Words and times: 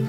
Hej 0.00 0.06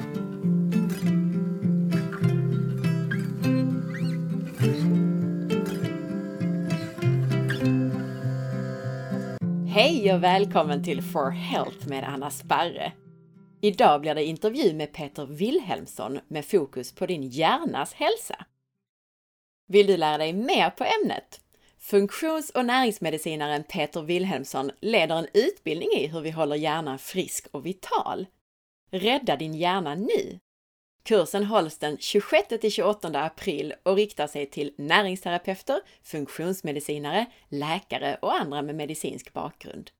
och 10.14 10.24
välkommen 10.24 10.84
till 10.84 11.02
For 11.02 11.30
Health 11.30 11.88
med 11.88 12.04
Anna 12.04 12.30
Sparre. 12.30 12.92
Idag 13.62 14.02
blir 14.02 14.16
det 14.16 14.24
intervju 14.24 14.74
med 14.74 14.94
Peter 14.94 15.25
Wilhelmsson 15.25 16.20
med 16.28 16.46
fokus 16.46 16.96
på 16.96 17.05
din 17.05 17.23
hjärnas 17.23 17.94
hälsa. 17.94 18.46
Vill 19.68 19.88
du 19.88 19.98
lära 19.98 20.18
dig 20.18 20.34
mer 20.34 20.70
på 20.70 20.84
ämnet? 20.84 21.42
Funktions 21.80 22.50
och 22.50 22.66
näringsmedicinaren 22.66 23.64
Peter 23.64 24.02
Wilhelmsson 24.02 24.71
leder 24.82 25.16
en 25.16 25.28
utbildning 25.34 25.89
i 25.98 26.08
hur 26.08 26.21
vi 26.21 26.32
håller 26.32 26.55
hjärnan 26.55 27.00
frisk 27.00 27.48
och 27.52 27.66
vital. 27.66 28.28
Rädda 28.92 29.36
din 29.36 29.54
hjärna 29.54 29.96
nu! 29.96 30.39
Kursen 31.04 31.46
hålls 31.46 31.78
den 31.78 31.97
26-28 31.97 33.25
april 33.25 33.73
och 33.84 33.95
riktar 33.95 34.27
sig 34.27 34.45
till 34.45 34.73
näringsterapeuter, 34.77 35.81
funktionsmedicinare, 36.03 37.25
läkare 37.49 38.17
och 38.21 38.34
andra 38.34 38.62
med 38.62 38.75
medicinsk 38.75 39.34
bakgrund. 39.34 39.91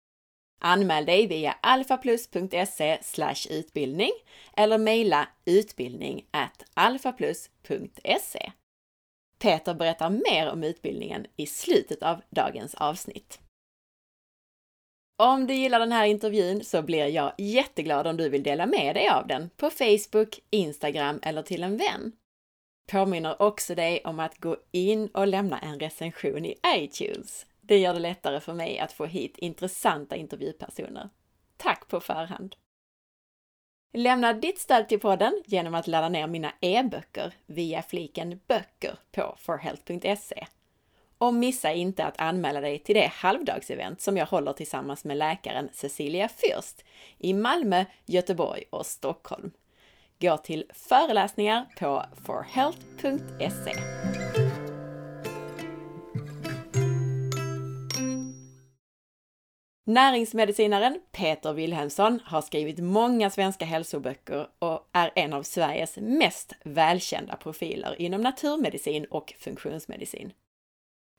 Anmäl 0.62 1.06
dig 1.06 1.28
via 1.28 1.52
alfaplus.se 1.62 3.00
utbildning 3.50 4.12
eller 4.58 4.78
mejla 4.78 5.28
utbildning 5.46 6.26
alfaplus.se. 6.74 8.52
Peter 9.40 9.74
berättar 9.74 10.10
mer 10.10 10.50
om 10.50 10.64
utbildningen 10.64 11.26
i 11.36 11.46
slutet 11.48 12.04
av 12.04 12.22
dagens 12.30 12.76
avsnitt. 12.76 13.40
Om 15.24 15.48
du 15.48 15.54
gillar 15.54 15.80
den 15.80 15.92
här 15.92 16.06
intervjun 16.06 16.64
så 16.64 16.82
blir 16.82 17.06
jag 17.06 17.34
jätteglad 17.38 18.08
om 18.08 18.18
du 18.18 18.30
vill 18.30 18.44
dela 18.44 18.66
med 18.66 18.96
dig 18.96 19.10
av 19.10 19.28
den 19.28 19.50
på 19.58 19.70
Facebook, 19.70 20.40
Instagram 20.50 21.20
eller 21.24 21.42
till 21.42 21.64
en 21.64 21.78
vän. 21.78 22.12
Påminner 22.92 23.42
också 23.42 23.76
dig 23.76 24.02
om 24.06 24.20
att 24.20 24.38
gå 24.38 24.58
in 24.72 25.08
och 25.08 25.28
lämna 25.28 25.60
en 25.60 25.80
recension 25.80 26.46
i 26.46 26.56
iTunes. 26.68 27.46
Det 27.62 27.78
gör 27.78 27.94
det 27.94 28.00
lättare 28.00 28.40
för 28.40 28.54
mig 28.54 28.80
att 28.80 28.92
få 28.92 29.06
hit 29.06 29.38
intressanta 29.38 30.16
intervjupersoner. 30.16 31.10
Tack 31.58 31.88
på 31.88 32.00
förhand! 32.00 32.56
Lämna 33.94 34.34
ditt 34.34 34.60
stöd 34.60 34.90
till 34.90 35.00
podden 35.00 35.44
genom 35.46 35.76
att 35.76 35.88
ladda 35.88 36.10
ner 36.10 36.28
mina 36.28 36.54
e-böcker 36.62 37.34
via 37.46 37.82
fliken 37.82 38.40
böcker 38.48 38.96
på 39.12 39.36
forhealth.se. 39.40 40.48
Och 41.22 41.34
missa 41.34 41.74
inte 41.74 42.06
att 42.06 42.22
anmäla 42.22 42.62
dig 42.62 42.80
till 42.80 42.96
det 42.96 43.12
halvdagsevent 43.14 44.02
som 44.02 44.18
jag 44.18 44.26
håller 44.26 44.54
tillsammans 44.54 45.06
med 45.06 45.18
läkaren 45.18 45.70
Cecilia 45.74 46.28
Fürst 46.28 46.84
i 47.18 47.34
Malmö, 47.34 47.86
Göteborg 48.06 48.64
och 48.70 48.86
Stockholm. 48.86 49.52
Gå 50.20 50.38
till 50.38 50.66
föreläsningar 50.74 51.66
på 51.80 52.04
forhealth.se. 52.26 53.74
Näringsmedicinaren 59.86 61.02
Peter 61.12 61.54
Wilhelmsson 61.54 62.20
har 62.26 62.42
skrivit 62.42 62.80
många 62.80 63.30
svenska 63.30 63.66
hälsoböcker 63.66 64.48
och 64.60 64.90
är 64.92 65.12
en 65.16 65.34
av 65.34 65.44
Sveriges 65.44 65.98
mest 65.98 66.54
välkända 66.64 67.36
profiler 67.36 68.02
inom 68.02 68.22
naturmedicin 68.22 69.06
och 69.06 69.34
funktionsmedicin. 69.40 70.34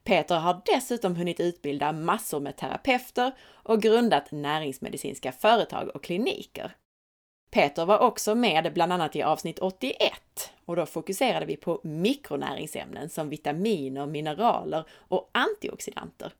Peter 0.04 0.38
har 0.38 0.62
dessutom 0.64 1.16
hunnit 1.16 1.40
utbilda 1.40 1.92
massor 1.92 2.40
med 2.40 2.56
terapeuter 2.56 3.32
och 3.42 3.82
grundat 3.82 4.30
näringsmedicinska 4.30 5.32
företag 5.32 5.88
och 5.88 6.04
kliniker. 6.04 6.76
Peter 7.50 7.86
var 7.86 7.98
också 7.98 8.34
med 8.34 8.72
bland 8.74 8.92
annat 8.92 9.16
i 9.16 9.22
avsnitt 9.22 9.58
81 9.58 10.52
och 10.64 10.76
då 10.76 10.86
fokuserade 10.86 11.46
vi 11.46 11.56
på 11.56 11.80
mikronäringsämnen 11.84 13.08
som 13.08 13.28
vitaminer, 13.28 14.06
mineraler 14.06 14.84
och 14.90 15.30
antioxidanter. 15.32 16.32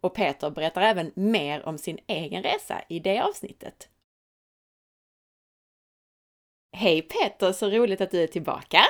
Och 0.00 0.14
Peter 0.14 0.50
berättar 0.50 0.82
även 0.82 1.12
mer 1.14 1.66
om 1.66 1.78
sin 1.78 1.98
egen 2.06 2.42
resa 2.42 2.82
i 2.88 2.98
det 2.98 3.20
avsnittet. 3.20 3.88
Hej 6.76 7.02
Peter, 7.02 7.52
så 7.52 7.70
roligt 7.70 8.00
att 8.00 8.10
du 8.10 8.22
är 8.22 8.26
tillbaka! 8.26 8.80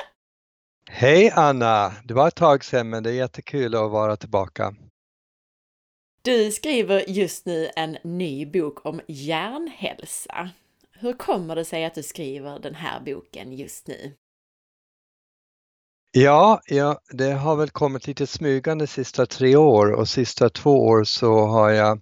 Hej 0.89 1.31
Anna! 1.35 1.93
Det 2.03 2.13
var 2.13 2.27
ett 2.27 2.35
tag 2.35 2.65
sedan 2.65 2.89
men 2.89 3.03
det 3.03 3.09
är 3.09 3.13
jättekul 3.13 3.75
att 3.75 3.91
vara 3.91 4.15
tillbaka. 4.15 4.75
Du 6.21 6.51
skriver 6.51 7.09
just 7.09 7.45
nu 7.45 7.69
en 7.75 7.97
ny 8.03 8.45
bok 8.45 8.85
om 8.85 9.01
hjärnhälsa. 9.07 10.49
Hur 10.91 11.13
kommer 11.13 11.55
det 11.55 11.65
sig 11.65 11.85
att 11.85 11.95
du 11.95 12.03
skriver 12.03 12.59
den 12.59 12.75
här 12.75 12.99
boken 12.99 13.53
just 13.53 13.87
nu? 13.87 14.13
Ja, 16.11 16.61
ja, 16.65 16.99
det 17.11 17.31
har 17.31 17.55
väl 17.55 17.69
kommit 17.69 18.07
lite 18.07 18.27
smygande 18.27 18.87
sista 18.87 19.25
tre 19.25 19.55
år 19.55 19.91
och 19.91 20.09
sista 20.09 20.49
två 20.49 20.87
år 20.87 21.03
så 21.03 21.45
har 21.45 21.69
jag 21.69 22.01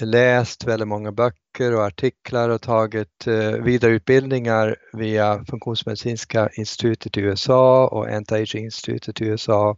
läst 0.00 0.64
väldigt 0.64 0.88
många 0.88 1.12
böcker 1.12 1.43
och 1.60 1.84
artiklar 1.84 2.48
och 2.48 2.62
tagit 2.62 3.26
eh, 3.26 3.50
vidareutbildningar 3.50 4.76
via 4.92 5.44
Funktionsmedicinska 5.44 6.48
institutet 6.56 7.16
i 7.16 7.20
USA 7.20 7.88
och 7.88 8.06
Anti-Aging-institutet 8.06 9.20
i 9.20 9.24
USA. 9.24 9.76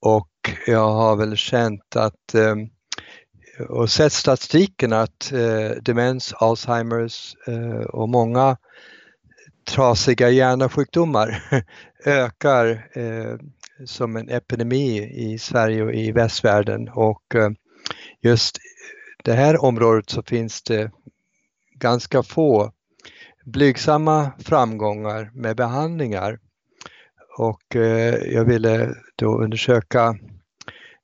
Och 0.00 0.28
jag 0.66 0.92
har 0.92 1.16
väl 1.16 1.36
känt 1.36 1.96
att 1.96 2.34
eh, 2.34 2.54
och 3.68 3.90
sett 3.90 4.12
statistiken 4.12 4.92
att 4.92 5.32
eh, 5.32 5.70
demens, 5.82 6.32
Alzheimers 6.32 7.34
eh, 7.46 7.84
och 7.86 8.08
många 8.08 8.56
trasiga 9.64 10.30
hjärnsjukdomar 10.30 11.42
ökar 12.04 12.88
eh, 12.92 13.36
som 13.86 14.16
en 14.16 14.28
epidemi 14.28 14.98
i 15.02 15.38
Sverige 15.38 15.82
och 15.82 15.94
i 15.94 16.12
västvärlden 16.12 16.88
och 16.88 17.34
eh, 17.34 17.50
just 18.20 18.58
det 19.24 19.32
här 19.32 19.64
området 19.64 20.10
så 20.10 20.22
finns 20.22 20.62
det 20.62 20.90
ganska 21.74 22.22
få 22.22 22.72
blygsamma 23.44 24.30
framgångar 24.38 25.30
med 25.34 25.56
behandlingar. 25.56 26.38
Och 27.38 27.76
eh, 27.76 28.14
jag 28.14 28.44
ville 28.44 28.94
då 29.16 29.38
undersöka 29.38 30.18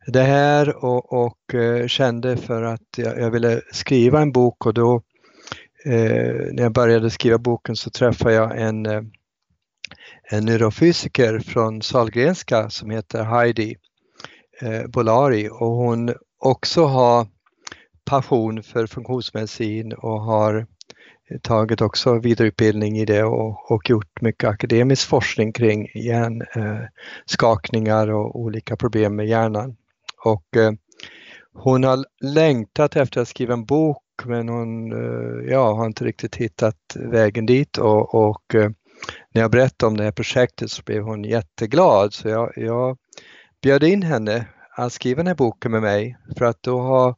det 0.07 0.23
här 0.23 0.85
och, 0.85 1.13
och 1.13 1.55
eh, 1.55 1.87
kände 1.87 2.37
för 2.37 2.63
att 2.63 2.89
jag, 2.97 3.21
jag, 3.21 3.31
ville 3.31 3.61
skriva 3.73 4.21
en 4.21 4.33
bok 4.33 4.67
och 4.67 4.75
då 4.75 5.03
eh, 5.85 6.35
när 6.53 6.63
jag 6.63 6.73
började 6.73 7.11
skriva 7.11 7.39
boken 7.39 7.77
så 7.77 7.91
träffade 7.91 8.35
jag 8.35 8.61
en, 8.61 8.87
eh, 8.87 9.03
en 10.31 10.45
neurofysiker 10.45 11.39
från 11.39 11.83
Sahlgrenska 11.83 12.71
som 12.71 12.91
heter 12.91 13.25
Heidi 13.25 13.77
eh, 14.61 14.87
Bolari 14.87 15.49
och 15.49 15.71
hon 15.71 16.15
också 16.39 16.85
har 16.85 17.27
passion 18.09 18.63
för 18.63 18.87
funktionsmedicin 18.87 19.93
och 19.93 20.21
har 20.21 20.67
tagit 21.43 21.81
också 21.81 22.19
vidareutbildning 22.19 22.99
i 22.99 23.05
det 23.05 23.25
och, 23.25 23.71
och 23.71 23.91
gjort 23.91 24.21
mycket 24.21 24.51
akademisk 24.51 25.09
forskning 25.09 25.53
kring 25.53 25.89
hjärnskakningar 25.95 28.09
eh, 28.09 28.15
och 28.15 28.41
olika 28.41 28.77
problem 28.77 29.17
med 29.17 29.27
hjärnan. 29.27 29.77
Och 30.25 30.57
eh, 30.57 30.73
hon 31.53 31.85
har 31.85 32.05
längtat 32.21 32.97
efter 32.97 33.21
att 33.21 33.29
skriva 33.29 33.55
en 33.55 33.65
bok 33.65 34.03
men 34.25 34.49
hon 34.49 34.93
eh, 34.93 35.51
ja, 35.53 35.75
har 35.75 35.87
inte 35.87 36.05
riktigt 36.05 36.37
hittat 36.37 36.97
vägen 36.97 37.47
dit 37.47 37.79
och, 37.79 38.15
och 38.15 38.55
eh, 38.55 38.71
när 39.35 39.43
jag 39.43 39.51
berättade 39.51 39.91
om 39.91 39.97
det 39.97 40.05
här 40.05 40.13
projektet 40.13 40.71
så 40.71 40.83
blev 40.83 41.03
hon 41.03 41.25
jätteglad 41.25 42.15
så 42.15 42.29
jag, 42.29 42.53
jag 42.57 42.99
bjöd 43.63 43.83
in 43.83 44.03
henne 44.03 44.47
att 44.77 44.93
skriva 44.93 45.17
den 45.17 45.27
här 45.27 45.35
boken 45.35 45.73
med 45.73 45.83
mig 45.83 46.17
för 46.39 46.45
att 46.45 46.63
då 46.63 46.81
har 46.81 47.15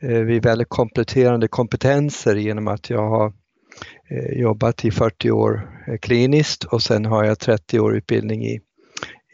Eh, 0.00 0.20
vi 0.20 0.40
väldigt 0.40 0.68
kompletterande 0.68 1.48
kompetenser 1.48 2.36
genom 2.36 2.68
att 2.68 2.90
jag 2.90 3.08
har 3.08 3.32
eh, 4.10 4.38
jobbat 4.40 4.84
i 4.84 4.90
40 4.90 5.30
år 5.30 5.82
eh, 5.88 5.98
kliniskt 5.98 6.64
och 6.64 6.82
sen 6.82 7.04
har 7.04 7.24
jag 7.24 7.38
30 7.38 7.80
år 7.80 7.96
utbildning 7.96 8.44
i, 8.44 8.60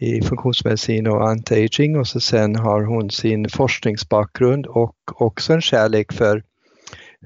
i 0.00 0.22
funktionsmedicin 0.22 1.06
och 1.06 1.28
anti-aging 1.28 1.98
och 1.98 2.06
så 2.06 2.20
sen 2.20 2.56
har 2.56 2.82
hon 2.82 3.10
sin 3.10 3.48
forskningsbakgrund 3.48 4.66
och 4.66 4.96
också 5.14 5.52
en 5.52 5.60
kärlek 5.60 6.12
för, 6.12 6.42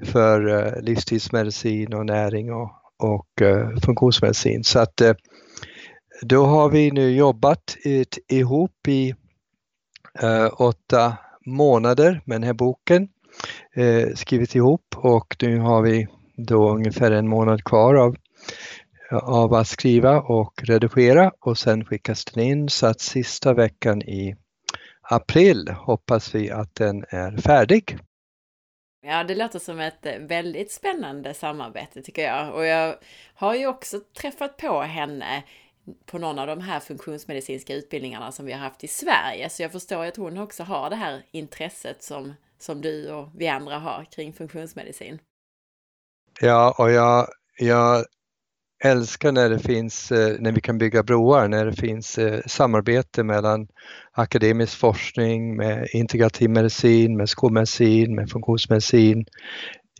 för 0.05 0.47
eh, 0.47 0.81
livstidsmedicin 0.81 1.93
och 1.93 2.05
näring 2.05 2.53
och, 2.53 2.71
och 2.99 3.41
eh, 3.41 3.69
funktionsmedicin. 3.85 4.63
Så 4.63 4.79
att 4.79 5.01
då 6.21 6.45
har 6.45 6.69
vi 6.69 6.91
nu 6.91 7.11
jobbat 7.11 7.77
ihop 8.27 8.87
i 8.87 9.15
åtta 10.57 11.17
månader 11.45 12.21
med 12.25 12.35
den 12.35 12.43
här 12.43 12.53
boken 12.53 13.07
eh, 13.75 14.13
skrivit 14.15 14.55
ihop 14.55 14.85
och 14.95 15.35
nu 15.41 15.59
har 15.59 15.81
vi 15.81 16.07
då 16.37 16.69
ungefär 16.69 17.11
en 17.11 17.27
månad 17.27 17.63
kvar 17.63 17.95
av, 17.95 18.15
av 19.23 19.53
att 19.53 19.67
skriva 19.67 20.21
och 20.21 20.63
redigera 20.63 21.31
och 21.39 21.57
sen 21.57 21.85
skickas 21.85 22.25
den 22.25 22.43
in 22.43 22.69
så 22.69 22.87
att 22.87 23.01
sista 23.01 23.53
veckan 23.53 24.01
i 24.01 24.35
april 25.01 25.69
hoppas 25.69 26.35
vi 26.35 26.51
att 26.51 26.75
den 26.75 27.05
är 27.09 27.37
färdig. 27.37 27.97
Ja, 29.01 29.23
det 29.23 29.35
låter 29.35 29.59
som 29.59 29.79
ett 29.79 30.07
väldigt 30.19 30.71
spännande 30.71 31.33
samarbete 31.33 32.01
tycker 32.01 32.21
jag. 32.21 32.53
Och 32.55 32.65
jag 32.65 32.95
har 33.33 33.55
ju 33.55 33.67
också 33.67 33.99
träffat 33.99 34.57
på 34.57 34.81
henne 34.81 35.43
på 36.05 36.17
någon 36.17 36.39
av 36.39 36.47
de 36.47 36.61
här 36.61 36.79
funktionsmedicinska 36.79 37.73
utbildningarna 37.73 38.31
som 38.31 38.45
vi 38.45 38.51
har 38.51 38.59
haft 38.59 38.83
i 38.83 38.87
Sverige. 38.87 39.49
Så 39.49 39.61
jag 39.61 39.71
förstår 39.71 40.05
att 40.05 40.17
hon 40.17 40.37
också 40.37 40.63
har 40.63 40.89
det 40.89 40.95
här 40.95 41.23
intresset 41.31 42.03
som, 42.03 42.33
som 42.59 42.81
du 42.81 43.11
och 43.11 43.29
vi 43.35 43.47
andra 43.47 43.77
har 43.77 44.05
kring 44.11 44.33
funktionsmedicin. 44.33 45.19
Ja, 46.41 46.75
och 46.77 46.91
jag, 46.91 47.27
jag 47.59 48.05
älskar 48.83 49.31
när 49.31 49.49
det 49.49 49.59
finns, 49.59 50.11
eh, 50.11 50.35
när 50.39 50.51
vi 50.51 50.61
kan 50.61 50.77
bygga 50.77 51.03
broar, 51.03 51.47
när 51.47 51.65
det 51.65 51.73
finns 51.73 52.17
eh, 52.17 52.41
samarbete 52.45 53.23
mellan 53.23 53.67
akademisk 54.11 54.77
forskning 54.77 55.55
med 55.55 55.87
integrativ 55.93 56.49
medicin, 56.49 57.17
med 57.17 57.29
skolmedicin, 57.29 58.15
med 58.15 58.29
funktionsmedicin. 58.29 59.25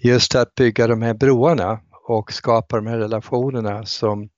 Just 0.01 0.36
att 0.36 0.56
bygga 0.56 0.88
de 0.88 1.01
här 1.01 1.13
broarna 1.13 1.80
och 2.07 2.33
skapa 2.33 2.75
de 2.75 2.88
här 2.88 2.98
relationerna 2.98 3.86
som 3.86 4.30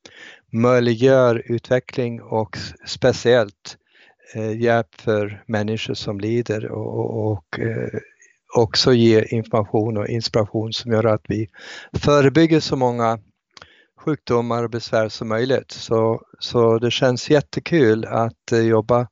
möjliggör 0.53 1.43
utveckling 1.45 2.21
och 2.21 2.57
speciellt 2.87 3.77
eh, 4.35 4.61
hjälp 4.61 4.95
för 4.95 5.43
människor 5.47 5.93
som 5.93 6.19
lider 6.19 6.71
och, 6.71 7.31
och 7.31 7.31
och 7.31 7.59
också 8.55 8.93
ge 8.93 9.23
information 9.23 9.97
och 9.97 10.07
inspiration 10.07 10.73
som 10.73 10.91
gör 10.91 11.03
att 11.03 11.25
vi 11.27 11.47
förebygger 11.93 12.59
så 12.59 12.75
många 12.75 13.19
sjukdomar 13.99 14.63
och 14.63 14.69
besvär 14.69 15.09
som 15.09 15.27
möjligt. 15.27 15.71
Så, 15.71 16.21
så 16.39 16.79
det 16.79 16.91
känns 16.91 17.29
jättekul 17.29 18.05
att 18.05 18.51
eh, 18.51 18.59
jobba 18.59 19.07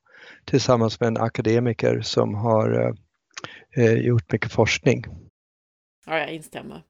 tillsammans 0.46 1.00
med 1.00 1.08
en 1.08 1.18
akademiker 1.18 2.02
som 2.02 2.36
har 2.36 2.96
eh, 3.78 3.86
eh, 3.86 3.94
gjort 3.94 4.32
mycket 4.32 4.52
forskning. 4.52 5.04
Ja, 6.06 6.20
jag 6.20 6.34
instämmer. 6.34 6.84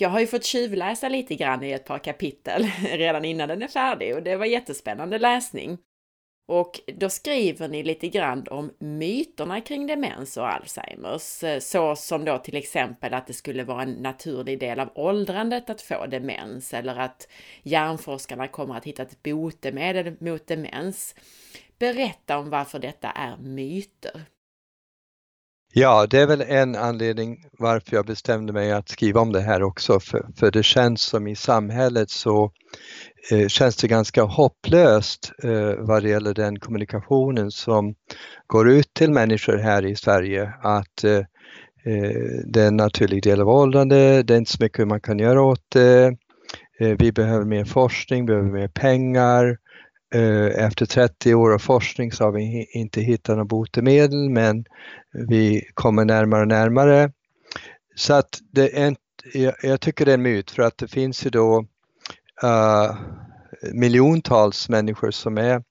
Jag 0.00 0.08
har 0.08 0.20
ju 0.20 0.26
fått 0.26 0.44
tjuvläsa 0.44 1.08
lite 1.08 1.34
grann 1.34 1.62
i 1.62 1.72
ett 1.72 1.84
par 1.84 1.98
kapitel 1.98 2.62
redan 2.82 3.24
innan 3.24 3.48
den 3.48 3.62
är 3.62 3.68
färdig 3.68 4.14
och 4.14 4.22
det 4.22 4.36
var 4.36 4.46
jättespännande 4.46 5.18
läsning. 5.18 5.78
Och 6.48 6.80
då 6.86 7.08
skriver 7.10 7.68
ni 7.68 7.82
lite 7.82 8.08
grann 8.08 8.46
om 8.50 8.70
myterna 8.78 9.60
kring 9.60 9.86
demens 9.86 10.36
och 10.36 10.52
Alzheimers, 10.52 11.44
eh, 11.44 11.58
så 11.58 11.96
som 11.96 12.24
då 12.24 12.38
till 12.38 12.56
exempel 12.56 13.14
att 13.14 13.26
det 13.26 13.32
skulle 13.32 13.64
vara 13.64 13.82
en 13.82 13.92
naturlig 13.92 14.60
del 14.60 14.80
av 14.80 14.90
åldrandet 14.94 15.70
att 15.70 15.82
få 15.82 16.06
demens 16.06 16.74
eller 16.74 16.96
att 16.96 17.28
hjärnforskarna 17.62 18.48
kommer 18.48 18.74
att 18.74 18.84
hitta 18.84 19.02
ett 19.02 19.22
botemedel 19.22 20.16
mot 20.20 20.46
demens. 20.46 21.14
Berätta 21.78 22.38
om 22.38 22.50
varför 22.50 22.78
detta 22.78 23.10
är 23.10 23.36
myter. 23.36 24.22
Ja, 25.72 26.06
det 26.10 26.18
är 26.18 26.26
väl 26.26 26.40
en 26.40 26.76
anledning 26.76 27.44
varför 27.58 27.96
jag 27.96 28.06
bestämde 28.06 28.52
mig 28.52 28.72
att 28.72 28.88
skriva 28.88 29.20
om 29.20 29.32
det 29.32 29.40
här 29.40 29.62
också, 29.62 30.00
för, 30.00 30.26
för 30.36 30.50
det 30.50 30.62
känns 30.62 31.02
som 31.02 31.26
i 31.26 31.36
samhället 31.36 32.10
så 32.10 32.52
eh, 33.32 33.48
känns 33.48 33.76
det 33.76 33.88
ganska 33.88 34.22
hopplöst 34.22 35.32
eh, 35.42 35.74
vad 35.78 36.02
det 36.02 36.08
gäller 36.08 36.34
den 36.34 36.58
kommunikationen 36.58 37.50
som 37.50 37.94
går 38.46 38.70
ut 38.70 38.94
till 38.94 39.12
människor 39.12 39.56
här 39.56 39.86
i 39.86 39.96
Sverige 39.96 40.52
att 40.62 41.04
eh, 41.04 41.16
eh 41.84 42.12
det 42.46 42.62
är 42.62 42.68
en 42.68 42.76
naturlig 42.76 43.22
del 43.22 43.40
av 43.40 43.48
åldrande, 43.48 44.22
det 44.22 44.34
är 44.34 44.38
inte 44.38 44.52
så 44.52 44.62
mycket 44.62 44.88
man 44.88 45.00
kan 45.00 45.18
göra 45.18 45.42
åt 45.42 45.64
det, 45.68 46.16
eh, 46.80 46.96
vi 46.98 47.12
behöver 47.12 47.44
mer 47.44 47.64
forskning, 47.64 48.26
vi 48.26 48.26
behöver 48.26 48.50
mer 48.50 48.68
pengar, 48.68 49.44
Eh, 49.44 49.56
Eh, 50.14 50.64
efter 50.64 50.86
30 50.86 51.34
år 51.34 51.54
av 51.54 51.58
forskning 51.58 52.12
så 52.12 52.24
har 52.24 52.32
vi 52.32 52.66
inte 52.72 53.00
hittat 53.00 53.36
något 53.36 53.48
botemedel 53.48 54.30
men 54.30 54.64
vi 55.28 55.62
kommer 55.74 56.04
närmare 56.04 56.40
och 56.40 56.48
närmare. 56.48 57.12
Så 57.96 58.14
att 58.14 58.38
det 58.52 58.78
är 58.78 58.86
en, 58.86 58.96
jag 59.62 59.80
tycker 59.80 60.04
det 60.04 60.12
är 60.12 60.14
en 60.14 60.22
myt 60.22 60.50
för 60.50 60.62
att 60.62 60.78
det 60.78 60.88
finns 60.88 61.26
ju 61.26 61.30
då 61.30 61.58
uh, 62.44 62.96
miljontals 63.72 64.68
människor 64.68 65.10
som 65.10 65.38
är 65.38 65.62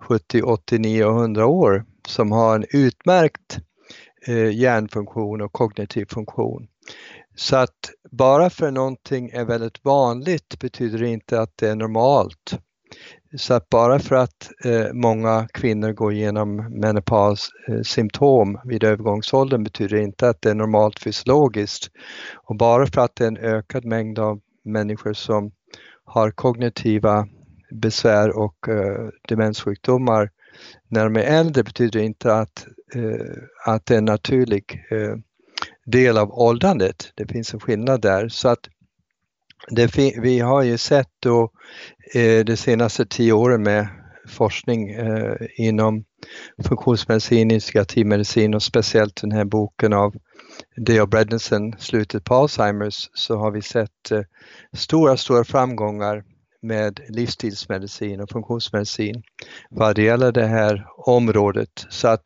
70, 0.00 0.42
80, 0.42 0.78
9 0.78 1.04
och 1.04 1.20
100 1.20 1.46
år 1.46 1.84
som 2.08 2.32
har 2.32 2.56
en 2.56 2.64
utmärkt 2.70 3.58
uh, 4.28 4.52
hjärnfunktion 4.52 5.40
och 5.40 5.52
kognitiv 5.52 6.06
funktion. 6.06 6.68
Så 7.36 7.56
att 7.56 7.90
bara 8.10 8.50
för 8.50 8.70
någonting 8.70 9.30
är 9.30 9.44
väldigt 9.44 9.84
vanligt 9.84 10.58
betyder 10.58 10.98
det 10.98 11.08
inte 11.08 11.40
att 11.40 11.56
det 11.56 11.68
är 11.68 11.76
normalt. 11.76 12.58
Så 13.36 13.54
att 13.54 13.68
bara 13.68 13.98
för 13.98 14.16
att 14.16 14.50
eh, 14.64 14.92
många 14.92 15.48
kvinnor 15.52 15.92
går 15.92 16.12
igenom 16.12 16.56
menopaussymptom 16.56 18.54
eh, 18.54 18.60
vid 18.64 18.84
övergångsåldern 18.84 19.64
betyder 19.64 19.96
det 19.96 20.02
inte 20.02 20.28
att 20.28 20.42
det 20.42 20.50
är 20.50 20.54
normalt 20.54 20.98
fysiologiskt. 21.02 21.90
Och 22.34 22.56
bara 22.56 22.86
för 22.86 23.00
att 23.00 23.16
det 23.16 23.24
är 23.24 23.28
en 23.28 23.36
ökad 23.36 23.84
mängd 23.84 24.18
av 24.18 24.40
människor 24.64 25.12
som 25.12 25.52
har 26.04 26.30
kognitiva 26.30 27.28
besvär 27.70 28.38
och 28.38 28.68
eh, 28.68 29.08
demenssjukdomar 29.28 30.30
när 30.88 31.04
de 31.04 31.16
är 31.16 31.20
äldre 31.40 31.62
betyder 31.62 32.00
det 32.00 32.06
inte 32.06 32.34
att, 32.34 32.66
eh, 32.94 33.72
att 33.72 33.86
det 33.86 33.94
är 33.94 33.98
en 33.98 34.04
naturlig 34.04 34.86
eh, 34.90 35.16
del 35.84 36.18
av 36.18 36.32
åldrandet. 36.32 37.12
Det 37.14 37.26
finns 37.26 37.54
en 37.54 37.60
skillnad 37.60 38.00
där. 38.00 38.28
Så 38.28 38.48
att 38.48 38.68
det, 39.68 39.96
vi 39.96 40.40
har 40.40 40.62
ju 40.62 40.78
sett 40.78 41.10
då 41.20 41.50
eh, 42.14 42.44
de 42.44 42.56
senaste 42.56 43.06
tio 43.06 43.32
åren 43.32 43.62
med 43.62 43.88
forskning 44.28 44.90
eh, 44.90 45.36
inom 45.56 46.04
funktionsmedicin, 46.64 47.50
integrativ 47.50 48.06
medicin 48.06 48.54
och 48.54 48.62
speciellt 48.62 49.20
den 49.20 49.32
här 49.32 49.44
boken 49.44 49.92
av 49.92 50.14
Deo 50.76 51.06
Bredensen, 51.06 51.74
Slutet 51.78 52.24
på 52.24 52.34
Alzheimers, 52.34 53.10
så 53.14 53.36
har 53.36 53.50
vi 53.50 53.62
sett 53.62 54.10
eh, 54.10 54.22
stora, 54.72 55.16
stora 55.16 55.44
framgångar 55.44 56.24
med 56.62 57.00
livsstilsmedicin 57.08 58.20
och 58.20 58.30
funktionsmedicin 58.30 59.22
vad 59.70 59.96
det 59.96 60.02
gäller 60.02 60.32
det 60.32 60.46
här 60.46 60.86
området. 60.96 61.86
Så 61.90 62.08
att 62.08 62.22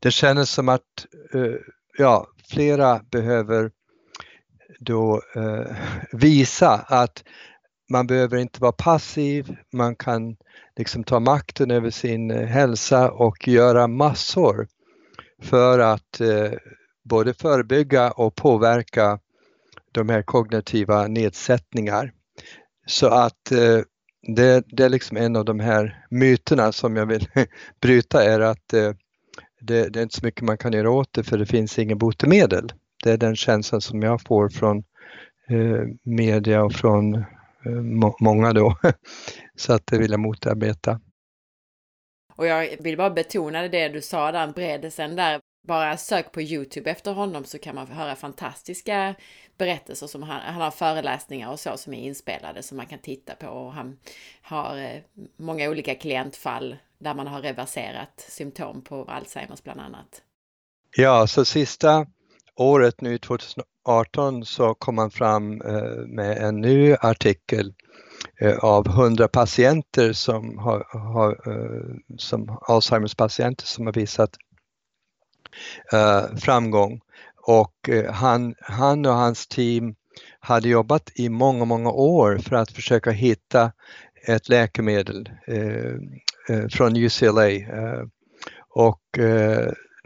det 0.00 0.10
känns 0.10 0.50
som 0.50 0.68
att 0.68 1.06
eh, 1.34 1.54
ja, 1.98 2.26
flera 2.50 3.00
behöver 3.10 3.70
då 4.78 5.22
eh, 5.34 5.76
visa 6.12 6.72
att 6.88 7.24
man 7.90 8.06
behöver 8.06 8.36
inte 8.36 8.60
vara 8.60 8.72
passiv, 8.72 9.56
man 9.72 9.96
kan 9.96 10.36
liksom 10.76 11.04
ta 11.04 11.20
makten 11.20 11.70
över 11.70 11.90
sin 11.90 12.30
eh, 12.30 12.46
hälsa 12.46 13.10
och 13.10 13.48
göra 13.48 13.86
massor 13.86 14.68
för 15.42 15.78
att 15.78 16.20
eh, 16.20 16.52
både 17.04 17.34
förebygga 17.34 18.10
och 18.10 18.34
påverka 18.34 19.18
de 19.92 20.08
här 20.08 20.22
kognitiva 20.22 21.06
nedsättningar. 21.06 22.12
Så 22.86 23.06
att 23.06 23.52
eh, 23.52 23.80
det, 24.36 24.64
det, 24.66 24.84
är 24.84 24.88
liksom 24.88 25.16
en 25.16 25.36
av 25.36 25.44
de 25.44 25.60
här 25.60 26.06
myterna 26.10 26.72
som 26.72 26.96
jag 26.96 27.06
vill 27.06 27.28
bryta 27.80 28.24
är 28.24 28.40
att 28.40 28.72
eh, 28.72 28.92
det, 29.60 29.88
det, 29.88 30.00
är 30.00 30.02
inte 30.02 30.16
så 30.16 30.26
mycket 30.26 30.42
man 30.42 30.58
kan 30.58 30.72
göra 30.72 30.90
åt 30.90 31.12
det 31.12 31.24
för 31.24 31.38
det 31.38 31.46
finns 31.46 31.78
inget 31.78 31.98
botemedel. 31.98 32.72
Det 33.06 33.12
är 33.12 33.16
den 33.16 33.36
känslan 33.36 33.80
som 33.80 34.02
jag 34.02 34.22
får 34.22 34.48
från 34.48 34.78
eh, 35.48 35.84
media 36.02 36.64
och 36.64 36.72
från 36.72 37.14
eh, 37.14 37.72
må 37.72 38.16
många 38.20 38.52
då. 38.52 38.78
Så 39.56 39.72
att 39.72 39.86
det 39.86 39.98
vill 39.98 40.10
jag 40.10 40.20
motarbeta. 40.20 41.00
Och 42.36 42.46
jag 42.46 42.76
vill 42.80 42.96
bara 42.96 43.10
betona 43.10 43.68
det 43.68 43.88
du 43.88 44.02
sa 44.02 44.32
där, 44.32 44.46
bredelsen 44.46 45.16
där. 45.16 45.40
Bara 45.68 45.96
sök 45.96 46.32
på 46.32 46.42
Youtube 46.42 46.90
efter 46.90 47.12
honom 47.12 47.44
så 47.44 47.58
kan 47.58 47.74
man 47.74 47.86
höra 47.86 48.16
fantastiska 48.16 49.14
berättelser 49.58 50.06
som 50.06 50.22
han, 50.22 50.40
han 50.40 50.60
har 50.60 50.70
föreläsningar 50.70 51.50
och 51.50 51.60
så 51.60 51.76
som 51.76 51.94
är 51.94 52.02
inspelade 52.02 52.62
som 52.62 52.76
man 52.76 52.86
kan 52.86 52.98
titta 52.98 53.34
på 53.34 53.46
och 53.46 53.72
han 53.72 53.98
har 54.42 54.78
eh, 54.78 55.00
många 55.36 55.70
olika 55.70 55.94
klientfall 55.94 56.76
där 56.98 57.14
man 57.14 57.26
har 57.26 57.42
reverserat 57.42 58.26
symptom 58.28 58.82
på 58.82 59.04
Alzheimers 59.04 59.62
bland 59.62 59.80
annat. 59.80 60.22
Ja, 60.96 61.26
så 61.26 61.44
sista 61.44 62.06
året 62.56 63.00
nu 63.00 63.18
2018 63.18 64.44
så 64.44 64.74
kom 64.74 64.94
man 64.94 65.10
fram 65.10 65.60
eh, 65.60 66.06
med 66.06 66.38
en 66.38 66.60
ny 66.60 66.94
artikel 67.00 67.74
eh, 68.40 68.58
av 68.58 68.86
100 68.86 69.28
patienter 69.28 70.12
som 70.12 70.58
har, 70.58 70.86
har 70.98 71.30
eh, 71.30 72.16
som 72.18 72.58
Alzheimers 72.68 73.14
patienter 73.14 73.66
som 73.66 73.86
har 73.86 73.92
visat 73.92 74.30
framgång. 76.40 77.00
Och 77.46 77.90
han, 78.10 78.54
han 78.60 79.06
och 79.06 79.12
hans 79.12 79.46
team 79.46 79.94
hade 80.40 80.68
jobbat 80.68 81.10
i 81.14 81.28
många, 81.28 81.64
många 81.64 81.90
år 81.90 82.38
för 82.38 82.56
att 82.56 82.72
försöka 82.72 83.10
hitta 83.10 83.72
ett 84.26 84.48
läkemedel 84.48 85.30
från 86.70 86.96
UCLA 86.96 87.48
och 88.68 89.18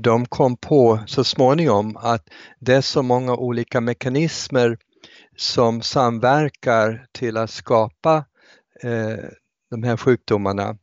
de 0.02 0.26
kom 0.26 0.56
på 0.56 1.00
så 1.06 1.24
småningom 1.24 1.96
att 1.96 2.28
det 2.58 2.74
är 2.74 2.80
så 2.80 3.02
många 3.02 3.34
olika 3.34 3.80
mekanismer 3.80 4.78
som 5.36 5.82
samverkar 5.82 7.06
till 7.12 7.36
att 7.36 7.50
skapa 7.50 8.24
eh, 8.82 9.24
de 9.70 9.82
här 9.82 9.96
sjukdomarna 9.96 10.76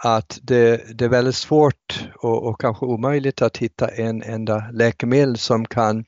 att 0.00 0.38
det, 0.42 0.98
det 0.98 1.04
är 1.04 1.08
väldigt 1.08 1.34
svårt 1.34 2.08
och, 2.16 2.46
och, 2.46 2.60
kanske 2.60 2.86
omöjligt 2.86 3.42
att 3.42 3.56
hitta 3.56 3.88
en 3.88 4.22
enda 4.22 4.70
läkemedel 4.72 5.38
som 5.38 5.64
kan 5.66 6.04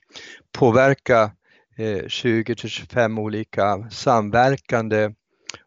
påverka 0.52 1.30
eh, 1.76 2.06
20 2.06 2.56
till 2.56 2.70
25 2.70 3.18
olika 3.18 3.88
samverkande 3.90 5.10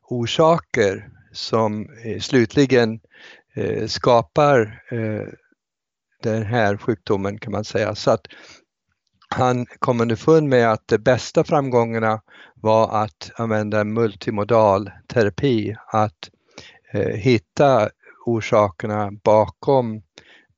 orsaker 0.09 1.09
som 1.31 1.89
eh, 2.05 2.19
slutligen 2.19 2.99
eh, 3.55 3.87
skapar 3.87 4.83
eh, 4.91 5.27
den 6.23 6.43
här 6.43 6.77
sjukdomen 6.77 7.39
kan 7.39 7.51
man 7.51 7.63
säga. 7.63 7.95
Så 7.95 8.11
att 8.11 8.27
han 9.29 9.65
kom 9.79 10.01
underfund 10.01 10.49
med 10.49 10.71
att 10.71 10.87
de 10.87 10.97
bästa 10.97 11.43
framgångarna 11.43 12.21
var 12.55 13.03
att 13.03 13.31
använda 13.35 13.83
multimodal 13.83 14.91
terapi, 15.07 15.75
att 15.87 16.29
eh, 16.93 17.15
hitta 17.15 17.89
orsakerna 18.25 19.11
bakom 19.23 20.01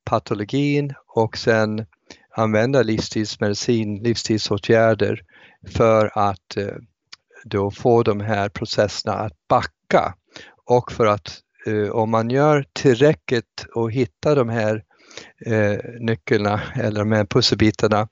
patologin 0.04 0.94
och 1.06 1.36
sen 1.36 1.86
använda 2.30 2.82
livstidsmedicin, 2.82 4.02
livstidsåtgärder 4.02 5.22
för 5.68 6.10
att 6.14 6.56
eh, 6.56 6.76
då 7.44 7.70
få 7.70 8.02
de 8.02 8.20
här 8.20 8.48
processerna 8.48 9.14
att 9.14 9.48
backa 9.48 10.14
och 10.64 10.92
för 10.92 11.06
att 11.06 11.40
eh, 11.66 11.90
om 11.90 12.10
man 12.10 12.30
gör 12.30 12.64
tillräckligt 12.72 13.66
och 13.74 13.92
hittar 13.92 14.36
de 14.36 14.48
här 14.48 14.82
eh, 15.46 15.78
nycklarna 16.00 16.60
eller 16.74 17.00
de 17.00 17.12
här 17.12 17.24
pusselbitarna 17.24 18.08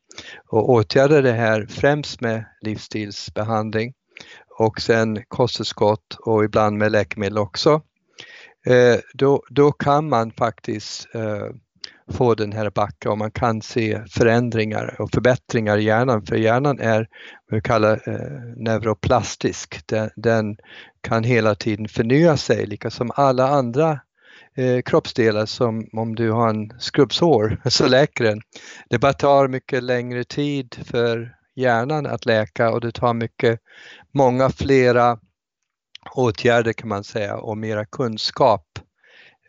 och 0.48 0.70
åtgärda 0.70 1.20
det 1.20 1.32
här 1.32 1.66
främst 1.66 2.20
med 2.20 2.44
livsstilsbehandling 2.60 3.92
och 4.58 4.80
sen 4.80 5.22
kosttillskott 5.28 6.16
och 6.20 6.44
ibland 6.44 6.78
med 6.78 6.92
läkemedel 6.92 7.38
också. 7.38 7.82
Eh, 8.66 8.98
då, 9.14 9.42
då 9.50 9.72
kan 9.72 10.08
man 10.08 10.32
faktiskt 10.32 11.14
eh, 11.14 11.48
få 12.12 12.34
den 12.34 12.52
här 12.52 12.70
backa 12.70 13.10
och 13.10 13.18
man 13.18 13.30
kan 13.30 13.62
se 13.62 14.02
förändringar 14.10 15.00
och 15.00 15.10
förbättringar 15.10 15.78
i 15.78 15.84
hjärnan 15.84 16.26
för 16.26 16.36
hjärnan 16.36 16.80
är 16.80 17.08
vad 17.50 17.56
vi 17.56 17.60
kallar 17.60 18.08
eh, 18.08 18.54
neuroplastisk. 18.56 19.80
Den, 19.86 20.10
den, 20.16 20.56
kan 21.00 21.24
hela 21.24 21.54
tiden 21.54 21.88
förnya 21.88 22.36
sig, 22.36 22.66
lika 22.66 22.90
som 22.90 23.10
alla 23.14 23.48
andra 23.48 24.00
eh, 24.56 24.82
kroppsdelar 24.82 25.46
som 25.46 25.88
om 25.92 26.14
du 26.14 26.30
har 26.30 26.48
en 26.48 26.80
skrubbsår 26.80 27.60
så 27.70 27.88
läker 27.88 28.24
den. 28.24 28.40
Det 28.90 28.98
bara 28.98 29.12
tar 29.12 29.48
mycket 29.48 29.82
längre 29.82 30.24
tid 30.24 30.74
för 30.86 31.36
hjärnan 31.54 32.06
att 32.06 32.26
läka 32.26 32.70
och 32.70 32.80
det 32.80 32.92
tar 32.92 33.14
mycket, 33.14 33.60
många 34.12 34.50
flera 34.50 35.18
åtgärder 36.14 36.72
kan 36.72 36.88
man 36.88 37.04
säga 37.04 37.36
och 37.36 37.58
mera 37.58 37.84
kunskap 37.84 38.78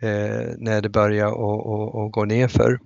eh, 0.01 0.47
när 0.57 0.81
det 0.81 0.89
börjar 0.89 1.27
att 1.27 2.11
gå 2.11 2.25
nerför. 2.25 2.79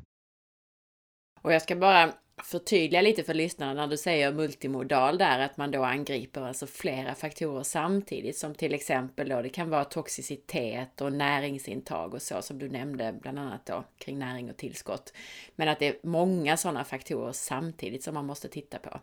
Och 1.42 1.54
jag 1.54 1.62
ska 1.62 1.76
bara 1.76 2.10
förtydliga 2.44 3.02
lite 3.02 3.24
för 3.24 3.34
lyssnarna 3.34 3.74
när 3.74 3.88
du 3.88 3.98
säger 3.98 4.32
multimodal 4.32 5.18
där, 5.18 5.40
att 5.40 5.58
man 5.58 5.72
då 5.72 5.84
angriper 5.84 6.42
alltså 6.42 6.68
flera 6.68 7.16
faktorer 7.16 7.64
samtidigt 7.64 8.38
som 8.38 8.56
till 8.56 8.74
exempel 8.74 9.30
då 9.30 9.42
det 9.42 9.50
kan 9.50 9.70
vara 9.70 9.86
toxicitet 9.86 11.02
och 11.02 11.14
näringsintag 11.14 12.14
och 12.14 12.22
så 12.22 12.42
som 12.42 12.60
du 12.60 12.70
nämnde 12.70 13.16
bland 13.22 13.40
annat 13.40 13.66
då 13.66 13.84
kring 13.98 14.20
näring 14.20 14.50
och 14.50 14.58
tillskott. 14.58 15.14
Men 15.56 15.68
att 15.68 15.80
det 15.80 15.88
är 15.88 15.96
många 16.04 16.58
sådana 16.58 16.84
faktorer 16.84 17.32
samtidigt 17.32 18.04
som 18.04 18.14
man 18.14 18.26
måste 18.26 18.48
titta 18.48 18.80
på. 18.80 19.00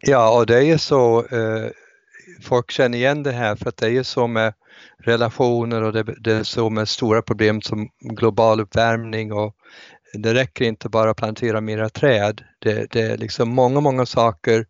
Ja, 0.00 0.38
och 0.38 0.46
det 0.46 0.56
är 0.56 0.62
ju 0.62 0.78
så 0.78 1.18
eh, 1.18 1.70
folk 2.42 2.70
känner 2.70 2.98
igen 2.98 3.22
det 3.22 3.32
här 3.32 3.56
för 3.56 3.68
att 3.68 3.76
det 3.76 3.86
är 3.86 3.90
ju 3.90 4.04
så 4.04 4.26
med 4.26 4.54
relationer 4.98 5.82
och 5.82 5.92
det, 5.92 6.02
det 6.02 6.32
är 6.32 6.42
så 6.42 6.70
med 6.70 6.88
stora 6.88 7.22
problem 7.22 7.62
som 7.62 7.88
global 8.00 8.60
uppvärmning 8.60 9.32
och 9.32 9.56
det 10.18 10.34
räcker 10.34 10.64
inte 10.64 10.88
bara 10.88 11.10
att 11.10 11.16
plantera 11.16 11.60
mera 11.60 11.88
träd. 11.88 12.44
Det, 12.58 12.90
det 12.90 13.00
är 13.00 13.16
liksom 13.16 13.48
många, 13.48 13.80
många 13.80 14.06
saker 14.06 14.66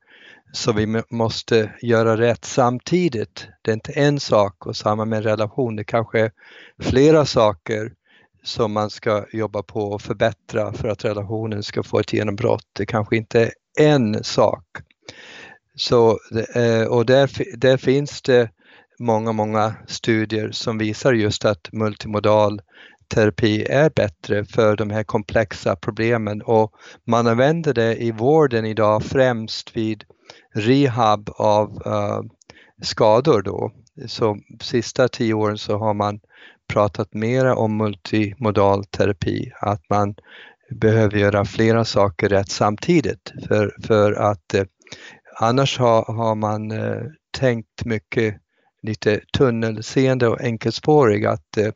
som 0.53 0.76
vi 0.76 1.03
måste 1.11 1.73
göra 1.83 2.17
rätt 2.17 2.45
samtidigt. 2.45 3.49
Det 3.62 3.71
är 3.71 3.75
inte 3.75 3.93
en 3.93 4.21
sak 4.21 4.67
och 4.67 4.76
samma 4.76 5.05
med 5.05 5.25
relation, 5.25 5.76
det 5.76 5.85
kanske 5.85 6.21
är 6.21 6.33
flera 6.83 7.25
saker 7.25 7.93
som 8.43 8.73
man 8.73 8.91
ska 8.91 9.26
jobba 9.33 9.62
på 9.62 9.81
och 9.81 10.03
förbättra 10.03 10.73
för 10.73 10.88
att 10.88 11.05
relationen 11.05 11.62
ska 11.62 11.83
få 11.83 11.99
ett 11.99 12.12
genombrott. 12.12 12.67
Det 12.73 12.87
kanske 12.87 13.17
inte 13.17 13.41
är 13.41 13.53
en 13.79 14.25
sak. 14.25 14.65
Så, 15.76 16.19
eh, 16.55 16.85
och 16.85 17.07
där, 17.07 17.57
där 17.57 17.76
finns 17.76 18.23
det 18.23 18.50
många, 18.99 19.33
många 19.33 19.75
studier 19.87 20.50
som 20.53 20.79
visar 20.79 21.12
just 21.12 21.45
att 21.45 21.69
multimodal 21.73 22.61
terapi 23.09 23.65
är 23.65 23.91
bättre 23.91 24.45
för 24.45 24.77
de 24.77 24.91
här 24.91 25.05
komplexa 25.05 25.77
problemen 25.77 26.43
och 26.43 26.73
man 27.07 27.27
använder 27.27 27.75
det 27.75 28.03
i 28.03 28.13
vården 28.13 28.67
idag 28.67 29.03
främst 29.03 29.77
vid 29.77 30.05
rehab 30.55 31.31
av 31.37 31.83
uh, 31.87 32.21
skador 32.83 33.43
då. 33.43 33.73
Så 34.07 34.39
sista 34.61 35.09
tio 35.09 35.35
åren 35.35 35.59
så 35.59 35.79
har 35.79 35.95
man 35.95 36.21
pratat 36.69 37.15
mera 37.15 37.57
om 37.57 37.77
multimodal 37.77 38.85
terapi, 38.85 39.53
att 39.61 39.91
man 39.91 40.15
behöver 40.71 41.19
göra 41.19 41.45
flera 41.45 41.85
saker 41.85 42.29
rätt 42.29 42.51
samtidigt 42.51 43.33
för, 43.49 43.75
för 43.87 44.13
att 44.13 44.55
eh, 44.55 44.65
annars 45.41 45.79
har, 45.79 46.05
har 46.05 46.35
man 46.35 46.71
eh, 46.71 47.03
tänkt 47.39 47.85
mycket 47.85 48.37
lite 48.83 49.21
tunnelseende 49.39 50.29
och 50.29 50.41
enkelspårig 50.41 51.27
att 51.27 51.57
eh, 51.57 51.73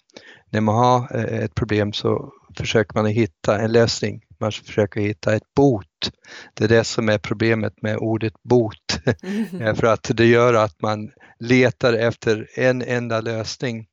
när 0.51 0.61
man 0.61 0.75
har 0.75 1.17
eh, 1.17 1.45
ett 1.45 1.55
problem 1.55 1.93
så 1.93 2.33
försöker 2.57 2.95
man 2.95 3.07
hitta 3.07 3.59
en 3.59 3.73
lösning. 3.73 4.21
Man 4.41 4.53
försöker 4.53 5.01
hitta 5.01 5.35
ett 5.35 5.55
bot. 5.57 6.11
Det 6.55 6.65
är 6.65 6.69
det 6.69 6.85
som 6.85 7.09
är 7.09 7.19
problemet 7.19 7.83
med 7.83 7.97
ordet 7.97 8.33
bot. 8.43 9.01
Mm. 9.23 9.77
för 9.77 9.87
att 9.87 10.11
det 10.15 10.27
gör 10.27 10.55
att 10.55 10.83
man 10.83 11.11
letar 11.41 11.93
efter 11.93 12.49
en 12.55 12.83
enda 12.83 13.21
lösning. 13.21 13.87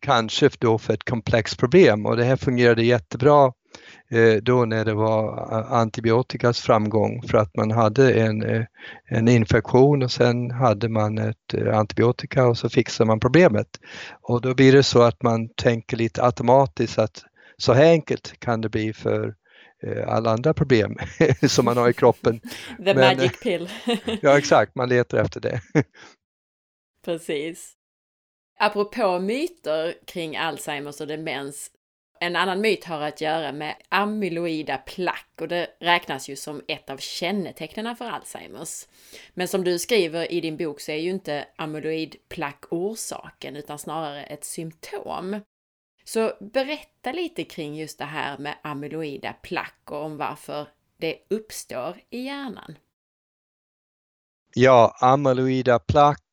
Kanske 0.00 0.50
då 0.58 0.78
för 0.78 0.94
ett 0.94 1.04
komplext 1.04 1.58
problem 1.58 2.06
och 2.06 2.16
det 2.16 2.24
här 2.24 2.36
fungerade 2.36 2.84
jättebra 2.84 3.52
Eh, 3.65 3.65
då 4.42 4.64
när 4.64 4.84
det 4.84 4.94
var 4.94 5.50
antibiotikas 5.70 6.60
framgång 6.60 7.22
för 7.22 7.38
att 7.38 7.56
man 7.56 7.70
hade 7.70 8.12
en, 8.12 8.42
eh, 8.42 8.64
en 9.04 9.28
infektion 9.28 10.02
och 10.02 10.10
sen 10.10 10.50
hade 10.50 10.88
man 10.88 11.18
ett 11.18 11.54
eh, 11.54 11.78
antibiotika 11.78 12.46
och 12.46 12.58
så 12.58 12.68
fixar 12.68 13.04
man 13.04 13.20
problemet. 13.20 13.80
Och 14.20 14.40
då 14.40 14.54
blir 14.54 14.72
det 14.72 14.82
så 14.82 15.02
att 15.02 15.22
man 15.22 15.48
tänker 15.48 15.96
lite 15.96 16.22
automatiskt 16.22 16.98
att 16.98 17.24
så 17.56 17.72
här 17.72 17.90
enkelt 17.90 18.40
kan 18.40 18.60
det 18.60 18.68
bli 18.68 18.92
för 18.92 19.34
alla 20.06 20.30
andra 20.30 20.54
problem 20.54 20.96
som 21.48 21.64
man 21.64 21.76
har 21.76 21.88
i 21.88 21.92
kroppen. 21.92 22.40
The 22.76 22.94
Men, 22.94 22.96
magic 22.96 23.40
pill. 23.42 23.68
ja 24.22 24.38
exakt, 24.38 24.74
man 24.74 24.88
letar 24.88 25.18
efter 25.18 25.40
det. 25.40 25.60
Precis. 27.04 27.72
Apropå 28.58 29.18
myter 29.18 29.94
kring 30.06 30.36
Alzheimers 30.36 31.00
och 31.00 31.06
demens 31.06 31.70
en 32.20 32.36
annan 32.36 32.60
myt 32.60 32.84
har 32.84 33.00
att 33.00 33.20
göra 33.20 33.52
med 33.52 33.76
amyloida 33.88 34.78
plack 34.78 35.30
och 35.40 35.48
det 35.48 35.68
räknas 35.80 36.28
ju 36.28 36.36
som 36.36 36.62
ett 36.68 36.90
av 36.90 36.96
kännetecknen 36.96 37.96
för 37.96 38.04
Alzheimers. 38.04 38.86
Men 39.34 39.48
som 39.48 39.64
du 39.64 39.78
skriver 39.78 40.32
i 40.32 40.40
din 40.40 40.56
bok 40.56 40.80
så 40.80 40.92
är 40.92 40.96
ju 40.96 41.10
inte 41.10 41.48
amyloid 41.56 42.16
plack 42.28 42.64
orsaken 42.70 43.56
utan 43.56 43.78
snarare 43.78 44.24
ett 44.24 44.44
symptom. 44.44 45.40
Så 46.04 46.32
berätta 46.40 47.12
lite 47.12 47.44
kring 47.44 47.76
just 47.76 47.98
det 47.98 48.04
här 48.04 48.38
med 48.38 48.54
amyloida 48.62 49.32
plack 49.32 49.80
och 49.84 50.04
om 50.04 50.16
varför 50.16 50.68
det 50.96 51.18
uppstår 51.30 51.96
i 52.10 52.20
hjärnan. 52.20 52.78
Ja, 54.54 54.96
amyloida 55.00 55.78
plack 55.78 56.25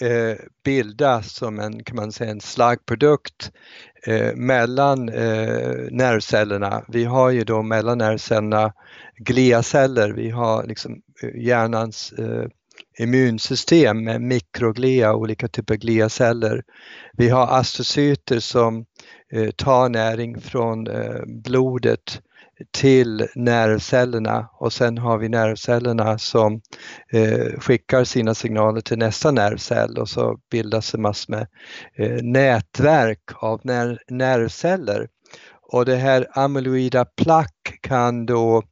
eh, 0.00 0.36
bildas 0.64 1.34
som 1.34 1.58
en, 1.58 1.84
kan 1.84 1.96
man 1.96 2.12
säga, 2.12 2.30
en 2.30 2.40
slaggprodukt 2.40 3.52
eh, 4.06 4.34
mellan 4.34 5.08
eh, 5.08 5.76
nervcellerna. 5.90 6.84
Vi 6.88 7.04
har 7.04 7.30
ju 7.30 7.44
då 7.44 7.62
mellan 7.62 7.98
nervcellerna 7.98 8.72
gliaceller, 9.16 10.10
vi 10.12 10.30
har 10.30 10.66
liksom 10.66 11.02
eh, 11.22 11.42
hjärnans 11.42 12.12
eh, 12.12 12.44
immunsystem 12.98 14.04
med 14.04 14.20
mikroglia, 14.20 15.14
olika 15.14 15.48
typer 15.48 15.74
av 15.74 15.78
gliaceller. 15.78 16.62
Vi 17.12 17.28
har 17.28 17.46
astrocyter 17.46 18.40
som 18.40 18.84
eh, 19.32 19.50
tar 19.50 19.88
näring 19.88 20.40
från 20.40 20.86
eh, 20.86 21.22
blodet 21.26 22.22
till 22.70 23.26
nervcellerna 23.34 24.48
och 24.52 24.72
sen 24.72 24.98
har 24.98 25.18
vi 25.18 25.28
nervcellerna 25.28 26.18
som 26.18 26.60
eh, 27.12 27.60
skickar 27.60 28.04
sina 28.04 28.34
signaler 28.34 28.80
till 28.80 28.98
nästa 28.98 29.30
nervcell 29.30 29.98
och 29.98 30.08
så 30.08 30.38
bildas 30.50 30.92
det 30.92 30.98
massor 30.98 31.32
med 31.32 31.46
eh, 31.94 32.22
nätverk 32.22 33.22
av 33.34 33.60
ner 33.64 33.98
nervceller. 34.08 35.08
Och 35.72 35.84
det 35.84 35.96
här 35.96 36.26
amyloida 36.32 37.04
plack 37.04 37.78
kan 37.80 38.26
då 38.26 38.62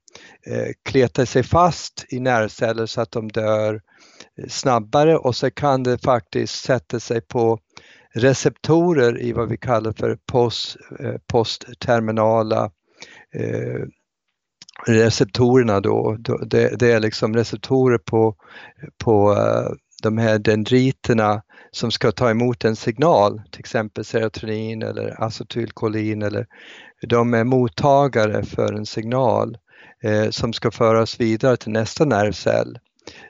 eh, 0.46 0.72
kleta 0.84 1.26
sig 1.26 1.42
fast 1.42 2.06
i 2.08 2.20
nervceller 2.20 2.86
så 2.86 3.00
att 3.00 3.10
de 3.10 3.28
dör 3.28 3.74
eh, 4.38 4.48
snabbare 4.48 5.16
och 5.16 5.36
så 5.36 5.50
kan 5.50 5.82
det 5.82 5.98
faktiskt 5.98 6.64
sätta 6.64 7.00
sig 7.00 7.20
på 7.20 7.58
receptorer 8.14 9.20
i 9.20 9.32
vad 9.32 9.48
vi 9.48 9.56
kallar 9.56 9.92
för 9.92 10.18
post, 10.26 10.76
eh, 11.00 11.14
postterminala 11.26 12.70
eh, 13.34 13.84
receptorerna 14.86 15.80
då, 15.80 16.16
det, 16.46 16.78
det, 16.78 16.92
är 16.92 17.00
liksom 17.00 17.34
receptorer 17.34 17.98
på, 17.98 18.36
på 19.04 19.32
uh, 19.32 19.72
de 20.02 20.18
här 20.18 20.38
dendriterna 20.38 21.42
som 21.70 21.90
ska 21.90 22.12
ta 22.12 22.30
emot 22.30 22.64
en 22.64 22.76
signal, 22.76 23.42
till 23.50 23.60
exempel 23.60 24.04
serotonin 24.04 24.82
eller 24.82 25.24
acetylkolin 25.24 26.22
eller 26.22 26.46
de 27.06 27.34
är 27.34 27.44
mottagare 27.44 28.42
för 28.42 28.72
en 28.72 28.86
signal 28.86 29.58
eh, 30.02 30.30
som 30.30 30.52
ska 30.52 30.70
föras 30.70 31.20
vidare 31.20 31.56
till 31.56 31.72
nästa 31.72 32.04
nervcell. 32.04 32.78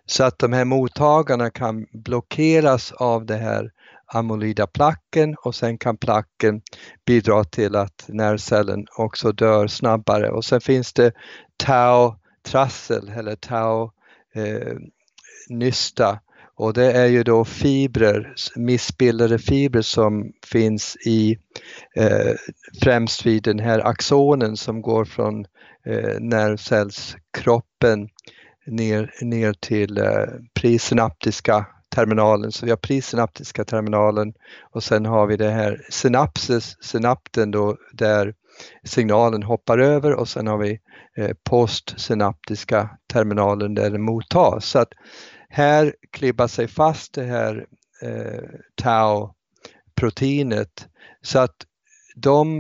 Så 0.07 0.25
att 0.25 0.38
de 0.38 0.52
här 0.52 0.64
mottagarna 0.64 1.50
kan 1.50 1.87
blockeras 1.93 2.93
av 2.93 3.26
det 3.26 3.37
här 3.37 3.71
amyloida 4.09 4.67
placken 4.67 5.37
och 5.45 5.55
sen 5.55 5.79
kan 5.79 5.97
placken 5.97 6.62
bidra 7.07 7.45
till 7.45 7.77
att 7.77 8.05
nervcellen 8.09 8.87
också 8.97 9.33
dör 9.33 9.67
snabbare. 9.67 10.31
Och 10.31 10.45
sen 10.45 10.61
finns 10.61 10.93
det 10.93 11.12
tau-trassel 11.57 13.09
eller 13.09 13.37
tau 13.37 13.91
eh, 14.35 14.77
nysta. 15.49 16.21
Och 16.55 16.73
det 16.73 16.93
är 16.93 17.07
ju 17.07 17.23
då 17.23 17.45
fibrer, 17.45 18.35
missbildade 18.57 19.38
fibrer 19.38 19.83
som 19.83 20.33
finns 20.47 20.97
i 21.07 21.38
eh, 21.97 22.35
främst 22.83 23.27
vid 23.27 23.43
den 23.43 23.59
här 23.59 23.87
axonen 23.87 24.57
som 24.57 24.83
går 24.83 25.05
från 25.05 25.45
eh, 25.87 26.21
nervcellskroppen 26.21 28.09
ner, 28.67 29.15
ner 29.21 29.53
till 29.53 29.99
eh, 29.99 30.27
presynaptiska 30.61 31.67
terminalen. 31.88 32.52
Så 32.52 32.66
vi 32.66 32.73
har 32.73 32.76
presynaptiska 32.76 33.64
terminalen 33.64 34.35
och 34.73 34.83
sen 34.83 35.07
har 35.07 35.26
vi 35.26 35.37
det 35.37 35.50
här 35.50 35.87
synapses, 35.90 36.76
synapten 36.80 37.50
då 37.50 37.76
där 37.92 38.35
signalen 38.85 39.42
hoppar 39.42 39.78
över 39.78 40.14
och 40.14 40.28
sen 40.28 40.47
har 40.47 40.59
vi 40.59 40.80
eh, 41.16 41.30
postsynaptiska 41.45 42.90
terminalen 43.12 43.75
där 43.75 43.90
den 43.90 44.02
mottas. 44.02 44.66
Så 44.66 44.78
att 44.78 44.92
här 45.49 45.95
klibbar 46.11 46.47
sig 46.47 46.68
fast 46.68 47.14
det 47.14 47.25
här 47.25 47.66
eh, 48.02 48.42
tau-proteinet 48.75 50.88
så 51.23 51.38
att 51.38 51.57
de, 52.16 52.59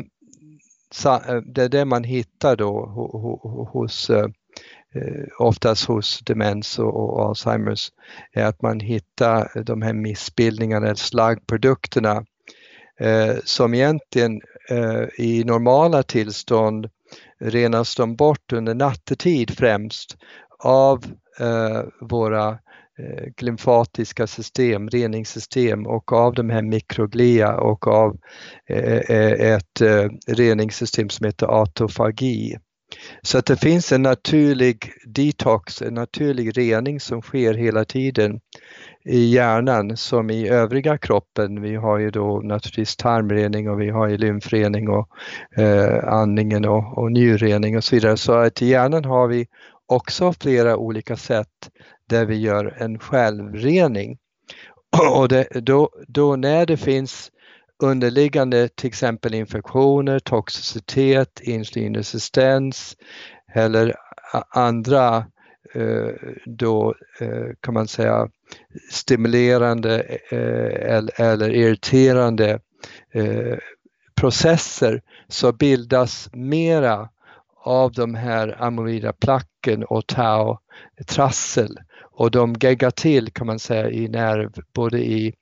eh, 1.04 1.36
det 1.36 1.62
är 1.62 1.68
det 1.68 1.84
man 1.84 2.04
hittar 2.04 2.56
då 2.56 2.86
hos 3.72 4.10
eh, 4.10 4.26
Eh, 4.98 5.24
oftast 5.38 5.84
hos 5.84 6.20
demens 6.20 6.78
och, 6.78 6.94
och, 6.96 7.24
Alzheimers, 7.24 7.92
är 8.32 8.44
att 8.44 8.62
man 8.62 8.80
hittar 8.80 9.62
de 9.62 9.82
här 9.82 9.92
missbildningarna 9.92 10.86
eller 10.86 10.94
slaggprodukterna 10.94 12.24
eh, 13.00 13.36
som 13.44 13.74
egentligen 13.74 14.40
eh, 14.70 15.04
i 15.18 15.44
normala 15.44 16.02
tillstånd 16.02 16.88
renas 17.40 17.94
de 17.94 18.16
bort 18.16 18.52
under 18.52 18.74
nattetid 18.74 19.58
främst 19.58 20.16
av 20.58 21.04
eh, 21.40 21.82
våra 22.00 22.48
eh, 22.98 23.24
glymfatiska 23.36 24.26
system, 24.26 24.88
reningssystem 24.88 25.86
och 25.86 26.12
av 26.12 26.34
de 26.34 26.50
här 26.50 26.62
mikroglia 26.62 27.56
och 27.56 27.86
av 27.86 28.16
eh, 28.66 29.52
ett 29.52 29.80
reningssystem 30.26 31.08
som 31.08 31.26
heter 31.26 31.60
autofagi. 31.60 32.58
Så 33.22 33.38
att 33.38 33.46
det 33.46 33.56
finns 33.56 33.92
en 33.92 34.02
naturlig 34.02 34.92
detox, 35.06 35.82
en 35.82 35.94
naturlig 35.94 36.58
rening 36.58 37.00
som 37.00 37.22
sker 37.22 37.54
hela 37.54 37.84
tiden 37.84 38.40
i 39.04 39.34
hjärnan 39.34 39.96
som 39.96 40.30
i 40.30 40.48
övriga 40.48 40.98
kroppen. 40.98 41.62
Vi 41.62 41.76
har 41.76 41.98
ju 41.98 42.10
då 42.10 42.40
naturligtvis 42.40 42.96
tarmrening 42.96 43.70
och 43.70 43.80
vi 43.80 43.90
har 43.90 44.08
ju 44.08 44.16
lymfrening 44.16 44.88
och 44.88 45.08
eh, 45.56 46.08
andningen 46.08 46.64
och, 46.64 46.98
och 46.98 47.12
njurrening 47.12 47.76
och 47.76 47.84
så 47.84 47.94
vidare. 47.96 48.16
Så 48.16 48.32
att 48.32 48.62
i 48.62 48.66
hjärnan 48.66 49.04
har 49.04 49.28
vi 49.28 49.46
också 49.86 50.32
flera 50.32 50.76
olika 50.76 51.16
sätt 51.16 51.70
där 52.08 52.26
vi 52.26 52.36
gör 52.36 52.74
en 52.78 52.98
självrening. 52.98 54.18
Och 55.16 55.28
det, 55.28 55.48
då, 55.50 55.90
då 56.08 56.36
när 56.36 56.66
det 56.66 56.76
finns 56.76 57.30
underliggande 57.78 58.68
till 58.68 58.88
exempel 58.88 59.34
infektioner, 59.34 60.18
toxicitet, 60.18 61.40
insulinresistens 61.40 62.96
eller 63.54 63.94
andra 64.48 65.26
eh, 65.74 66.10
då 66.46 66.94
eh, 67.20 67.46
kan 67.60 67.74
man 67.74 67.88
säga 67.88 68.28
stimulerande 68.90 70.00
eh, 70.30 71.04
eller 71.16 71.50
irriterande 71.50 72.60
processer 74.14 75.02
så 75.28 75.52
bildas 75.52 76.28
mera 76.32 77.08
av 77.64 77.92
de 77.92 78.14
här 78.14 78.56
amyloida 78.62 79.12
placken 79.12 79.84
och 79.84 80.06
tau-trassel. 80.06 81.76
Och 82.02 82.30
de 82.30 82.54
geggar 82.54 82.90
till 82.90 83.32
kan 83.32 83.46
man 83.46 83.58
säga 83.58 83.90
i 83.90 84.08
nerv, 84.08 84.52
både 84.74 84.98
i 84.98 85.34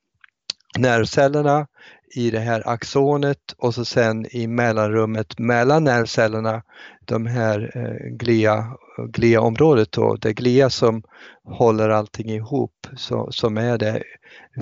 nervcellerna, 0.78 1.66
i 2.14 2.30
det 2.30 2.38
här 2.38 2.68
axonet 2.68 3.52
och 3.58 3.74
så 3.74 3.84
sen 3.84 4.26
i 4.36 4.46
mellanrummet 4.46 5.38
mellan 5.38 5.84
nervcellerna, 5.84 6.62
de 7.04 7.26
här 7.26 7.72
eh, 7.74 8.16
glia, 8.16 8.76
gliaområdet 9.08 9.92
då, 9.92 10.16
det 10.16 10.32
glia 10.32 10.70
som 10.70 11.02
håller 11.44 11.88
allting 11.88 12.30
ihop, 12.30 12.86
så, 12.96 13.32
som 13.32 13.58
är 13.58 13.78
det, 13.78 14.02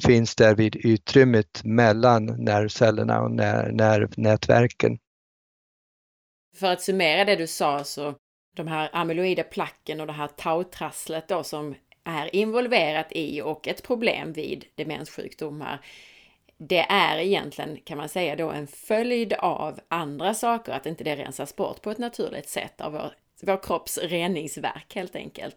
finns 0.07 0.35
där 0.35 0.55
vid 0.55 0.77
utrymmet 0.77 1.65
mellan 1.65 2.25
nervcellerna 2.27 3.21
och 3.21 3.31
ner, 3.31 3.71
nervnätverken. 3.73 4.99
För 6.57 6.73
att 6.73 6.83
summera 6.83 7.25
det 7.25 7.37
du 7.37 7.47
sa 7.47 7.85
så 7.85 8.15
de 8.57 8.67
här 8.67 8.91
amyloida 8.93 9.43
placken 9.43 10.01
och 10.01 10.07
det 10.07 10.13
här 10.13 10.29
tautrasslet 10.29 11.29
då 11.29 11.43
som 11.43 11.75
är 12.05 12.35
involverat 12.37 13.07
i 13.11 13.43
och 13.43 13.69
ett 13.69 13.83
problem 13.83 14.33
vid 14.33 14.65
demenssjukdomar, 14.75 15.81
det 16.59 16.87
är 16.89 17.19
egentligen, 17.19 17.77
kan 17.85 17.99
man 17.99 18.09
säga 18.09 18.37
då, 18.37 18.51
en 18.51 18.67
följd 18.67 19.33
av 19.33 19.81
andra 19.89 20.35
saker, 20.35 20.73
att 20.73 20.87
inte 20.87 21.05
det 21.05 21.17
rensas 21.17 21.57
bort 21.57 21.83
på 21.83 21.91
ett 21.91 21.99
naturligt 21.99 22.49
sätt 22.49 22.81
av 22.81 22.93
vår, 22.93 23.13
vår 23.43 23.63
kropps 23.63 23.99
reningsverk 23.99 24.95
helt 24.95 25.17
enkelt. 25.17 25.57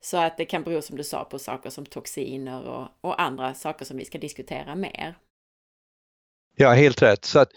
Så 0.00 0.16
att 0.16 0.36
det 0.36 0.44
kan 0.44 0.62
bero, 0.62 0.82
som 0.82 0.96
du 0.96 1.04
sa, 1.04 1.24
på 1.24 1.38
saker 1.38 1.70
som 1.70 1.86
toxiner 1.86 2.68
och, 2.68 2.88
och 3.00 3.20
andra 3.22 3.54
saker 3.54 3.84
som 3.84 3.96
vi 3.96 4.04
ska 4.04 4.18
diskutera 4.18 4.74
mer. 4.74 5.14
Ja, 6.60 6.72
helt 6.72 7.02
rätt. 7.02 7.24
Så 7.24 7.38
att 7.38 7.48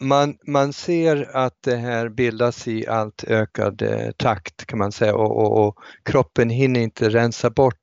man, 0.00 0.38
man 0.46 0.72
ser 0.72 1.36
att 1.36 1.62
det 1.62 1.76
här 1.76 2.08
bildas 2.08 2.68
i 2.68 2.86
allt 2.86 3.24
ökad 3.24 3.82
eh, 3.82 4.10
takt 4.10 4.66
kan 4.66 4.78
man 4.78 4.92
säga 4.92 5.14
och, 5.14 5.36
och, 5.36 5.66
och, 5.66 5.78
kroppen 6.02 6.50
hinner 6.50 6.80
inte 6.80 7.08
rensa 7.08 7.50
bort 7.50 7.80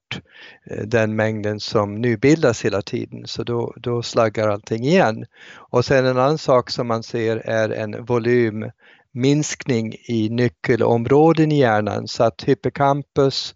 Eh, 0.65 0.83
den 0.85 1.15
mängden 1.15 1.59
som 1.59 2.01
nu 2.01 2.17
bildas 2.17 2.65
hela 2.65 2.81
tiden. 2.81 3.27
Så 3.27 3.43
då, 3.43 3.73
då 3.77 4.01
slaggar 4.03 4.49
allting 4.49 4.83
igen. 4.83 5.25
Och 5.55 5.85
sen 5.85 6.05
en 6.05 6.17
annan 6.17 6.37
sak 6.37 6.69
som 6.69 6.87
man 6.87 7.03
ser 7.03 7.37
är 7.37 7.69
en 7.69 8.05
volymminskning 8.05 9.95
i 10.07 10.29
nyckelområden 10.29 11.51
i 11.51 11.59
hjärnan. 11.59 12.07
Så 12.07 12.23
att 12.23 12.43
hippocampus 12.43 13.55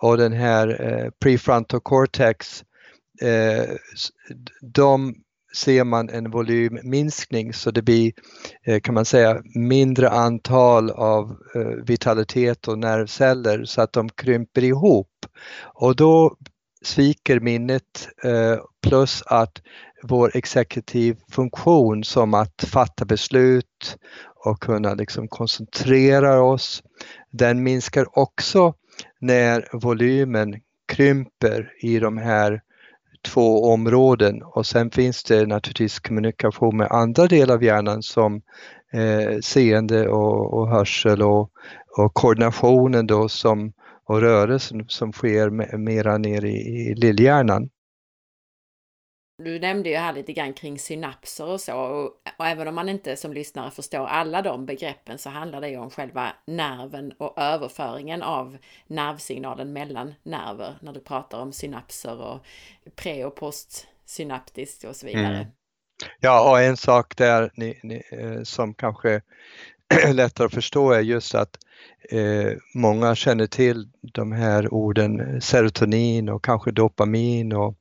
och 0.00 0.16
den 0.16 0.32
här 0.32 0.82
eh, 0.82 1.10
prefrontal 1.20 1.80
cortex 1.80 2.64
eh, 3.22 3.64
de 4.60 5.14
ser 5.56 5.84
man 5.84 6.08
en 6.08 6.30
volymminskning. 6.30 7.52
Så 7.52 7.70
det 7.70 7.82
blir 7.82 8.12
eh, 8.66 8.80
kan 8.80 8.94
man 8.94 9.04
säga 9.04 9.42
mindre 9.54 10.10
antal 10.10 10.90
av 10.90 11.36
eh, 11.54 11.84
vitalitet 11.86 12.68
och 12.68 12.78
nervceller. 12.78 13.64
Så 13.64 13.80
att 13.80 13.92
de 13.92 14.08
krymper 14.08 14.64
ihop 14.64 15.08
och 15.62 15.96
då 15.96 16.36
sviker 16.82 17.40
minnet 17.40 18.08
eh, 18.24 18.58
plus 18.82 19.22
att 19.26 19.62
vår 20.02 20.36
exekutiv 20.36 21.16
funktion 21.30 22.04
som 22.04 22.34
att 22.34 22.64
fatta 22.66 23.04
beslut 23.04 23.98
och 24.44 24.60
kunna 24.60 24.94
liksom 24.94 25.28
koncentrera 25.28 26.42
oss, 26.42 26.82
den 27.30 27.62
minskar 27.62 28.18
också 28.18 28.74
när 29.20 29.68
volymen 29.72 30.60
krymper 30.86 31.72
i 31.80 31.98
de 31.98 32.18
här 32.18 32.60
två 33.24 33.72
områden. 33.72 34.42
Och 34.42 34.66
sen 34.66 34.90
finns 34.90 35.24
det 35.24 35.46
naturligtvis 35.46 36.00
kommunikation 36.00 36.76
med 36.76 36.90
andra 36.90 37.26
delar 37.26 37.54
av 37.54 37.64
hjärnan 37.64 38.02
som 38.02 38.42
eh, 38.92 39.38
seende 39.40 40.08
och, 40.08 40.54
och 40.54 40.68
hörsel 40.68 41.22
och, 41.22 41.50
och, 41.96 42.14
koordinationen 42.14 43.06
då 43.06 43.28
som, 43.28 43.72
och 44.04 44.20
rörelsen 44.20 44.84
som 44.88 45.12
sker 45.12 45.76
mera 45.78 46.18
ner 46.18 46.44
i, 46.44 46.56
i 46.56 46.94
lillhjärnan. 46.94 47.70
Du 49.38 49.58
nämnde 49.58 49.88
ju 49.88 49.96
här 49.96 50.12
lite 50.12 50.32
grann 50.32 50.52
kring 50.52 50.78
synapser 50.78 51.46
och 51.46 51.60
så 51.60 51.76
och, 51.76 52.04
och, 52.38 52.46
även 52.46 52.68
om 52.68 52.74
man 52.74 52.88
inte 52.88 53.16
som 53.16 53.32
lyssnare 53.32 53.70
förstår 53.70 54.06
alla 54.06 54.42
de 54.42 54.66
begreppen 54.66 55.18
så 55.18 55.30
handlar 55.30 55.60
det 55.60 55.68
ju 55.68 55.76
om 55.76 55.90
själva 55.90 56.32
nerven 56.46 57.12
och 57.12 57.38
överföringen 57.38 58.22
av 58.22 58.56
nervsignalen 58.86 59.72
mellan 59.72 60.14
nerver 60.22 60.78
när 60.80 60.92
du 60.92 61.00
pratar 61.00 61.38
om 61.38 61.52
synapser 61.52 62.20
och 62.20 62.46
pre 62.96 63.24
och 63.24 63.36
postsynaptiskt 63.36 64.84
och 64.84 64.96
så 64.96 65.06
vidare. 65.06 65.36
Mm. 65.36 65.46
Ja, 66.20 66.50
och 66.50 66.60
en 66.60 66.76
sak 66.76 67.16
där 67.16 67.50
ni, 67.54 67.80
ni, 67.82 68.02
eh, 68.12 68.42
som 68.42 68.74
kanske 68.74 69.20
är 69.88 70.12
lättare 70.12 70.46
att 70.46 70.54
förstå 70.54 70.92
är 70.92 71.00
just 71.00 71.34
att 71.34 71.58
eh, 72.10 72.52
många 72.74 73.14
känner 73.14 73.46
till 73.46 73.88
de 74.12 74.32
här 74.32 74.74
orden 74.74 75.40
serotonin 75.40 76.28
och 76.28 76.44
kanske 76.44 76.70
dopamin 76.70 77.52
och 77.52 77.74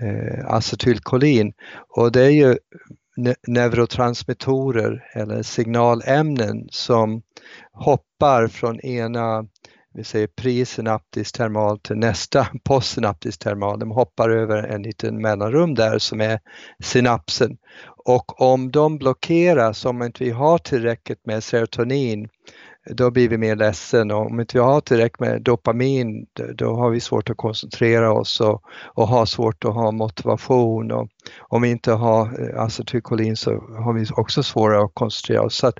eh, 0.00 0.46
acetylkolin 0.46 1.52
och 1.96 2.12
det 2.12 2.22
är 2.22 2.30
ju 2.30 2.58
ne 3.16 3.34
neurotransmittorer 3.46 5.04
eller 5.14 5.42
signalämnen 5.42 6.68
som 6.70 7.22
hoppar 7.72 8.48
från 8.48 8.80
ena 8.80 9.46
vi 9.96 10.04
säger 10.04 10.26
presynaptisk 10.26 11.36
termal 11.36 11.78
till 11.78 11.96
nästa 11.96 12.46
postsynaptisk 12.64 13.40
termal. 13.40 13.78
De 13.78 13.90
hoppar 13.90 14.30
över 14.30 14.62
en 14.62 14.82
liten 14.82 15.20
mellanrum 15.20 15.74
där 15.74 15.98
som 15.98 16.20
är 16.20 16.40
synapsen. 16.82 17.56
Och 18.04 18.40
om 18.40 18.70
de 18.70 18.98
blockeras, 18.98 19.84
om 19.84 20.02
inte 20.02 20.24
vi 20.24 20.30
har 20.30 20.58
tillräckligt 20.58 21.26
med 21.26 21.44
serotonin, 21.44 22.28
då 22.90 23.10
blir 23.10 23.28
vi 23.28 23.38
mer 23.38 23.56
ledsen 23.56 24.10
och 24.10 24.26
om 24.26 24.40
inte 24.40 24.58
vi 24.58 24.64
har 24.64 24.80
tillräckligt 24.80 25.20
med 25.20 25.42
dopamin 25.42 26.26
då 26.54 26.74
har 26.74 26.90
vi 26.90 27.00
svårt 27.00 27.30
att 27.30 27.36
koncentrera 27.36 28.12
oss 28.12 28.40
och, 28.40 28.62
och 28.84 29.08
har 29.08 29.26
svårt 29.26 29.64
att 29.64 29.74
ha 29.74 29.92
motivation 29.92 30.92
och 30.92 31.08
om 31.38 31.62
vi 31.62 31.70
inte 31.70 31.92
har 31.92 32.42
eh, 32.42 32.62
acetylkolin 32.62 33.36
så 33.36 33.50
har 33.50 33.92
vi 33.92 34.06
också 34.16 34.42
svårare 34.42 34.84
att 34.84 34.94
koncentrera 34.94 35.42
oss. 35.42 35.56
Så 35.56 35.66
att, 35.66 35.78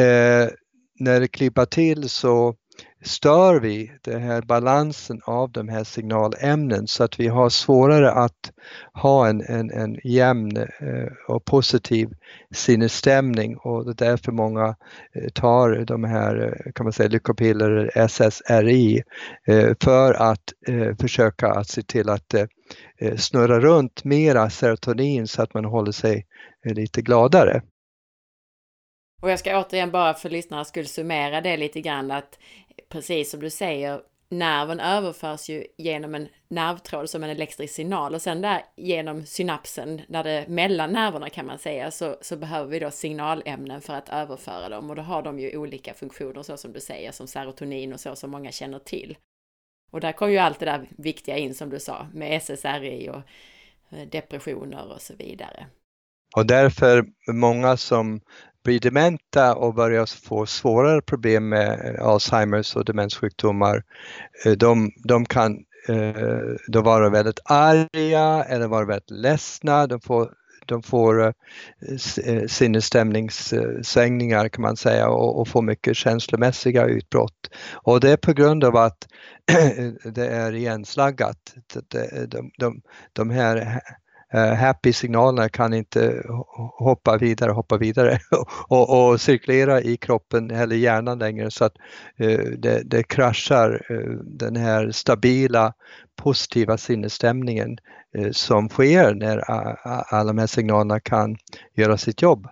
eh, 0.00 0.48
när 1.00 1.20
det 1.20 1.28
klippar 1.28 1.66
till 1.66 2.08
så 2.08 2.54
stör 3.04 3.60
vi 3.60 3.92
den 4.02 4.22
här 4.22 4.42
balansen 4.42 5.20
av 5.24 5.52
de 5.52 5.68
här 5.68 5.84
signalämnen 5.84 6.86
så 6.86 7.04
att 7.04 7.20
vi 7.20 7.28
har 7.28 7.48
svårare 7.48 8.10
att 8.10 8.52
ha 8.92 9.28
en, 9.28 9.40
en, 9.40 9.70
en 9.70 9.98
jämn 10.04 10.56
eh, 10.56 11.12
och 11.28 11.44
positiv 11.44 12.08
sinnesstämning 12.54 13.56
och 13.56 13.84
det 13.84 13.90
är 13.90 14.10
därför 14.10 14.32
många 14.32 14.76
eh, 15.14 15.28
tar 15.34 15.84
de 15.84 16.04
här 16.04 16.42
eh, 16.66 16.72
kan 16.72 16.84
man 16.84 16.92
säga 16.92 17.08
lyckopiller, 17.08 17.90
SSRI, 18.08 19.02
för 19.80 20.14
att 20.14 20.52
försöka 21.00 21.48
att 21.48 21.68
se 21.68 21.82
till 21.82 22.08
att 22.08 22.34
snurra 23.16 23.60
runt 23.60 24.04
mera 24.04 24.50
serotonin 24.50 25.26
så 25.26 25.42
att 25.42 25.54
man 25.54 25.64
håller 25.64 25.92
sig 25.92 26.26
lite 26.64 27.02
gladare. 27.02 27.62
Och 29.24 29.30
jag 29.30 29.38
ska 29.38 29.60
återigen 29.60 29.90
bara 29.90 30.14
för 30.14 30.30
lyssnarnas 30.30 30.68
skull 30.68 30.86
summera 30.86 31.40
det 31.40 31.56
lite 31.56 31.80
grann 31.80 32.10
att 32.10 32.38
precis 32.88 33.30
som 33.30 33.40
du 33.40 33.50
säger, 33.50 34.02
nerven 34.28 34.80
överförs 34.80 35.48
ju 35.48 35.66
genom 35.76 36.14
en 36.14 36.28
nervtråd 36.48 37.10
som 37.10 37.24
en 37.24 37.30
elektrisk 37.30 37.74
signal 37.74 38.14
och 38.14 38.22
sen 38.22 38.40
där 38.40 38.64
genom 38.76 39.26
synapsen, 39.26 40.02
där 40.08 40.24
det 40.24 40.48
mellan 40.48 40.92
nerverna 40.92 41.30
kan 41.30 41.46
man 41.46 41.58
säga, 41.58 41.90
så, 41.90 42.16
så 42.20 42.36
behöver 42.36 42.70
vi 42.70 42.78
då 42.78 42.90
signalämnen 42.90 43.80
för 43.80 43.94
att 43.94 44.08
överföra 44.08 44.68
dem 44.68 44.90
och 44.90 44.96
då 44.96 45.02
har 45.02 45.22
de 45.22 45.38
ju 45.38 45.56
olika 45.56 45.94
funktioner 45.94 46.42
så 46.42 46.56
som 46.56 46.72
du 46.72 46.80
säger, 46.80 47.12
som 47.12 47.26
serotonin 47.26 47.92
och 47.92 48.00
så 48.00 48.16
som 48.16 48.30
många 48.30 48.52
känner 48.52 48.78
till. 48.78 49.16
Och 49.90 50.00
där 50.00 50.12
kom 50.12 50.32
ju 50.32 50.38
allt 50.38 50.58
det 50.58 50.66
där 50.66 50.88
viktiga 50.90 51.36
in 51.36 51.54
som 51.54 51.70
du 51.70 51.80
sa, 51.80 52.06
med 52.12 52.36
SSRI 52.42 53.08
och 53.08 53.22
eh, 53.96 54.08
depressioner 54.08 54.92
och 54.92 55.02
så 55.02 55.14
vidare. 55.14 55.66
Och 56.36 56.46
därför 56.46 57.04
många 57.32 57.76
som 57.76 58.20
blir 58.64 58.80
dementa 58.80 59.54
och 59.54 59.74
börjar 59.74 60.26
få 60.26 60.46
svårare 60.46 61.02
problem 61.02 61.48
med 61.48 61.96
eh, 61.98 62.06
Alzheimers 62.06 62.76
och 62.76 62.84
demenssjukdomar, 62.84 63.82
eh, 64.44 64.52
de, 64.52 64.90
de 65.04 65.26
kan 65.26 65.58
eh, 65.88 66.38
då 66.68 66.82
vara 66.82 67.10
väldigt 67.10 67.40
arga 67.44 68.44
eller 68.44 68.66
vara 68.66 68.84
väldigt 68.84 69.10
ledsna. 69.10 69.86
De 69.86 70.00
får, 70.00 70.32
de 70.66 70.82
får 70.82 71.34
sinnesstämningssvängningar 72.48 74.48
kan 74.48 74.62
man 74.62 74.76
säga 74.76 75.08
och, 75.08 75.40
och 75.40 75.48
får 75.48 75.62
mycket 75.62 75.96
känslomässiga 75.96 76.84
utbrott. 76.84 77.50
Och 77.72 78.00
det 78.00 78.10
är 78.10 78.16
på 78.16 78.32
grund 78.32 78.64
av 78.64 78.76
att 78.76 79.06
det 80.04 80.26
är 80.26 80.52
igenslaggat. 80.52 81.54
De, 82.28 82.50
de, 82.58 82.80
de, 83.12 83.30
här 83.30 83.80
Eh, 84.34 84.54
happy-signalerna 84.54 85.48
kan 85.48 85.74
inte 85.74 86.22
hoppa 86.78 87.16
vidare, 87.16 87.50
hoppa 87.50 87.76
vidare 87.76 88.18
och, 88.68 89.10
och, 89.10 89.20
cirkulera 89.20 89.80
i 89.80 89.96
kroppen 89.96 90.50
eller 90.50 90.76
hjärnan 90.76 91.18
längre 91.18 91.50
så 91.50 91.64
att 91.64 91.74
eh, 92.16 92.38
det, 92.38 92.82
det 92.84 93.02
kraschar 93.02 93.86
eh, 93.90 94.10
den 94.24 94.56
här 94.56 94.90
stabila 94.90 95.72
positiva 96.22 96.78
sinnesstämningen 96.78 97.78
som 98.32 98.68
sker 98.68 99.14
när 99.14 99.38
alla 100.14 100.24
de 100.24 100.38
här 100.38 100.46
signalerna 100.46 101.00
kan 101.00 101.36
göra 101.74 101.98
sitt 101.98 102.22
jobb. 102.22 102.48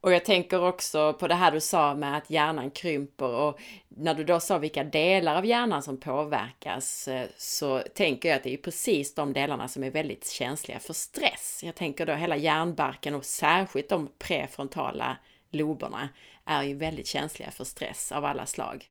Och 0.00 0.12
jag 0.12 0.24
tänker 0.24 0.64
också 0.64 1.12
på 1.12 1.28
det 1.28 1.34
här 1.34 1.52
du 1.52 1.60
sa 1.60 1.94
med 1.94 2.16
att 2.16 2.30
hjärnan 2.30 2.70
krymper 2.70 3.34
och 3.34 3.60
när 3.88 4.14
du 4.14 4.24
då 4.24 4.40
sa 4.40 4.58
vilka 4.58 4.84
delar 4.84 5.36
av 5.36 5.46
hjärnan 5.46 5.82
som 5.82 6.00
påverkas 6.00 7.08
eh, 7.08 7.28
så 7.36 7.82
tänker 7.94 8.28
jag 8.28 8.36
att 8.36 8.42
det 8.42 8.54
är 8.54 8.56
precis 8.56 9.14
de 9.14 9.32
delarna 9.32 9.68
som 9.68 9.84
är 9.84 9.90
väldigt 9.90 10.30
känsliga 10.30 10.78
för 10.78 10.94
stress. 10.94 11.60
Jag 11.64 11.74
tänker 11.74 12.06
då 12.06 12.12
hela 12.12 12.36
hjärnbarken 12.36 13.14
och 13.14 13.24
särskilt 13.24 13.88
de 13.88 14.08
prefrontala 14.18 15.16
loberna 15.50 16.08
är 16.44 16.62
ju 16.62 16.74
väldigt 16.74 17.06
känsliga 17.06 17.50
för 17.50 17.64
stress 17.64 18.12
av 18.12 18.24
alla 18.24 18.46
slag. 18.46 18.86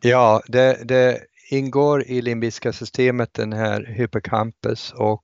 Ja, 0.00 0.42
det, 0.46 0.84
det 0.84 1.20
ingår 1.48 2.02
i 2.02 2.22
limbiska 2.22 2.72
systemet 2.72 3.34
den 3.34 3.52
här 3.52 3.84
hippocampus 3.84 4.92
och 4.96 5.22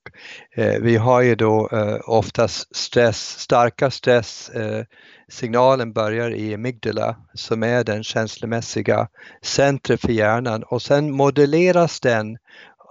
eh, 0.57 0.81
vi 0.81 0.96
har 0.96 1.20
ju 1.20 1.35
då 1.35 1.68
eh, 1.72 1.98
oftast 2.04 2.76
stress, 2.76 3.38
starka 3.38 3.90
stresssignalen 3.90 5.88
eh, 5.88 5.94
börjar 5.94 6.31
i 6.35 6.54
amygdala 6.54 7.16
som 7.35 7.62
är 7.62 7.85
den 7.85 8.04
känslomässiga 8.04 9.09
centret 9.42 10.00
för 10.00 10.12
hjärnan 10.12 10.62
och 10.62 10.83
sen 10.83 11.11
modelleras 11.11 12.00
den 12.00 12.38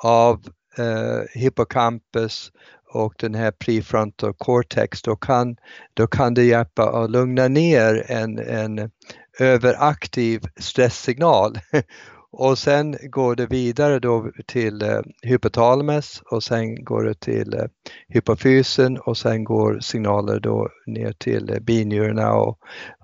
av 0.04 0.44
eh, 0.78 1.22
hippocampus 1.34 2.52
och 2.94 3.14
den 3.18 3.36
här 3.36 3.52
prefrontal 3.52 4.34
cortex, 4.38 5.02
då 5.02 5.16
kan, 5.16 5.56
då 5.94 6.08
kan 6.08 6.34
det 6.34 6.44
hjälpa 6.44 7.04
att 7.04 7.12
lugna 7.12 7.48
ner 7.48 8.12
en, 8.12 8.40
en 8.40 8.92
överaktiv 9.40 10.42
stresssignal. 10.60 11.60
Och 12.32 12.58
sen 12.58 12.98
går 13.10 13.36
det 13.36 13.46
vidare 13.46 14.00
då 14.00 14.32
till 14.46 14.82
eh, 14.82 15.00
hypotalamus 15.22 16.22
och 16.32 16.44
sen 16.44 16.84
går 16.84 17.04
det 17.04 17.20
till 17.20 17.54
eh, 17.54 17.66
hypofysen 18.08 18.98
och 18.98 19.18
sen 19.18 19.44
går 19.44 19.80
signaler 19.80 20.40
då 20.40 20.70
ner 20.88 21.12
till 21.12 21.50
eh, 21.50 21.60
binjurarna 21.60 22.34
och, 22.34 22.60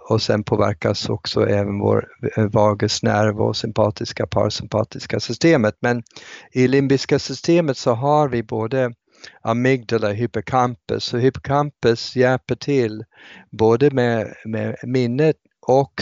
och 0.10 0.22
sen 0.22 0.44
påverkas 0.44 1.10
också 1.10 1.48
även 1.48 1.80
vår 1.80 2.08
eh, 2.38 2.46
vagusnerv 2.46 3.42
och 3.42 3.58
sympatiska 3.58 4.28
parasympatiska 4.28 5.20
systemet. 5.20 5.76
Men 5.80 6.04
i 6.52 6.68
limbiska 6.68 7.20
systemet 7.20 7.78
så 7.78 7.94
har 7.94 8.30
vi 8.30 8.44
både 8.44 8.94
amygdala 9.42 10.08
och 10.08 10.16
hippocampus. 10.16 11.04
Så 11.04 11.18
hippocampus 11.18 12.16
hjälper 12.16 12.56
till 12.56 13.04
både 13.52 13.92
med, 13.92 14.34
med 14.46 14.76
minnet 14.84 15.36
och 15.68 15.94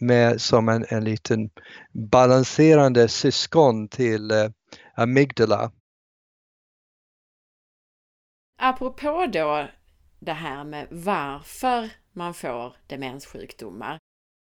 med 0.00 0.40
som 0.40 0.68
en, 0.68 0.84
en 0.88 1.04
liten 1.04 1.50
balanserande 1.92 3.08
syskon 3.08 3.88
till 3.88 4.30
eh, 4.30 4.50
amygdala. 4.94 5.72
Apropå 8.58 9.26
då 9.32 9.68
det 10.18 10.32
här 10.32 10.64
med 10.64 10.86
varför 10.90 11.90
man 12.12 12.34
får 12.34 12.76
demenssjukdomar. 12.86 13.98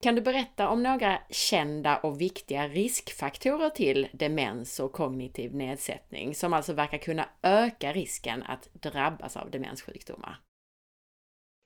Kan 0.03 0.15
du 0.15 0.21
berätta 0.21 0.69
om 0.69 0.83
några 0.83 1.19
kända 1.31 1.97
och 1.97 2.21
viktiga 2.21 2.69
riskfaktorer 2.69 3.71
till 3.71 4.09
demens 4.13 4.81
och 4.81 4.93
kognitiv 4.93 5.55
nedsättning 5.55 6.35
som 6.35 6.53
alltså 6.53 6.73
verkar 6.73 6.99
kunna 6.99 7.29
öka 7.43 7.93
risken 7.93 8.43
att 8.43 8.69
drabbas 8.73 9.37
av 9.37 9.51
demenssjukdomar? 9.51 10.41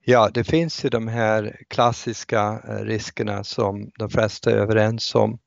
Ja, 0.05 0.31
det 0.35 0.45
finns 0.45 0.85
ju 0.85 0.89
de 0.89 1.09
här 1.09 1.57
klassiska 1.69 2.63
eh, 2.69 2.85
riskerna 2.85 3.45
som 3.45 3.91
de 3.99 4.11
flesta 4.11 4.51
är 4.51 4.57
överens 4.57 5.15
om. 5.15 5.39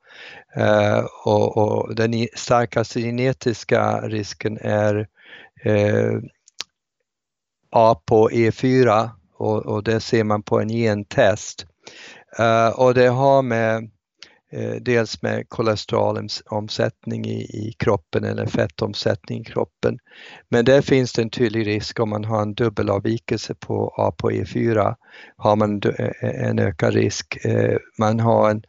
Eh, 0.55 1.05
och, 1.25 1.57
och, 1.57 1.95
den 1.95 2.27
starkaste 2.35 3.01
genetiska 3.01 4.01
risken 4.01 4.57
är 4.61 5.07
eh, 5.63 6.19
A 7.71 8.01
på 8.05 8.29
E4 8.29 9.09
och, 9.37 9.65
och 9.65 9.83
det 9.83 9.99
ser 9.99 10.23
man 10.23 10.43
på 10.43 10.59
en 10.59 10.69
gentest. 10.69 11.65
Eh, 12.39 12.69
och 12.69 12.93
det 12.93 13.07
har 13.07 13.41
med 13.41 13.89
Eh, 14.55 14.75
dels 14.81 15.21
med 15.21 15.49
kolesterolomsättning 15.49 17.25
i, 17.25 17.41
i 17.41 17.73
kroppen 17.79 18.23
eller 18.23 18.45
fettomsättning 18.45 19.41
i 19.41 19.43
kroppen. 19.43 19.97
Men 20.49 20.65
där 20.65 20.81
finns 20.81 21.13
det 21.13 21.21
en 21.21 21.29
tydlig 21.29 21.67
risk 21.67 21.99
om 21.99 22.09
man 22.09 22.25
har 22.25 22.41
en 22.41 22.53
dubbelavvikelse 22.53 23.55
på 23.55 23.93
ApoE4 23.97 24.95
har 25.37 25.55
man 25.55 25.81
eh, 25.99 26.05
eh, 26.05 26.49
en 26.49 26.59
ökad 26.59 26.93
risk. 26.93 27.37
Man 27.99 28.19
har 28.19 28.49
en 28.49 28.63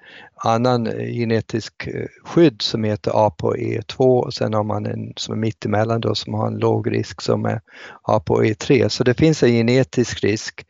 annan 0.44 0.84
genetisk 0.84 1.88
skydd 2.24 2.62
som 2.62 2.84
heter 2.84 3.10
ApoE2 3.10 3.98
och 3.98 4.34
sen 4.34 4.54
har 4.54 4.64
man 4.64 4.86
en 4.86 5.12
som 5.16 5.34
är 5.34 5.38
mittemellan 5.38 6.00
då 6.00 6.14
som 6.14 6.34
har 6.34 6.46
en 6.46 6.58
låg 6.58 6.92
risk 6.92 7.20
som 7.20 7.44
är 7.44 7.60
ApoE3. 8.08 8.88
Så 8.88 9.04
det 9.04 9.14
finns 9.14 9.42
en 9.42 9.50
genetisk 9.50 10.24
risk 10.24 10.66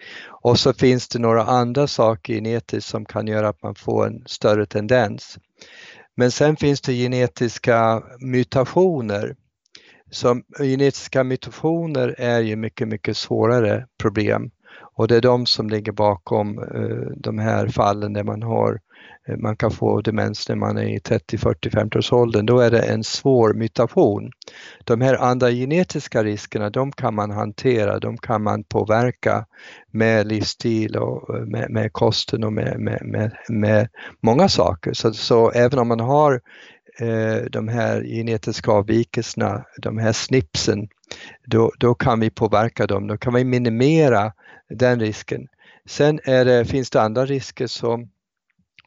och 0.46 0.58
så 0.58 0.72
finns 0.72 1.08
det 1.08 1.18
några 1.18 1.44
andra 1.44 1.86
saker 1.86 2.34
genetiskt 2.34 2.90
som 2.90 3.04
kan 3.04 3.26
göra 3.26 3.48
att 3.48 3.62
man 3.62 3.74
får 3.74 4.06
en 4.06 4.22
större 4.26 4.66
tendens. 4.66 5.38
Men 6.14 6.30
sen 6.30 6.56
finns 6.56 6.80
det 6.80 6.92
genetiska 6.92 8.02
mutationer. 8.20 9.36
Så 10.10 10.40
genetiska 10.58 11.24
mutationer 11.24 12.14
är 12.18 12.40
ju 12.40 12.56
mycket, 12.56 12.88
mycket 12.88 13.16
svårare 13.16 13.86
problem 13.98 14.50
och 14.96 15.08
det 15.08 15.16
är 15.16 15.20
de 15.20 15.46
som 15.46 15.70
ligger 15.70 15.92
bakom 15.92 16.58
eh, 16.58 17.12
de 17.16 17.38
här 17.38 17.68
fallen 17.68 18.12
där 18.12 18.24
man 18.24 18.42
har 18.42 18.80
Eh, 19.28 19.36
man 19.36 19.56
kan 19.56 19.70
få 19.70 20.00
demens 20.00 20.48
när 20.48 20.56
man 20.56 20.78
är 20.78 20.96
i 20.96 21.00
30, 21.00 21.38
40, 21.38 21.70
50 21.70 21.98
års 21.98 22.12
åldern, 22.12 22.46
då 22.46 22.60
är 22.60 22.70
det 22.70 22.82
en 22.82 23.04
svår 23.04 23.54
mutation. 23.54 24.30
De 24.84 25.00
här 25.00 25.14
andra 25.14 25.50
genetiska 25.50 26.24
riskerna, 26.24 26.70
de 26.70 26.92
kan 26.92 27.14
man 27.14 27.30
hantera, 27.30 27.98
de 27.98 28.18
kan 28.18 28.42
man 28.42 28.64
påverka 28.64 29.46
med 29.90 30.26
livsstil 30.26 30.96
och 30.96 31.36
eh, 31.36 31.42
med, 31.42 31.70
med 31.70 31.92
kosten 31.92 32.44
och 32.44 32.52
med, 32.52 32.80
med, 32.80 33.02
med, 33.02 33.36
med 33.48 33.88
många 34.20 34.48
saker. 34.48 34.92
Så, 34.92 35.12
så 35.12 35.50
även 35.50 35.78
om 35.78 35.88
man 35.88 36.00
har 36.00 36.40
eh, 37.00 37.44
de 37.50 37.68
här 37.68 38.02
genetiska 38.02 38.70
avvikelserna, 38.70 39.64
de 39.82 39.98
här 39.98 40.12
snipsen, 40.12 40.88
då, 41.46 41.72
då 41.78 41.94
kan 41.94 42.20
vi 42.20 42.30
påverka 42.30 42.86
dem, 42.86 43.06
då 43.06 43.16
kan 43.16 43.34
vi 43.34 43.44
minimera 43.44 44.32
den 44.68 45.00
risken. 45.00 45.46
Sen 45.88 46.20
det, 46.26 46.64
finns 46.68 46.90
det 46.90 47.02
andra 47.02 47.26
risker 47.26 47.66
som 47.66 48.10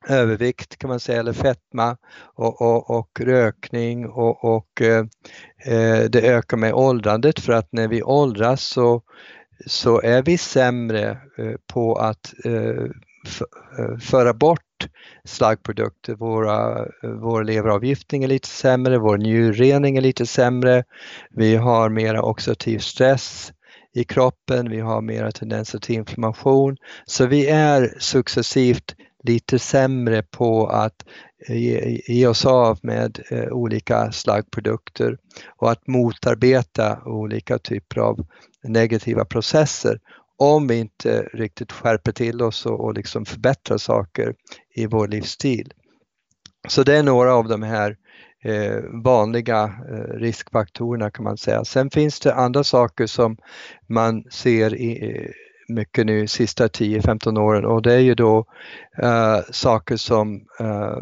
övervikt 0.07 0.77
kan 0.77 0.89
man 0.89 0.99
säga, 0.99 1.19
eller 1.19 1.33
fetma 1.33 1.97
och, 2.35 2.61
och, 2.61 2.89
och 2.89 3.21
rökning 3.21 4.05
och, 4.05 4.45
och 4.45 4.81
eh, 4.81 5.05
eh, 5.65 6.03
det 6.09 6.21
ökar 6.21 6.57
med 6.57 6.73
åldrandet 6.73 7.39
för 7.39 7.53
att 7.53 7.67
när 7.71 7.87
vi 7.87 8.03
åldras 8.03 8.63
så, 8.63 9.01
så 9.65 10.01
är 10.01 10.23
vi 10.23 10.37
sämre 10.37 11.09
eh, 11.37 11.55
på 11.73 11.95
att 11.95 12.33
eh, 12.45 12.51
eh 12.51 13.97
föra 14.01 14.33
bort 14.33 14.87
slaggprodukter. 15.23 16.15
Våra, 16.15 16.79
eh, 16.79 17.09
vår 17.09 17.43
leveravgiftning 17.43 18.23
är 18.23 18.27
lite 18.27 18.47
sämre, 18.47 18.97
vår 18.97 19.17
njurrening 19.17 19.97
är 19.97 20.01
lite 20.01 20.25
sämre. 20.25 20.83
Vi 21.29 21.55
har 21.55 21.89
mera 21.89 22.23
oxidativ 22.23 22.79
stress 22.79 23.53
i 23.93 24.03
kroppen, 24.03 24.69
vi 24.69 24.79
har 24.79 25.01
mera 25.01 25.31
tendenser 25.31 25.79
till 25.79 25.95
inflammation. 25.95 26.77
Så 27.05 27.25
vi 27.25 27.47
är 27.47 27.93
successivt 27.99 28.95
lite 29.23 29.59
sämre 29.59 30.21
på 30.21 30.67
att 30.67 31.05
eh, 31.47 31.57
ge, 31.57 32.01
ge 32.07 32.27
oss 32.27 32.45
av 32.45 32.79
med 32.81 33.19
eh, 33.31 33.47
olika 33.51 34.11
slaggprodukter 34.11 35.17
och 35.57 35.71
att 35.71 35.87
motarbeta 35.87 36.99
olika 37.05 37.57
typer 37.57 38.01
av 38.01 38.25
negativa 38.63 39.25
processer 39.25 39.99
om 40.37 40.67
vi 40.67 40.79
inte 40.79 41.21
riktigt 41.33 41.71
skärper 41.71 42.11
till 42.11 42.41
oss 42.41 42.65
och, 42.65 42.79
och 42.79 42.93
liksom 42.93 43.25
förbättrar 43.25 43.77
saker 43.77 44.33
i 44.75 44.85
vår 44.85 45.07
livsstil. 45.07 45.71
Så 46.67 46.83
det 46.83 46.97
är 46.97 47.03
några 47.03 47.33
av 47.33 47.47
de 47.47 47.63
här 47.63 47.97
eh, 48.43 48.83
vanliga 49.03 49.63
eh, 49.63 50.17
riskfaktorerna 50.19 51.11
kan 51.11 51.23
man 51.23 51.37
säga. 51.37 51.65
Sen 51.65 51.89
finns 51.89 52.19
det 52.19 52.33
andra 52.33 52.63
saker 52.63 53.07
som 53.07 53.37
man 53.87 54.23
ser 54.31 54.75
i, 54.75 55.11
eh, 55.11 55.31
mycket 55.69 56.05
nu 56.05 56.27
sista 56.27 56.67
10-15 56.67 57.39
åren. 57.39 57.65
Och 57.65 57.81
det 57.81 57.93
är 57.93 57.99
ju 57.99 58.15
då 58.15 58.45
uh, 59.03 59.39
saker 59.51 59.97
som 59.97 60.35
uh, 60.61 60.97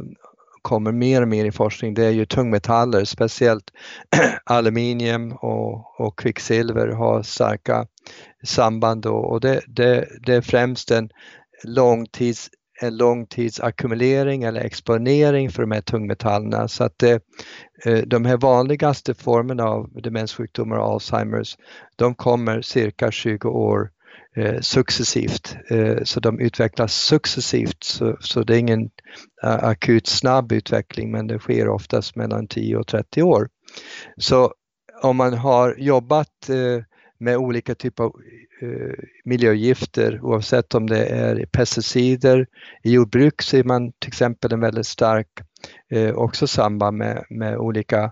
kommer 0.61 0.91
mer 0.91 1.21
och 1.21 1.27
mer 1.27 1.45
i 1.45 1.51
forskning, 1.51 1.93
det 1.93 2.05
är 2.05 2.11
ju 2.11 2.25
tungmetaller, 2.25 3.03
speciellt 3.05 3.71
aluminium 4.43 5.31
och, 5.31 5.99
och 5.99 6.19
kvicksilver 6.19 6.87
har 6.87 7.23
starka 7.23 7.87
samband 8.43 9.05
och, 9.05 9.31
och 9.31 9.41
det, 9.41 9.61
det, 9.67 10.07
det 10.25 10.33
är 10.33 10.41
främst 10.41 10.91
en 10.91 11.09
långtids 11.63 12.49
en 12.81 12.97
långtidsackumulering 12.97 14.43
eller 14.43 14.61
exponering 14.61 15.49
för 15.49 15.63
de 15.63 15.71
här 15.71 15.81
tungmetallerna. 15.81 16.67
Så 16.67 16.83
att 16.83 16.99
det, 16.99 17.21
eh, 17.85 17.97
de 17.97 18.25
här 18.25 18.37
vanligaste 18.37 19.13
formerna 19.13 19.63
av 19.63 20.01
demenssjukdomar 20.01 20.77
och 20.77 20.85
Alzheimers 20.85 21.57
de 21.95 22.15
kommer 22.15 22.61
cirka 22.61 23.11
20 23.11 23.49
år 23.49 23.81
eh, 23.81 23.96
Eh, 24.37 24.61
successivt. 24.61 25.57
Eh, 25.69 26.03
så 26.03 26.19
de 26.19 26.39
utvecklas 26.39 26.93
successivt 26.93 27.83
så, 27.83 28.17
så 28.19 28.43
det 28.43 28.55
är 28.55 28.59
ingen 28.59 28.89
eh, 29.43 29.63
akut 29.63 30.07
snabb 30.07 30.51
utveckling 30.51 31.11
men 31.11 31.27
det 31.27 31.39
sker 31.39 31.67
oftast 31.67 32.15
mellan 32.15 32.47
10 32.47 32.77
och 32.77 32.87
30 32.87 33.23
år. 33.23 33.49
Så 34.17 34.53
om 35.01 35.17
man 35.17 35.33
har 35.33 35.75
jobbat 35.77 36.49
med 37.19 37.37
olika 37.37 37.75
typer 37.75 38.03
av 38.03 38.13
miljögifter 39.25 40.19
oavsett 40.21 40.75
om 40.75 40.87
det 40.87 41.05
är 41.05 41.45
pesticider. 41.45 42.47
I 42.83 42.91
jordbruk 42.91 43.41
ser 43.41 43.63
man 43.63 43.91
till 43.91 44.07
exempel 44.07 44.53
en 44.53 44.59
väldigt 44.59 44.87
stark 44.87 45.27
också 46.15 46.47
samband 46.47 46.97
med, 46.97 47.25
med 47.29 47.57
olika 47.57 48.11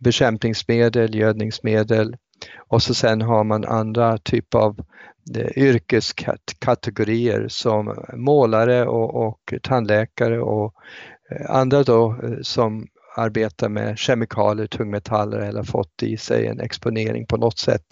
bekämpningsmedel, 0.00 1.14
gödningsmedel, 1.14 2.16
och 2.56 2.82
så 2.82 2.94
sen 2.94 3.22
har 3.22 3.44
man 3.44 3.64
andra 3.64 4.18
typer 4.18 4.58
av 4.58 4.80
eh, 5.36 5.58
yrkeskategorier 5.58 7.48
som 7.48 8.04
målare 8.14 8.86
och, 8.86 9.26
och 9.26 9.54
tandläkare 9.62 10.40
och 10.40 10.74
eh, 11.30 11.50
andra 11.50 11.82
då 11.82 12.16
eh, 12.22 12.38
som 12.42 12.86
arbetar 13.16 13.68
med 13.68 13.98
kemikalier, 13.98 14.66
tungmetaller 14.66 15.38
eller 15.38 15.62
fått 15.62 16.02
i 16.02 16.16
sig 16.16 16.46
en 16.46 16.60
exponering 16.60 17.26
på 17.26 17.36
något 17.36 17.58
sätt. 17.58 17.82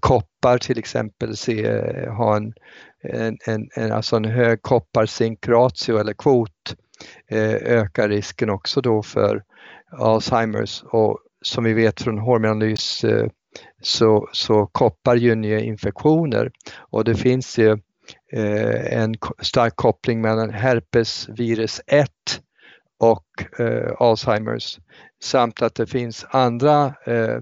Koppar 0.00 0.58
till 0.58 0.78
exempel 0.78 1.36
se, 1.36 1.66
en, 1.66 2.52
en, 3.02 3.36
en, 3.46 3.68
en, 3.74 3.92
alltså 3.92 4.16
en 4.16 4.24
hög 4.24 4.62
kopparsinkratio 4.62 5.98
eller 5.98 6.12
kvot 6.12 6.74
ökar 7.60 8.08
risken 8.08 8.50
också 8.50 8.80
då 8.80 9.02
för 9.02 9.42
Alzheimers 9.92 10.82
och 10.82 11.18
som 11.42 11.64
vi 11.64 11.72
vet 11.72 12.00
från 12.00 12.18
hormonanalys 12.18 13.04
så, 13.82 14.28
så 14.32 14.66
koppar 14.66 15.16
ju 15.16 15.60
infektioner 15.60 16.50
och 16.76 17.04
det 17.04 17.14
finns 17.14 17.58
ju 17.58 17.70
eh, 18.32 18.98
en 19.02 19.14
stark 19.42 19.76
koppling 19.76 20.20
mellan 20.20 20.50
herpesvirus 20.50 21.80
1 21.86 22.10
och 22.98 23.60
eh, 23.60 23.92
Alzheimers 23.98 24.78
samt 25.22 25.62
att 25.62 25.74
det 25.74 25.86
finns 25.86 26.26
andra 26.30 26.94
eh, 27.06 27.38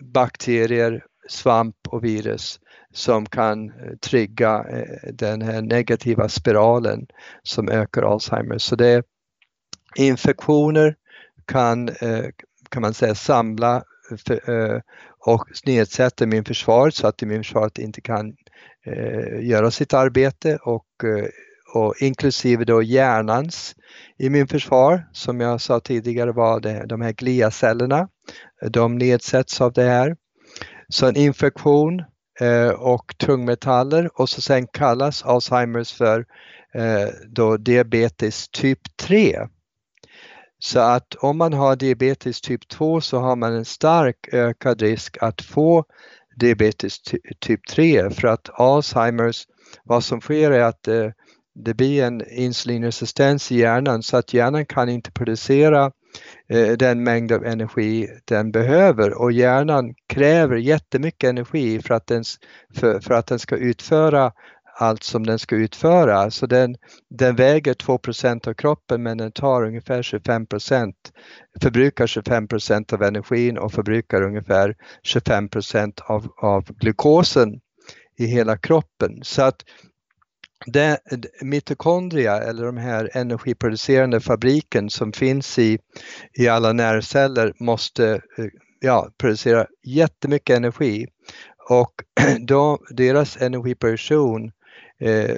bakterier, 0.00 1.04
svamp 1.28 1.76
och 1.88 2.04
virus 2.04 2.60
som 2.92 3.26
kan 3.26 3.68
eh, 3.68 3.96
trigga 4.00 4.64
eh, 4.70 5.12
den 5.12 5.42
här 5.42 5.62
negativa 5.62 6.28
spiralen 6.28 7.06
som 7.42 7.68
ökar 7.68 8.02
Alzheimers. 8.02 8.62
Så 8.62 8.76
det 8.76 8.88
är 8.88 9.02
infektioner 9.96 10.96
kan, 11.44 11.88
eh, 11.88 12.24
kan 12.68 12.82
man 12.82 12.94
säga 12.94 13.14
samla 13.14 13.82
eh, 14.46 14.80
och 15.26 15.44
nedsätter 15.66 16.24
immunförsvaret 16.24 16.94
så 16.94 17.06
att 17.06 17.22
immunförsvaret 17.22 17.78
inte 17.78 18.00
kan 18.00 18.34
eh, 18.86 19.48
göra 19.48 19.70
sitt 19.70 19.94
arbete 19.94 20.56
och, 20.56 21.04
eh, 21.04 21.26
och 21.74 21.94
inklusive 22.00 22.64
då 22.64 22.82
hjärnans 22.82 23.74
immunförsvar 24.18 25.08
som 25.12 25.40
jag 25.40 25.60
sa 25.60 25.80
tidigare 25.80 26.32
var 26.32 26.60
det, 26.60 26.86
de 26.86 27.00
här 27.00 27.12
gliacellerna. 27.12 28.08
De 28.70 28.98
nedsätts 28.98 29.60
av 29.60 29.72
det 29.72 29.82
här. 29.82 30.16
Så 30.88 31.06
en 31.06 31.16
infektion 31.16 32.04
eh, 32.40 32.68
och 32.68 33.14
tungmetaller 33.18 34.20
och 34.20 34.28
så 34.28 34.40
sen 34.40 34.66
kallas 34.66 35.22
Alzheimers 35.24 35.92
för 35.92 36.24
eh, 36.74 37.08
då 37.28 37.56
diabetes 37.56 38.48
typ 38.48 38.96
3. 38.96 39.38
Så 40.62 40.80
att 40.80 41.14
om 41.14 41.38
man 41.38 41.52
har 41.52 41.76
diabetes 41.76 42.40
typ 42.40 42.68
2 42.68 43.00
så 43.00 43.18
har 43.18 43.36
man 43.36 43.52
en 43.52 43.64
stark 43.64 44.28
ökad 44.32 44.82
risk 44.82 45.16
att 45.20 45.42
få 45.42 45.84
diabetes 46.36 46.98
typ 47.40 47.66
3 47.70 48.10
för 48.10 48.28
att 48.28 48.60
Alzheimers, 48.60 49.44
vad 49.84 50.04
som 50.04 50.20
sker 50.20 50.50
är 50.50 50.60
att 50.60 50.82
det, 50.82 51.14
det 51.54 51.74
blir 51.74 52.04
en 52.04 52.22
insulinresistens 52.30 53.52
i 53.52 53.56
hjärnan. 53.56 54.02
Så 54.02 54.16
att 54.16 54.34
hjärnan 54.34 54.66
kan 54.66 54.88
inte 54.88 55.10
producera 55.12 55.92
eh, 56.48 56.72
den 56.72 57.02
mängd 57.02 57.32
av 57.32 57.44
energi 57.44 58.08
den 58.24 58.52
behöver. 58.52 59.22
Och 59.22 59.32
hjärnan 59.32 59.94
kräver 60.06 60.56
jättemycket 60.56 61.30
energi 61.30 61.80
för 61.82 61.94
att 61.94 62.06
den, 62.06 62.24
för, 62.74 63.00
för 63.00 63.14
att 63.14 63.26
den 63.26 63.38
ska 63.38 63.56
utföra 63.56 64.32
allt 64.80 65.02
som 65.02 65.26
den 65.26 65.38
ska 65.38 65.56
utföra. 65.56 66.30
Så 66.30 66.46
den, 66.46 66.76
den 67.10 67.36
väger 67.36 67.74
2% 67.74 68.48
av 68.48 68.54
kroppen 68.54 69.02
men 69.02 69.18
den 69.18 69.32
tar 69.32 69.66
ungefär 69.66 70.02
25% 70.02 70.92
förbrukar 71.62 72.06
25% 72.06 72.94
av 72.94 73.02
energin 73.02 73.58
och 73.58 73.72
förbrukar 73.72 74.22
ungefär 74.22 74.74
25 75.02 75.48
av, 76.08 76.32
av 76.42 76.64
glukosen 76.64 77.60
i 78.18 78.26
hela 78.26 78.56
kroppen. 78.56 79.18
Så 79.22 79.42
att 79.42 79.64
det, 80.66 80.98
mitokondria 81.42 82.36
eller 82.42 82.64
de 82.64 82.76
här 82.76 83.10
energiproducerande 83.14 84.20
fabriken 84.20 84.90
som 84.90 85.12
finns 85.12 85.58
i, 85.58 85.78
i 86.38 86.48
alla 86.48 86.72
nervceller 86.72 87.52
måste 87.58 88.12
eh, 88.12 88.46
ja, 88.80 89.08
producera 89.18 89.66
jättemycket 89.86 90.56
energi 90.56 91.06
och 91.68 91.92
då, 92.40 92.78
deras 92.90 93.36
energiproduktion 93.36 94.44
eh, 94.44 94.50
Eh, 95.00 95.36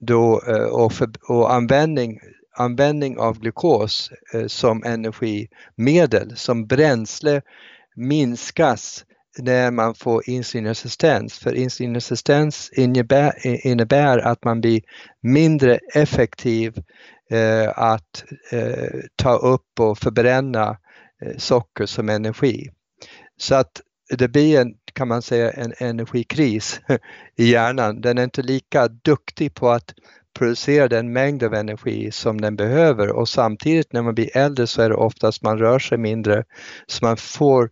då, 0.00 0.42
eh, 0.46 0.64
och, 0.64 0.92
för, 0.92 1.08
och 1.28 1.52
användning, 1.54 2.20
användning 2.56 3.18
av 3.18 3.40
glukos 3.40 4.10
eh, 4.34 4.46
som 4.46 4.84
energimedel, 4.84 6.36
som 6.36 6.66
bränsle 6.66 7.42
minskas 7.96 9.04
när 9.38 9.70
man 9.70 9.94
får 9.94 10.28
insulinresistens. 10.28 11.38
För 11.38 11.54
insulinresistens 11.54 12.70
innebär, 12.72 13.66
innebär 13.66 14.18
att 14.18 14.44
man 14.44 14.60
blir 14.60 14.82
mindre 15.20 15.78
effektiv 15.94 16.82
eh, 17.30 17.78
att 17.78 18.24
eh, 18.52 19.00
ta 19.16 19.36
upp 19.36 19.80
och 19.80 19.98
förbränna 19.98 20.76
eh, 21.22 21.36
socker 21.36 21.86
som 21.86 22.08
energi. 22.08 22.70
Så 23.36 23.54
att 23.54 23.80
det 24.18 24.28
blir 24.28 24.60
en, 24.60 24.74
kan 24.94 25.08
man 25.08 25.22
säga, 25.22 25.50
en 25.50 25.72
energikris 25.78 26.80
i 27.36 27.50
hjärnan. 27.50 28.00
Den 28.00 28.18
är 28.18 28.24
inte 28.24 28.42
lika 28.42 28.88
duktig 28.88 29.54
på 29.54 29.70
att 29.70 29.94
producera 30.38 30.88
den 30.88 31.12
mängd 31.12 31.42
av 31.42 31.54
energi 31.54 32.10
som 32.10 32.40
den 32.40 32.56
behöver 32.56 33.08
och 33.08 33.28
samtidigt 33.28 33.92
när 33.92 34.02
man 34.02 34.14
blir 34.14 34.36
äldre 34.36 34.66
så 34.66 34.82
är 34.82 34.88
det 34.88 34.94
oftast 34.94 35.42
man 35.42 35.58
rör 35.58 35.78
sig 35.78 35.98
mindre 35.98 36.44
så 36.86 37.04
man 37.04 37.16
får 37.16 37.70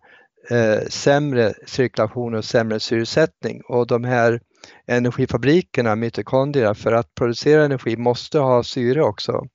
eh, 0.50 0.88
sämre 0.88 1.54
cirkulation 1.66 2.34
och 2.34 2.44
sämre 2.44 2.80
syresättning 2.80 3.62
och 3.68 3.86
de 3.86 4.04
här 4.04 4.40
energifabrikerna, 4.86 5.96
mitokondrierna, 5.96 6.74
för 6.74 6.92
att 6.92 7.14
producera 7.14 7.64
energi 7.64 7.96
måste 7.96 8.38
ha 8.38 8.62
syre 8.62 9.02
också. 9.02 9.46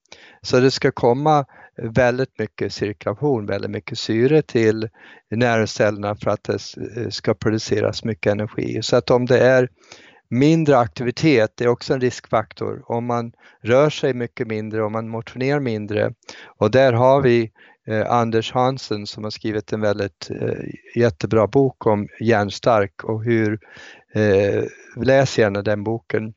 Så 0.47 0.59
det 0.59 0.71
ska 0.71 0.91
komma 0.91 1.45
väldigt 1.77 2.39
mycket 2.39 2.73
cirkulation, 2.73 3.45
väldigt 3.45 3.71
mycket 3.71 3.99
syre 3.99 4.41
till 4.41 4.89
nervcellerna 5.31 6.15
för 6.15 6.31
att 6.31 6.43
det 6.43 6.53
eh, 6.97 7.09
ska 7.09 7.33
produceras 7.33 8.03
mycket 8.03 8.31
energi. 8.31 8.79
Så 8.83 8.95
att 8.95 9.09
om 9.09 9.25
det 9.25 9.39
är 9.39 9.69
mindre 10.29 10.77
aktivitet, 10.77 11.53
det 11.55 11.63
är 11.63 11.67
också 11.67 11.93
en 11.93 12.01
riskfaktor. 12.01 12.81
Om 12.85 13.05
man 13.05 13.31
rör 13.61 13.89
sig 13.89 14.13
mycket 14.13 14.47
mindre, 14.47 14.83
om 14.83 14.91
man 14.91 15.09
motionerar 15.09 15.59
mindre 15.59 16.13
och 16.45 16.71
där 16.71 16.93
har 16.93 17.21
vi 17.21 17.51
eh, 17.87 18.11
Anders 18.11 18.51
Hansen 18.51 19.07
som 19.07 19.23
har 19.23 19.31
skrivit 19.31 19.73
en 19.73 19.81
väldigt 19.81 20.29
eh, 20.41 20.99
jättebra 21.01 21.47
bok 21.47 21.85
om 21.85 22.07
hjärnstark 22.19 23.03
och 23.03 23.23
hur, 23.23 23.59
eh, 24.13 24.63
läs 24.95 25.37
gärna 25.37 25.61
den 25.61 25.83
boken 25.83 26.33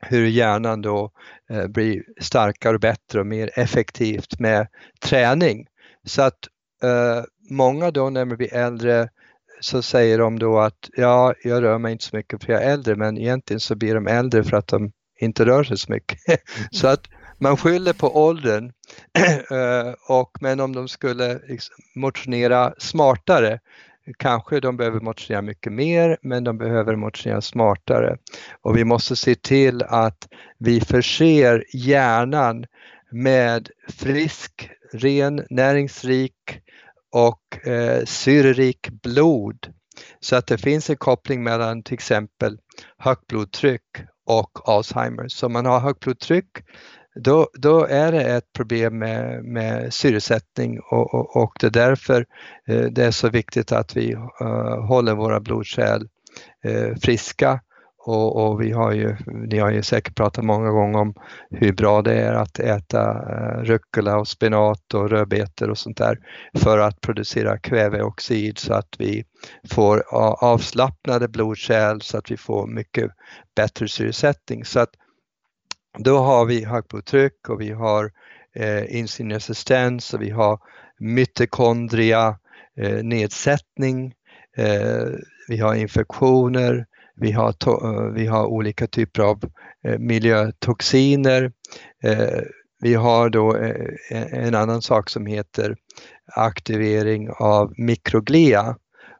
hur 0.00 0.26
hjärnan 0.26 0.82
då 0.82 1.10
eh, 1.50 1.66
blir 1.66 2.02
starkare 2.20 2.74
och 2.74 2.80
bättre 2.80 3.20
och 3.20 3.26
mer 3.26 3.50
effektivt 3.54 4.38
med 4.38 4.66
träning. 5.02 5.66
Så 6.04 6.22
att 6.22 6.38
eh, 6.82 7.24
många 7.50 7.90
då 7.90 8.10
när 8.10 8.24
man 8.24 8.36
blir 8.36 8.54
äldre 8.54 9.08
så 9.60 9.82
säger 9.82 10.18
de 10.18 10.38
då 10.38 10.58
att 10.58 10.90
ja, 10.96 11.34
jag 11.44 11.62
rör 11.62 11.78
mig 11.78 11.92
inte 11.92 12.04
så 12.04 12.16
mycket 12.16 12.44
för 12.44 12.52
jag 12.52 12.62
är 12.62 12.72
äldre, 12.72 12.96
men 12.96 13.18
egentligen 13.18 13.60
så 13.60 13.74
blir 13.74 13.94
de 13.94 14.06
äldre 14.06 14.44
för 14.44 14.56
att 14.56 14.66
de 14.66 14.92
inte 15.20 15.44
rör 15.44 15.64
sig 15.64 15.78
så 15.78 15.92
mycket. 15.92 16.18
så 16.70 16.86
att 16.86 17.08
man 17.38 17.56
skyller 17.56 17.92
på 17.92 18.16
åldern. 18.16 18.72
Eh, 19.50 19.92
och, 20.08 20.30
men 20.40 20.60
om 20.60 20.74
de 20.74 20.88
skulle 20.88 21.38
liksom 21.48 21.74
motionera 21.94 22.74
smartare 22.78 23.60
Kanske 24.18 24.60
de 24.60 24.76
behöver 24.76 25.00
motionera 25.00 25.42
mycket 25.42 25.72
mer, 25.72 26.18
men 26.22 26.44
de 26.44 26.58
behöver 26.58 26.96
motionera 26.96 27.40
smartare. 27.40 28.16
Och 28.62 28.76
vi 28.76 28.84
måste 28.84 29.16
se 29.16 29.34
till 29.34 29.82
att 29.82 30.28
vi 30.58 30.80
förser 30.80 31.64
hjärnan 31.72 32.64
med 33.10 33.70
frisk, 33.88 34.70
ren, 34.92 35.46
näringsrik 35.50 36.60
och 37.12 37.66
eh, 37.66 38.04
syrerik 38.04 38.88
blod. 38.90 39.72
Så 40.20 40.36
att 40.36 40.46
det 40.46 40.58
finns 40.58 40.90
en 40.90 40.96
koppling 40.96 41.42
mellan 41.42 41.82
till 41.82 41.94
exempel 41.94 42.58
högt 42.98 43.26
blodtryck 43.26 43.82
och 44.26 44.68
Alzheimer. 44.68 45.28
Så 45.28 45.46
om 45.46 45.52
man 45.52 45.66
har 45.66 45.80
högt 45.80 46.00
blodtryck 46.00 46.48
då, 47.16 47.48
då 47.54 47.84
är 47.84 48.12
det 48.12 48.22
ett 48.22 48.52
problem 48.52 48.98
med, 48.98 49.44
med 49.44 49.94
syresättning 49.94 50.80
och, 50.80 51.14
och, 51.14 51.36
och 51.36 51.52
det 51.60 51.66
är 51.66 51.70
därför 51.70 52.26
eh, 52.68 52.84
det 52.84 53.04
är 53.04 53.10
så 53.10 53.28
viktigt 53.28 53.72
att 53.72 53.96
vi 53.96 54.12
eh, 54.40 54.84
håller 54.86 55.14
våra 55.14 55.40
blodkärl 55.40 56.02
eh, 56.64 56.94
friska 57.02 57.60
och, 58.08 58.46
och, 58.46 58.60
vi 58.60 58.72
har 58.72 58.92
ju, 58.92 59.16
ni 59.26 59.58
har 59.58 59.70
ju 59.70 59.82
säkert 59.82 60.16
pratat 60.16 60.44
många 60.44 60.70
gånger 60.70 60.98
om 60.98 61.14
hur 61.50 61.72
bra 61.72 62.02
det 62.02 62.14
är 62.14 62.34
att 62.34 62.58
äta 62.58 63.12
rucola 63.62 64.18
och 64.18 64.28
spenat 64.28 64.94
och 64.94 65.10
rödbetor 65.10 65.70
och 65.70 65.78
sånt 65.78 65.96
där 65.96 66.18
för 66.58 66.78
att 66.78 67.00
producera 67.00 67.58
kväveoxid 67.58 68.58
så 68.58 68.74
att 68.74 68.88
vi 68.98 69.24
får 69.70 70.02
avslappnade 70.44 71.28
blodkärl 71.28 72.00
så 72.00 72.18
att 72.18 72.30
vi 72.30 72.36
får 72.36 72.66
mycket 72.66 73.10
bättre 73.56 73.88
syresättning. 73.88 74.64
Så 74.64 74.80
att 74.80 74.90
då 75.98 76.18
har 76.18 76.44
vi 76.44 76.64
högt 76.64 76.88
blodtryck 76.88 77.48
och 77.48 77.60
vi 77.60 77.70
har 77.70 78.10
eh, 78.54 78.96
insulinresistens 78.96 80.14
och 80.14 80.22
vi 80.22 80.30
har 80.30 80.58
mitokondria, 80.98 82.38
eh, 82.80 83.04
nedsättning, 83.04 84.14
eh, 84.56 85.08
vi 85.48 85.58
har 85.58 85.74
infektioner, 85.74 86.86
vi 87.16 87.32
har, 87.32 87.54
eh, 87.66 88.12
vi 88.12 88.26
har 88.26 88.46
olika 88.46 88.86
typer 88.86 89.22
av 89.22 89.40
eh, 89.84 89.98
miljötoxiner. 89.98 91.52
Eh, 92.04 92.40
vi 92.80 92.94
har 92.94 93.30
då 93.30 93.56
eh, 93.56 93.92
en 94.32 94.54
annan 94.54 94.82
sak 94.82 95.10
som 95.10 95.26
heter 95.26 95.76
aktivering 96.26 97.30
av 97.30 97.72
mikroglia 97.76 98.76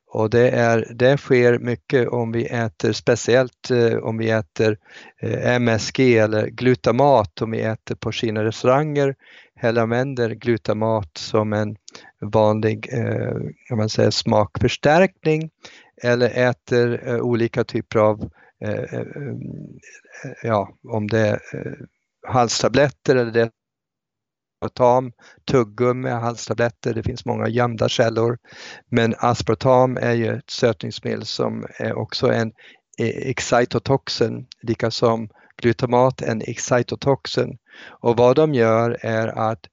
och 0.08 0.30
det, 0.30 0.50
är, 0.50 0.86
det 0.94 1.16
sker 1.16 1.58
mycket 1.58 2.08
om 2.08 2.32
vi 2.32 2.46
äter, 2.46 2.92
speciellt 2.92 3.70
eh, 3.70 3.96
om 3.96 4.18
vi 4.18 4.30
äter 4.30 4.78
eh, 5.20 5.54
MSG 5.54 6.18
eller 6.18 6.46
glutamat, 6.46 7.42
om 7.42 7.50
vi 7.50 7.60
äter 7.60 7.94
på 7.94 8.12
Kina-restauranger 8.12 9.14
eller 9.60 9.82
använder 9.82 10.30
glutamat 10.30 11.10
som 11.18 11.52
en 11.52 11.76
vanlig 12.20 12.88
eh, 12.92 13.36
kan 13.68 13.78
man 13.78 13.88
säga, 13.88 14.10
smakförstärkning 14.10 15.50
eller 16.02 16.48
äter 16.48 17.08
eh, 17.08 17.20
olika 17.20 17.64
typer 17.64 17.98
av, 17.98 18.30
eh, 18.64 18.94
eh, 18.94 19.04
ja 20.42 20.68
om 20.88 21.06
det 21.06 21.18
är 21.18 21.40
halstabletter 22.28 23.16
eller 23.16 23.32
det 23.32 23.50
aspartam, 24.66 25.12
tuggummi, 25.50 26.10
halstabletter, 26.10 26.94
det 26.94 27.02
finns 27.02 27.24
många 27.24 27.48
gömda 27.48 27.88
källor. 27.88 28.38
Men 28.90 29.14
aspartam 29.18 29.96
är 29.96 30.12
ju 30.12 30.36
ett 30.36 30.50
sötningsmedel 30.50 31.24
som 31.24 31.66
är 31.78 31.98
också 31.98 32.32
en 32.32 32.52
eh, 32.98 33.28
excitotoxin, 33.28 34.46
lika 34.62 34.90
som 34.90 35.28
glutamat 35.62 36.22
en 36.22 36.42
excitotoxin. 36.42 37.58
Och 38.00 38.16
vad 38.16 38.36
de 38.36 38.54
gör 38.54 38.98
är 39.00 39.28
att 39.28 39.66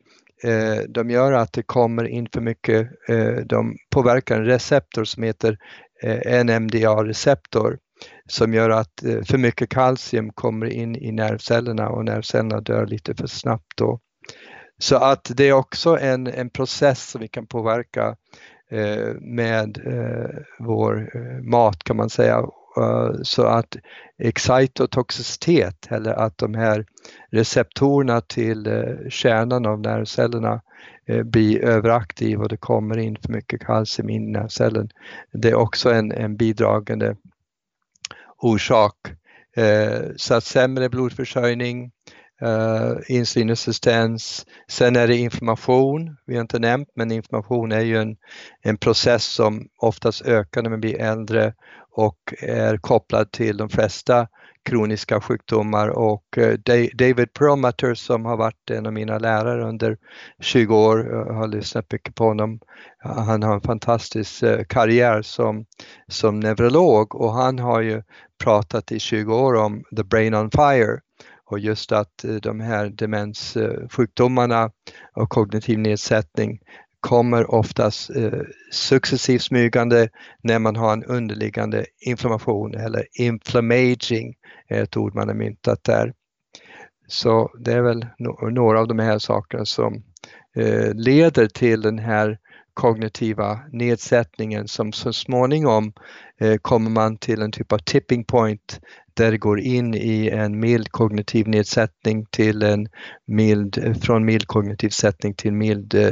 eh, 0.44 0.84
de 0.90 1.10
gör 1.10 1.32
att 1.32 1.54
det 1.54 1.64
kommer 1.64 2.08
in 2.08 2.28
för 2.34 2.42
mycket, 2.42 2.88
eh, 3.10 3.46
de 3.46 3.76
påverkar 3.90 4.38
en 4.40 4.46
receptor 4.46 5.04
som 5.04 5.24
heter 5.24 5.58
eh, 6.04 6.44
NMDA-receptor 6.46 7.78
som 8.28 8.54
gör 8.54 8.70
att 8.70 9.04
eh, 9.04 9.22
för 9.24 9.38
mycket 9.38 9.70
kalcium 9.70 10.30
kommer 10.34 10.66
in 10.66 10.96
i 10.96 11.12
nervcellerna 11.12 11.90
och 11.90 12.06
nervcellerna 12.06 12.62
dör 12.62 12.86
lite 12.86 13.16
för 13.16 13.28
snabbt 13.28 13.78
då. 13.78 14.00
Så 14.80 14.96
att 14.96 15.32
det 15.36 15.44
är 15.44 15.54
också 15.54 15.98
en, 15.98 16.28
en 16.28 16.50
process 16.50 17.10
som 17.10 17.22
vi 17.22 17.28
kan 17.28 17.48
påverka 17.48 18.16
eh, 18.70 19.14
med 19.22 19.78
eh, 19.86 20.42
vår 20.60 21.12
eh, 21.16 21.44
mat 21.44 21.84
kan 21.84 21.98
man 21.98 22.10
säga. 22.10 22.46
Uh, 22.78 23.24
så 23.24 23.44
att 23.44 23.76
excitotoxicitet 24.18 25.88
eller 25.92 26.14
att 26.14 26.38
de 26.38 26.54
här 26.54 26.86
receptorerna 27.32 28.22
till 28.22 28.68
uh, 28.68 29.10
kärnan 29.10 29.66
av 29.66 29.80
nervcellerna 29.80 30.62
uh, 31.10 31.24
blir 31.24 31.64
överaktiva 31.64 32.44
och 32.44 32.50
det 32.50 32.58
kommer 32.58 32.98
in 32.98 33.18
för 33.22 33.34
mycket 33.34 33.62
kalcium 33.62 34.10
in 34.10 34.28
i 34.28 34.32
nervcellen. 34.32 34.90
Det 35.34 35.50
är 35.50 35.56
också 35.56 35.92
en, 35.92 36.12
en 36.12 36.38
bidragande 36.38 37.16
orsak. 38.38 38.96
Så 40.16 40.34
att 40.34 40.44
sämre 40.44 40.90
blodförsörjning, 40.90 41.92
Eh, 42.44 42.92
uh, 42.92 42.98
insulinresistens. 43.08 44.46
Sen 44.68 44.96
är 44.96 45.08
det 45.08 45.16
information, 45.16 46.18
vi 46.26 46.34
har 46.36 46.42
inte 46.42 46.60
nämnt, 46.60 46.90
men 46.96 47.12
information 47.12 47.72
är 47.72 47.82
ju 47.82 47.98
en, 47.98 48.16
en 48.62 48.78
process 48.78 49.26
som 49.26 49.68
oftast 49.78 50.22
ökar 50.26 50.62
när 50.62 50.70
man 50.70 50.80
blir 50.80 51.02
äldre 51.02 51.54
och 51.92 52.34
är 52.42 52.78
kopplad 52.78 53.32
till 53.32 53.58
de 53.58 53.70
flesta 53.70 54.28
kroniska 54.66 55.22
sjukdomar 55.22 55.88
och 55.88 56.38
eh, 56.38 56.54
David 56.94 57.34
Perlmutter 57.34 57.94
som 57.94 58.26
har 58.26 58.38
varit 58.38 58.70
en 58.72 58.86
av 58.86 58.94
mina 58.94 59.18
lärare 59.18 59.64
under 59.64 59.98
20 60.42 60.76
år, 60.76 61.08
jag 61.08 61.34
har 61.34 61.48
lyssnat 61.48 61.92
mycket 61.92 62.16
på 62.16 62.24
honom. 62.24 62.60
Han 63.00 63.44
har 63.44 63.56
en 63.56 63.62
fantastisk 63.62 64.44
karriär 64.68 65.22
som, 65.22 65.66
som 66.08 66.40
neurolog 66.40 67.16
och 67.16 67.34
han 67.34 67.60
har 67.60 67.82
ju 67.82 68.04
pratat 68.44 68.92
i 68.92 69.00
20 69.00 69.36
år 69.36 69.56
om 69.56 69.84
the 69.98 70.04
brain 70.04 70.36
on 70.36 70.52
fire 70.52 71.00
och 71.46 71.60
just 71.60 71.92
att 71.92 72.24
eh, 72.24 72.36
de 72.36 72.60
här 72.60 72.90
demenssjukdomarna 72.90 74.72
och 75.16 75.30
kognitiv 75.30 75.80
nedsättning 75.80 76.60
kommer 77.00 77.52
oftast 77.54 78.10
eh, 78.10 78.42
successivt 78.72 79.42
smygande 79.42 80.10
när 80.42 80.60
man 80.60 80.76
har 80.76 80.94
en 80.94 81.04
underliggande 81.04 81.86
inflammation 82.00 82.76
eller 82.76 83.08
inflammaging 83.20 84.36
är 84.68 84.84
ett 84.84 84.98
ord 84.98 85.16
man 85.16 85.28
har 85.28 85.36
myntat 85.36 85.84
där. 85.84 86.14
Så 87.08 87.52
det 87.60 87.74
är 87.74 87.82
väl 87.82 88.06
några 88.52 88.80
av 88.80 88.88
de 88.88 89.00
här 89.00 89.20
sakerna 89.20 89.66
som 89.66 90.04
eh, 90.56 90.94
leder 90.94 91.48
till 91.48 91.82
den 91.82 92.00
här 92.00 92.38
kognitiva 92.74 93.60
nedsättningen 93.72 94.68
som 94.68 94.94
så 94.94 95.14
småningom 95.14 95.94
eh, 96.40 96.58
kommer 96.58 96.90
man 96.90 97.18
till 97.18 97.42
en 97.42 97.52
typ 97.52 97.72
av 97.72 97.78
tipping 97.78 98.26
point 98.26 98.80
där 99.14 99.32
det 99.32 99.38
går 99.38 99.60
in 99.60 99.94
i 99.94 100.30
en 100.30 100.60
mild 100.60 100.92
kognitiv 100.92 101.48
nedsättning 101.48 102.26
till 102.26 102.64
en 102.64 102.88
mild, 103.28 103.98
från 104.02 104.26
mild 104.26 104.48
kognitiv 104.48 104.90
sättning 104.90 105.34
till 105.34 105.54
mild 105.54 105.94
eh, 105.94 106.12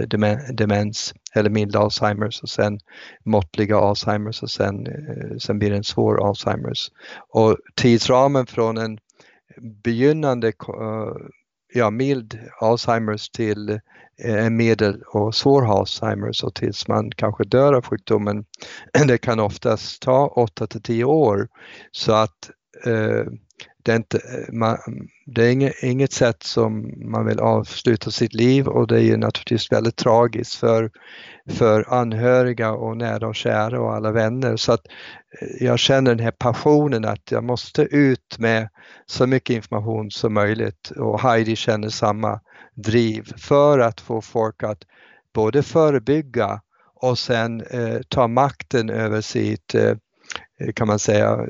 demens 0.54 1.14
eller 1.36 1.50
mild 1.50 1.76
Alzheimers 1.76 2.42
och 2.42 2.50
sen 2.50 2.80
måttliga 3.26 3.78
Alzheimers 3.78 4.44
och 4.44 4.50
sen, 4.50 4.88
eh, 4.88 5.38
sen 5.38 5.60
blir 5.60 5.70
det 5.70 5.76
en 5.76 5.84
svår 5.84 6.28
Alzheimers. 6.28 6.90
Och 7.30 7.58
tidsramen 7.76 8.46
från 8.46 8.78
en 8.78 8.98
begynnande 9.84 10.48
eh, 10.48 10.54
ja, 11.74 11.90
mild 11.90 12.40
Alzheimers 12.60 13.30
till 13.30 13.80
en 14.24 14.56
medel 14.56 15.02
och 15.08 15.36
svår 15.36 15.80
Alzheimers 15.80 16.44
och 16.44 16.56
tills 16.56 16.88
man 16.88 17.12
kanske 17.12 17.44
dör 17.44 17.74
av 17.74 17.86
sjukdomen. 17.86 18.46
Det 19.08 19.18
kan 19.18 19.40
oftast 19.40 20.02
ta 20.02 20.28
8 20.28 20.68
till 20.68 20.82
10 20.82 21.04
år. 21.04 21.48
Så 21.92 22.14
att 22.14 22.50
Eh, 22.86 23.26
det 23.84 23.92
är, 23.92 23.96
inte, 23.96 24.18
eh, 24.18 24.54
man, 24.54 24.78
det 25.26 25.44
är 25.44 25.52
inget, 25.52 25.84
inget 25.84 26.14
sätt 26.14 26.44
som 26.44 26.94
man 27.12 27.26
vill 27.26 27.40
avsluta 27.40 28.12
sitt 28.12 28.34
liv 28.34 28.68
och 28.68 28.88
det 28.88 28.96
är 28.96 29.04
ju 29.04 29.18
naturligtvis 29.18 29.72
väldigt 29.72 29.96
tragiskt 29.96 30.56
för, 30.56 30.92
för 31.50 31.94
anhöriga 31.94 32.72
och 32.72 32.98
nära 32.98 33.28
och 33.28 33.36
kära 33.36 33.82
och 33.82 33.94
alla 33.94 34.12
vänner. 34.12 34.56
Så 34.56 34.74
att 34.74 34.88
eh, 35.42 35.66
jag 35.66 35.80
känner 35.80 36.12
den 36.12 36.24
här 36.24 36.32
passionen 36.32 37.06
att 37.06 37.32
jag 37.32 37.44
måste 37.44 37.82
ut 37.82 38.40
med 38.40 38.70
så 39.06 39.28
mycket 39.28 39.56
information 39.56 40.12
som 40.12 40.34
möjligt 40.34 40.92
och 40.92 41.22
Heidi 41.22 41.56
känner 41.56 41.90
samma 41.90 42.40
driv 42.76 43.34
för 43.38 43.80
att 43.80 44.02
få 44.02 44.22
folk 44.22 44.64
att 44.64 44.84
både 45.34 45.64
förebygga 45.64 46.62
och 46.96 47.20
sen 47.20 47.62
eh, 47.62 48.00
ta 48.08 48.28
makten 48.28 48.90
över 48.90 49.22
sitt, 49.22 49.76
eh, 49.76 49.96
kan 50.76 50.88
man 50.88 51.00
säga, 51.00 51.46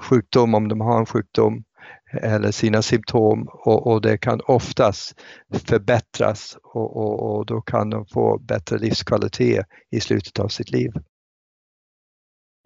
sjukdom 0.00 0.54
om 0.54 0.68
de 0.68 0.80
har 0.80 0.98
en 0.98 1.06
sjukdom 1.06 1.64
eller 2.12 2.50
sina 2.50 2.82
symptom 2.82 3.48
och, 3.52 3.86
och 3.86 4.02
det 4.02 4.18
kan 4.18 4.40
oftast 4.40 5.20
förbättras 5.68 6.58
och, 6.62 6.96
och, 6.96 7.36
och, 7.36 7.46
då 7.46 7.60
kan 7.60 7.90
de 7.90 8.06
få 8.06 8.38
bättre 8.38 8.78
livskvalitet 8.78 9.66
i 9.90 10.00
slutet 10.00 10.38
av 10.38 10.48
sitt 10.48 10.70
liv. 10.70 10.92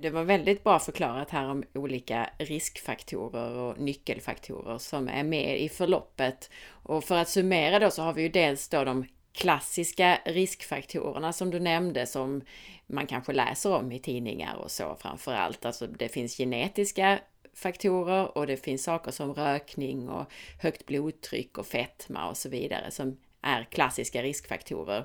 Det 0.03 0.11
var 0.11 0.25
väldigt 0.25 0.65
bra 0.65 0.79
förklarat 0.79 1.31
här 1.31 1.51
om 1.51 1.65
olika 1.75 2.31
riskfaktorer 2.39 3.59
och 3.59 3.79
nyckelfaktorer 3.79 4.79
som 4.79 5.09
är 5.09 5.25
med 5.25 5.61
i 5.61 5.69
förloppet. 5.69 6.51
Och 6.69 7.05
för 7.05 7.17
att 7.17 7.29
summera 7.29 7.79
då 7.79 7.91
så 7.91 8.03
har 8.03 8.13
vi 8.13 8.23
ju 8.23 8.29
dels 8.29 8.69
då 8.69 8.85
de 8.85 9.05
klassiska 9.33 10.19
riskfaktorerna 10.25 11.33
som 11.33 11.51
du 11.51 11.61
nämnde 11.61 12.07
som 12.07 12.43
man 12.87 13.07
kanske 13.07 13.33
läser 13.33 13.73
om 13.73 13.93
i 13.93 13.99
tidningar 13.99 14.55
och 14.57 14.71
så 14.71 14.97
framför 15.01 15.35
allt. 15.35 15.65
Alltså 15.65 15.87
det 15.87 16.09
finns 16.09 16.37
genetiska 16.37 17.19
faktorer 17.55 18.39
och 18.39 18.47
det 18.47 18.57
finns 18.57 18.85
saker 18.85 19.11
som 19.11 19.35
rökning 19.35 20.09
och 20.09 20.33
högt 20.61 20.87
blodtryck 20.87 21.59
och 21.59 21.67
fetma 21.67 22.29
och 22.29 22.37
så 22.37 22.49
vidare 22.49 22.91
som 22.91 23.17
är 23.43 23.65
klassiska 23.65 24.23
riskfaktorer. 24.23 25.05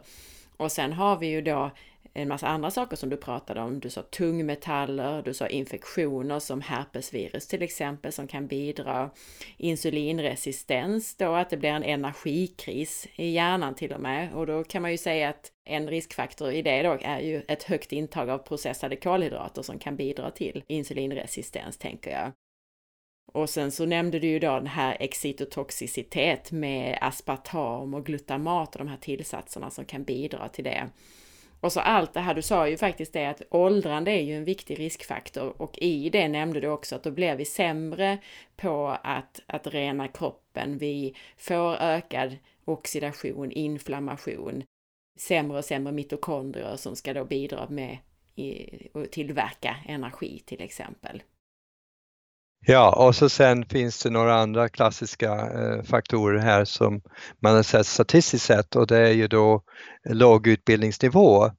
Och 0.58 0.72
sen 0.72 0.94
har 0.94 1.18
vi 1.18 1.28
ju 1.28 1.42
då 1.42 1.72
en 2.18 2.28
massa 2.28 2.48
andra 2.48 2.72
saker 2.72 2.96
som 2.96 3.10
du 3.10 3.18
pratade 3.18 3.62
om. 3.62 3.80
Du 3.80 3.90
sa 3.90 4.02
tungmetaller, 4.02 5.22
du 5.22 5.34
sa 5.34 5.48
infektioner 5.48 6.40
som 6.40 6.62
herpesvirus 6.62 7.48
till 7.48 7.62
exempel 7.62 8.12
som 8.12 8.28
kan 8.28 8.48
bidra. 8.48 9.10
Insulinresistens 9.58 11.16
då, 11.16 11.34
att 11.34 11.50
det 11.50 11.58
blir 11.58 11.70
en 11.70 11.84
energikris 11.84 13.08
i 13.16 13.30
hjärnan 13.30 13.76
till 13.76 13.94
och 13.94 14.02
med. 14.02 14.34
Och 14.34 14.48
då 14.48 14.64
kan 14.64 14.82
man 14.82 14.92
ju 14.92 14.98
säga 14.98 15.30
att 15.30 15.52
en 15.66 15.90
riskfaktor 15.90 16.52
i 16.52 16.62
det 16.62 16.84
då 16.84 16.98
är 17.02 17.20
ju 17.20 17.42
ett 17.48 17.64
högt 17.64 17.92
intag 17.92 18.30
av 18.30 18.38
processade 18.38 18.96
kolhydrater 18.96 19.62
som 19.62 19.80
kan 19.80 19.96
bidra 19.96 20.32
till 20.32 20.64
insulinresistens, 20.68 21.78
tänker 21.78 22.12
jag. 22.12 22.32
Och 23.34 23.50
sen 23.50 23.72
så 23.72 23.86
nämnde 23.86 24.20
du 24.20 24.28
ju 24.28 24.40
då 24.40 24.52
den 24.52 24.68
här 24.68 24.98
excitotoxicitet 25.00 26.52
med 26.52 26.98
aspartam 27.02 27.94
och 27.94 28.06
glutamat 28.06 28.76
och 28.76 28.80
de 28.80 28.88
här 28.88 28.98
tillsatserna 28.98 29.70
som 29.70 29.86
kan 29.86 30.04
bidra 30.04 30.50
till 30.50 30.64
det. 30.64 30.90
Och 31.62 31.72
så 31.72 31.80
allt 31.80 32.14
det 32.14 32.20
här, 32.20 32.34
du 32.34 32.42
sa 32.42 32.68
ju 32.68 32.78
faktiskt 32.78 33.14
det 33.14 33.26
att 33.26 33.42
åldrande 33.50 34.12
är 34.12 34.22
ju 34.22 34.36
en 34.36 34.46
viktig 34.46 34.80
riskfaktor 34.80 35.62
och 35.62 35.78
i 35.78 36.10
det 36.10 36.28
nämnde 36.28 36.60
du 36.60 36.68
också 36.68 36.96
att 36.96 37.04
då 37.04 37.12
blir 37.12 37.36
vi 37.36 37.46
sämre 37.46 38.18
på 38.56 38.98
att, 39.04 39.42
att 39.46 39.68
rena 39.68 40.08
kroppen. 40.08 40.78
Vi 40.78 41.16
får 41.38 41.76
ökad 41.76 42.38
oxidation, 42.66 43.52
inflammation, 43.52 44.64
sämre 45.18 45.58
och 45.58 45.66
sämre 45.66 45.94
mitokondrier 45.94 46.76
som 46.76 46.96
ska 46.96 47.14
då 47.14 47.26
bidra 47.26 47.70
med 47.70 47.98
att 48.94 49.12
tillverka 49.12 49.76
energi 49.88 50.44
till 50.46 50.62
exempel. 50.62 51.24
Ja, 52.70 53.08
och 53.08 53.16
så 53.16 53.30
sen 53.30 53.66
finns 53.66 54.04
det 54.04 54.10
några 54.10 54.36
andra 54.36 54.70
klassiska 54.70 55.34
eh, 55.34 55.84
faktorer 55.84 56.40
här 56.40 56.66
som 56.66 57.02
man 57.40 57.56
har 57.56 57.64
sett 57.64 57.88
statistiskt 57.88 58.46
sett 58.46 58.76
och 58.76 58.88
det 58.88 58.98
är 58.98 59.12
ju 59.12 59.28
då 59.28 59.62
låg 60.10 60.48
utbildningsnivå. 60.48 61.52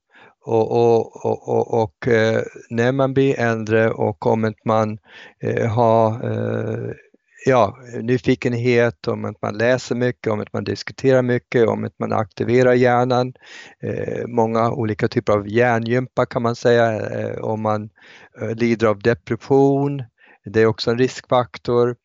Och, 0.45 0.73
och, 0.73 1.25
och, 1.27 1.49
och, 1.49 1.83
och 1.83 2.09
eh, 2.09 2.43
när 2.71 2.93
man 2.93 3.15
blir 3.15 3.41
äldre 3.41 3.91
och 3.91 4.27
om 4.27 4.55
man 4.65 4.99
eh, 5.43 5.67
har 5.67 6.13
eh, 6.31 6.93
ja, 7.47 7.79
nyfikenhet, 8.03 9.09
om 9.09 9.25
att 9.25 9.43
man 9.43 9.59
läser 9.59 9.95
mycket, 9.95 10.33
om 10.33 10.41
att 10.41 10.53
man 10.53 10.65
diskuterar 10.65 11.23
mycket, 11.23 11.69
om 11.69 11.85
att 11.85 11.99
man 11.99 12.13
aktiverar 12.13 12.73
hjärnan. 12.73 13.33
Eh, 13.83 14.27
många 14.27 14.71
olika 14.71 15.09
typer 15.09 15.33
av 15.33 15.49
hjärngympa 15.49 16.27
kan 16.27 16.43
man 16.43 16.57
säga, 16.57 17.11
eh, 17.21 17.39
om 17.39 17.63
man 17.63 17.91
eh, 18.41 18.55
lider 18.55 18.87
av 18.87 18.99
depression, 18.99 20.03
det 20.49 20.61
är 20.61 20.67
också 20.67 20.91
en 20.91 20.99
riskfaktor. 20.99 21.97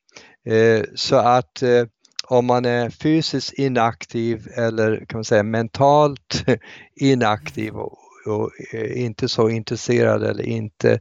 Eh, 0.46 0.84
så 0.96 1.16
att 1.16 1.62
eh, 1.62 1.86
om 2.28 2.46
man 2.46 2.66
är 2.66 2.90
fysiskt 2.90 3.54
inaktiv 3.54 4.48
eller 4.56 5.06
kan 5.06 5.18
man 5.18 5.24
säga 5.24 5.44
mentalt 5.44 6.46
inaktiv 6.96 7.76
och, 7.76 7.98
och 8.26 8.52
eh, 8.74 9.04
inte 9.04 9.30
så 9.30 9.50
intresserad 9.50 10.24
eller 10.24 10.44
inte 10.44 11.00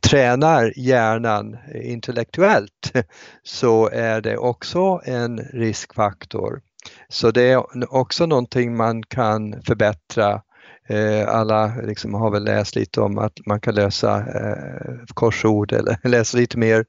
tränar 0.00 0.72
hjärnan 0.76 1.56
intellektuellt 1.74 2.92
så 3.42 3.88
är 3.88 4.20
det 4.20 4.36
också 4.36 5.00
en 5.04 5.38
riskfaktor. 5.38 6.60
Så 7.08 7.30
det 7.30 7.42
är 7.42 7.94
också 7.94 8.26
någonting 8.26 8.76
man 8.76 9.02
kan 9.02 9.62
förbättra 9.62 10.42
Eh, 10.88 11.28
alla 11.28 11.72
liksom 11.82 12.14
har 12.14 12.30
väl 12.30 12.44
läst 12.44 12.76
lite 12.76 13.00
om 13.00 13.18
att 13.18 13.46
man 13.46 13.60
kan 13.60 13.74
lösa 13.74 14.18
eh, 14.18 15.04
korsord 15.14 15.72
eller 15.72 15.98
läsa 16.08 16.38
lite 16.38 16.58
mer. 16.58 16.84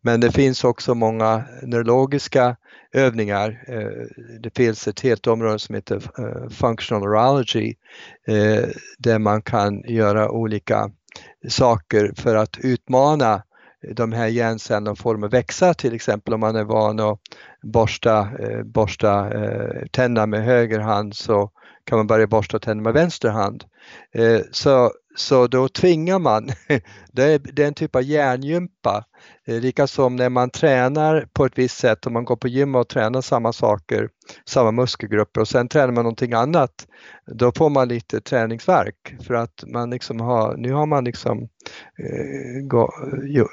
Men 0.00 0.20
det 0.20 0.32
finns 0.32 0.64
också 0.64 0.94
många 0.94 1.44
neurologiska 1.62 2.56
övningar. 2.92 3.64
Eh, 3.68 4.06
det 4.40 4.56
finns 4.56 4.88
ett 4.88 5.00
helt 5.00 5.26
område 5.26 5.58
som 5.58 5.74
heter 5.74 6.00
Functional 6.50 7.02
Neurology 7.02 7.74
där 8.98 9.18
man 9.18 9.42
kan 9.42 9.82
göra 9.88 10.30
olika 10.30 10.90
saker 11.48 12.12
för 12.16 12.36
att 12.36 12.58
utmana 12.58 13.42
de 13.94 14.12
här 14.12 14.26
hjärncellerna 14.26 14.90
och 14.90 14.98
få 14.98 15.12
dem 15.12 15.24
att 15.24 15.32
växa 15.32 15.74
till 15.74 15.94
exempel 15.94 16.34
om 16.34 16.40
man 16.40 16.56
är 16.56 16.64
van 16.64 17.00
att 17.00 17.18
borsta, 17.62 18.28
borsta 18.64 19.30
tänderna 19.90 20.26
med 20.26 20.44
höger 20.44 20.80
hand 20.80 21.16
så 21.16 21.50
kan 21.84 21.98
man 21.98 22.06
börja 22.06 22.26
borsta 22.26 22.58
tänderna 22.58 22.82
med 22.82 22.94
vänster 22.94 23.28
hand. 23.28 23.64
Eh, 24.12 24.40
så 24.52 24.92
så 25.16 25.46
då 25.46 25.68
tvingar 25.68 26.18
man, 26.18 26.48
det 27.12 27.22
är, 27.22 27.38
det 27.38 27.62
är 27.62 27.66
en 27.66 27.74
typ 27.74 27.96
av 27.96 28.02
hjärngympa. 28.02 29.04
Eh, 29.46 29.60
Lika 29.60 29.86
som 29.86 30.16
när 30.16 30.28
man 30.28 30.50
tränar 30.50 31.28
på 31.32 31.44
ett 31.44 31.58
visst 31.58 31.76
sätt, 31.76 32.06
om 32.06 32.12
man 32.12 32.24
går 32.24 32.36
på 32.36 32.48
gym 32.48 32.74
och 32.74 32.88
tränar 32.88 33.20
samma 33.20 33.52
saker, 33.52 34.08
samma 34.48 34.70
muskelgrupper 34.70 35.40
och 35.40 35.48
sen 35.48 35.68
tränar 35.68 35.92
man 35.92 36.04
någonting 36.04 36.32
annat, 36.32 36.86
då 37.26 37.52
får 37.52 37.70
man 37.70 37.88
lite 37.88 38.20
träningsverk 38.20 39.16
för 39.26 39.34
att 39.34 39.64
man 39.66 39.90
liksom 39.90 40.20
har, 40.20 40.56
nu 40.56 40.72
har 40.72 40.86
man 40.86 41.04
liksom 41.04 41.42
eh, 41.98 42.66
gå, 42.66 42.92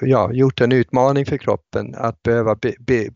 ja, 0.02 0.34
gjort 0.34 0.62
en 0.62 0.72
utmaning 0.72 1.26
för 1.26 1.38
kroppen 1.38 1.96
att 1.96 2.24
behöva 2.24 2.58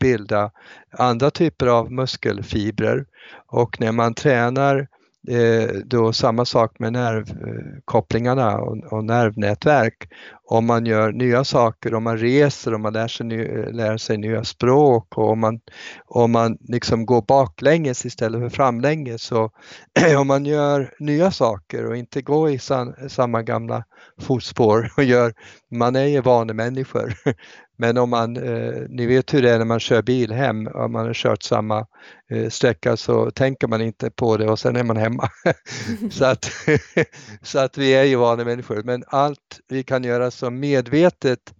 bilda 0.00 0.50
andra 0.90 1.30
typer 1.30 1.66
av 1.66 1.92
muskelfibrer 1.92 3.06
och 3.46 3.80
när 3.80 3.92
man 3.92 4.14
tränar 4.14 4.78
Eh, 4.78 4.95
Eh, 5.28 5.68
då 5.84 6.12
samma 6.12 6.44
sak 6.44 6.78
med 6.78 6.92
nervkopplingarna 6.92 8.58
och, 8.58 9.04
nervnätverk. 9.04 10.08
Om 10.48 10.66
man 10.66 10.86
gör 10.86 11.12
nya 11.12 11.44
saker, 11.44 11.94
om 11.94 12.04
man 12.04 12.18
reser, 12.18 12.74
om 12.74 12.82
man 12.82 12.92
lär 12.92 13.08
sig, 13.08 13.26
ny, 13.26 13.44
lär 13.72 13.96
sig 13.96 14.16
nya 14.16 14.44
språk 14.44 15.18
och 15.18 15.30
om 15.30 15.40
man, 15.40 15.60
om 16.06 16.32
man 16.32 16.58
liksom 16.60 17.06
går 17.06 17.22
baklänges 17.22 18.06
istället 18.06 18.40
för 18.40 18.48
framlänges. 18.48 19.22
Så 19.22 19.50
om 20.18 20.26
man 20.26 20.46
gör 20.46 20.94
nya 20.98 21.30
saker 21.30 21.86
och 21.86 21.96
inte 21.96 22.22
går 22.22 22.50
i 22.50 22.58
san, 22.58 22.94
samma 23.08 23.42
gamla 23.42 23.84
fotspår 24.20 24.92
och 24.96 25.04
gör, 25.04 25.32
man 25.70 25.96
är 25.96 26.06
ju 26.06 26.20
vanemänniskor, 26.20 27.14
Men 27.76 27.98
om 27.98 28.10
man, 28.10 28.36
eh, 28.36 28.82
ni 28.88 29.06
vet 29.06 29.34
hur 29.34 29.42
det 29.42 29.50
är 29.50 29.58
när 29.58 29.64
man 29.64 29.80
kör 29.80 30.02
bil 30.02 30.32
hem, 30.32 30.66
om 30.66 30.92
man 30.92 31.06
har 31.06 31.14
kört 31.14 31.42
samma 31.42 31.86
eh, 32.30 32.48
sträcka 32.48 32.96
så 32.96 33.30
tänker 33.30 33.68
man 33.68 33.80
inte 33.80 34.10
på 34.10 34.36
det 34.36 34.48
och 34.50 34.58
sen 34.58 34.76
är 34.76 34.84
man 34.84 34.96
hemma. 34.96 35.28
så, 36.10 36.24
att, 36.24 36.50
så 37.42 37.58
att 37.58 37.78
vi 37.78 37.94
är 37.94 38.04
ju 38.04 38.16
vana 38.16 38.44
människor, 38.44 38.82
men 38.82 39.04
allt 39.06 39.60
vi 39.68 39.82
kan 39.82 40.04
göra 40.04 40.30
som 40.30 40.60
medvetet 40.60 41.54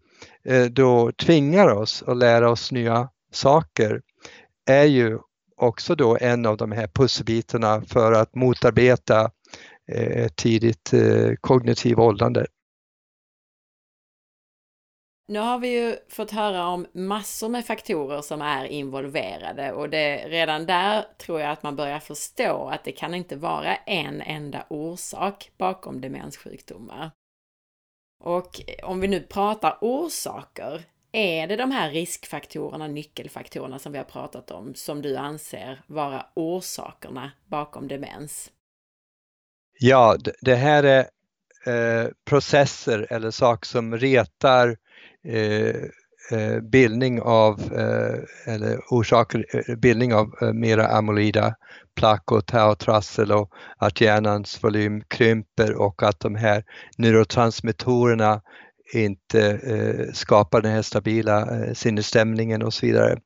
eh, 0.45 0.65
då 0.65 1.13
tvingar 1.13 1.69
oss 1.69 2.05
att 2.07 2.17
lära 2.17 2.51
oss 2.51 2.73
nya 2.73 3.09
saker 3.33 4.01
är 4.67 4.85
ju 4.85 5.19
också 5.57 5.95
då 5.95 6.19
en 6.21 6.47
av 6.47 6.57
de 6.57 6.73
här 6.73 6.87
pusselbitarna 6.87 7.83
för 7.83 8.13
att 8.13 8.35
motarbeta 8.35 9.31
eh, 9.93 10.29
tidigt 10.29 10.93
eh, 10.93 11.31
kognitiv 11.41 12.01
åldrande. 12.01 12.47
Nu 15.29 15.39
har 15.39 15.59
vi 15.59 15.69
ju 15.69 15.97
fått 16.09 16.31
höra 16.31 16.67
om 16.67 16.87
massor 16.93 17.49
med 17.49 17.67
faktorer 17.67 18.23
som 18.23 18.43
är 18.43 18.65
involverade 18.65 19.73
och 19.73 19.91
det, 19.91 20.29
redan 20.29 20.67
där 20.67 21.05
tror 21.19 21.41
jag 21.41 21.51
att 21.51 21.63
man 21.63 21.77
börjar 21.77 22.01
förstå 22.01 22.69
att 22.69 22.85
det 22.85 22.93
kan 22.93 23.15
inte 23.15 23.37
vara 23.37 23.77
en 23.77 24.23
enda 24.23 24.67
orsak 24.71 25.51
bakom 25.57 26.01
demenssjukdomar. 26.01 27.11
Och 28.25 28.61
om 28.83 29.01
vi 29.01 29.09
nu 29.09 29.21
pratar 29.21 29.79
orsaker, 29.81 30.83
är 31.13 31.47
det 31.47 31.57
de 31.57 31.71
här 31.71 31.91
riskfaktorerna, 31.91 32.87
nyckelfaktorerna 32.87 33.79
som 33.79 33.93
vi 33.93 33.99
har 33.99 34.05
pratat 34.05 34.51
om, 34.51 34.75
som 34.75 35.03
du 35.03 35.17
anser 35.17 35.83
vara 35.87 36.27
orsakerna 36.35 37.33
bakom 37.47 37.89
demens? 37.89 38.51
Ja, 39.79 40.17
det 40.41 40.55
här 40.55 40.83
är 40.83 41.01
eh, 41.67 42.11
processer 42.25 43.07
eller 43.11 43.31
saker 43.31 43.67
som 43.67 43.97
retar 43.97 44.69
Eh, 44.69 44.77
Eh, 45.27 45.77
eh, 46.39 46.61
bildning 46.61 47.21
av, 47.21 47.61
eh, 47.73 48.55
eller 48.55 48.81
orsaker 48.91 49.45
bildning 49.77 50.15
av 50.15 50.55
mera 50.55 50.87
amyloida 50.87 51.55
plack 51.97 52.33
och 52.33 52.47
tautrassel 52.47 53.33
och 53.33 53.51
att 53.79 54.01
hjärnans 54.01 54.65
volym 54.65 55.03
krymper 55.09 55.75
och 55.75 56.03
att 56.03 56.21
de 56.21 56.35
här 56.35 56.65
neurotransmittorerna 56.99 58.41
inte 58.95 59.51
eh, 59.51 60.13
skapar 60.13 60.61
den 60.61 60.73
här 60.73 60.83
stabila 60.83 61.41
eh, 61.41 61.73
sinnesstämningen 61.75 62.63
och 62.63 62.75
så 62.75 62.87
vidare. 62.87 63.19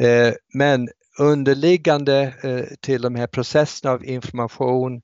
Eh, 0.00 0.32
men 0.54 0.88
underliggande 1.18 2.34
till 2.80 3.02
de 3.02 3.14
här 3.14 3.26
processerna 3.26 3.92
av 3.92 4.04
information, 4.04 5.02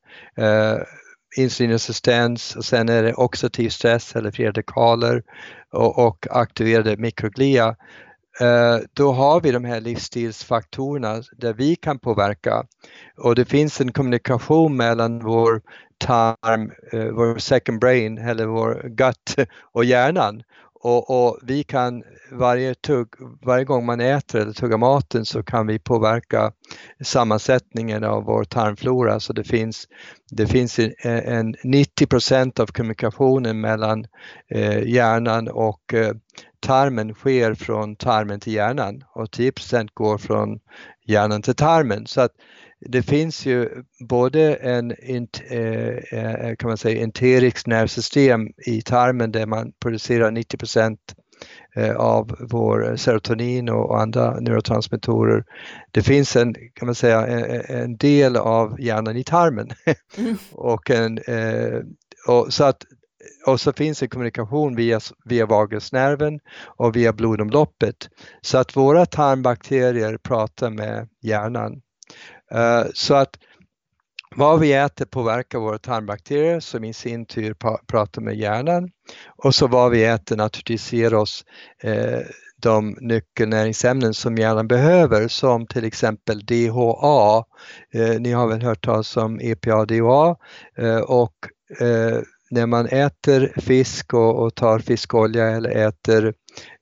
insulinresistens 1.36 2.56
och 2.56 2.64
sen 2.64 2.88
är 2.88 3.02
det 3.02 3.14
oxidativ 3.14 3.68
stress 3.68 4.16
eller 4.16 4.30
fria 4.30 4.52
dekaler 4.52 5.22
och, 5.72 6.06
och 6.06 6.26
aktiverade 6.30 6.96
mikroglia. 6.96 7.76
Eh, 8.40 8.78
då 8.92 9.12
har 9.12 9.40
vi 9.40 9.50
de 9.50 9.64
här 9.64 9.80
livsstilsfaktorerna 9.80 11.22
där 11.36 11.52
vi 11.52 11.76
kan 11.76 11.98
påverka 11.98 12.64
och 13.16 13.34
det 13.34 13.44
finns 13.44 13.80
en 13.80 13.92
kommunikation 13.92 14.76
mellan 14.76 15.18
vår 15.18 15.62
tarm, 15.98 16.72
eh, 16.92 17.04
vår 17.04 17.38
second 17.38 17.80
brain 17.80 18.18
eller 18.18 18.46
vår 18.46 18.88
gut 18.88 19.36
och 19.72 19.84
hjärnan 19.84 20.42
och, 20.82 21.26
och, 21.26 21.38
vi 21.42 21.64
kan 21.64 22.02
varje, 22.32 22.74
tugg, 22.74 23.08
varje 23.42 23.64
gång 23.64 23.86
man 23.86 24.00
äter 24.00 24.40
eller 24.40 24.52
tuggar 24.52 24.78
maten 24.78 25.24
så 25.24 25.42
kan 25.42 25.66
vi 25.66 25.78
påverka 25.78 26.52
sammansättningen 27.04 28.04
av 28.04 28.24
vår 28.24 28.44
tarmflora. 28.44 29.20
Så 29.20 29.32
det 29.32 29.44
finns, 29.44 29.88
det 30.30 30.46
finns 30.46 30.78
en, 30.78 30.92
en 31.04 31.54
90% 31.54 32.60
av 32.60 32.66
kommunikationen 32.66 33.60
mellan 33.60 34.06
eh, 34.50 34.82
hjärnan 34.82 35.48
och 35.48 35.94
eh, 35.94 36.12
tarmen 36.60 37.14
sker 37.14 37.54
från 37.54 37.96
tarmen 37.96 38.40
till 38.40 38.52
hjärnan 38.52 39.04
och 39.14 39.26
10% 39.26 39.88
går 39.94 40.18
från 40.18 40.60
hjärnan 41.06 41.42
till 41.42 41.54
tarmen. 41.54 42.06
Så 42.06 42.20
att 42.20 42.32
det 42.86 43.02
finns 43.02 43.46
ju 43.46 43.68
både 44.08 44.54
en 44.54 44.90
eh, 44.90 46.18
eh, 46.18 46.56
kan 46.56 46.68
man 46.68 46.78
säga, 46.78 47.02
enteriks 47.02 47.66
nervsystem 47.66 48.48
i 48.66 48.82
tarmen 48.82 49.32
där 49.32 49.46
man 49.46 49.72
producerar 49.80 50.30
90 50.30 50.58
eh, 51.76 51.96
av 51.96 52.36
vår 52.40 52.96
serotonin 52.96 53.68
och 53.68 54.00
andra 54.00 54.40
neurotransmittorer. 54.40 55.44
Det 55.90 56.02
finns 56.02 56.36
en, 56.36 56.54
kan 56.74 56.86
man 56.86 56.94
säga, 56.94 57.26
en 57.66 57.96
del 57.96 58.36
av 58.36 58.80
hjärnan 58.80 59.16
i 59.16 59.24
tarmen. 59.24 59.70
Mm. 60.16 60.36
och, 60.52 60.90
en, 60.90 61.18
och, 62.28 62.52
så 62.52 62.64
att, 62.64 62.84
och 63.46 63.60
så 63.60 63.72
finns 63.72 64.02
en 64.02 64.08
kommunikation 64.08 64.76
via, 64.76 65.00
via 65.24 65.46
vagusnerven 65.46 66.40
och 66.64 66.96
via 66.96 67.12
blodomloppet. 67.12 68.08
Så 68.40 68.58
att 68.58 68.76
våra 68.76 69.06
tarmbakterier 69.06 70.18
pratar 70.22 70.70
med 70.70 71.08
hjärnan. 71.22 71.80
Eh, 72.54 72.84
så 72.94 73.14
att 73.14 73.38
vad 74.36 74.60
vi 74.60 74.72
äter 74.72 75.04
påverkar 75.04 75.58
våra 75.58 75.78
tarmbakterier 75.78 76.60
som 76.60 76.84
i 76.84 76.92
sin 76.92 77.26
tur 77.26 77.54
pratar 77.86 78.22
med 78.22 78.36
hjärnan 78.36 78.90
och 79.44 79.54
så 79.54 79.66
vad 79.66 79.90
vi 79.90 80.04
äter 80.04 80.36
naturligtvis 80.36 80.92
ger 80.92 81.14
oss 81.14 81.44
eh, 81.82 82.20
de 82.56 82.96
nyckelnäringsämnen 83.00 84.14
som 84.14 84.36
hjärnan 84.36 84.68
behöver 84.68 85.28
som 85.28 85.66
till 85.66 85.84
exempel 85.84 86.46
DHA. 86.46 87.44
Eh, 87.94 88.20
ni 88.20 88.32
har 88.32 88.48
väl 88.48 88.62
hört 88.62 88.84
talas 88.84 89.16
om 89.16 89.40
EPA-DHA 89.40 90.36
och 91.06 91.34
när 92.50 92.66
man 92.66 92.86
äter 92.86 93.60
fisk 93.60 94.14
och, 94.14 94.42
och 94.42 94.54
tar 94.54 94.78
fiskolja 94.78 95.50
eller 95.50 95.70
äter 95.70 96.34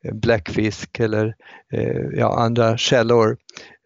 Eh, 0.05 0.15
bläckfisk 0.15 1.01
eller 1.01 1.35
eh, 1.73 2.03
ja, 2.13 2.39
andra 2.39 2.77
källor 2.77 3.37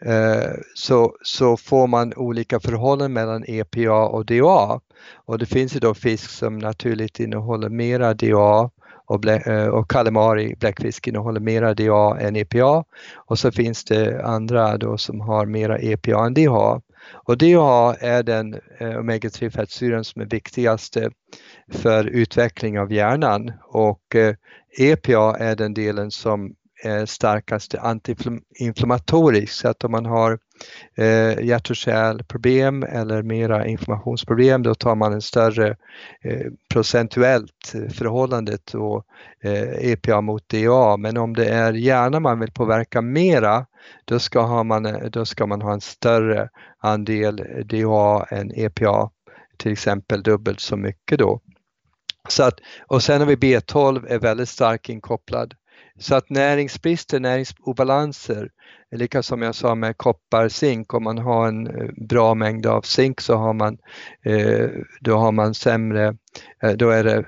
Eh, 0.04 0.52
så, 0.74 1.16
så 1.22 1.56
får 1.56 1.86
man 1.86 2.14
olika 2.16 2.60
förhållanden 2.60 3.12
mellan 3.12 3.44
EPA 3.48 4.06
och 4.08 4.26
DHA. 4.26 4.80
Och 5.14 5.38
det 5.38 5.46
finns 5.46 5.76
ju 5.76 5.80
då 5.80 5.94
fisk 5.94 6.30
som 6.30 6.58
naturligt 6.58 7.20
innehåller 7.20 7.68
mera 7.68 8.14
DHA 8.14 8.70
och, 9.06 9.20
blä, 9.20 9.36
eh, 9.36 9.68
och 9.68 9.90
calamari, 9.90 10.56
bläckfisk, 10.60 11.08
innehåller 11.08 11.40
mera 11.40 11.74
DHA 11.74 12.18
än 12.20 12.36
EPA. 12.36 12.84
Och 13.14 13.38
så 13.38 13.52
finns 13.52 13.84
det 13.84 14.24
andra 14.24 14.76
då 14.76 14.98
som 14.98 15.20
har 15.20 15.46
mera 15.46 15.78
EPA 15.78 16.26
än 16.26 16.34
DHA. 16.34 16.80
Och 17.12 17.38
DHA 17.38 17.94
är 17.94 18.22
den 18.22 18.54
eh, 18.78 18.98
omega-3 18.98 19.50
fettsyran 19.50 20.04
som 20.04 20.22
är 20.22 20.26
viktigaste 20.26 21.10
för 21.72 22.04
utveckling 22.04 22.80
av 22.80 22.92
hjärnan 22.92 23.52
och 23.62 24.14
eh, 24.14 24.34
EPA 24.78 25.36
är 25.38 25.56
den 25.56 25.74
delen 25.74 26.10
som 26.10 26.54
är 26.84 27.06
starkast 27.06 27.74
antiinflammatorisk. 27.74 29.52
Så 29.52 29.68
att 29.68 29.84
om 29.84 29.92
man 29.92 30.06
har 30.06 30.38
eh, 30.96 31.44
hjärt 31.44 31.70
och 31.70 31.76
kärlproblem 31.76 32.82
eller 32.82 33.22
mera 33.22 33.66
informationsproblem 33.66 34.62
då 34.62 34.74
tar 34.74 34.94
man 34.94 35.12
en 35.12 35.22
större 35.22 35.76
eh, 36.22 36.46
procentuellt 36.72 37.74
förhållandet 37.92 38.74
och 38.74 39.06
eh, 39.40 39.92
EPA 39.92 40.20
mot 40.20 40.48
DA. 40.48 40.96
Men 40.96 41.16
om 41.16 41.34
det 41.34 41.48
är 41.48 41.72
hjärnan 41.72 42.22
man 42.22 42.40
vill 42.40 42.52
påverka 42.52 43.00
mera 43.00 43.66
då 44.04 44.18
ska, 44.18 44.40
ha 44.40 44.62
man, 44.62 45.10
då 45.10 45.24
ska 45.24 45.46
man 45.46 45.62
ha 45.62 45.72
en 45.72 45.80
större 45.80 46.48
andel 46.78 47.36
DHA 47.64 48.26
än 48.30 48.52
EPA, 48.54 49.10
till 49.56 49.72
exempel 49.72 50.22
dubbelt 50.22 50.60
så 50.60 50.76
mycket 50.76 51.18
då. 51.18 51.40
Så 52.28 52.42
att, 52.42 52.60
och 52.86 53.02
sen 53.02 53.20
har 53.20 53.28
vi 53.28 53.36
B12 53.36 54.06
är 54.08 54.18
väldigt 54.18 54.48
starkt 54.48 54.88
inkopplad. 54.88 55.54
Så 55.98 56.14
att 56.14 56.30
näringsbrister, 56.30 57.20
näringsobalanser, 57.20 58.50
lika 58.96 59.22
som 59.22 59.42
jag 59.42 59.54
sa 59.54 59.74
med 59.74 59.96
koppar, 59.96 60.48
zink, 60.48 60.94
om 60.94 61.04
man 61.04 61.18
har 61.18 61.48
en 61.48 61.66
eh, 61.66 61.90
bra 62.08 62.34
mängd 62.34 62.66
av 62.66 62.82
zink 62.82 63.20
så 63.20 63.34
har 63.34 63.52
man, 63.52 63.78
eh, 64.24 64.68
då 65.00 65.16
har 65.16 65.32
man 65.32 65.54
sämre, 65.54 66.16
eh, 66.62 66.72
då 66.72 66.90
är 66.90 67.04
det 67.04 67.24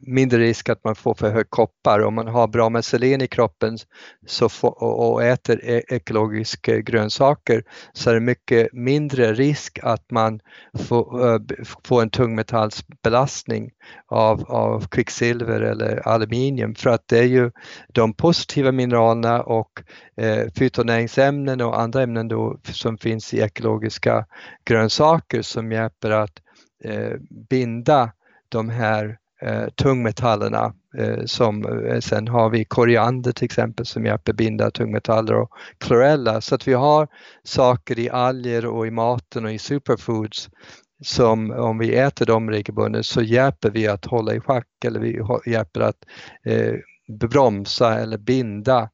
mindre 0.00 0.38
risk 0.38 0.68
att 0.68 0.84
man 0.84 0.94
får 0.94 1.14
för 1.14 1.30
hög 1.30 1.50
koppar. 1.50 2.00
Om 2.00 2.14
man 2.14 2.28
har 2.28 2.48
bra 2.48 2.68
med 2.68 2.84
selen 2.84 3.22
i 3.22 3.26
kroppen 3.26 3.78
så 4.26 4.48
får, 4.48 4.82
och 4.82 5.22
äter 5.24 5.60
e-, 5.64 5.82
ekologiska 5.88 6.80
grönsaker 6.80 7.62
så 7.92 8.10
är 8.10 8.14
det 8.14 8.20
mycket 8.20 8.72
mindre 8.72 9.34
risk 9.34 9.78
att 9.82 10.10
man 10.10 10.40
får, 10.78 11.40
får 11.86 12.02
en 12.02 12.10
tungmetallsbelastning 12.10 13.70
av, 14.06 14.44
av 14.50 14.86
kvicksilver 14.88 15.60
eller 15.60 16.08
aluminium 16.08 16.74
för 16.74 16.90
att 16.90 17.08
det 17.08 17.18
är 17.18 17.24
ju 17.24 17.50
de 17.88 18.14
positiva 18.14 18.72
mineralerna 18.72 19.42
och 19.42 19.82
eh, 20.16 20.48
fytonäringsämnen 20.68 21.60
och 21.60 21.80
andra 21.80 22.02
ämnen 22.02 22.28
då 22.28 22.58
som 22.62 22.98
finns 22.98 23.34
i 23.34 23.40
ekologiska 23.40 24.26
grönsaker 24.64 25.42
som 25.42 25.72
hjälper 25.72 26.10
att 26.10 26.42
eh, 26.84 27.12
binda 27.50 28.12
de 28.48 28.68
här 28.68 29.18
eh, 29.42 29.68
tungmetallerna 29.68 30.74
eh, 30.98 31.24
som 31.24 31.66
eh, 31.66 32.00
sen 32.00 32.28
har 32.28 32.50
vi 32.50 32.64
koriander 32.64 33.32
till 33.32 33.44
exempel 33.44 33.86
som 33.86 34.06
hjälper 34.06 34.32
binda 34.32 34.70
tungmetaller 34.70 35.34
och 35.34 35.50
klorella 35.78 36.40
så 36.40 36.54
att 36.54 36.68
vi 36.68 36.74
har 36.74 37.08
saker 37.44 37.98
i 37.98 38.10
alger 38.10 38.66
och 38.66 38.86
i 38.86 38.90
maten 38.90 39.44
och 39.44 39.52
i 39.52 39.58
superfoods 39.58 40.48
som 41.04 41.50
om 41.50 41.78
vi 41.78 41.96
äter 41.96 42.26
dem 42.26 42.50
regelbundet 42.50 43.06
så 43.06 43.22
hjälper 43.22 43.70
vi 43.70 43.88
att 43.88 44.04
hålla 44.04 44.34
i 44.34 44.40
schack 44.40 44.84
eller 44.84 45.00
vi 45.00 45.20
hjälper 45.50 45.80
att 45.80 46.04
eh, 46.44 46.74
bromsa 47.20 47.98
eller 47.98 48.18
binda 48.18 48.88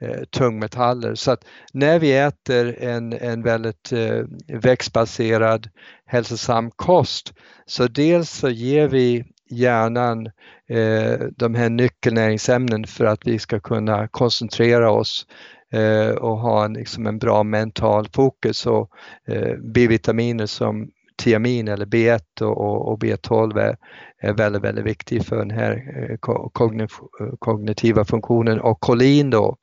eh, 0.00 0.24
tungmetaller. 0.30 1.14
Så 1.14 1.30
att 1.30 1.44
när 1.72 1.98
vi 1.98 2.12
äter 2.12 2.76
en, 2.82 3.12
en 3.12 3.42
väldigt 3.42 3.92
eh, 3.92 4.24
växtbaserad 4.48 5.68
hälsosam 6.06 6.70
kost 6.70 7.34
så 7.66 7.86
dels 7.86 8.30
så 8.30 8.48
ger 8.48 8.88
vi 8.88 9.24
hjärnan 9.50 10.26
eh, 10.68 11.18
de 11.36 11.54
här 11.54 11.68
nyckelnäringsämnen 11.68 12.86
för 12.86 13.04
att 13.04 13.26
vi 13.26 13.38
ska 13.38 13.60
kunna 13.60 14.08
koncentrera 14.08 14.90
oss 14.90 15.26
eh, 15.72 16.10
och 16.10 16.38
ha 16.38 16.64
en, 16.64 16.72
liksom 16.72 17.06
en 17.06 17.18
bra 17.18 17.42
mental 17.42 18.08
fokus 18.14 18.66
och 18.66 18.90
eh, 19.26 19.56
B-vitaminer 19.58 20.46
som 20.46 20.90
tiamin 21.20 21.68
eller 21.68 21.86
B1 21.86 22.42
och, 22.42 22.88
och 22.88 22.98
B12 22.98 23.58
är, 23.58 23.76
är 24.22 24.32
väldigt, 24.32 24.62
väldigt 24.62 24.84
viktig 24.84 25.26
för 25.26 25.36
den 25.36 25.50
här 25.50 25.72
eh, 25.96 26.12
eh, 26.12 27.34
kognitiva 27.38 28.04
funktionen 28.04 28.60
och 28.60 28.80
kolin 28.80 29.30
då 29.30 29.56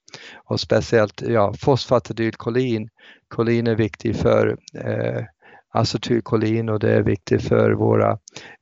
och 0.45 0.60
speciellt 0.60 1.22
ja, 1.22 1.53
fosfatidylkolin. 1.53 2.89
Kolin 3.28 3.68
är 3.68 3.76
viktig 3.76 4.16
för 4.16 4.58
eh, 4.76 5.24
acetylkolin 5.74 6.70
och 6.70 6.80
det 6.80 6.91
är 6.91 7.01
viktigt 7.01 7.47
för 7.47 7.72
våra 7.72 8.18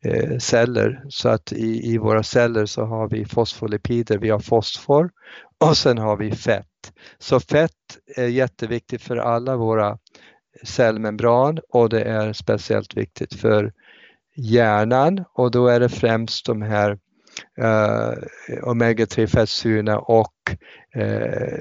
eh, 0.06 0.38
celler. 0.38 1.04
Så 1.10 1.30
att 1.30 1.52
i, 1.52 1.94
i 1.94 1.98
våra 1.98 2.24
celler 2.24 2.66
så 2.66 2.86
har 2.86 3.10
vi 3.10 3.26
fosfolipider, 3.26 4.18
vi 4.18 4.30
har 4.30 4.40
fosfor 4.40 5.10
och 5.66 5.78
sen 5.78 5.98
har 5.98 6.18
vi 6.18 6.32
fett. 6.32 6.66
Så 7.18 7.40
fett 7.40 7.72
är 8.16 8.28
jätteviktigt 8.28 9.02
för 9.02 9.18
alla 9.18 9.58
våra 9.58 9.98
cellmembran 10.64 11.60
och 11.70 11.90
det 11.90 12.02
är 12.02 12.34
speciellt 12.34 12.98
viktigt 12.98 13.34
för 13.34 13.74
hjärnan 14.36 15.24
och 15.34 15.52
då 15.52 15.68
är 15.68 15.80
det 15.80 15.90
främst 15.90 16.46
de 16.46 16.62
här 16.62 16.98
eh, 17.58 18.14
omega-3 18.64 19.28
fettsyrorna 19.28 20.00
och 20.00 20.34
eh, 20.96 21.60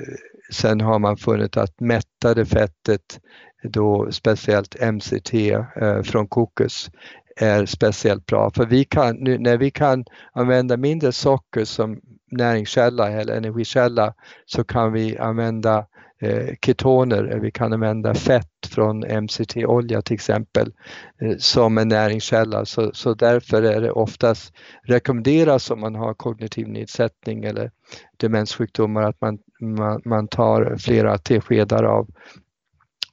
sen 0.52 0.80
har 0.80 0.98
man 0.98 1.16
funnit 1.16 1.56
att 1.56 1.80
mättade 1.80 2.46
fettet, 2.46 3.20
då 3.62 4.12
speciellt 4.12 4.76
MCT 4.92 5.34
eh, 5.34 6.02
från 6.02 6.28
kokos, 6.28 6.90
är 7.36 7.66
speciellt 7.66 8.26
bra. 8.26 8.50
För 8.50 8.66
vi 8.66 8.84
kan, 8.84 9.16
nu, 9.16 9.38
när 9.38 9.56
vi 9.56 9.70
kan 9.70 10.04
använda 10.32 10.76
mindre 10.76 11.12
socker 11.12 11.64
som 11.64 12.00
näringskälla 12.30 13.10
eller 13.10 13.36
energikälla 13.36 14.14
så 14.46 14.64
kan 14.64 14.92
vi 14.92 15.18
använda 15.18 15.78
eh, 15.78 15.84
Eh, 16.24 16.54
ketoner, 16.66 17.32
eh, 17.32 17.40
vi 17.40 17.50
kan 17.50 17.72
använda 17.72 18.14
fett 18.14 18.66
från 18.68 19.04
MCT-olja 19.04 20.02
till 20.02 20.14
exempel 20.14 20.72
eh, 21.20 21.36
som 21.38 21.78
en 21.78 21.88
näringskälla 21.88 22.64
så, 22.64 22.90
så 22.94 23.14
därför 23.14 23.62
är 23.62 23.80
det 23.80 23.90
oftast 23.90 24.54
rekommenderas 24.82 25.70
om 25.70 25.80
man 25.80 25.94
har 25.94 26.14
kognitiv 26.14 26.68
nedsättning 26.68 27.44
eller 27.44 27.70
demenssjukdomar 28.16 29.02
att 29.02 29.20
man, 29.20 29.38
man, 29.60 30.02
man 30.04 30.28
tar 30.28 30.76
flera 30.78 31.18
teskedar 31.18 31.84
av 31.84 32.06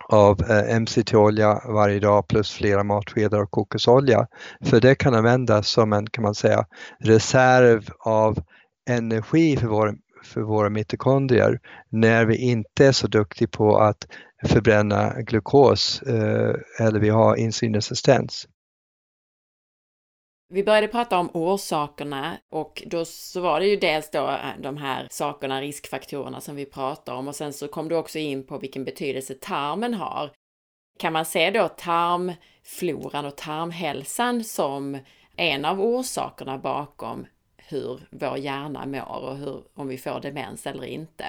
av 0.09 0.41
MCT-olja 0.82 1.62
varje 1.66 1.99
dag 1.99 2.28
plus 2.28 2.51
flera 2.51 2.84
matskedar 2.84 3.39
av 3.39 3.45
kokosolja. 3.45 4.28
För 4.66 4.82
det 4.82 4.95
kan 4.95 5.16
användas 5.16 5.70
som 5.70 5.93
en, 5.93 6.07
kan 6.07 6.22
man 6.22 6.36
säga, 6.36 6.66
reserv 6.99 7.89
av 7.99 8.39
energi 8.89 9.57
för 9.57 9.68
vår 9.68 9.95
för 10.24 10.41
våra 10.41 10.69
mitokondrier 10.69 11.59
när 11.89 12.26
vi 12.26 12.38
inte 12.38 12.86
är 12.86 12.91
så 12.91 13.07
duktiga 13.07 13.47
på 13.47 13.78
att 13.78 14.07
förbränna 14.45 15.22
glukos 15.22 16.01
eh, 16.01 16.55
eller 16.80 16.99
vi 16.99 17.09
har 17.09 17.36
insulinresistens. 17.36 18.47
Vi 20.53 20.63
började 20.63 20.88
prata 20.88 21.17
om 21.17 21.30
orsakerna 21.34 22.38
och 22.49 22.84
då 22.86 23.05
så 23.05 23.41
var 23.41 23.59
det 23.59 23.67
ju 23.67 23.76
dels 23.76 24.09
då 24.11 24.28
eh, 24.28 24.61
de 24.63 24.78
här 24.78 25.07
sakerna, 25.11 25.61
riskfaktorerna 25.61 26.41
som 26.41 26.55
vi 26.55 26.65
pratar 26.65 27.13
om 27.13 27.28
och 27.28 27.36
sen 27.36 27.53
så 27.53 27.67
kom 27.67 27.88
du 27.88 27.95
också 27.95 28.19
in 28.19 28.47
på 28.47 28.57
vilken 28.57 28.84
betydelse 28.84 29.34
tarmen 29.34 29.93
har. 29.93 30.32
Kan 30.99 31.13
man 31.13 31.26
se 31.26 31.51
då 31.51 31.67
tarmfloran 31.67 33.26
och 33.26 33.38
tarmhälsan 33.38 34.43
som 34.43 34.97
en 35.36 35.65
av 35.65 35.82
orsakerna 35.82 36.57
bakom 36.57 37.26
hur 37.72 37.99
vår 38.11 38.38
hjärna 38.38 38.86
mår 38.86 39.30
och 39.30 39.38
hur, 39.38 39.63
om 39.76 39.88
vi 39.88 39.97
får 39.97 40.19
demens 40.19 40.67
eller 40.67 40.84
inte. 40.84 41.26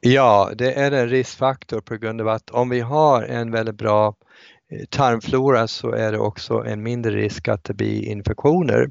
Ja, 0.00 0.50
det 0.58 0.72
är 0.72 0.92
en 0.92 1.08
riskfaktor 1.08 1.80
på 1.80 1.96
grund 1.96 2.20
av 2.20 2.28
att 2.28 2.50
om 2.50 2.68
vi 2.68 2.80
har 2.80 3.22
en 3.22 3.50
väldigt 3.50 3.74
bra 3.74 4.14
eh, 4.72 4.84
tarmflora 4.90 5.68
så 5.68 5.90
är 5.90 6.12
det 6.12 6.18
också 6.18 6.54
en 6.54 6.82
mindre 6.82 7.12
risk 7.12 7.48
att 7.48 7.64
det 7.64 7.74
blir 7.74 8.04
infektioner. 8.04 8.88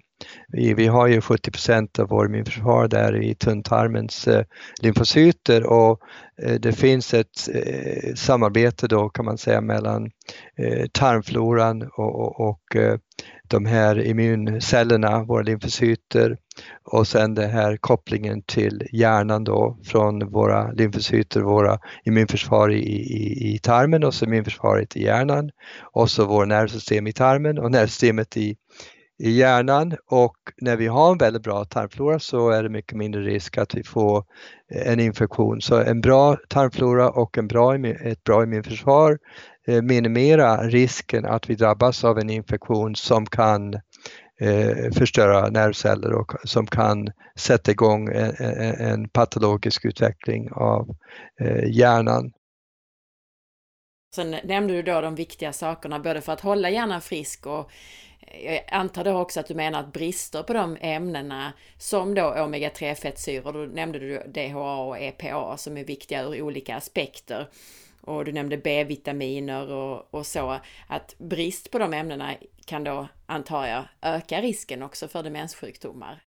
Vi, 0.47 0.73
vi 0.73 0.87
har 0.87 1.07
ju 1.07 1.19
70% 1.19 1.99
av 1.99 2.07
vår 2.09 2.25
immunförsvar 2.25 2.87
där 2.87 3.23
i 3.23 3.35
tunntarmens 3.35 4.27
eh, 4.27 4.45
lymfocyter 4.81 5.63
och 5.63 5.99
eh, 6.43 6.53
det 6.53 6.73
finns 6.73 7.13
ett 7.13 7.49
eh, 7.53 8.13
samarbete 8.15 8.87
då 8.87 9.09
kan 9.09 9.25
man 9.25 9.37
säga 9.37 9.61
mellan 9.61 10.05
eh, 10.57 10.85
tarmfloran 10.91 11.81
och, 11.81 12.15
och, 12.15 12.49
och 12.49 12.75
eh, 12.75 12.97
de 13.47 13.65
här 13.65 14.05
immuncellerna, 14.05 15.23
våra 15.23 15.43
lymfocyter 15.43 16.37
och 16.83 17.07
sen 17.07 17.35
den 17.35 17.49
här 17.49 17.77
kopplingen 17.77 18.41
till 18.41 18.87
hjärnan 18.91 19.43
då 19.43 19.77
från 19.83 20.31
våra 20.31 20.71
lymfocyter, 20.71 21.41
våra 21.41 21.79
immunförsvar 22.05 22.69
i, 22.69 22.79
i, 22.79 23.53
i 23.53 23.59
tarmen 23.59 24.03
och 24.03 24.13
så 24.13 24.25
immunförsvaret 24.25 24.95
i 24.95 25.03
hjärnan 25.03 25.51
och 25.81 26.09
så 26.09 26.25
vårt 26.25 26.47
nervsystem 26.47 27.07
i 27.07 27.13
tarmen 27.13 27.57
och 27.57 27.71
nervsystemet 27.71 28.37
i, 28.37 28.55
i 29.19 29.31
hjärnan 29.31 29.95
och 30.09 30.37
när 30.61 30.75
vi 30.75 30.87
har 30.87 31.11
en 31.11 31.17
väldigt 31.17 31.43
bra 31.43 31.65
tarmflora 31.65 32.19
så 32.19 32.49
är 32.49 32.63
det 32.63 32.69
mycket 32.69 32.97
mindre 32.97 33.21
risk 33.21 33.57
att 33.57 33.75
vi 33.75 33.83
får 33.83 34.23
eh, 34.71 34.91
en 34.91 34.99
infektion. 34.99 35.61
Så 35.61 35.75
en 35.75 36.01
bra 36.01 36.37
tarmflora 36.49 37.09
och 37.09 37.37
en 37.37 37.47
bra, 37.47 37.77
ett 37.87 38.23
bra 38.23 38.43
immunförsvar 38.43 39.17
Eh, 39.67 39.81
minimera 39.81 40.67
risken 40.67 41.25
att 41.25 41.49
vi 41.49 41.55
drabbas 41.55 42.03
av 42.03 42.19
en 42.19 42.29
infektion 42.29 42.95
som 42.95 43.25
kan 43.25 43.73
eh, 44.39 44.91
förstöra 44.93 45.49
nervceller 45.49 46.13
och 46.13 46.33
som 46.43 46.67
kan 46.67 47.11
sätta 47.35 47.71
igång 47.71 48.07
en, 48.07 48.35
en 48.79 49.09
patologisk 49.09 49.85
utveckling 49.85 50.51
av 50.51 50.95
eh, 51.41 51.69
hjärnan. 51.71 52.31
Sen 54.15 54.35
nämnde 54.43 54.73
du 54.73 54.81
då 54.81 55.01
de 55.01 55.15
viktiga 55.15 55.53
sakerna 55.53 55.99
både 55.99 56.21
för 56.21 56.33
att 56.33 56.41
hålla 56.41 56.69
hjärnan 56.69 57.01
frisk 57.01 57.45
och 57.45 57.71
eh, 58.21 58.53
jag 58.53 58.63
antar 58.71 59.03
då 59.03 59.17
också 59.17 59.39
att 59.39 59.47
du 59.47 59.55
menar 59.55 59.79
att 59.79 59.93
brister 59.93 60.43
på 60.43 60.53
de 60.53 60.77
ämnena 60.81 61.53
som 61.77 62.15
då 62.15 62.21
omega-3 62.21 62.95
fettsyror, 62.95 63.53
då 63.53 63.59
nämnde 63.59 63.99
du 63.99 64.23
DHA 64.27 64.77
och 64.77 64.99
EPA 64.99 65.57
som 65.57 65.77
är 65.77 65.83
viktiga 65.83 66.23
ur 66.23 66.41
olika 66.41 66.75
aspekter 66.75 67.47
och 68.07 68.25
du 68.25 68.31
nämnde 68.31 68.57
B-vitaminer 68.57 69.71
och, 69.71 70.13
och 70.13 70.25
så, 70.25 70.59
att 70.87 71.15
brist 71.17 71.71
på 71.71 71.79
de 71.79 71.93
ämnena 71.93 72.35
kan 72.65 72.83
då, 72.83 73.07
antar 73.25 73.65
jag, 73.65 73.83
öka 74.01 74.41
risken 74.41 74.83
också 74.83 75.07
för 75.07 75.23
demenssjukdomar. 75.23 76.21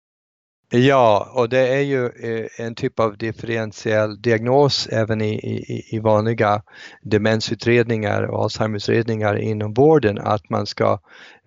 Ja, 0.72 1.32
och 1.34 1.48
det 1.48 1.68
är 1.68 1.80
ju 1.80 2.06
eh, 2.06 2.46
en 2.58 2.74
typ 2.74 3.00
av 3.00 3.18
differentiell 3.18 4.22
diagnos 4.22 4.86
även 4.86 5.20
i, 5.20 5.34
i, 5.34 5.96
i 5.96 5.98
vanliga 5.98 6.62
demensutredningar 7.02 8.22
och 8.22 8.42
Alzheimerutredningar 8.42 9.36
inom 9.36 9.74
vården 9.74 10.18
att 10.18 10.50
man 10.50 10.66
ska 10.66 10.98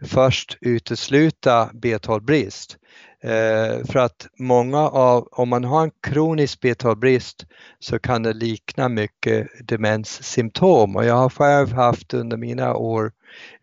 först 0.05 0.57
utesluta 0.61 1.69
B12-brist 1.73 2.77
Eh, 3.23 3.85
för 3.85 3.97
att 3.97 4.27
många 4.39 4.79
av, 4.79 5.27
om 5.31 5.49
man 5.49 5.63
har 5.63 5.83
en 5.83 5.91
kronisk 6.07 6.59
B12-brist 6.63 7.45
så 7.79 7.99
kan 7.99 8.23
det 8.23 8.33
likna 8.33 8.89
mycket 8.89 9.47
demenssymptom. 9.67 10.95
Och 10.95 11.05
jag 11.05 11.15
har 11.15 11.29
själv 11.29 11.73
haft 11.73 12.13
under 12.13 12.37
mina 12.37 12.75
år 12.75 13.11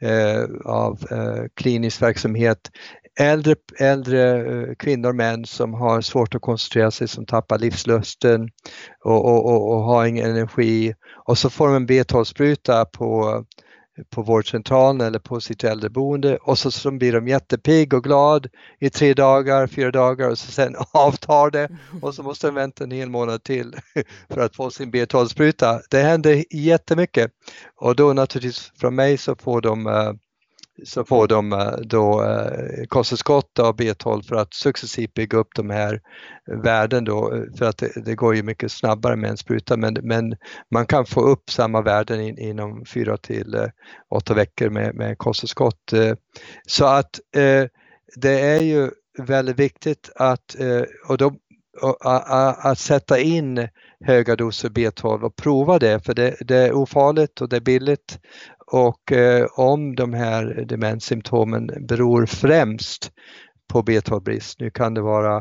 eh, 0.01 0.45
av 0.65 0.99
eh, 1.11 1.45
klinisk 1.55 2.03
verksamhet 2.03 2.71
äldre, 3.21 3.55
äldre 3.79 4.39
eh, 4.39 4.75
kvinnor, 4.75 5.13
män 5.13 5.45
som 5.45 5.75
har 5.75 6.01
svårt 6.01 6.35
att 6.35 6.43
koncentrera 6.43 6.91
sig, 6.91 7.09
som 7.09 7.27
tappar 7.27 7.59
livslusten 7.59 8.49
och, 9.05 9.25
och, 9.25 9.47
och, 9.47 9.75
och 9.75 9.83
har 9.83 10.07
ingen 10.07 10.31
energi. 10.31 10.95
Och 11.27 11.39
så 11.39 11.51
får 11.51 11.67
de 11.67 11.77
en 11.77 11.89
B12-spruta 11.89 12.85
på 12.85 13.45
på 14.11 14.23
vårdcentralen 14.23 15.07
eller 15.07 15.19
på 15.19 15.41
sitt 15.41 15.65
äldreboende. 15.65 16.37
Och 16.37 16.59
så, 16.59 16.71
så 16.71 16.91
blir 16.91 17.13
de 17.13 17.29
jättepigg 17.29 17.95
och 17.95 18.05
glad 18.05 18.47
i 18.79 18.91
tre 18.91 19.15
dagar, 19.15 19.67
fyra 19.67 19.91
dagar 19.91 20.31
och 20.31 20.39
så 20.39 20.53
sen 20.53 20.77
avtar 20.93 21.51
det. 21.51 21.69
Och 22.03 22.15
så 22.15 22.23
måste 22.23 22.47
de 22.47 22.55
vänta 22.55 22.85
en 22.85 22.91
hel 22.91 23.11
månad 23.11 23.43
till 23.43 23.77
för 24.31 24.41
att 24.41 24.57
få 24.57 24.71
sin 24.71 24.93
B12-spruta. 24.93 25.81
Det 25.91 26.03
händer 26.03 26.45
jättemycket. 26.51 27.33
Och 27.77 27.97
då 27.97 28.13
naturligtvis 28.13 28.73
från 28.77 28.95
mig 28.95 29.19
så 29.19 29.37
får 29.37 29.61
de 29.61 29.87
uh, 29.87 30.13
så 30.85 31.05
får 31.05 31.29
de 31.29 31.53
eh, 31.53 31.73
då 31.83 32.25
eh, 32.25 32.87
kosttillskott 32.89 33.59
av 33.59 33.77
B12 33.77 34.23
för 34.23 34.37
att 34.37 34.55
successivt 34.55 35.15
bygga 35.15 35.39
upp 35.39 35.49
de 35.55 35.71
här 35.71 36.01
värden 36.63 37.05
då, 37.05 37.35
eh, 37.35 37.43
för 37.59 37.65
att 37.65 37.79
det, 37.79 38.05
det 38.05 38.15
går 38.15 38.37
ju 38.37 38.43
mycket 38.43 38.73
snabbare 38.73 39.17
med 39.17 39.31
en 39.31 39.37
spruta 39.37 39.77
men, 39.77 39.97
men 40.03 40.37
man 40.71 40.87
kan 40.87 41.07
få 41.07 41.21
upp 41.21 41.51
samma 41.51 41.83
värden 41.83 42.21
in, 42.21 42.39
inom 42.39 42.85
fyra 42.85 43.17
till 43.17 43.55
eh, 43.55 43.67
åtta 44.11 44.35
veckor 44.35 44.71
med, 44.71 44.95
med 44.95 45.19
kosttillskott. 45.19 45.93
Så 46.67 46.85
att 46.85 47.21
det 48.17 48.41
är 48.41 48.63
ju 48.63 48.91
väldigt 49.19 49.59
viktigt 49.59 50.11
att, 50.15 50.57
och 51.09 51.19
då, 51.19 51.33
att 52.63 52.79
sätta 52.79 53.19
in 53.19 53.69
höga 54.05 54.37
doser 54.37 54.69
B12 54.69 55.23
och 55.23 55.37
prova 55.37 55.79
det 55.79 56.01
för 56.07 56.15
det, 56.15 56.37
det 56.41 56.57
är 56.57 56.73
ofarligt 56.73 57.41
och 57.41 57.49
det 57.49 57.57
är 57.57 57.61
billigt 57.61 58.19
och 58.73 59.13
eh, 59.13 59.47
om 59.55 59.95
de 59.95 60.13
här 60.13 60.65
demenssymptomen 60.69 61.71
beror 61.81 62.27
främst 62.27 63.13
på 63.73 63.83
B12-brist, 63.83 64.61
nu 64.61 64.71
kan 64.71 64.95
det 64.95 65.01
vara 65.01 65.37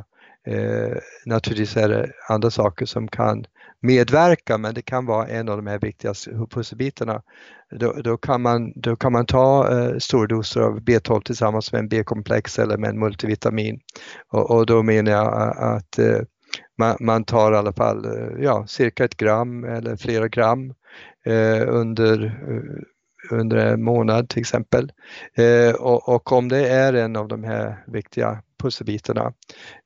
eh, 0.48 0.98
naturligtvis 1.26 1.78
är 1.78 1.90
det 1.90 2.12
andra 2.30 2.52
saker 2.52 2.86
som 2.86 3.08
kan 3.08 3.46
medverka 3.82 4.58
men 4.58 4.74
det 4.74 4.82
kan 4.82 5.06
vara 5.06 5.28
en 5.28 5.50
av 5.50 5.58
de 5.58 5.68
här 5.68 5.80
viktigaste 5.80 6.32
pusselbitarna. 6.50 7.22
Då, 7.80 7.94
då, 7.94 8.18
kan, 8.18 8.42
man, 8.42 8.74
då 8.76 8.96
kan 8.96 9.12
man 9.12 9.26
ta 9.26 9.72
eh, 9.72 9.98
stora 9.98 10.28
doser 10.28 10.62
av 10.62 10.80
B12 10.80 11.22
tillsammans 11.22 11.72
med 11.72 11.80
en 11.80 11.90
B-komplex 11.90 12.60
eller 12.60 12.78
med 12.78 12.90
en 12.90 13.00
multivitamin 13.00 13.80
och, 14.32 14.52
och 14.52 14.66
då 14.66 14.84
menar 14.84 15.12
jag 15.12 15.26
eh, 15.26 15.64
att 15.64 16.00
eh, 16.00 16.22
man, 16.78 16.98
man, 17.00 17.24
tar 17.24 17.54
i 17.54 17.56
alla 17.56 17.74
fall 17.74 18.06
eh, 18.06 18.44
ja, 18.44 18.66
cirka 18.68 19.06
ett 19.06 19.18
gram 19.18 19.64
eller 19.64 19.96
flera 19.96 20.28
gram 20.28 20.74
eh, 21.26 21.68
under 21.68 22.26
eh, 22.26 22.84
under 23.32 23.58
en 23.58 23.84
månad 23.84 24.30
till 24.30 24.40
exempel. 24.40 24.92
Eh, 25.38 25.76
och, 25.76 26.10
och, 26.10 26.32
om 26.32 26.50
det 26.50 26.68
är 26.68 26.94
en 26.94 27.16
av 27.16 27.28
de 27.28 27.44
här 27.44 27.84
viktiga 27.88 28.42
pusselbitarna 28.62 29.34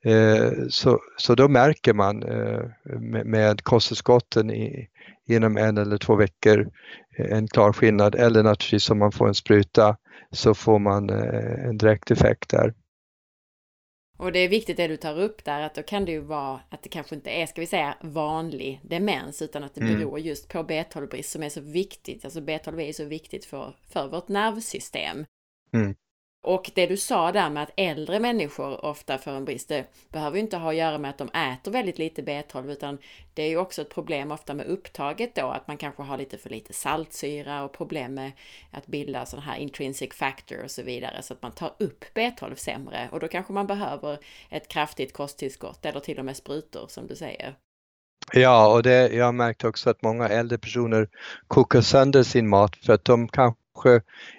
eh, 0.04 0.52
så, 0.68 1.00
så 1.16 1.34
då 1.34 1.48
märker 1.48 1.94
man 1.94 2.22
eh, 2.22 2.60
med, 2.84 3.26
med 3.26 3.62
kosttillskotten 3.62 4.50
i, 4.50 4.88
inom 5.26 5.56
en 5.56 5.78
eller 5.78 5.98
två 5.98 6.16
veckor 6.16 6.68
eh, 7.18 7.36
en 7.36 7.48
klar 7.48 7.72
skillnad 7.72 8.14
eller 8.14 8.42
naturligtvis 8.42 8.90
om 8.90 8.98
man 8.98 9.12
får 9.12 9.28
en 9.28 9.34
spruta 9.34 9.96
så 10.30 10.54
får 10.54 10.78
man 10.78 11.10
eh, 11.10 11.64
en 11.64 11.78
direkt 11.78 12.10
effekt 12.10 12.50
där. 12.50 12.74
Och 14.16 14.32
det 14.32 14.38
är 14.38 14.48
viktigt 14.48 14.76
det 14.76 14.88
du 14.88 14.96
tar 14.96 15.20
upp 15.20 15.44
där, 15.44 15.60
att 15.60 15.74
då 15.74 15.82
kan 15.82 16.04
det 16.04 16.12
ju 16.12 16.20
vara 16.20 16.60
att 16.68 16.82
det 16.82 16.88
kanske 16.88 17.14
inte 17.14 17.30
är, 17.30 17.46
ska 17.46 17.60
vi 17.60 17.66
säga, 17.66 17.96
vanlig 18.00 18.80
demens, 18.82 19.42
utan 19.42 19.64
att 19.64 19.74
det 19.74 19.80
mm. 19.80 19.98
beror 19.98 20.18
just 20.18 20.48
på 20.48 20.58
B12-brist 20.58 21.30
som 21.30 21.42
är 21.42 21.48
så 21.48 21.60
viktigt. 21.60 22.24
Alltså 22.24 22.40
B12 22.40 22.80
är 22.80 22.92
så 22.92 23.04
viktigt 23.04 23.44
för, 23.44 23.76
för 23.88 24.08
vårt 24.08 24.28
nervsystem. 24.28 25.26
Mm. 25.72 25.94
Och 26.44 26.70
det 26.74 26.86
du 26.86 26.96
sa 26.96 27.32
där 27.32 27.50
med 27.50 27.62
att 27.62 27.72
äldre 27.76 28.20
människor 28.20 28.84
ofta 28.84 29.18
får 29.18 29.30
en 29.30 29.44
brist, 29.44 29.68
det 29.68 29.84
behöver 30.12 30.36
ju 30.36 30.42
inte 30.42 30.56
ha 30.56 30.70
att 30.70 30.76
göra 30.76 30.98
med 30.98 31.10
att 31.10 31.18
de 31.18 31.28
äter 31.28 31.72
väldigt 31.72 31.98
lite 31.98 32.22
B12 32.22 32.72
utan 32.72 32.98
det 33.34 33.42
är 33.42 33.48
ju 33.48 33.56
också 33.56 33.82
ett 33.82 33.94
problem 33.94 34.32
ofta 34.32 34.54
med 34.54 34.66
upptaget 34.66 35.34
då, 35.34 35.46
att 35.46 35.68
man 35.68 35.76
kanske 35.76 36.02
har 36.02 36.18
lite 36.18 36.38
för 36.38 36.50
lite 36.50 36.72
saltsyra 36.72 37.64
och 37.64 37.72
problem 37.72 38.14
med 38.14 38.32
att 38.70 38.86
bilda 38.86 39.26
sådana 39.26 39.46
här 39.46 39.58
intrinsic 39.58 40.14
factor 40.14 40.64
och 40.64 40.70
så 40.70 40.82
vidare 40.82 41.22
så 41.22 41.34
att 41.34 41.42
man 41.42 41.52
tar 41.52 41.74
upp 41.78 42.04
B12 42.14 42.54
sämre 42.54 43.08
och 43.12 43.20
då 43.20 43.28
kanske 43.28 43.52
man 43.52 43.66
behöver 43.66 44.18
ett 44.50 44.68
kraftigt 44.68 45.12
kosttillskott 45.12 45.86
eller 45.86 46.00
till 46.00 46.18
och 46.18 46.24
med 46.24 46.36
sprutor 46.36 46.86
som 46.88 47.06
du 47.06 47.16
säger. 47.16 47.54
Ja, 48.32 48.74
och 48.74 48.82
det, 48.82 49.12
jag 49.12 49.24
har 49.24 49.32
märkt 49.32 49.64
också 49.64 49.90
att 49.90 50.02
många 50.02 50.28
äldre 50.28 50.58
personer 50.58 51.08
kokar 51.48 51.80
sönder 51.80 52.22
sin 52.22 52.48
mat 52.48 52.76
för 52.76 52.92
att 52.92 53.04
de 53.04 53.28
kanske 53.28 53.54
kanske 53.54 53.63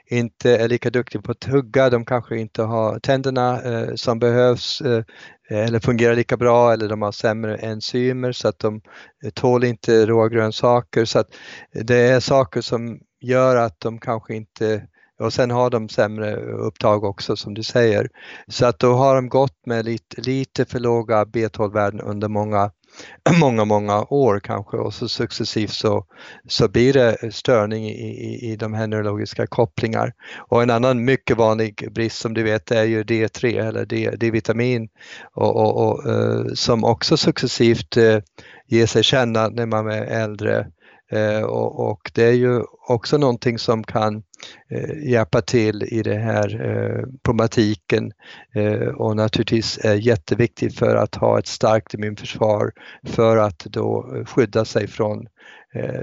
inte 0.09 0.57
är 0.57 0.67
lika 0.67 0.89
duktiga 0.89 1.21
på 1.21 1.31
att 1.31 1.39
tugga, 1.39 1.89
de 1.89 2.05
kanske 2.05 2.37
inte 2.37 2.63
har 2.63 2.99
tänderna 2.99 3.61
eh, 3.61 3.95
som 3.95 4.19
behövs 4.19 4.81
eh, 4.81 5.03
eller 5.49 5.79
fungerar 5.79 6.15
lika 6.15 6.37
bra 6.37 6.73
eller 6.73 6.89
de 6.89 7.01
har 7.01 7.11
sämre 7.11 7.57
enzymer 7.57 8.31
så 8.31 8.47
att 8.47 8.59
de 8.59 8.81
eh, 9.23 9.29
tål 9.29 9.63
inte 9.63 10.05
råa 10.05 10.29
grönsaker. 10.29 11.05
Så 11.05 11.19
att 11.19 11.35
det 11.71 11.97
är 11.97 12.19
saker 12.19 12.61
som 12.61 12.99
gör 13.21 13.55
att 13.55 13.79
de 13.79 13.99
kanske 13.99 14.35
inte 14.35 14.87
och 15.19 15.33
sen 15.33 15.51
har 15.51 15.69
de 15.69 15.89
sämre 15.89 16.35
upptag 16.35 17.03
också 17.03 17.35
som 17.35 17.53
du 17.53 17.63
säger. 17.63 18.09
Så 18.47 18.65
att 18.65 18.79
då 18.79 18.93
har 18.93 19.15
de 19.15 19.29
gått 19.29 19.65
med 19.65 19.85
lite, 19.85 20.21
lite 20.21 20.65
för 20.65 20.79
låga 20.79 21.23
B12-värden 21.23 22.01
under 22.01 22.27
många 22.27 22.71
många, 23.39 23.65
många 23.65 24.05
år 24.09 24.39
kanske 24.39 24.77
och 24.77 24.93
så 24.93 25.07
successivt 25.07 25.73
så, 25.73 26.05
så 26.47 26.67
blir 26.67 26.93
det 26.93 27.33
störning 27.33 27.85
i, 27.85 27.91
i, 27.91 28.51
i 28.51 28.55
de 28.55 28.73
här 28.73 28.87
neurologiska 28.87 29.47
kopplingar. 29.47 30.13
Och 30.37 30.63
en 30.63 30.69
annan 30.69 31.05
mycket 31.05 31.37
vanlig 31.37 31.87
brist 31.91 32.17
som 32.17 32.33
du 32.33 32.43
vet 32.43 32.71
är 32.71 32.83
ju 32.83 33.03
D3 33.03 33.67
eller 33.67 33.85
D-vitamin 34.17 34.89
och, 35.33 35.55
och, 35.55 35.89
och 35.89 36.11
eh, 36.11 36.45
som 36.53 36.83
också 36.83 37.17
successivt 37.17 37.97
eh, 37.97 38.19
ger 38.67 38.85
sig 38.85 39.03
känna 39.03 39.47
när 39.47 39.65
man 39.65 39.87
är 39.87 40.03
äldre 40.03 40.67
Eh, 41.15 41.43
och, 41.43 41.91
och, 41.91 42.11
det 42.13 42.23
är 42.23 42.33
ju 42.33 42.61
också 42.87 43.17
någonting 43.17 43.59
som 43.59 43.83
kan 43.83 44.23
eh, 44.71 45.11
hjälpa 45.11 45.41
till 45.41 45.83
i 45.83 46.03
den 46.03 46.21
här 46.21 46.61
eh, 46.65 47.05
problematiken 47.23 48.11
eh, 48.55 48.87
och 48.87 49.15
naturligtvis 49.15 49.77
är 49.85 49.95
jätteviktigt 49.95 50.79
för 50.79 50.95
att 50.95 51.15
ha 51.15 51.39
ett 51.39 51.47
starkt 51.47 51.93
immunförsvar 51.93 52.71
för 53.03 53.37
att 53.37 53.59
då 53.59 54.15
eh, 54.15 54.25
skydda 54.25 54.65
sig 54.65 54.87
från 54.87 55.27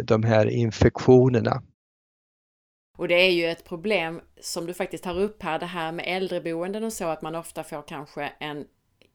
de 0.04 0.22
här 0.22 0.46
infektionerna. 0.46 1.62
Och 2.98 3.08
det 3.08 3.14
är 3.14 3.30
ju 3.30 3.46
ett 3.46 3.64
problem 3.64 4.20
som 4.40 4.66
du 4.66 4.74
faktiskt 4.74 5.04
tar 5.04 5.18
upp 5.18 5.42
här, 5.42 5.58
det 5.58 5.66
här 5.66 5.92
med 5.92 6.04
äldreboenden 6.08 6.84
och 6.84 6.92
så, 6.92 7.04
att 7.04 7.22
man 7.22 7.34
ofta 7.34 7.64
får 7.64 7.82
kanske 7.88 8.32
en 8.40 8.64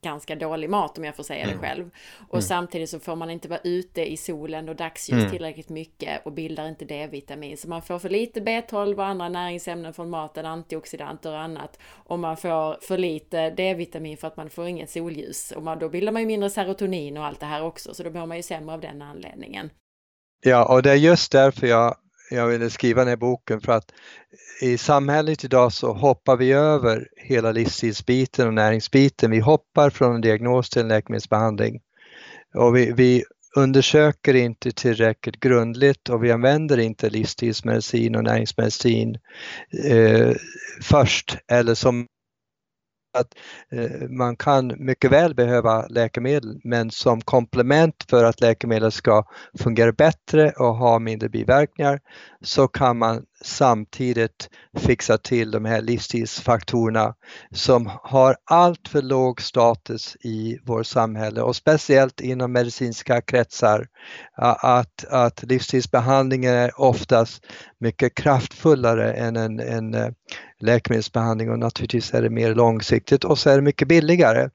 ganska 0.02 0.36
dålig 0.36 0.70
mat 0.70 0.98
om 0.98 1.04
jag 1.04 1.16
får 1.16 1.24
säga 1.24 1.46
det 1.46 1.52
mm. 1.52 1.64
själv. 1.64 1.90
Och 2.28 2.36
mm. 2.36 2.42
samtidigt 2.42 2.90
så 2.90 3.00
får 3.00 3.16
man 3.16 3.30
inte 3.30 3.48
vara 3.48 3.60
ute 3.64 4.12
i 4.12 4.18
solen 4.18 4.70
och 4.70 4.76
dagsljus 4.76 5.20
mm. 5.20 5.32
tillräckligt 5.32 5.70
mycket 5.70 6.26
och 6.26 6.32
bildar 6.32 6.68
inte 6.68 6.86
D-vitamin. 6.86 7.58
Så 7.58 7.70
man 7.70 7.82
får 7.82 8.00
för 8.00 8.10
lite 8.10 8.40
B12 8.40 8.96
och 8.96 9.06
andra 9.06 9.30
näringsämnen 9.30 9.94
från 9.94 10.10
maten, 10.10 10.46
antioxidanter 10.46 11.32
och 11.32 11.40
annat. 11.40 11.80
Och 11.84 12.20
man 12.20 12.38
får 12.38 12.86
för 12.86 12.98
lite 12.98 13.50
D-vitamin 13.50 14.18
för 14.18 14.28
att 14.28 14.38
man 14.38 14.50
får 14.50 14.68
inget 14.68 14.90
solljus. 14.90 15.52
Och 15.52 15.64
man, 15.64 15.80
då 15.80 15.90
bildar 15.90 16.12
man 16.12 16.22
ju 16.22 16.28
mindre 16.28 16.50
serotonin 16.50 17.18
och 17.18 17.26
allt 17.26 17.40
det 17.40 17.46
här 17.46 17.64
också. 17.64 17.94
Så 17.94 18.04
då 18.04 18.10
mår 18.10 18.26
man 18.26 18.38
ju 18.38 18.44
sämre 18.44 18.74
av 18.74 18.82
den 18.82 19.02
anledningen. 19.02 19.70
Ja, 20.42 20.76
och 20.76 20.84
det 20.84 20.92
är 20.92 20.96
just 20.96 21.32
därför 21.32 21.68
jag 21.68 21.96
jag 22.30 22.48
ville 22.48 22.70
skriva 22.70 23.02
den 23.02 23.10
här 23.10 23.16
boken 23.16 23.62
för 23.62 23.72
att 23.72 23.92
i 24.62 24.78
samhället 24.78 25.44
idag 25.44 25.74
så 25.74 25.94
hoppar 25.94 26.38
vi 26.38 26.52
över 26.52 27.08
hela 27.18 27.52
livsstilsbiten 27.52 28.48
och 28.48 28.54
näringsbiten. 28.54 29.32
Vi 29.32 29.40
hoppar 29.40 29.90
från 29.90 30.16
en 30.16 30.22
diagnos 30.22 30.70
till 30.70 30.82
en 30.82 30.88
läkemedelsbehandling. 30.88 31.82
Och 32.56 32.76
vi, 32.76 32.92
vi 32.92 33.24
undersöker 33.56 34.34
inte 34.34 34.72
tillräckligt 34.72 35.40
grundligt 35.40 36.10
och 36.10 36.24
vi 36.24 36.32
använder 36.32 36.78
inte 36.78 37.10
livsstilsmedicin 37.10 38.16
och 38.16 38.24
näringsmedicin 38.24 39.18
eh, 39.86 40.32
först 40.82 41.38
eller 41.48 41.76
som 41.76 42.08
att 43.14 43.34
eh, 43.72 44.10
man 44.10 44.36
kan 44.36 44.74
mycket 44.78 45.12
väl 45.12 45.36
behöva 45.36 45.88
läkemedel 45.88 46.60
men 46.64 46.92
som 46.92 47.22
komplement 47.22 48.06
för 48.10 48.24
att 48.24 48.42
läkemedel 48.42 48.92
ska 48.92 49.24
fungera 49.60 49.92
bättre 49.92 50.52
och 50.52 50.76
ha 50.76 51.00
mindre 51.00 51.30
biverkningar 51.30 52.00
så 52.42 52.68
kan 52.68 52.98
man 52.98 53.24
samtidigt 53.44 54.50
fixa 54.78 55.18
till 55.18 55.52
de 55.52 55.66
här 55.66 55.82
livsstilsfaktorerna 55.82 57.14
som 57.52 57.90
har 58.04 58.36
allt 58.46 58.88
för 58.88 59.02
låg 59.02 59.42
status 59.42 60.18
i 60.20 60.58
vårt 60.64 60.86
samhälle 60.86 61.42
och 61.42 61.56
speciellt 61.56 62.22
inom 62.22 62.52
medicinska 62.52 63.22
kretsar. 63.22 63.88
Att, 64.36 65.06
att 65.10 65.44
livsstilsbehandlingen 65.44 66.54
är 66.54 66.82
oftast 66.82 67.46
mycket 67.80 68.16
kraftfullare 68.16 69.14
än 69.14 69.36
en, 69.36 69.60
en, 69.60 69.94
eh, 69.94 70.10
läkemedelsbehandling 70.60 71.52
och 71.52 71.60
naturligtvis 71.60 72.14
är 72.14 72.22
det 72.22 72.30
mer 72.30 72.56
långsiktigt 72.56 73.24
och 73.24 73.40
så 73.40 73.50
är 73.50 73.56
det 73.56 73.62
mycket 73.62 73.88
billigare. 73.88 74.50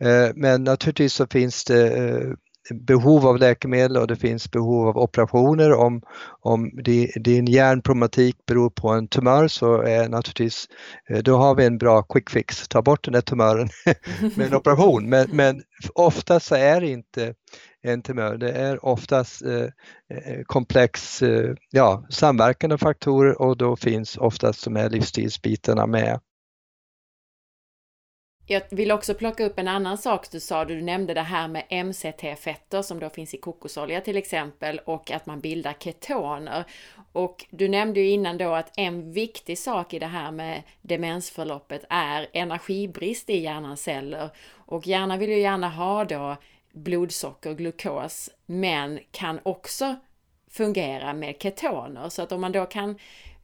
Eh, 0.00 0.30
men 0.34 0.64
naturligtvis 0.64 1.14
så 1.14 1.26
finns 1.26 1.64
det 1.64 1.98
eh, 1.98 2.32
behov 2.74 3.26
av 3.26 3.38
läkemedel 3.38 3.96
och 3.96 4.06
det 4.06 4.16
finns 4.16 4.50
behov 4.50 4.88
av 4.88 4.98
operationer. 4.98 5.72
Om, 5.72 6.02
om 6.40 6.70
din 7.14 7.46
hjärnproblematik 7.46 8.36
beror 8.46 8.70
på 8.70 8.88
en 8.88 9.08
tumör 9.08 9.48
så 9.48 9.82
är 9.82 10.08
naturligtvis, 10.08 10.66
eh, 11.08 11.18
då 11.18 11.36
har 11.36 11.54
vi 11.54 11.64
en 11.64 11.78
bra 11.78 12.02
quick 12.02 12.30
fix, 12.30 12.68
ta 12.68 12.82
bort 12.82 13.04
den 13.04 13.12
där 13.12 13.20
tumören 13.20 13.68
med 14.36 14.46
en 14.46 14.54
operation. 14.54 15.08
Men, 15.08 15.28
men 15.32 15.62
ofta 15.94 16.40
så 16.40 16.54
är 16.54 16.80
det 16.80 16.88
inte 16.88 17.34
en 17.82 18.02
tumör, 18.02 18.36
det 18.36 18.52
är 18.52 18.84
oftast 18.84 19.42
eh, 19.42 19.66
eh, 20.08 20.42
komplex 20.46 21.22
eh, 21.22 21.54
ja, 21.70 22.04
samverkande 22.10 22.78
faktorer 22.78 23.42
och 23.42 23.56
då 23.56 23.76
finns 23.76 24.16
oftast 24.16 24.64
de 24.64 24.76
här 24.76 24.90
livsstilsbitarna 24.90 25.86
med. 25.86 26.20
Jag 28.46 28.62
vill 28.70 28.92
också 28.92 29.14
plocka 29.14 29.44
upp 29.44 29.58
en 29.58 29.68
annan 29.68 29.98
sak 29.98 30.30
du 30.30 30.40
sa, 30.40 30.64
du 30.64 30.82
nämnde 30.82 31.14
det 31.14 31.22
här 31.22 31.48
med 31.48 31.64
MCT-fetter 31.70 32.82
som 32.82 32.98
då 33.00 33.10
finns 33.10 33.34
i 33.34 33.38
kokosolja 33.38 34.00
till 34.00 34.16
exempel 34.16 34.80
och 34.84 35.10
att 35.10 35.26
man 35.26 35.40
bildar 35.40 35.72
ketoner. 35.72 36.64
Och 37.12 37.44
du 37.50 37.68
nämnde 37.68 38.00
ju 38.00 38.10
innan 38.10 38.38
då 38.38 38.54
att 38.54 38.72
en 38.76 39.12
viktig 39.12 39.58
sak 39.58 39.94
i 39.94 39.98
det 39.98 40.06
här 40.06 40.30
med 40.30 40.62
demensförloppet 40.82 41.84
är 41.88 42.28
energibrist 42.32 43.30
i 43.30 43.38
hjärnans 43.38 43.82
celler. 43.82 44.30
Och 44.54 44.86
hjärnan 44.86 45.18
vill 45.18 45.30
ju 45.30 45.38
gärna 45.38 45.68
ha 45.68 46.04
då 46.04 46.36
blodsocker, 46.72 47.54
glukos, 47.54 48.30
men 48.46 49.00
kan 49.10 49.40
också 49.42 49.96
fungera 50.50 51.12
med 51.12 51.36
ketoner. 51.42 52.08
Så 52.08 52.22
att 52.22 52.32
om 52.32 52.40
man 52.40 52.52
då 52.52 52.66
kan 52.66 52.98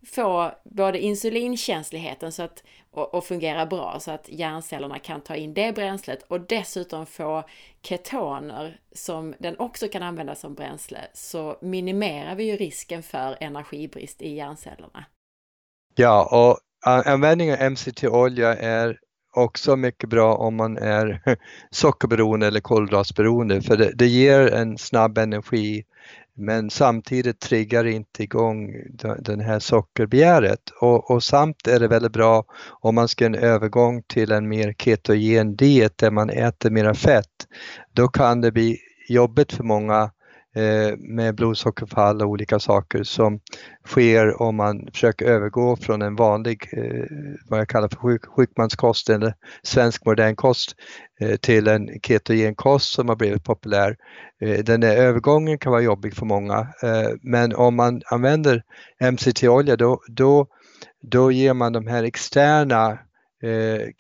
få 0.07 0.53
både 0.65 0.99
insulinkänsligheten 0.99 2.33
så 2.33 2.43
att, 2.43 2.63
och, 2.91 3.15
och 3.15 3.25
fungera 3.25 3.67
bra 3.67 4.01
så 4.01 4.11
att 4.11 4.29
hjärncellerna 4.29 4.99
kan 4.99 5.21
ta 5.21 5.37
in 5.37 5.55
det 5.55 5.75
bränslet 5.75 6.23
och 6.23 6.41
dessutom 6.41 7.07
få 7.07 7.45
ketoner 7.83 8.81
som 8.93 9.35
den 9.39 9.59
också 9.59 9.89
kan 9.89 10.03
använda 10.03 10.35
som 10.35 10.55
bränsle 10.55 10.99
så 11.15 11.59
minimerar 11.61 12.35
vi 12.35 12.45
ju 12.45 12.57
risken 12.57 13.03
för 13.03 13.37
energibrist 13.41 14.23
i 14.23 14.35
hjärncellerna. 14.35 15.05
Ja, 15.95 16.29
och 16.33 16.59
användningen 17.07 17.55
av 17.55 17.71
MCT-olja 17.71 18.55
är 18.57 18.99
också 19.39 19.77
mycket 19.77 20.11
bra 20.11 20.35
om 20.35 20.57
man 20.57 20.77
är 20.77 21.21
sockerberoende 21.71 22.47
eller 22.47 22.61
kolhydratberoende 22.61 23.63
för 23.63 23.77
det, 23.77 23.93
det 23.95 24.07
ger 24.07 24.55
en 24.55 24.79
snabb 24.79 25.19
energi 25.19 25.85
men 26.41 26.71
samtidigt 26.71 27.41
triggar 27.41 27.85
det 27.85 27.93
inte 27.93 28.23
igång 28.23 28.75
den 29.19 29.41
här 29.41 29.59
sockerbegäret 29.59 30.71
och, 30.81 31.11
och 31.11 31.23
samt 31.23 31.67
är 31.67 31.81
det 31.81 31.89
väldigt 31.89 32.13
bra 32.13 32.45
om 32.81 32.95
man 32.95 33.09
ska 33.09 33.27
en 33.27 33.35
övergång 33.35 34.03
till 34.07 34.33
en 34.33 34.49
mer 34.49 34.75
ketogen 34.79 35.57
diet 35.57 35.99
där 35.99 36.11
man 36.11 36.31
äter 36.31 36.71
mera 36.71 36.95
fett. 36.95 37.47
Då 37.93 38.09
kan 38.09 38.41
det 38.41 38.53
bli 38.53 38.79
jobbigt 39.09 39.53
för 39.53 39.65
många 39.65 40.11
Eh, 40.59 40.97
med 40.99 41.35
blodsockerfall 41.35 42.23
och 42.23 42.29
olika 42.29 42.59
saker 42.59 43.03
som 43.03 43.41
sker 43.87 44.43
om 44.43 44.57
man 44.57 44.89
försöker 44.93 45.27
övergå 45.27 45.77
från 45.77 46.03
en 46.03 46.17
vanlig, 46.17 46.69
eh, 46.73 47.05
vad 47.49 47.61
jag 47.61 47.69
kallar 47.69 47.89
för 47.89 47.97
sjuk, 47.97 48.27
sjukmanskost 48.27 49.11
eller 49.11 49.35
svensk 49.63 50.05
modern 50.05 50.37
kost 50.37 50.77
eh, 51.21 51.37
till 51.37 51.69
en 51.69 51.89
ketogen 52.03 52.55
kost 52.55 52.93
som 52.93 53.09
har 53.09 53.17
blivit 53.17 53.45
populär. 53.45 53.97
Den 54.65 54.81
där 54.81 54.97
övergången 54.97 55.59
kan 55.59 55.73
vara 55.73 55.83
jobbig 55.83 56.15
för 56.15 56.27
många 56.27 56.67
men 57.23 57.55
om 57.55 57.77
man 57.77 58.03
använder 58.07 58.63
MCT-olja 59.13 59.77
då, 59.77 60.01
då, 60.09 60.47
då 61.03 61.33
ger 61.33 61.55
man 61.55 61.73
de 61.73 61.87
här 61.87 62.05
externa 62.05 62.99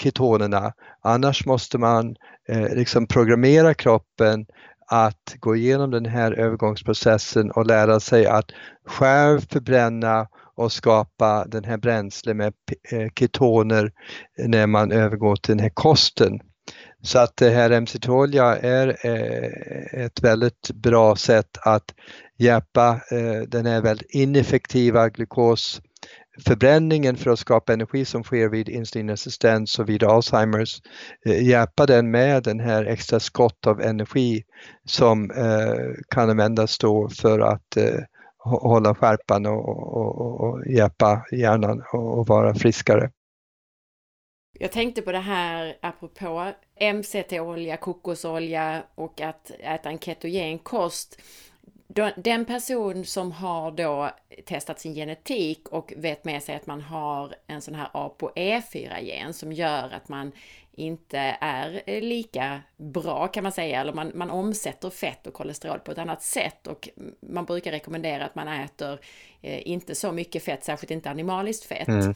ketonerna. 0.03 0.73
Annars 1.03 1.47
måste 1.47 1.79
man 1.79 2.17
liksom 2.75 3.07
programmera 3.07 3.75
kroppen 3.75 4.47
att 4.89 5.36
gå 5.41 5.57
igenom 5.57 5.91
den 5.91 6.07
här 6.07 6.32
övergångsprocessen 6.32 7.51
och 7.51 7.66
lära 7.66 8.01
sig 8.01 8.26
att 8.26 8.51
själv 8.86 9.41
förbränna 9.51 10.28
och 10.57 10.72
skapa 10.72 11.45
den 11.45 11.64
här 11.64 11.76
bränsle 11.76 12.34
med 12.34 12.53
eh, 12.93 13.09
ketoner 13.18 13.93
när 14.39 14.66
man 14.66 14.93
övergår 14.93 15.36
till 15.36 15.57
den 15.57 15.62
här 15.62 15.72
kosten. 15.74 16.41
Så 17.03 17.18
att 17.18 17.36
det 17.36 17.51
här 17.51 17.80
MCT-olja 17.80 18.57
är 18.57 18.89
eh, 19.07 20.05
ett 20.05 20.22
väldigt 20.22 20.70
bra 20.74 21.16
sätt 21.16 21.59
att 21.61 21.84
hjälpa 22.39 23.01
eh, 23.11 23.43
den 23.49 23.66
här 23.66 23.80
väldigt 23.80 24.11
ineffektiva 24.11 25.09
glukos 25.09 25.80
förbränningen 26.47 27.16
för 27.16 27.30
att 27.30 27.39
skapa 27.39 27.72
energi 27.72 28.05
som 28.05 28.24
sker 28.24 28.49
vid 28.49 28.68
insulinresistens 28.68 29.78
och 29.78 29.89
vid 29.89 30.03
Alzheimers, 30.03 30.80
eh, 31.26 31.49
hjälpa 31.49 31.86
den 31.86 32.11
med 32.11 32.43
den 32.43 32.61
här 32.61 32.84
extra 32.84 33.20
skott 33.20 33.66
av 33.66 33.80
energi 33.80 34.43
som 34.84 35.30
eh, 35.30 36.05
kan 36.09 36.30
användas 36.30 36.78
då 36.78 37.09
för 37.09 37.41
att 37.41 37.76
eh, 37.76 38.01
hålla 38.39 38.95
skärpan 38.95 39.47
och, 39.47 39.68
och, 39.68 40.41
och 40.41 40.66
hjälpa 40.66 41.26
hjärnan 41.32 41.80
att 41.80 42.28
vara 42.28 42.55
friskare. 42.55 43.11
Jag 44.61 44.72
tänkte 44.72 45.03
på 45.03 45.12
det 45.12 45.18
här 45.18 45.76
apropå 45.82 46.53
MCT-olja, 46.95 47.76
kokosolja 47.76 48.82
och 48.95 49.20
att 49.20 49.51
äta 49.59 49.89
en 49.89 49.99
ketogen 49.99 50.59
kost 50.59 51.20
den 52.17 52.45
person 52.45 53.05
som 53.05 53.33
har 53.33 53.71
då 53.71 54.11
testat 54.47 54.81
sin 54.81 54.95
genetik 54.95 55.69
och 55.69 55.93
vet 55.97 56.25
med 56.25 56.43
sig 56.43 56.57
att 56.57 56.67
man 56.67 56.81
har 56.81 57.35
en 57.47 57.63
sån 57.63 57.75
här 57.75 57.89
ApoE4-gen 57.93 59.33
som 59.33 59.53
gör 59.53 59.91
att 59.91 60.09
man 60.09 60.33
inte 60.79 61.18
är 61.41 61.83
eh, 61.87 62.03
lika 62.03 62.61
bra 62.76 63.29
kan 63.29 63.43
man 63.43 63.53
säga, 63.53 63.81
eller 63.81 63.93
man, 63.93 64.12
man 64.14 64.31
omsätter 64.31 64.91
fett 64.91 65.26
och 65.26 65.35
kolesterol 65.35 65.79
på 65.79 65.93
ett 65.93 65.99
annat 65.99 66.22
sätt 66.22 66.66
och 66.66 66.89
man 67.20 67.45
brukar 67.45 67.70
rekommendera 67.70 68.24
att 68.24 68.35
man 68.35 68.49
äter 68.49 68.99
eh, 69.43 69.68
inte 69.68 69.95
så 69.95 70.12
mycket 70.12 70.43
fett, 70.43 70.64
särskilt 70.64 70.91
inte 70.91 71.11
animaliskt 71.11 71.64
fett. 71.64 71.89
Mm. 71.89 72.01
Mm. 72.01 72.14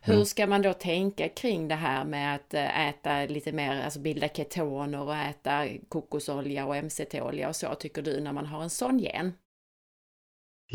Hur 0.00 0.24
ska 0.24 0.46
man 0.46 0.62
då 0.62 0.72
tänka 0.72 1.28
kring 1.28 1.68
det 1.68 1.74
här 1.74 2.04
med 2.04 2.34
att 2.34 2.54
eh, 2.54 2.88
äta 2.88 3.24
lite 3.24 3.52
mer, 3.52 3.82
alltså 3.84 4.00
bilda 4.00 4.28
ketoner 4.28 5.00
och 5.00 5.16
äta 5.16 5.68
kokosolja 5.88 6.66
och 6.66 6.76
MCT-olja 6.84 7.48
och 7.48 7.56
så, 7.56 7.74
tycker 7.74 8.02
du, 8.02 8.20
när 8.20 8.32
man 8.32 8.46
har 8.46 8.62
en 8.62 8.70
sån 8.70 8.98
gen? 8.98 9.32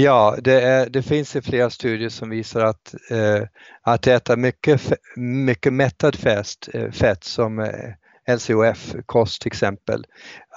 Ja, 0.02 0.36
det, 0.44 0.62
är, 0.62 0.90
det 0.90 1.02
finns 1.02 1.36
ju 1.36 1.42
flera 1.42 1.70
studier 1.70 2.10
som 2.10 2.30
visar 2.30 2.66
att, 2.66 2.96
eh, 3.12 3.44
att 3.82 4.08
äta 4.08 4.36
mycket, 4.36 4.82
mycket 5.16 5.74
mättad 5.74 6.16
fett, 6.16 6.70
eh, 6.74 6.92
fett 6.92 7.24
som 7.24 7.60
eh, 7.60 8.36
LCOF-kost 8.36 9.42
till 9.42 9.48
exempel, 9.48 10.06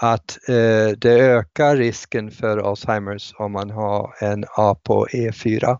att 0.01 0.39
eh, 0.49 0.89
det 0.99 1.21
ökar 1.21 1.77
risken 1.77 2.31
för 2.31 2.59
Alzheimers 2.59 3.35
om 3.39 3.53
man 3.53 3.71
har 3.71 4.15
en 4.21 4.45
ApoE4. 4.45 5.79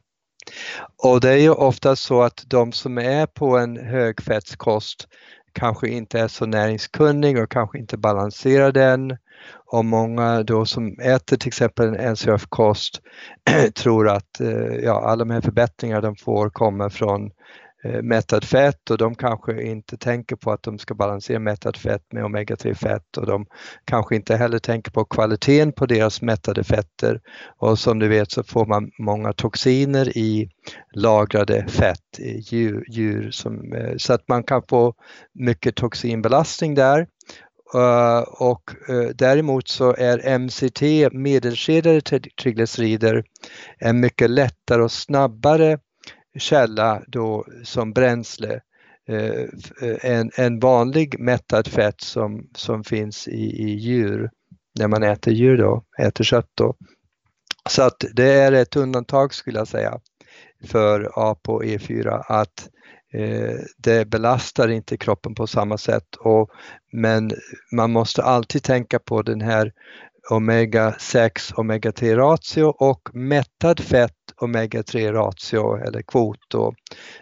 Och 1.05 1.21
det 1.21 1.31
är 1.31 1.39
ju 1.39 1.51
ofta 1.51 1.97
så 1.97 2.23
att 2.23 2.45
de 2.47 2.73
som 2.73 2.99
är 2.99 3.27
på 3.27 3.59
en 3.59 3.77
högfettskost 3.77 5.09
kanske 5.53 5.89
inte 5.89 6.21
är 6.21 6.29
så 6.29 6.47
näringskunnig 6.47 7.39
och 7.39 7.51
kanske 7.51 7.79
inte 7.79 7.97
balanserar 7.97 8.73
den 8.73 9.17
och 9.73 9.85
många 9.85 10.43
då 10.43 10.65
som 10.65 10.99
äter 11.01 11.37
till 11.37 11.49
exempel 11.49 11.89
en 11.89 12.15
NCF-kost 12.15 13.01
tror 13.75 14.09
att 14.09 14.41
eh, 14.41 14.75
ja, 14.83 15.03
alla 15.05 15.25
de 15.25 15.31
här 15.31 15.41
förbättringarna 15.41 16.01
de 16.01 16.17
får 16.17 16.51
kommer 16.51 16.89
från 16.89 17.31
eh, 17.85 18.41
fett. 18.41 18.91
Och 18.91 18.99
de 18.99 19.15
kanske 19.15 19.63
inte 19.63 19.97
tänker 19.97 20.37
på 20.37 20.53
att 20.53 20.63
de 20.63 20.79
ska 20.79 20.95
balansera 20.95 21.39
mättat 21.39 21.79
fett 21.79 22.13
med 22.13 22.25
omega-3 22.25 22.75
fett. 22.75 23.17
Och 23.17 23.27
de 23.27 23.47
kanske 23.85 24.17
inte 24.17 24.37
heller 24.37 24.59
tänker 24.59 24.93
på 24.93 25.05
kvaliteten 25.05 25.73
på 25.73 25.87
deras 25.87 26.23
mättade 26.23 26.65
fetter. 26.65 27.21
Och 27.59 27.79
som 27.79 27.99
du 27.99 28.09
vet 28.09 28.31
så 28.31 28.43
får 28.43 28.67
man 28.67 28.91
många 28.99 29.33
toxiner 29.33 30.19
i 30.19 30.51
lagrade 30.95 31.67
fett 31.69 32.19
i 32.19 32.39
djur, 32.39 32.85
djur 32.89 33.31
som, 33.31 33.73
eh, 33.73 33.95
så 33.97 34.13
att 34.13 34.29
man 34.29 34.43
kan 34.45 34.63
få 34.69 34.95
mycket 35.35 35.77
toxinbelastning 35.77 36.75
där. 36.75 37.07
Eh, 37.75 38.21
och 38.23 38.71
eh, 38.89 39.09
däremot 39.15 39.69
så 39.69 39.95
är 39.99 40.39
MCT, 40.39 41.13
medelskedade 41.13 42.01
triglycerider, 42.41 43.25
en 43.79 44.01
mycket 44.01 44.31
lättare 44.31 44.83
och 44.83 44.93
snabbare 44.93 45.79
källa 46.39 47.03
då 47.07 47.47
som 47.65 47.93
bränsle 47.93 48.61
eh, 49.09 49.47
än, 50.03 50.31
än 50.37 50.59
vanlig 50.59 51.21
mättat 51.21 51.69
fett 51.69 52.01
som, 52.01 52.51
som 52.55 52.85
finns 52.85 53.29
i, 53.29 53.63
i 53.63 53.75
djur, 53.75 54.31
när 54.79 54.89
man 54.89 55.03
äter 55.03 55.33
djur 55.33 55.59
då, 55.59 55.85
äter 55.99 56.25
kött 56.25 56.51
då. 56.55 56.75
Så 57.69 57.83
att 57.83 58.05
det 58.13 58.33
är 58.33 58.53
ett 58.53 58.77
undantag 58.77 59.35
skulle 59.35 59.59
jag 59.59 59.69
säga 59.69 60.01
för 60.65 61.11
ApoE4 61.17 62.23
att 62.27 62.69
Eh, 62.69 62.72
Eh, 63.15 63.57
det 63.79 64.09
belastar 64.09 64.69
inte 64.69 64.97
kroppen 64.97 65.35
på 65.35 65.47
samma 65.47 65.79
sätt 65.79 66.17
och, 66.19 66.51
men 66.93 67.31
man 67.73 67.93
måste 67.93 68.23
alltid 68.23 68.63
tänka 68.63 68.99
på 68.99 69.23
den 69.23 69.41
här 69.41 69.73
omega 70.31 70.95
6 70.99 71.53
omega 71.53 71.93
3 71.93 72.17
ratio 72.17 72.63
och 72.65 73.09
mättad 73.13 73.81
fett 73.81 74.22
omega-3 74.43 75.13
ratio 75.13 75.77
eller 75.87 76.03
kvot. 76.03 76.39
Då. 76.49 76.75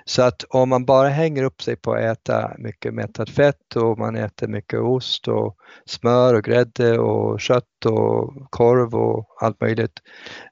Så 0.05 0.23
att 0.23 0.45
om 0.49 0.68
man 0.68 0.85
bara 0.85 1.09
hänger 1.09 1.43
upp 1.43 1.62
sig 1.62 1.77
på 1.77 1.93
att 1.93 2.01
äta 2.01 2.53
mycket 2.59 2.95
mättat 2.95 3.31
fett 3.31 3.77
och 3.77 3.99
man 3.99 4.16
äter 4.16 4.49
mycket 4.49 4.81
ost 4.81 5.29
och 5.29 5.57
smör 5.87 6.35
och 6.35 6.45
grädde 6.45 6.99
och 6.99 7.41
kött 7.41 7.87
och 7.87 8.51
korv 8.51 8.95
och 8.95 9.27
allt 9.41 9.61
möjligt, 9.61 9.93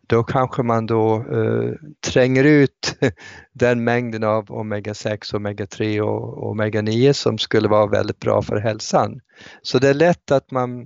då 0.08 0.22
kanske 0.22 0.62
man 0.62 0.86
då 0.86 1.16
eh, 1.16 1.72
tränger 2.12 2.44
ut 2.44 2.98
den 3.52 3.84
mängden 3.84 4.24
av 4.24 4.44
omega-6, 4.44 5.34
omega-3 5.34 6.00
och 6.00 6.54
omega-9 6.54 7.12
som 7.12 7.38
skulle 7.38 7.68
vara 7.68 7.86
väldigt 7.86 8.20
bra 8.20 8.42
för 8.42 8.56
hälsan. 8.56 9.20
Så 9.62 9.78
det 9.78 9.88
är 9.88 9.94
lätt 9.94 10.30
att 10.30 10.50
man, 10.50 10.80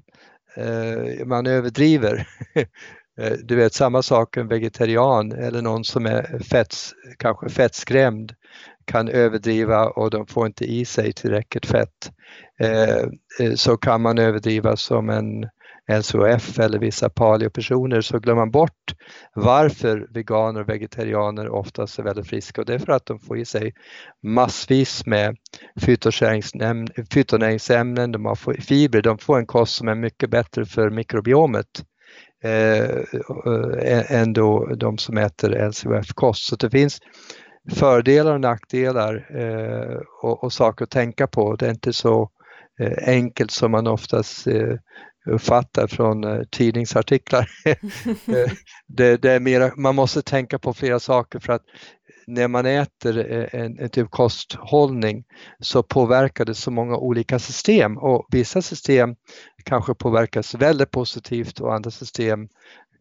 eh, 0.56 1.26
man 1.26 1.46
överdriver. 1.46 2.28
Eh, 3.20 3.32
du 3.44 3.56
vet 3.56 3.74
samma 3.74 4.02
sak 4.02 4.36
en 4.36 4.48
vegetarian 4.48 5.32
eller 5.32 5.62
någon 5.62 5.84
som 5.84 6.06
är 6.06 6.38
fetts, 6.38 6.94
kanske 7.18 7.48
fettskrämd 7.48 8.34
kan 8.84 9.08
överdriva 9.08 9.86
och 9.88 10.10
de 10.10 10.26
får 10.26 10.46
inte 10.46 10.64
i 10.64 10.84
sig 10.84 11.12
tillräckligt 11.12 11.66
fett. 11.66 12.12
Eh, 12.60 12.98
eh, 13.40 13.54
så 13.54 13.76
kan 13.76 14.02
man 14.02 14.18
överdriva 14.18 14.76
som 14.76 15.10
en 15.10 15.48
LCHF 15.98 16.58
eller 16.58 16.78
vissa 16.78 17.08
paleopersoner 17.08 18.00
så 18.00 18.18
glömmer 18.18 18.40
man 18.40 18.50
bort 18.50 18.94
varför 19.34 20.06
veganer 20.10 20.60
och 20.60 20.68
vegetarianer 20.68 21.48
oftast 21.48 21.98
är 21.98 22.02
väldigt 22.02 22.26
friska 22.26 22.60
och 22.60 22.66
det 22.66 22.74
är 22.74 22.78
för 22.78 22.92
att 22.92 23.06
de 23.06 23.18
får 23.18 23.38
i 23.38 23.44
sig 23.44 23.74
massvis 24.22 25.06
med 25.06 25.36
fytonäringsämnen, 27.10 28.12
de 28.12 28.24
har 28.24 28.60
fibrer, 28.60 29.02
de 29.02 29.18
får 29.18 29.38
en 29.38 29.46
kost 29.46 29.74
som 29.74 29.88
är 29.88 29.94
mycket 29.94 30.30
bättre 30.30 30.64
för 30.64 30.90
mikrobiomet 30.90 31.84
Eh, 32.44 32.90
eh, 33.84 34.12
än 34.12 34.32
då 34.32 34.66
de 34.66 34.98
som 34.98 35.18
äter 35.18 35.68
LCHF-kost. 35.68 36.44
Så 36.44 36.56
det 36.56 36.70
finns 36.70 36.98
fördelar 37.70 38.34
och 38.34 38.40
nackdelar 38.40 39.26
eh, 39.38 40.00
och, 40.22 40.44
och, 40.44 40.52
saker 40.52 40.84
att 40.84 40.90
tänka 40.90 41.26
på. 41.26 41.56
Det 41.56 41.66
är 41.66 41.70
inte 41.70 41.92
så 41.92 42.30
eh, 42.80 43.08
enkelt 43.08 43.50
som 43.50 43.70
man 43.70 43.86
oftast 43.86 44.46
eh, 44.46 44.74
uppfattar 45.30 45.86
från 45.86 46.24
eh, 46.24 46.40
tidningsartiklar. 46.50 47.48
Eh, 48.26 48.52
det, 48.88 49.16
det, 49.16 49.32
är 49.32 49.40
mera, 49.40 49.70
man 49.76 49.94
måste 49.94 50.22
tänka 50.22 50.58
på 50.58 50.74
flera 50.74 51.00
saker 51.00 51.38
för 51.38 51.52
att 51.52 51.62
när 52.26 52.48
man 52.48 52.66
äter 52.66 53.32
eh, 53.32 53.60
en, 53.60 53.78
en 53.78 53.90
typ 53.90 54.10
kosthållning 54.10 55.24
så 55.60 55.82
påverkar 55.82 56.44
det 56.44 56.54
så 56.54 56.70
många 56.70 56.96
olika 56.96 57.38
system 57.38 57.98
och 57.98 58.26
vissa 58.30 58.62
system 58.62 59.14
kanske 59.64 59.94
påverkas 59.94 60.54
väldigt 60.54 60.90
positivt 60.90 61.60
och 61.60 61.74
andra 61.74 61.90
system 61.90 62.48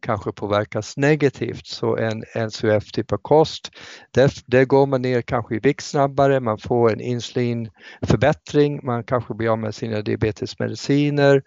kanske 0.02 0.32
påverkas 0.32 0.96
negativt. 0.96 1.66
Så 1.66 1.96
en 1.96 2.24
NCF 2.34 2.92
typ 2.92 3.12
av 3.12 3.16
kost, 3.16 3.70
där, 4.10 4.32
där 4.46 4.64
går 4.64 4.86
man 4.86 5.02
ner 5.02 5.22
kanske 5.22 5.56
i 5.56 5.58
vikt 5.58 5.84
snabbare, 5.84 6.40
man 6.40 6.58
får 6.58 6.92
en 6.92 7.00
insulinförbättring, 7.00 8.80
man 8.86 9.04
kanske 9.04 9.34
blir 9.34 9.48
av 9.48 9.58
med 9.58 9.74
sina 9.74 10.02
diabetesmediciner. 10.02 11.42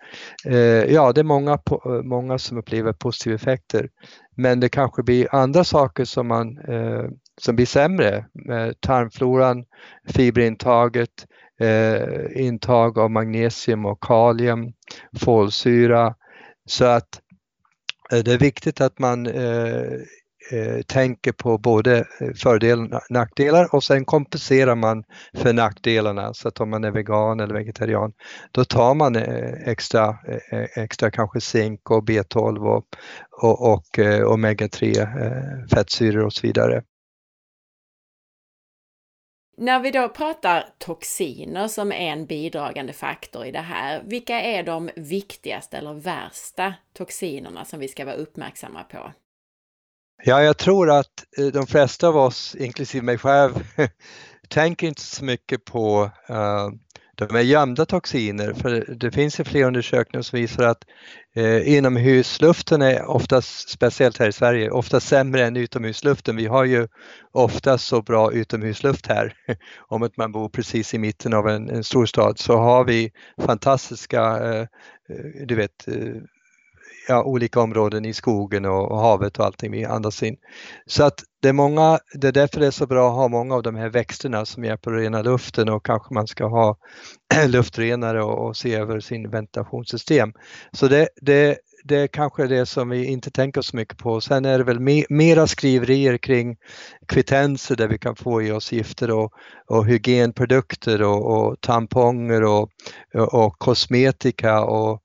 Eh, 0.46 0.84
ja, 0.94 1.12
det 1.12 1.22
är 1.22 1.24
många, 1.24 1.52
eh, 1.52 2.02
många 2.04 2.38
som 2.38 2.58
upplever 2.58 2.94
positiva 2.94 3.36
effekter. 3.36 3.90
Men 4.36 4.60
det 4.60 4.70
kanske 4.70 5.04
blir 5.04 5.36
andra 5.36 5.64
saker 5.64 6.06
som, 6.06 6.28
man, 6.28 6.58
eh, 6.58 7.06
som 7.42 7.56
blir 7.56 7.66
sämre. 7.66 8.26
Tarmfloran, 8.80 9.66
fiberintaget, 10.14 11.26
eh, 11.60 12.46
intag 12.46 13.00
av 13.00 13.12
magnesium 13.12 13.86
och 13.86 14.04
kalium, 14.04 14.74
folsyra. 15.20 16.16
Så 16.66 16.86
att 16.86 17.22
Eh, 18.12 18.20
det 18.20 18.34
är 18.34 18.38
viktigt 18.38 18.82
att 18.82 19.00
man 19.00 19.28
eh, 19.28 19.84
eh 20.52 20.82
tänker 20.88 21.32
på 21.32 21.58
både 21.58 21.98
eh, 21.98 22.34
fördelar 22.36 22.96
och 22.96 23.02
nackdelar 23.10 23.76
och 23.76 23.84
sen 23.84 24.06
kompenserar 24.06 24.76
man 24.76 25.04
för 25.34 25.54
nackdelarna. 25.54 26.34
Så 26.34 26.48
att 26.48 26.60
om 26.60 26.70
man 26.70 26.84
är 26.84 26.92
vegan 26.92 27.40
eller 27.40 27.54
vegetarian, 27.54 28.14
då 28.52 28.66
tar 28.66 28.94
man 28.94 29.16
eh, 29.16 29.70
extra, 29.70 30.18
extra 30.76 31.12
kanske 31.12 31.42
zink 31.42 31.92
och 31.92 32.04
B12 32.08 32.58
och, 32.58 32.86
och, 33.42 33.74
och 33.74 33.98
omega-3 33.98 35.68
fettsyror 35.68 36.26
och 36.26 36.34
så 36.34 36.48
vidare. 36.48 36.84
När 39.58 39.80
vi 39.80 39.92
då 39.92 40.10
pratar 40.10 40.70
toxiner 40.78 41.68
som 41.68 41.92
är 41.92 42.12
en 42.12 42.26
bidragande 42.26 42.94
faktor 42.94 43.46
i 43.46 43.52
det 43.52 43.60
här, 43.60 44.04
vilka 44.06 44.42
är 44.42 44.64
de 44.64 44.90
viktigaste 44.96 45.78
eller 45.78 45.94
värsta 45.94 46.74
toxinerna 46.94 47.66
som 47.66 47.80
vi 47.80 47.88
ska 47.88 48.06
vara 48.06 48.16
uppmärksamma 48.16 48.84
på? 48.84 49.12
Ja, 50.24 50.44
jag 50.44 50.58
tror 50.58 50.90
att 50.92 51.26
eh, 51.38 51.46
de 51.46 51.68
flesta 51.68 52.08
av 52.08 52.18
oss, 52.18 52.56
inklusive 52.56 53.06
mig 53.06 53.18
själv, 53.18 53.54
tänker 54.50 54.88
inte 54.88 55.02
så 55.02 55.26
mycket 55.26 55.66
på 55.66 56.04
uh, 56.30 56.70
de 57.18 57.36
är 57.36 57.42
gömda 57.42 57.86
toxiner 57.86 58.54
för 58.54 58.96
det 58.96 59.12
finns 59.12 59.40
ju 59.40 59.44
flera 59.44 59.68
undersökningar 59.68 60.22
som 60.22 60.40
visar 60.40 60.64
att 60.64 60.84
eh, 61.36 61.76
inomhusluften 61.76 62.82
är 62.82 63.06
oftast, 63.06 63.70
speciellt 63.70 64.18
här 64.18 64.30
i 64.30 64.32
Sverige, 64.32 64.70
ofta 64.70 65.00
sämre 65.00 65.46
än 65.46 65.58
utomhusluften. 65.58 66.36
Vi 66.36 66.46
har 66.46 66.66
ju 66.66 66.88
oftast 67.32 67.88
så 67.88 68.02
bra 68.02 68.32
utomhusluft 68.32 69.08
här. 69.08 69.34
Om 69.88 70.04
att 70.04 70.18
man 70.18 70.32
bor 70.32 70.50
precis 70.50 70.94
i 70.94 70.98
mitten 70.98 71.34
av 71.34 71.50
en, 71.50 71.70
en 71.70 71.84
storstad 71.84 72.40
så 72.40 72.58
har 72.58 72.86
vi 72.86 73.12
fantastiska, 73.38 74.22
eh, 74.22 74.62
eh 75.10 75.46
du 75.46 75.56
vet, 75.56 75.88
eh, 75.88 76.22
ja, 77.08 77.24
olika 77.24 77.60
områden 77.60 78.06
i 78.06 78.14
skogen 78.14 78.66
och, 78.66 78.92
och, 78.92 79.00
havet 79.00 79.40
och 79.40 79.46
allting 79.46 79.72
vi 79.72 79.86
andas 79.86 80.24
in. 80.24 80.36
Så 80.86 81.04
att 81.04 81.24
det 81.42 81.50
är 81.50 81.54
många, 81.54 82.00
det 82.14 82.28
är 82.28 82.32
därför 82.32 82.60
det 82.60 82.68
är 82.68 82.72
så 82.72 82.88
bra 82.88 83.10
att 83.10 83.16
ha 83.16 83.28
många 83.28 83.56
av 83.56 83.64
de 83.64 83.76
här 83.76 83.90
växterna 83.90 84.46
som 84.46 84.64
hjälper 84.64 84.92
att 84.92 85.02
rena 85.02 85.22
luften 85.22 85.70
och 85.70 85.86
kanske 85.86 86.14
man 86.14 86.28
ska 86.28 86.46
ha 86.48 86.78
luftrenare 87.48 88.24
och, 88.24 88.48
och 88.48 88.58
se 88.58 88.76
över 88.76 89.00
sin 89.00 89.30
ventilationssystem. 89.30 90.34
Så 90.72 90.88
det, 90.88 91.10
det, 91.22 91.58
det 91.84 91.96
är 91.96 92.08
kanske 92.08 92.48
det 92.48 92.66
som 92.66 92.90
vi 92.90 93.06
inte 93.06 93.32
tänker 93.32 93.62
så 93.62 93.76
mycket 93.76 93.98
på. 93.98 94.22
Sen 94.22 94.46
är 94.46 94.58
det 94.58 94.64
väl 94.64 94.80
me, 94.80 95.04
mera 95.10 95.48
skriverier 95.48 96.18
kring 96.18 96.58
kvittenser 97.08 97.76
där 97.76 97.88
vi 97.88 97.98
kan 97.98 98.16
få 98.16 98.42
i 98.42 98.52
oss 98.52 98.72
gifter 98.72 99.12
och, 99.12 99.34
och 99.68 99.86
hygienprodukter 99.86 101.02
och, 101.02 101.38
och 101.38 101.62
tamponger 101.62 102.44
och, 102.44 102.70
och, 103.32 103.54
kosmetika 103.60 104.64
och 104.64 105.02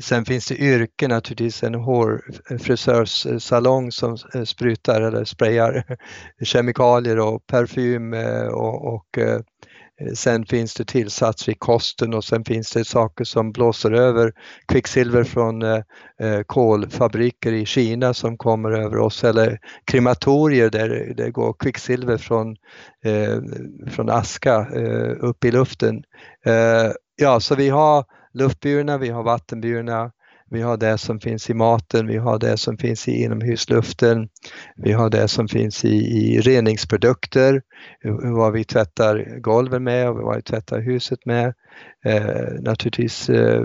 Sen 0.00 0.24
finns 0.24 0.46
det 0.46 0.56
yrken 0.56 1.10
naturligtvis, 1.10 1.62
en 1.62 1.74
hårfrisörssalong 1.74 3.92
som 3.92 4.16
eh, 4.34 4.44
sprutar 4.44 5.02
eller 5.02 5.24
sprayar 5.24 5.84
kemikalier 6.44 7.18
och 7.18 7.46
parfym 7.46 8.14
eh, 8.14 8.46
och, 8.46 8.94
och 8.94 9.18
eh, 9.18 9.40
Sen 10.14 10.46
finns 10.46 10.74
det 10.74 10.84
tillsatser 10.84 11.52
i 11.52 11.54
kosten 11.54 12.14
och 12.14 12.24
sen 12.24 12.44
finns 12.44 12.72
det 12.72 12.84
saker 12.84 13.24
som 13.24 13.52
blåser 13.52 13.92
över 13.92 14.32
kvicksilver 14.68 15.24
från 15.24 15.62
eh, 15.62 15.82
kolfabriker 16.46 17.52
i 17.52 17.66
Kina 17.66 18.14
som 18.14 18.38
kommer 18.38 18.70
över 18.70 18.98
oss 18.98 19.24
eller 19.24 19.58
krematorier 19.84 20.70
där 20.70 21.14
det 21.16 21.30
går 21.30 21.54
kvicksilver 21.58 22.16
från, 22.16 22.56
eh, 23.04 23.38
från 23.90 24.10
aska 24.10 24.66
eh, 24.74 25.16
upp 25.20 25.44
i 25.44 25.50
luften. 25.50 26.02
ja, 27.16 27.40
så 27.40 27.54
vi 27.54 27.68
har 27.68 28.04
luftburna, 28.34 28.98
vi 28.98 29.08
har 29.08 29.22
vattenburna, 29.22 30.10
vi 30.50 30.62
har 30.62 30.76
det 30.76 30.98
som 30.98 31.20
finns 31.20 31.50
i 31.50 31.54
maten, 31.54 32.06
vi 32.06 32.16
har 32.16 32.38
det 32.38 32.56
som 32.56 32.78
finns 32.78 33.08
i 33.08 33.22
inomhusluften, 33.22 34.28
vi 34.76 34.92
har 34.92 35.10
det 35.10 35.28
som 35.28 35.48
finns 35.48 35.84
i, 35.84 35.96
i 35.96 36.40
reningsprodukter, 36.40 37.62
vad 38.36 38.52
vi 38.52 38.64
tvättar 38.64 39.40
golven 39.40 39.84
med 39.84 40.08
och 40.08 40.16
vad 40.16 40.36
vi 40.36 40.42
tvättar 40.42 40.80
huset 40.80 41.26
med. 41.26 41.54
Eh, 42.04 42.60
naturligtvis 42.60 43.28
eh, 43.28 43.62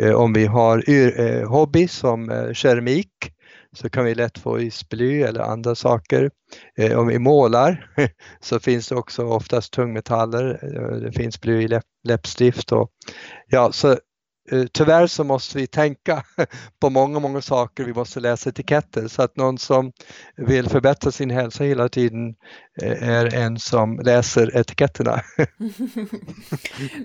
eh 0.00 0.14
om 0.14 0.32
vi 0.32 0.46
har 0.46 0.90
eh, 0.90 1.48
hobby 1.48 1.88
som 1.88 2.30
eh, 2.30 2.52
keramik 2.52 3.32
så 3.76 3.90
kan 3.90 4.04
vi 4.04 4.14
lätt 4.14 4.38
få 4.38 4.60
i 4.60 4.70
sply 4.70 5.22
eller 5.22 5.40
andra 5.40 5.74
saker. 5.74 6.30
Eh, 6.78 6.98
om 6.98 7.06
vi 7.06 7.18
målar 7.18 7.90
så 8.40 8.60
finns 8.60 8.88
det 8.88 8.94
också 8.94 9.24
oftast 9.24 9.72
tungmetaller, 9.72 10.60
eh, 10.62 10.96
det 10.96 11.12
finns 11.12 11.40
bly 11.40 11.62
i 11.62 11.68
läpp, 11.68 11.84
läppstift 12.06 12.72
och 12.72 12.90
ja, 13.46 13.72
så 13.72 13.90
eh, 14.50 14.64
tyvärr 14.72 15.06
så 15.06 15.24
måste 15.24 15.58
vi 15.58 15.66
tänka 15.66 16.22
på 16.80 16.90
många, 16.90 17.18
många 17.18 17.40
saker. 17.40 17.84
Vi 17.84 17.94
måste 17.94 18.20
läsa 18.20 18.50
etiketter 18.50 19.08
så 19.08 19.22
att 19.22 19.36
någon 19.36 19.58
som 19.58 19.92
vill 20.36 20.68
förbättra 20.68 21.10
sin 21.10 21.30
hälsa 21.30 21.64
hela 21.64 21.88
tiden 21.88 22.34
eh, 22.82 23.08
är 23.08 23.34
en 23.34 23.58
som 23.58 23.98
läser 23.98 24.56
etiketterna. 24.56 25.20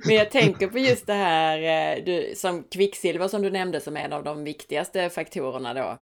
Men 0.05 0.15
jag 0.15 0.31
tänker 0.31 0.67
på 0.67 0.79
just 0.79 1.07
det 1.07 1.13
här 1.13 1.57
eh, 1.97 2.03
du, 2.05 2.33
som 2.35 2.63
kvicksilver 2.63 3.27
som 3.27 3.41
du 3.41 3.49
nämnde 3.49 3.81
som 3.81 3.97
en 3.97 4.13
av 4.13 4.23
de 4.23 4.43
viktigaste 4.43 5.09
faktorerna 5.09 5.73
då 5.73 5.97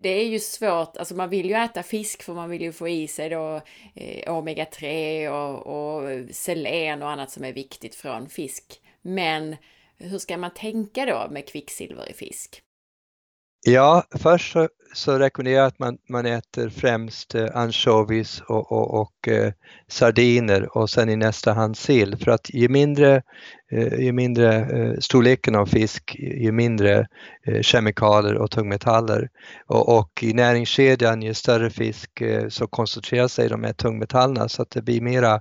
det 0.00 0.08
är 0.08 0.26
ju 0.26 0.38
svårt, 0.38 0.96
alltså 0.96 1.14
man 1.14 1.30
vill 1.30 1.46
ju 1.46 1.54
äta 1.54 1.82
fisk 1.82 2.22
för 2.22 2.34
man 2.34 2.50
vill 2.50 2.62
ju 2.62 2.72
få 2.72 2.88
i 2.88 3.08
sig 3.08 3.28
då 3.28 3.60
eh, 3.94 4.32
omega-3 4.32 5.28
och, 5.28 5.66
och 5.66 6.34
selen 6.34 7.02
och 7.02 7.10
annat 7.10 7.30
som 7.30 7.44
är 7.44 7.52
viktigt 7.52 7.94
från 7.94 8.28
fisk. 8.28 8.80
Men 9.02 9.56
hur 9.96 10.18
ska 10.18 10.36
man 10.36 10.54
tänka 10.54 11.06
då 11.06 11.28
med 11.30 11.48
kvicksilver 11.48 12.10
i 12.10 12.12
fisk? 12.12 12.62
Ja, 13.66 14.04
först 14.10 14.52
så 14.52 14.68
så 14.92 15.18
rekommenderar 15.18 15.58
jag 15.58 15.66
att 15.66 15.78
man, 15.78 15.98
man 16.08 16.26
äter 16.26 16.68
främst 16.68 17.34
eh, 17.34 17.46
ansjovis 17.54 18.40
och, 18.40 18.72
och, 18.72 19.00
och 19.00 19.28
eh, 19.28 19.52
sardiner 19.88 20.76
och 20.76 20.90
sen 20.90 21.08
i 21.08 21.16
nästa 21.16 21.52
hand 21.52 21.76
sill 21.76 22.16
för 22.16 22.30
att 22.30 22.50
ju 22.50 22.68
mindre, 22.68 23.22
eh, 23.72 24.00
ju 24.00 24.12
mindre 24.12 24.56
eh, 24.56 24.98
storleken 25.00 25.54
av 25.54 25.66
fisk, 25.66 26.16
ju 26.18 26.52
mindre 26.52 27.06
eh, 27.46 27.60
kemikalier 27.60 28.34
och 28.34 28.50
tungmetaller. 28.50 29.28
Och, 29.66 29.98
och, 29.98 30.22
i 30.22 30.32
näringskedjan, 30.32 31.22
ju 31.22 31.34
större 31.34 31.70
fisk 31.70 32.20
eh, 32.20 32.48
så 32.48 32.66
koncentrerar 32.66 33.28
sig 33.28 33.48
de 33.48 33.64
här 33.64 33.72
tungmetallerna 33.72 34.48
så 34.48 34.62
att 34.62 34.70
det 34.70 34.82
blir 34.82 35.00
mera 35.00 35.40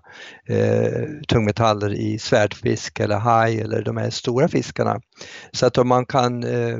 eh, 0.49 1.03
tungmetaller 1.27 1.93
i 1.93 2.19
svärdfisk 2.19 2.99
eller 2.99 3.17
haj 3.17 3.61
eller 3.61 3.81
de 3.81 3.97
här 3.97 4.09
stora 4.09 4.47
fiskarna. 4.47 5.01
Så 5.51 5.65
att 5.65 5.77
om 5.77 5.87
man 5.87 6.05
kan 6.05 6.43
Eh, 6.43 6.77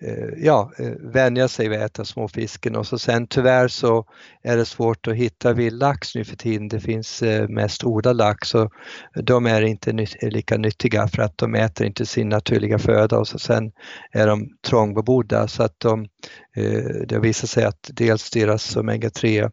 Eh, 0.00 0.44
ja, 0.44 0.72
eh, 0.78 0.92
vänja 1.00 1.48
sig 1.48 1.68
vid 1.68 1.78
att 1.78 1.90
äta 1.90 2.04
småfisken 2.04 2.76
och 2.76 2.86
så 2.86 2.98
sen 2.98 3.26
tyvärr 3.26 3.68
så 3.68 4.04
är 4.42 4.56
det 4.56 4.64
svårt 4.64 5.06
att 5.06 5.14
hitta 5.14 5.52
vildlax 5.52 6.14
nu 6.14 6.24
för 6.24 6.36
tiden. 6.36 6.68
Det 6.68 6.80
finns 6.80 7.22
eh, 7.22 7.48
mest 7.48 7.84
odlad 7.84 8.16
lax 8.16 8.54
och 8.54 8.72
de 9.22 9.46
är 9.46 9.62
inte 9.62 9.92
lika 10.22 10.56
nyttiga 10.56 11.08
för 11.08 11.22
att 11.22 11.38
de 11.38 11.54
äter 11.54 11.86
inte 11.86 12.06
sin 12.06 12.28
naturliga 12.28 12.78
föda 12.78 13.18
och 13.18 13.28
så 13.28 13.38
sen 13.38 13.72
är 14.12 14.26
de 14.26 14.48
trångbebodda 14.66 15.48
så 15.48 15.62
att 15.62 15.80
de, 15.80 16.08
det 17.06 17.18
visar 17.18 17.48
sig 17.48 17.64
att 17.64 17.90
dels 17.92 18.30
deras 18.30 18.76
omega-3 18.76 19.50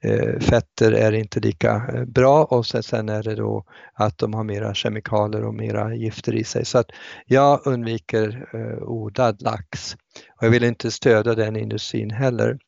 Eh, 0.00 0.40
fetter 0.40 0.92
är 0.92 1.12
inte 1.12 1.40
lika 1.40 1.82
eh, 1.94 2.04
bra 2.04 2.44
och 2.44 2.66
sen 2.66 3.08
är 3.08 3.22
det 3.22 3.34
då 3.34 3.64
att 3.94 4.18
de 4.18 4.34
har 4.34 4.44
mera 4.44 4.74
kemikalier 4.74 5.44
och 5.44 5.54
mera 5.54 5.94
gifter 5.94 6.34
i 6.34 6.44
sig. 6.44 6.64
Så 6.64 6.78
att 6.78 6.90
jag 7.26 7.66
undviker 7.66 8.48
eh, 8.54 8.82
odlad 8.82 9.42
lax 9.42 9.96
och 10.36 10.46
jag 10.46 10.50
vill 10.50 10.64
inte 10.64 10.90
stödja 10.90 11.34
den 11.34 11.56
industrin 11.56 12.10
heller. 12.10 12.58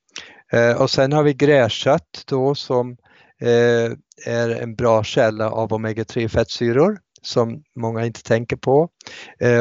Och 0.78 0.90
sen 0.90 1.12
har 1.12 1.22
vi 1.22 1.34
gräskött 1.34 2.24
då 2.26 2.54
som 2.54 2.96
är 4.26 4.50
en 4.62 4.74
bra 4.74 5.04
källa 5.04 5.50
av 5.50 5.68
omega-3 5.68 6.28
fettsyror 6.28 6.98
som 7.22 7.62
många 7.76 8.06
inte 8.06 8.22
tänker 8.22 8.56
på. 8.56 8.88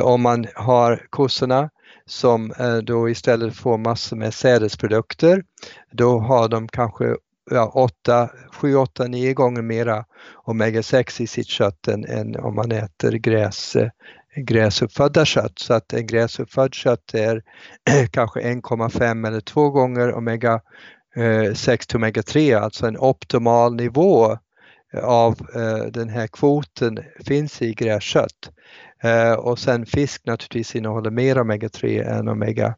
Om 0.04 0.22
man 0.22 0.48
har 0.56 1.06
kossorna 1.10 1.70
som 2.06 2.54
då 2.84 3.10
istället 3.10 3.56
får 3.56 3.78
massor 3.78 4.16
med 4.16 4.34
sädesprodukter, 4.34 5.44
då 5.92 6.20
har 6.20 6.50
de 6.50 6.68
kanske 6.68 7.16
ja, 7.50 7.72
8, 7.74 8.30
7, 8.52 8.76
8, 8.76 9.08
9 9.08 9.34
gånger 9.34 9.62
mera 9.62 10.06
omega-6 10.46 11.22
i 11.22 11.28
sitt 11.28 11.48
kött 11.48 11.88
än, 11.88 12.06
än, 12.06 12.36
om 12.36 12.56
man 12.56 12.72
äter 12.72 13.12
gräs, 13.12 13.76
eh, 13.76 13.90
gräsuppfödda 14.36 15.26
kött. 15.26 15.60
Så 15.60 15.74
att 15.74 15.94
en 15.94 16.08
gräsuppfödd 16.08 16.74
kött 16.74 17.14
är 17.14 17.44
kanske 18.12 18.40
1,5 18.40 19.28
eller 19.28 19.42
2 19.42 19.70
gånger 19.70 20.14
omega 20.14 20.62
eh, 21.16 21.54
6 21.54 21.88
till 21.88 21.98
omega 21.98 22.24
3, 22.24 22.54
alltså 22.54 22.88
en 22.88 22.98
optimal 22.98 23.76
nivå 23.76 24.38
av 25.04 25.38
eh, 25.56 25.86
den 25.92 26.10
här 26.10 26.28
kvoten 26.28 27.00
finns 27.26 27.62
i 27.62 27.74
gräskött. 27.74 28.52
Och 29.38 29.60
sen 29.60 29.86
fisk 29.86 30.26
naturligtvis 30.26 30.76
innehåller 30.76 31.12
mer 31.12 31.40
omega 31.40 31.70
3 31.70 32.00
än 32.04 32.28
omega 32.28 32.76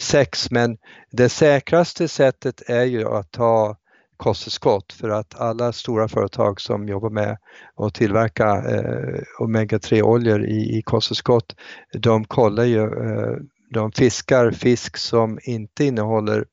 6 0.00 0.50
men 0.50 0.78
det 1.10 1.28
säkraste 1.28 2.08
sättet 2.08 2.62
är 2.66 2.84
ju 2.84 3.08
att 3.08 3.30
ta 3.30 3.76
kosttillskott 4.22 4.92
för 4.92 5.08
att 5.08 5.40
alla 5.40 5.72
stora 5.72 6.08
företag 6.08 6.60
som 6.60 6.88
jobbar 6.88 7.10
med 7.10 7.36
att 7.76 7.94
tillverka 7.94 8.46
eh, 8.46 9.20
omega-3 9.38 10.02
oljor 10.02 10.44
i, 10.44 10.78
i 10.78 10.82
kosttillskott, 10.82 11.56
de 11.92 12.24
kollar 12.24 12.64
ju, 12.64 12.82
eh, 12.82 13.36
de 13.70 13.92
fiskar 13.92 14.50
fisk 14.50 14.96
som 14.96 15.38
inte 15.42 15.84
innehåller 15.84 16.44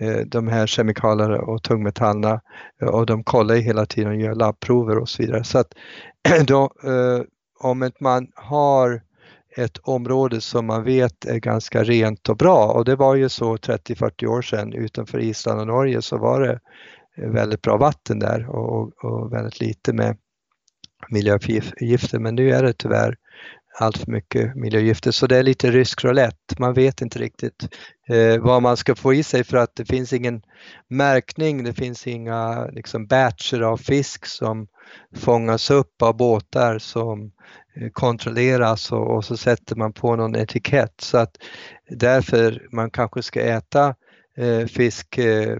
eh, 0.00 0.16
de 0.26 0.48
här 0.48 0.66
kemikalierna 0.66 1.38
och 1.38 1.62
tungmetallerna 1.62 2.40
eh, 2.82 2.88
och 2.88 3.06
de 3.06 3.24
kollar 3.24 3.54
ju 3.54 3.60
hela 3.60 3.86
tiden 3.86 4.12
och 4.12 4.20
gör 4.20 4.34
labbprover 4.34 4.98
och 4.98 5.08
så 5.08 5.22
vidare. 5.22 5.44
Så 5.44 5.58
att 5.58 5.74
då, 6.46 6.62
eh, 6.84 7.22
om 7.60 7.90
man 8.00 8.26
har 8.34 9.02
ett 9.56 9.78
område 9.78 10.40
som 10.40 10.66
man 10.66 10.84
vet 10.84 11.24
är 11.24 11.38
ganska 11.38 11.82
rent 11.82 12.28
och 12.28 12.36
bra 12.36 12.66
och 12.66 12.84
det 12.84 12.96
var 12.96 13.14
ju 13.14 13.28
så 13.28 13.56
30-40 13.56 14.26
år 14.26 14.42
sedan 14.42 14.72
utanför 14.72 15.18
Island 15.18 15.60
och 15.60 15.66
Norge 15.66 16.02
så 16.02 16.18
var 16.18 16.40
det 16.40 16.60
väldigt 17.18 17.62
bra 17.62 17.76
vatten 17.76 18.18
där 18.18 18.48
och, 18.48 19.04
och 19.04 19.32
väldigt 19.32 19.60
lite 19.60 19.92
med 19.92 20.16
miljögifter 21.08 22.18
men 22.18 22.34
nu 22.34 22.50
är 22.50 22.62
det 22.62 22.72
tyvärr 22.72 23.16
allt 23.80 23.98
för 23.98 24.12
mycket 24.12 24.56
miljögifter 24.56 25.10
så 25.10 25.26
det 25.26 25.36
är 25.36 25.42
lite 25.42 25.70
rysk 25.70 26.04
roulette. 26.04 26.54
Man 26.58 26.74
vet 26.74 27.00
inte 27.00 27.18
riktigt 27.18 27.68
eh, 28.08 28.38
vad 28.38 28.62
man 28.62 28.76
ska 28.76 28.94
få 28.94 29.14
i 29.14 29.22
sig 29.22 29.44
för 29.44 29.56
att 29.56 29.76
det 29.76 29.84
finns 29.84 30.12
ingen 30.12 30.42
märkning, 30.88 31.64
det 31.64 31.72
finns 31.72 32.06
inga 32.06 32.66
liksom, 32.66 33.06
batcher 33.06 33.60
av 33.60 33.76
fisk 33.76 34.26
som 34.26 34.66
fångas 35.16 35.70
upp 35.70 36.02
av 36.02 36.16
båtar 36.16 36.78
som 36.78 37.32
eh, 37.76 37.90
kontrolleras 37.92 38.92
och, 38.92 39.16
och, 39.16 39.24
så 39.24 39.36
sätter 39.36 39.76
man 39.76 39.92
på 39.92 40.16
någon 40.16 40.36
etikett 40.36 41.00
så 41.00 41.18
att 41.18 41.36
därför 41.90 42.68
man 42.72 42.90
kanske 42.90 43.22
ska 43.22 43.40
äta 43.40 43.94
eh, 44.36 44.66
fisk, 44.66 45.18
eh, 45.18 45.58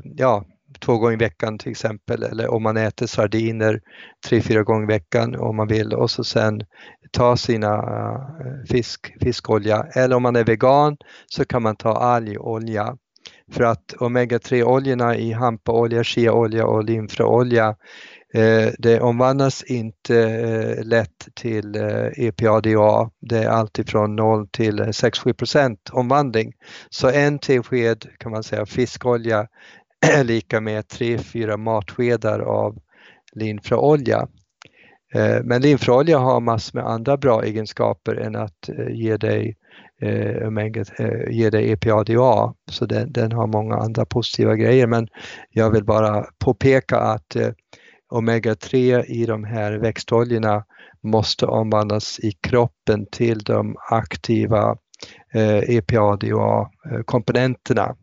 två 0.81 0.99
gånger 0.99 1.13
i 1.13 1.17
veckan 1.17 1.59
till 1.59 1.71
exempel 1.71 2.23
eller 2.23 2.49
om 2.49 2.63
man 2.63 2.77
äter 2.77 3.07
sardiner 3.07 3.81
tre, 4.29 4.41
fyra 4.41 4.63
gånger 4.63 4.83
i 4.83 4.95
veckan 4.95 5.35
om 5.35 5.57
man 5.57 5.69
vill 5.69 5.95
och 5.95 6.11
så 6.11 6.25
sen 6.25 6.63
ta 7.13 7.37
sina 7.37 7.75
eh, 7.75 8.65
fisk, 8.69 9.15
fiskolja 9.21 9.87
eller 9.95 10.17
om 10.17 10.23
man 10.23 10.37
är 10.37 10.45
vegan 10.45 10.97
så 11.27 11.45
kan 11.45 11.63
man 11.63 11.77
ta 11.77 11.93
algolja. 11.93 12.97
För 13.53 13.65
att 13.65 13.95
omega-3 13.99 14.63
oljorna 14.63 15.17
i 15.17 15.33
hampaolja, 15.33 16.05
chiaolja 16.05 16.67
och 16.67 16.85
linfröolja 16.85 17.77
eh, 18.35 18.69
det 18.79 19.01
omvandlas 19.01 19.63
inte 19.63 20.19
eh, 20.19 20.85
lätt 20.85 21.29
till 21.35 21.77
eh, 21.77 22.07
EPA-DA. 22.17 23.11
Det 23.21 23.39
är 23.39 23.49
alltifrån 23.49 24.17
0 24.17 24.49
till 24.49 24.81
6-7 24.81 25.77
omvandling. 25.93 26.53
Så 26.91 27.09
en 27.09 27.39
tesked 27.39 28.07
kan 28.19 28.33
man 28.33 28.43
säga 28.43 28.67
fiskolja 28.67 29.47
lika 30.25 30.61
med 30.61 30.85
3-4 30.85 31.57
matskedar 31.57 32.41
av 32.41 32.79
linfröolja. 33.33 34.29
Eh, 35.15 35.39
men 35.45 35.63
linfröolja 35.63 36.19
har 36.19 36.41
massor 36.41 36.79
med 36.79 36.89
andra 36.89 37.17
bra 37.17 37.45
egenskaper 37.45 38.15
än 38.15 38.37
att 38.37 38.69
eh, 38.69 38.89
ge 38.91 39.17
dig, 39.17 39.57
eh, 40.03 40.51
ge 41.31 41.51
dig 41.51 41.71
EPA-DHA, 41.71 42.55
så 42.71 42.87
den, 42.87 43.13
den, 43.13 43.33
har 43.33 43.47
många 43.47 43.77
andra 43.77 44.05
positiva 44.05 44.57
grejer. 44.57 44.87
Men 44.87 45.09
jag 45.51 45.71
vill 45.71 45.85
bara 45.85 46.27
påpeka 46.39 46.99
att 46.99 47.37
omega-3 48.11 49.05
i 49.05 49.27
de 49.27 49.45
här 49.45 49.73
växtoljorna 49.73 50.65
måste 51.03 51.47
omvandlas 51.47 52.21
i 52.21 52.33
kroppen 52.33 53.07
till 53.13 53.39
de 53.39 53.77
aktiva 53.91 54.77
EPA-DHA-komponenterna 55.69 57.97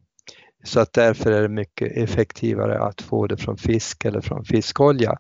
så 0.66 0.80
att 0.80 0.94
därför 0.94 1.32
är 1.32 1.42
det 1.42 1.50
mycket 1.50 1.98
effektivare 1.98 2.80
att 2.80 3.02
få 3.02 3.28
det 3.28 3.38
från 3.38 3.58
fisk 3.58 4.06
eller 4.06 4.22
från 4.22 4.46
fiskolja. 4.46 5.18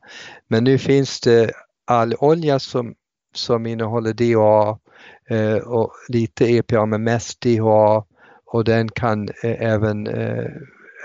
Men 0.48 0.64
nu 0.64 0.78
finns 0.78 1.22
det 1.22 1.52
allolja 1.86 2.60
som, 2.60 2.96
som 3.36 3.66
innehåller 3.66 4.14
DHA 4.14 4.80
eh, 5.30 5.58
och 5.58 5.92
lite 6.10 6.46
EPA 6.46 6.86
men 6.86 7.04
mest 7.04 7.42
DHA 7.42 8.06
och 8.46 8.64
den 8.64 8.90
kan 8.90 9.30
eh, 9.44 9.62
även 9.62 10.08
eh, 10.08 10.46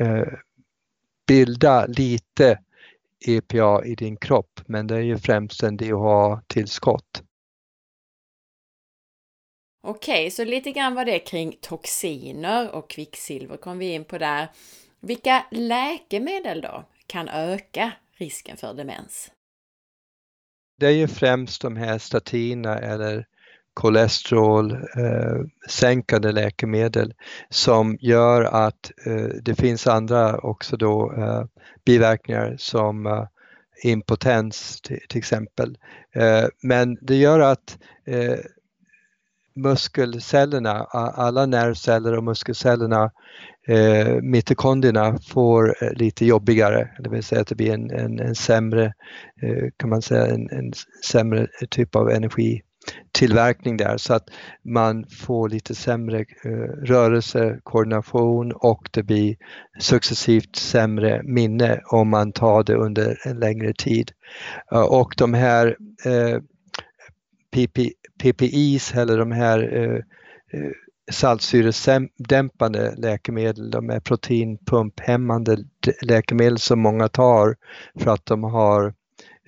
eh 0.01 0.29
bilda 1.27 1.87
lite 1.87 2.59
EPA 3.27 3.85
i 3.85 3.95
din 3.95 4.17
kropp 4.17 4.61
men 4.67 4.87
det 4.87 4.95
är 4.95 5.01
ju 5.01 5.19
främst 5.19 5.63
en 5.63 5.77
DHA-tillskott. 5.77 7.23
Okej, 9.83 10.31
så 10.31 10.45
lite 10.45 10.73
grann 10.73 10.95
var 10.95 11.05
det 11.05 11.19
kring 11.19 11.57
toxiner 11.61 12.75
och 12.75 12.91
kvicksilver 12.91 13.57
kom 13.57 13.79
vi 13.79 13.93
in 13.93 14.05
på 14.05 14.19
där. 14.19 14.49
Vilka 15.01 15.47
läkemedel 15.51 16.61
då 16.61 16.85
kan 17.07 17.29
öka 17.29 17.93
risken 18.17 18.57
för 18.57 18.75
demens? 18.75 19.31
Det 20.79 20.87
är 20.87 20.91
ju 20.91 21.09
främst 21.09 21.63
de 21.63 21.77
här 21.77 21.99
statina 21.99 22.79
eller 22.79 23.27
kolesterol 23.75 24.73
eh, 24.73 25.41
sänkande 25.71 26.33
läkemedel 26.33 27.15
som 27.49 27.97
gör 28.01 28.43
att 28.43 28.91
eh, 29.07 29.29
det 29.43 29.55
finns 29.55 29.87
andra 29.87 30.39
också 30.39 30.77
då 30.77 31.13
eh, 31.13 31.45
biverkningar 31.85 32.57
som 32.59 33.07
eh, 33.07 33.25
impotens 33.85 34.81
till, 34.81 35.01
till 35.09 35.19
exempel. 35.19 35.79
Eh, 36.15 36.45
men 36.63 36.99
det 37.01 37.17
gör 37.17 37.41
att 37.41 37.79
eh, 38.07 38.39
muskelcellerna, 39.63 40.85
alla 41.15 41.47
nervceller 41.47 42.17
och 42.17 42.25
muskelcellerna, 42.25 43.11
eh, 43.69 44.15
mitokondrierna 44.23 45.19
får 45.19 45.85
eh, 45.85 45.93
lite 45.93 46.27
jobbigare, 46.27 46.89
det 46.99 47.11
vill 47.11 47.23
säga 47.23 47.41
att 47.41 47.49
det 47.49 47.55
blir 47.55 47.73
en, 47.73 47.91
en, 47.91 48.21
en 48.21 48.35
sämre, 48.35 48.85
eh, 49.43 49.69
kan 49.77 49.91
man 49.91 50.03
säga, 50.03 50.27
en, 50.27 50.51
en, 50.51 50.73
sämre 51.05 51.47
typ 51.71 51.97
av 51.97 52.11
energi 52.11 52.63
tillverkning 53.13 53.77
där 53.77 53.97
så 53.97 54.15
att 54.15 54.29
man 54.65 55.05
får 55.05 55.49
lite 55.49 55.75
sämre 55.75 56.19
eh, 56.21 56.51
rörelse, 56.83 57.61
koordination 57.63 58.53
och 58.53 58.89
det 58.91 59.03
blir 59.03 59.37
successivt 59.81 60.57
sämre 60.57 61.23
minne 61.25 61.81
om 61.87 62.09
man 62.09 62.33
tar 62.33 62.63
det 62.63 62.75
under 62.75 63.19
en 63.25 63.39
längre 63.39 63.73
tid. 63.73 64.13
Eh, 64.73 64.83
och 64.83 65.15
de 65.17 65.35
här 65.35 65.77
PPIs 68.23 68.95
eller 68.95 69.19
de 69.19 69.33
här 69.33 69.77
eh, 69.77 69.95
eh, 70.61 70.71
saltsyredämpande 71.11 72.95
läkemedel, 72.97 73.71
de 73.71 73.91
är 73.91 74.01
proteinpumphämmande 74.01 75.57
läkemedel 76.03 76.59
som 76.59 76.81
många 76.81 77.09
tar 77.09 77.57
för 77.99 78.11
att 78.11 78.27
de 78.27 78.45
har 78.45 78.95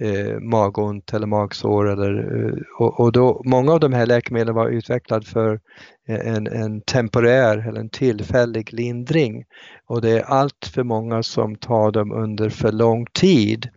eh, 0.00 0.40
magont 0.40 1.14
eller 1.14 1.26
magsår. 1.26 1.90
Eller, 1.90 2.44
eh, 2.44 2.54
och, 2.78 3.00
och 3.00 3.12
då, 3.12 3.42
många 3.44 3.72
av 3.72 3.80
de 3.80 3.92
här 3.92 4.06
läkemedlen 4.06 4.54
var 4.54 4.68
utvecklade 4.68 5.26
för 5.26 5.60
eh, 6.08 6.34
en, 6.34 6.46
en 6.46 6.80
temporär 6.80 7.68
eller 7.68 7.80
en 7.80 7.90
tillfällig 7.90 8.72
lindring 8.72 9.44
och 9.86 10.00
det 10.00 10.10
är 10.10 10.22
allt 10.22 10.70
för 10.74 10.82
många 10.82 11.22
som 11.22 11.56
tar 11.56 11.90
dem 11.90 12.12
under 12.12 12.48
för 12.48 12.72
lång 12.72 13.06
tid 13.06 13.68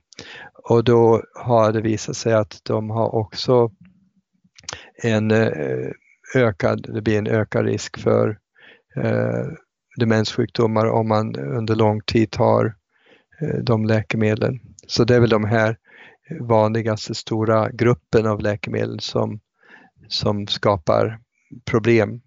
och 0.70 0.84
då 0.84 1.22
har 1.36 1.72
det 1.72 1.82
visat 1.82 2.16
sig 2.16 2.34
att 2.34 2.60
de 2.64 2.90
har 2.90 3.16
också 3.16 3.72
en 5.04 5.32
eh, 5.32 5.92
ökad, 6.36 6.94
det 6.94 7.02
blir 7.02 7.18
en 7.18 7.28
ökad 7.28 7.66
risk 7.66 8.00
för 8.00 8.40
eh, 8.96 9.46
demenssjukdomar 9.98 10.86
om 10.86 11.08
man 11.08 11.36
under 11.36 11.76
lång 11.76 12.02
tid 12.02 12.32
tar 12.32 12.76
eh, 13.42 13.60
de 13.64 13.86
läkemedlen. 13.86 14.60
Så 14.88 15.04
det 15.04 15.16
är 15.16 15.20
väl 15.20 15.30
de 15.30 15.46
här 15.46 15.78
vanligaste 16.42 17.16
stora 17.16 17.70
gruppen 17.72 18.26
av 18.26 18.42
läkemedel 18.42 19.00
som, 19.00 19.40
som 20.08 20.48
skapar 20.48 21.20
problem. 21.66 22.22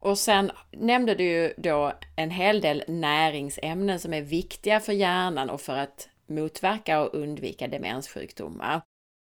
Och 0.00 0.18
sen 0.18 0.50
nämnde 0.72 1.14
du 1.14 1.24
ju 1.24 1.52
då 1.56 1.92
en 2.16 2.30
hel 2.30 2.60
del 2.60 2.84
näringsämnen 2.88 3.98
som 3.98 4.14
är 4.14 4.22
viktiga 4.22 4.80
för 4.80 4.92
hjärnan 4.92 5.50
och 5.50 5.60
för 5.60 5.76
att 5.76 6.08
motverka 6.28 7.00
och 7.00 7.14
undvika 7.14 7.68
demenssjukdomar. 7.68 8.82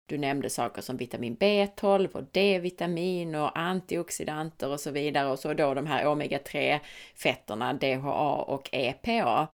Du 0.08 0.18
nämnde 0.18 0.50
saker 0.50 0.82
som 0.82 0.98
vitamin 0.98 1.38
B12 1.38 2.12
och 2.12 2.24
D-vitamin 2.32 3.36
och 3.36 3.60
antioxidanter 3.60 4.70
och 4.70 4.80
så 4.80 4.92
vidare 4.92 5.30
och 5.30 5.40
så 5.40 5.54
då 5.54 5.74
de 5.74 5.88
här 5.88 6.06
omega-3 6.06 6.80
fetterna 7.16 7.74
DHA 7.74 8.36
och 8.36 8.70
EPA. 8.72 9.48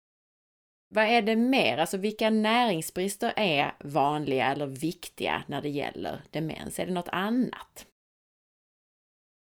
Vad 0.93 1.05
är 1.05 1.21
det 1.21 1.35
mer? 1.35 1.77
Alltså 1.77 1.97
vilka 1.97 2.29
näringsbrister 2.29 3.33
är 3.35 3.73
vanliga 3.79 4.51
eller 4.51 4.67
viktiga 4.67 5.43
när 5.47 5.61
det 5.61 5.69
gäller 5.69 6.21
demens? 6.31 6.79
Är 6.79 6.85
det 6.85 6.93
något 6.93 7.09
annat? 7.11 7.85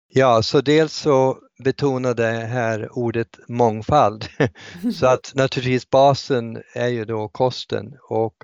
Ja, 0.07 0.43
så 0.43 0.61
dels 0.61 0.93
så 0.93 1.37
betonade 1.63 2.25
här 2.25 2.97
ordet 2.97 3.39
mångfald. 3.47 4.25
så 4.99 5.07
att 5.07 5.31
naturligtvis 5.35 5.89
basen 5.89 6.63
är 6.73 6.87
ju 6.87 7.05
då 7.05 7.27
kosten 7.27 7.97
och 8.09 8.35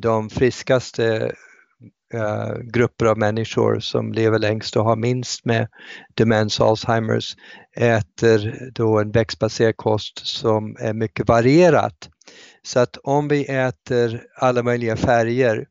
de 0.00 0.30
friskaste 0.30 1.34
Eh, 2.12 2.58
grupper 2.62 3.06
av 3.06 3.18
människor 3.18 3.80
som 3.80 4.12
lever 4.12 4.38
längst 4.38 4.76
och 4.76 4.84
har 4.84 4.96
minst 4.96 5.44
med 5.44 5.68
demens 6.14 6.60
och 6.60 6.66
Alzheimers 6.66 7.36
äter 7.76 8.70
då 8.74 8.98
en 8.98 9.10
växtbaserad 9.10 9.76
kost 9.76 10.26
som 10.26 10.76
är 10.80 10.92
mycket 10.92 11.28
varierat. 11.28 12.10
Så 12.62 12.80
att 12.80 12.96
om 12.96 13.28
vi 13.28 13.44
äter 13.44 14.22
alla 14.36 14.62
möjliga 14.62 14.96
färger, 14.96 15.66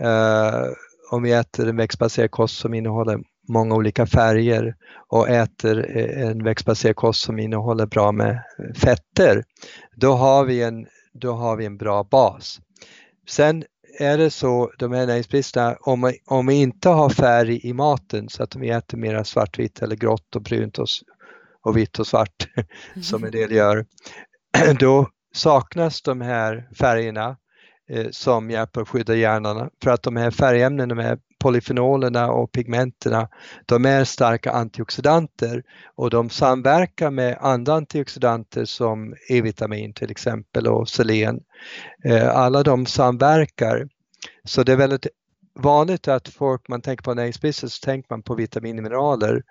eh, 0.00 0.64
om 1.10 1.22
vi 1.22 1.32
äter 1.32 1.68
en 1.68 1.76
växtbaserad 1.76 2.30
kost 2.30 2.56
som 2.56 2.74
innehåller 2.74 3.18
många 3.48 3.74
olika 3.74 4.06
färger 4.06 4.74
och 5.08 5.28
äter 5.28 5.96
eh, 5.96 6.28
en 6.28 6.44
växtbaserad 6.44 6.96
kost 6.96 7.20
som 7.20 7.38
innehåller 7.38 7.86
bra 7.86 8.12
med 8.12 8.42
fetter, 8.76 9.44
då 9.96 10.12
har 10.12 10.44
vi 10.44 10.62
en, 10.62 10.86
då 11.12 11.32
har 11.32 11.56
vi 11.56 11.66
en 11.66 11.76
bra 11.76 12.04
bas. 12.04 12.60
Sen 13.28 13.64
är 13.98 14.18
det 14.18 14.30
så, 14.30 14.72
de 14.78 14.92
här 14.92 15.06
näringsbristerna, 15.06 15.76
om, 15.80 16.12
om 16.26 16.46
vi 16.46 16.54
inte 16.54 16.88
har 16.88 17.10
färg 17.10 17.60
i 17.62 17.72
maten 17.72 18.28
så 18.28 18.42
att 18.42 18.56
vi 18.56 18.70
äter 18.70 18.98
mera 18.98 19.24
svartvitt 19.24 19.82
eller 19.82 19.96
grått 19.96 20.36
och 20.36 20.42
brunt 20.42 20.78
och, 20.78 20.86
och 21.62 21.76
vitt 21.76 21.98
och 21.98 22.06
svart 22.06 22.48
som 23.02 23.24
en 23.24 23.30
del 23.30 23.52
gör, 23.52 23.86
då 24.78 25.08
saknas 25.34 26.02
de 26.02 26.20
här 26.20 26.68
färgerna 26.78 27.36
eh, 27.90 28.06
som 28.10 28.50
hjälper 28.50 28.80
att 28.80 28.88
skydda 28.88 29.14
hjärnan. 29.14 29.70
För 29.82 29.90
att 29.90 30.02
de 30.02 30.16
här 30.16 30.30
färgämnena, 30.30 30.94
de 30.94 31.02
här 31.02 31.18
polyfenolerna 31.40 32.30
och 32.30 32.52
pigmenterna, 32.52 33.28
de 33.66 33.86
är 33.86 34.04
starka 34.04 34.50
antioxidanter 34.50 35.62
och 35.94 36.10
de 36.10 36.30
samverkar 36.30 37.10
med 37.10 37.38
andra 37.40 37.74
antioxidanter 37.74 38.64
som 38.64 39.14
E-vitamin 39.28 39.92
till 39.92 40.10
exempel 40.10 40.66
och 40.66 40.88
selen. 40.88 41.40
Eh, 42.04 42.36
alla 42.36 42.62
de 42.62 42.86
samverkar. 42.86 43.88
Så 44.44 44.62
det 44.62 44.72
är 44.72 44.76
väldigt 44.76 45.06
vanligt 45.54 46.08
att 46.08 46.28
folk, 46.28 46.68
man 46.68 46.80
tänker 46.80 47.02
på 47.02 47.14
näringsbrist 47.14 47.58
så 47.58 47.84
tänker 47.84 48.06
man 48.10 48.22
på 48.22 48.34
vitaminmineraler. 48.34 49.42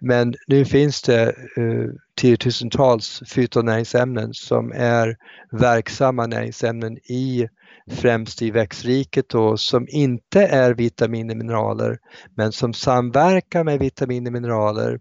Men 0.00 0.34
nu 0.46 0.64
finns 0.64 1.02
det 1.02 1.34
uh, 1.58 1.92
tiotusentals 2.16 3.22
fytonäringsämnen 3.26 4.34
som 4.34 4.72
är 4.72 5.16
verksamma 5.52 6.26
näringsämnen 6.26 6.96
i 6.96 7.48
främst 7.90 8.42
i 8.42 8.50
växtriket 8.50 9.28
då, 9.28 9.56
som 9.56 9.86
inte 9.88 10.46
är 10.46 10.74
vitaminer 10.74 11.34
och 11.34 11.38
mineraler 11.38 11.98
men 12.34 12.52
som 12.52 12.74
samverkar 12.74 13.64
med 13.64 13.78
vitaminer 13.78 14.28
och 14.28 14.32
mineraler. 14.32 14.98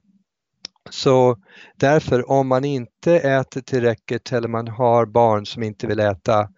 Så 0.90 1.38
därför 1.76 2.32
om 2.32 2.48
man 2.48 2.66
inte 2.66 3.20
äter 3.20 3.62
tillräckligt 3.62 4.32
eller 4.32 4.48
man 4.48 4.68
har 4.68 5.06
barn 5.06 5.46
som 5.46 5.64
inte 5.64 5.88
vill 5.88 6.00
äta 6.00 6.50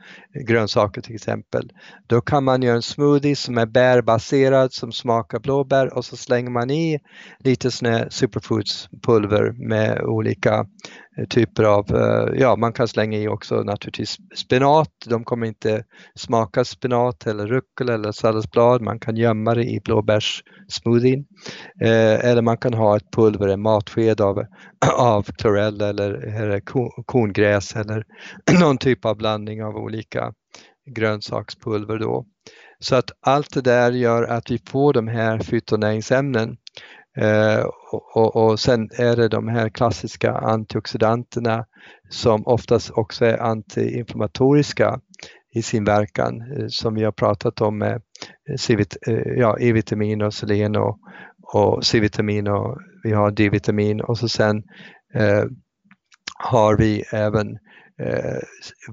grönsaker 0.48 1.02
till 1.02 1.16
exempel, 1.16 1.72
då 2.08 2.22
kan 2.22 2.44
man 2.44 2.62
göra 2.62 2.76
en 2.76 2.82
smoothie 2.82 3.36
som 3.36 3.58
är 3.58 3.66
bärbaserad 3.66 4.74
som 4.74 4.92
smakar 4.92 5.40
blåbär 5.40 5.94
och 5.94 6.06
så 6.06 6.18
slänger 6.18 6.50
man 6.50 6.70
i 6.70 7.00
lite 7.40 7.72
sån 7.72 7.90
här 7.94 8.10
superfoodspulver 8.10 9.68
med 9.68 10.02
olika 10.02 10.66
typer 11.30 11.64
av, 11.64 11.96
eh, 11.96 12.40
ja 12.40 12.56
man 12.56 12.74
kan 12.74 12.88
slänga 12.88 13.18
i 13.18 13.28
också 13.28 13.56
naturligtvis 13.56 14.18
spenat, 14.36 14.90
de 15.06 15.24
kommer 15.24 15.48
inte 15.48 15.84
smaka 16.16 16.66
spenat 16.66 17.28
eller 17.28 17.48
rucola 17.48 17.94
eller 17.94 18.12
salladsblad, 18.12 18.82
man 18.82 19.00
kan 19.00 19.18
gömma 19.18 19.56
det 19.56 19.64
i 19.64 19.80
blåbärssmoothien. 19.84 21.26
Eh, 21.82 22.26
eller 22.30 22.42
man 22.42 22.58
kan 22.58 22.74
ha 22.74 22.98
ett 22.98 23.12
pulver, 23.12 23.48
en 23.48 23.62
matsked 23.62 24.22
av, 24.22 24.44
av 24.98 25.24
klorell 25.24 25.82
eller, 25.82 26.14
eller 26.14 26.62
korngräs 27.06 27.76
eller 27.76 28.04
någon 28.60 28.78
typ 28.78 29.06
av 29.06 29.18
blandning 29.18 29.64
av 29.64 29.76
olika 29.76 30.34
grönsakspulver 30.96 32.00
då. 32.00 32.26
Så 32.80 32.96
att 32.96 33.12
allt 33.22 33.54
det 33.54 33.62
där 33.62 33.92
gör 33.92 34.24
att 34.24 34.52
vi 34.52 34.60
får 34.68 34.94
de 34.94 35.08
här 35.08 35.40
fytonäringsämnen 35.40 36.58
Eh, 37.18 37.66
och, 37.92 38.36
och, 38.36 38.60
sen 38.60 38.90
är 38.98 39.16
det 39.16 39.28
de 39.28 39.48
här 39.48 39.70
klassiska 39.70 40.32
antioxidanterna 40.32 41.66
som 42.10 42.48
oftast 42.48 42.92
också 42.92 43.26
är 43.26 43.38
antiinflammatoriska 43.38 45.00
i 45.54 45.62
sin 45.62 45.84
verkan 45.84 46.42
eh, 46.42 46.66
som 46.68 46.96
vi 46.96 47.04
har 47.04 47.12
pratat 47.12 47.62
om 47.62 47.78
med 47.78 48.02
eh, 48.70 48.80
eh 49.08 49.34
ja, 49.38 49.58
E-vitamin 49.60 50.22
och 50.22 50.34
selen 50.34 50.76
och, 50.76 51.00
och 51.54 51.86
C-vitamin 51.86 52.48
och 52.48 52.78
vi 53.04 53.12
har 53.12 53.32
D-vitamin. 53.32 54.02
Och 54.02 54.18
så 54.18 54.30
sen 54.30 54.64
eh, 55.14 55.44
har 56.40 56.78
vi 56.78 57.04
även 57.12 57.58
eh, 58.02 58.40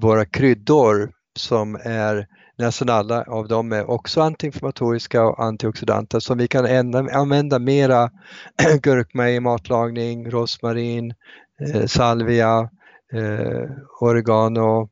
våra 0.01 0.25
kryddor 0.25 1.11
som 1.37 1.75
är 1.83 2.27
nästan 2.57 2.89
alla 2.89 3.23
av 3.23 3.47
dem 3.47 3.71
är 3.71 3.89
också 3.89 4.21
antiinflammatoriska 4.21 5.23
och 5.23 5.43
antioxidanter 5.43 6.19
som 6.19 6.37
vi 6.37 6.47
kan 6.47 6.65
använda 7.11 7.59
mera 7.59 8.09
gurkmeja 8.81 9.35
i 9.35 9.39
matlagning, 9.39 10.31
rosmarin, 10.31 11.13
eh, 11.61 11.85
salvia, 11.85 12.69
eh, 13.13 13.69
oregano, 14.01 14.89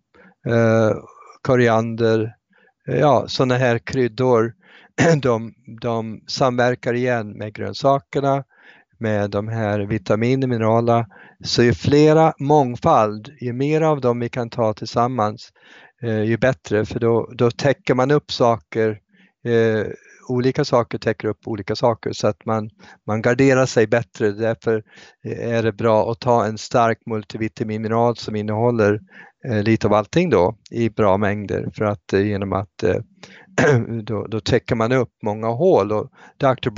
eh, 0.48 0.95
koriander, 1.41 2.35
eh, 2.88 2.99
ja 2.99 3.23
sådana 3.27 3.56
här 3.56 3.80
kryddor. 3.80 4.53
De, 5.22 5.53
de 5.81 6.22
samverkar 6.27 6.94
igen 6.94 7.38
med 7.38 7.53
grönsakerna, 7.53 8.44
med 8.98 9.30
de 9.30 9.48
här 9.48 9.80
vitaminer, 9.80 10.48
mineraler. 10.48 11.06
Så 11.44 11.64
ju 11.64 11.73
flera 11.73 12.34
mångfald, 12.40 13.30
ju 13.41 13.53
mer 13.53 13.81
av 13.81 14.02
dem 14.02 14.19
vi 14.19 14.30
kan 14.30 14.49
ta 14.49 14.73
tillsammans, 14.73 15.49
Eh, 16.04 16.24
ju 16.24 16.38
bättre 16.38 16.86
för 16.86 17.00
då, 17.00 17.30
då 17.36 17.52
täcker 17.52 17.96
man 17.96 18.12
upp 18.12 18.32
saker 18.32 19.00
eh, 19.46 19.86
olika 20.28 20.66
saker 20.66 20.98
täcker 20.98 21.28
upp 21.28 21.48
olika 21.48 21.76
saker 21.76 22.12
så 22.14 22.28
att 22.28 22.46
man, 22.46 22.70
man 23.08 23.22
garderar 23.22 23.66
sig 23.66 23.88
bättre. 23.88 24.32
Därför 24.32 24.84
eh, 25.26 25.50
är 25.50 25.64
det 25.64 25.72
bra 25.72 26.12
att 26.12 26.20
ta 26.20 26.46
en 26.46 26.58
stark 26.58 27.00
multivitaminmineral 27.06 28.16
som 28.16 28.36
innehåller 28.36 29.00
eh, 29.48 29.64
lite 29.64 29.88
av 29.88 29.94
allting 29.94 30.30
då 30.30 30.56
i 30.72 30.90
bra 30.90 31.18
mängder 31.18 31.72
för 31.76 31.86
att 31.86 32.14
eh, 32.14 32.28
genom 32.28 32.54
att 32.54 32.84
eh, 32.84 32.96
då, 34.04 34.28
då 34.28 34.40
täcker 34.40 34.76
man 34.76 34.92
upp 34.92 35.12
många 35.24 35.48
hål 35.48 35.92
och 35.92 36.12
Dr. 36.38 36.70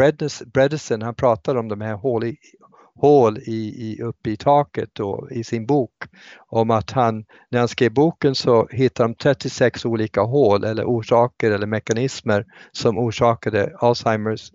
Bredesen 0.45 1.01
han 1.01 1.15
pratar 1.15 1.55
om 1.55 1.67
de 1.67 1.81
här 1.81 1.93
hål 1.93 2.23
i, 2.23 2.37
hål 2.99 3.37
i, 3.37 3.91
i, 3.91 4.01
uppe 4.01 4.29
i 4.29 4.37
taket 4.37 4.89
då, 4.93 5.27
i 5.31 5.43
sin 5.43 5.65
bok 5.65 5.91
om 6.47 6.71
att 6.71 6.91
han, 6.91 7.25
när 7.51 7.59
han 7.59 7.67
skrev 7.67 7.93
boken 7.93 8.35
så 8.35 8.67
hittade 8.71 9.09
de 9.09 9.15
36 9.15 9.85
olika 9.85 10.21
hål 10.21 10.63
eller 10.63 10.83
orsaker 10.83 11.51
eller 11.51 11.67
mekanismer 11.67 12.45
som 12.71 12.97
orsakade 12.97 13.75
Alzheimers 13.79 14.51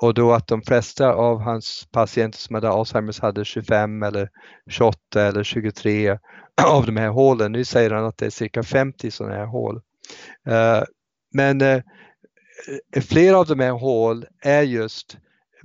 och 0.00 0.14
då 0.14 0.32
att 0.32 0.46
de 0.46 0.62
flesta 0.62 1.12
av 1.12 1.40
hans 1.40 1.88
patienter 1.92 2.38
som 2.38 2.54
hade 2.54 2.68
Alzheimers 2.68 3.20
hade 3.20 3.44
25 3.44 4.02
eller 4.02 4.28
28 4.70 5.22
eller 5.22 5.44
23 5.44 6.18
av 6.62 6.86
de 6.86 6.96
här 6.96 7.08
hålen. 7.08 7.52
Nu 7.52 7.64
säger 7.64 7.90
han 7.90 8.04
att 8.04 8.18
det 8.18 8.26
är 8.26 8.30
cirka 8.30 8.62
50 8.62 9.10
sådana 9.10 9.34
här 9.34 9.46
hål. 9.46 9.76
Uh, 10.48 10.82
men 11.34 11.62
uh, 11.62 11.82
flera 13.02 13.38
av 13.38 13.46
de 13.46 13.60
här 13.60 13.70
hål 13.70 14.26
är 14.42 14.62
just 14.62 15.16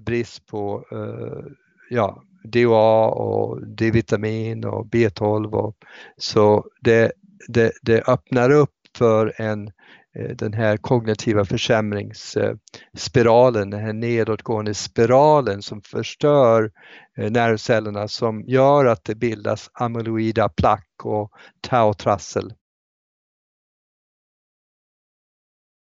brist 0.06 0.45
på 0.45 0.86
uh, 0.91 1.45
ja, 1.94 2.24
DHA 2.44 3.07
och 3.07 3.68
D-vitamin 3.68 4.65
och 4.65 4.86
B12. 4.86 5.53
Och, 5.53 5.76
så 6.18 6.65
det, 6.82 7.11
det, 7.48 7.72
det 7.82 8.07
öppnar 8.07 8.49
upp 8.49 8.70
för 8.98 9.41
en, 9.41 9.68
eh, 10.15 10.36
den 10.36 10.53
här 10.53 10.78
kognitiva 10.78 11.45
försämringsspiralen, 11.45 13.70
den 13.70 13.82
här 13.82 13.94
nedåtgående 13.94 14.74
spiralen 14.74 15.61
som 15.61 15.82
förstör 15.82 16.72
eh, 17.18 17.32
nervcellerna 17.32 18.07
som 18.07 18.44
gör 18.48 18.86
att 18.86 19.03
det 19.03 19.15
bildas 19.15 19.70
amyloida 19.74 20.49
plack 20.49 20.90
och 21.03 21.32
tau-trassel. 21.61 22.53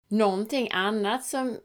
Någonting 0.09 0.69
annat 0.71 1.23
som 1.23 1.57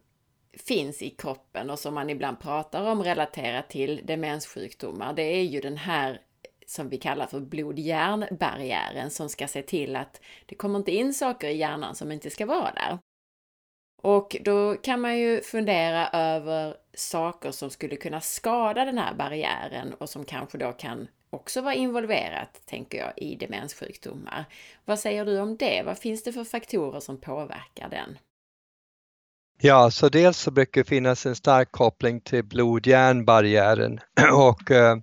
finns 0.52 1.02
i 1.02 1.10
kroppen 1.10 1.70
och 1.70 1.78
som 1.78 1.94
man 1.94 2.10
ibland 2.10 2.40
pratar 2.40 2.90
om 2.90 3.02
relaterat 3.02 3.70
till 3.70 4.00
demenssjukdomar, 4.04 5.12
det 5.12 5.22
är 5.22 5.42
ju 5.42 5.60
den 5.60 5.76
här 5.76 6.20
som 6.66 6.88
vi 6.88 6.98
kallar 6.98 7.26
för 7.26 7.40
blod-hjärnbarriären 7.40 9.10
som 9.10 9.28
ska 9.28 9.48
se 9.48 9.62
till 9.62 9.96
att 9.96 10.20
det 10.46 10.54
kommer 10.54 10.78
inte 10.78 10.92
in 10.92 11.14
saker 11.14 11.48
i 11.48 11.56
hjärnan 11.56 11.94
som 11.94 12.12
inte 12.12 12.30
ska 12.30 12.46
vara 12.46 12.72
där. 12.72 12.98
Och 14.02 14.36
då 14.40 14.74
kan 14.74 15.00
man 15.00 15.18
ju 15.18 15.40
fundera 15.40 16.08
över 16.08 16.76
saker 16.94 17.50
som 17.50 17.70
skulle 17.70 17.96
kunna 17.96 18.20
skada 18.20 18.84
den 18.84 18.98
här 18.98 19.14
barriären 19.14 19.94
och 19.94 20.08
som 20.08 20.24
kanske 20.24 20.58
då 20.58 20.72
kan 20.72 21.08
också 21.30 21.60
vara 21.60 21.74
involverat, 21.74 22.62
tänker 22.66 22.98
jag, 22.98 23.12
i 23.16 23.36
demenssjukdomar. 23.36 24.44
Vad 24.84 24.98
säger 24.98 25.24
du 25.24 25.40
om 25.40 25.56
det? 25.56 25.82
Vad 25.86 25.98
finns 25.98 26.22
det 26.22 26.32
för 26.32 26.44
faktorer 26.44 27.00
som 27.00 27.20
påverkar 27.20 27.88
den? 27.88 28.18
Ja, 29.60 29.90
så 29.90 30.08
dels 30.08 30.38
så 30.38 30.50
brukar 30.50 30.80
det 30.80 30.88
finnas 30.88 31.26
en 31.26 31.34
stark 31.34 31.72
koppling 31.72 32.20
till 32.20 32.44
blod-hjärnbarriären 32.44 34.00
och 34.32 34.70
eh, 34.70 34.96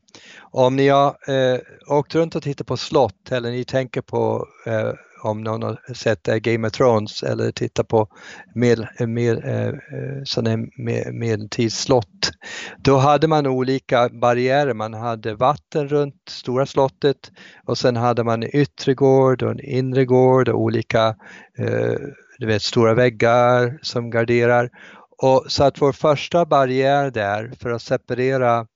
om 0.51 0.75
ni 0.75 0.87
har 0.87 1.07
eh, 1.27 1.59
åkt 1.87 2.15
runt 2.15 2.35
och 2.35 2.43
tittat 2.43 2.67
på 2.67 2.77
slott 2.77 3.31
eller 3.31 3.51
ni 3.51 3.63
tänker 3.63 4.01
på 4.01 4.47
eh, 4.65 4.91
om 5.23 5.41
någon 5.41 5.63
har 5.63 5.93
sett 5.93 6.27
eh, 6.27 6.35
Game 6.35 6.67
of 6.67 6.73
Thrones 6.73 7.23
eller 7.23 7.51
tittar 7.51 7.83
på 7.83 8.07
med, 8.53 8.87
med, 8.99 9.37
eh, 9.37 9.53
eh, 9.53 9.67
eh 9.67 10.23
sådana 10.23 10.67
med, 10.77 11.13
medeltidsslott. 11.13 12.31
Då 12.77 12.97
hade 12.97 13.27
man 13.27 13.47
olika 13.47 14.09
barriärer. 14.09 14.73
Man 14.73 14.93
hade 14.93 15.35
vatten 15.35 15.87
runt 15.87 16.29
stora 16.29 16.65
slottet 16.65 17.31
och 17.65 17.77
sen 17.77 17.95
hade 17.95 18.23
man 18.23 18.43
en 18.43 18.55
yttre 18.55 18.93
gård 18.93 19.43
och 19.43 19.51
en 19.51 19.59
inre 19.59 20.05
gård 20.05 20.49
och 20.49 20.59
olika 20.59 21.15
eh, 21.57 21.99
du 22.37 22.45
vet, 22.45 22.61
stora 22.61 22.93
väggar 22.93 23.79
som 23.81 24.09
garderar. 24.09 24.69
Och 25.17 25.45
så 25.47 25.63
att 25.63 25.81
vår 25.81 25.91
första 25.91 26.45
barriär 26.45 27.11
där 27.11 27.51
för 27.59 27.69
att 27.69 27.81
separera 27.81 28.67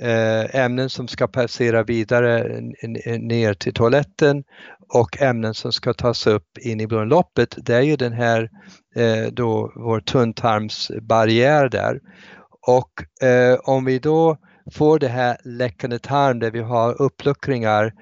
eh, 0.00 0.56
ämnen 0.56 0.90
som 0.90 1.08
ska 1.08 1.28
passera 1.28 1.82
vidare 1.82 2.60
ner 3.18 3.54
till 3.54 3.74
toaletten 3.74 4.44
och 4.88 5.22
ämnen 5.22 5.54
som 5.54 5.72
ska 5.72 5.94
tas 5.94 6.26
upp 6.26 6.58
in 6.58 6.80
i 6.80 6.86
blodomloppet, 6.86 7.54
det 7.56 7.74
är 7.74 7.82
ju 7.82 7.96
den 7.96 8.12
här 8.12 8.50
eh, 8.96 9.32
då 9.32 9.72
vår 9.76 10.00
tunntarmsbarriär 10.00 11.68
där. 11.68 12.00
Och 12.66 13.24
eh, 13.26 13.58
om 13.62 13.84
vi 13.84 13.98
då 13.98 14.36
får 14.72 14.98
det 14.98 15.08
här 15.08 15.36
läckande 15.44 15.98
tarm 15.98 16.38
där 16.38 16.50
vi 16.50 16.60
har 16.60 17.02
uppluckringar, 17.02 17.92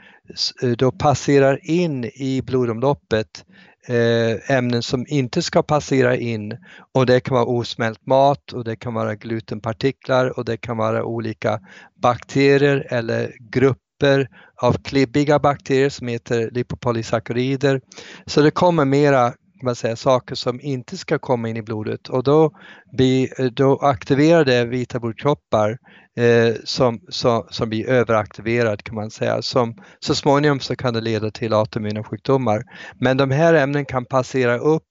då 0.77 0.93
passerar 0.93 1.71
in 1.71 2.05
i 2.05 2.43
blodomloppet 2.43 3.45
Eh, 3.89 4.57
ämnen 4.57 4.83
som 4.83 5.07
inte 5.09 5.43
ska 5.43 5.63
passera 5.63 6.17
in 6.17 6.59
och 6.95 7.07
det 7.07 7.21
kan 7.21 7.35
vara 7.35 7.45
osmält 7.45 8.07
mat 8.07 8.53
och 8.53 8.65
det 8.65 8.77
kan 8.77 8.95
vara 8.95 9.15
glutenpartiklar 9.15 10.39
och 10.39 10.45
det 10.45 10.57
kan 10.57 10.77
vara 10.77 11.05
olika 11.05 11.61
bakterier 12.03 12.87
eller 12.91 13.33
grupper 13.41 14.29
av 14.57 14.73
klibbiga 14.73 15.39
bakterier 15.39 15.89
som 15.89 16.09
heter 16.09 16.51
lipopolysackarider. 16.51 17.81
Så 18.27 18.43
det 18.43 18.51
kommer 18.51 18.85
mera 18.85 19.33
man 19.65 19.75
säga, 19.75 19.97
saker 19.97 20.35
som 20.35 20.61
inte 20.61 20.97
ska 20.97 21.19
komma 21.19 21.49
in 21.49 21.57
i 21.57 21.63
blodet 21.63 22.09
och 22.09 22.23
då, 22.23 22.51
blir, 22.97 23.41
eh, 23.41 23.47
då 23.47 23.79
aktiverar 23.79 24.45
det 24.45 24.65
vita 24.65 25.01
blodkroppar 25.01 25.79
eh, 26.17 26.55
som, 26.65 27.01
som, 27.09 27.47
som 27.51 27.69
blir 27.69 27.89
överaktiverad 27.89 28.85
kan 28.85 28.95
man 28.95 29.11
säga. 29.11 29.43
Som, 29.43 29.75
så 30.01 30.15
småningom 30.15 30.61
så 30.61 30.77
kan 30.77 30.95
det 30.95 31.01
leda 31.01 31.31
till 31.31 31.55
autoimmuna 31.55 32.05
sjukdomar. 32.05 32.63
Men 33.01 33.17
de 33.17 33.31
här 33.31 33.55
ämnen 33.55 33.85
kan 33.85 34.05
passera 34.05 34.59
upp 34.59 34.83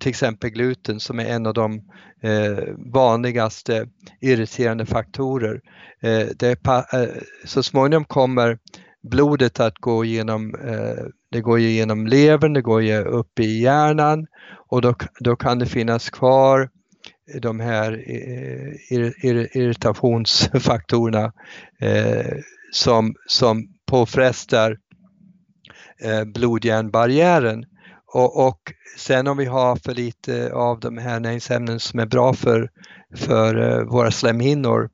till 0.00 0.10
exempel 0.10 0.50
gluten 0.50 1.00
som 1.00 1.20
är 1.20 1.24
en 1.24 1.46
av 1.46 1.54
de 1.54 1.80
eh, 2.22 2.64
vanligaste 2.94 3.86
irriterande 4.20 4.86
faktorer. 4.86 5.60
Eh, 6.02 6.26
det, 6.38 6.66
eh, 6.66 7.04
så 7.44 7.62
småningom 7.62 8.04
kommer 8.04 8.58
blodet 9.10 9.60
att 9.60 9.78
gå 9.78 10.04
genom, 10.04 10.54
eh, 10.54 11.04
det 11.30 11.40
går 11.40 11.58
genom 11.58 12.06
levern, 12.06 12.52
det 12.52 12.62
går 12.62 13.06
upp 13.06 13.40
i 13.40 13.60
hjärnan 13.60 14.26
och 14.70 14.82
då, 14.82 14.94
då 15.20 15.36
kan 15.36 15.58
det 15.58 15.66
finnas 15.66 16.10
kvar 16.10 16.68
de 17.42 17.60
här 17.60 17.92
eh, 17.92 18.72
irritationsfaktorerna 19.52 21.32
eh, 21.80 22.36
som, 22.72 23.14
som 23.26 23.66
påfrestar 23.86 24.78
eh, 26.02 26.24
blodhjärnbarriären. 26.24 27.64
Och, 28.14 28.46
och 28.46 28.58
sen 28.98 29.26
om 29.26 29.36
vi 29.36 29.44
har 29.44 29.76
för 29.76 29.94
lite 29.94 30.52
av 30.52 30.80
de 30.80 30.98
här 30.98 31.20
näringsämnen 31.20 31.80
som 31.80 32.00
är 32.00 32.06
bra 32.06 32.34
för, 32.34 32.70
för 33.16 33.84
våra 33.84 34.10
slemhinnor 34.10 34.90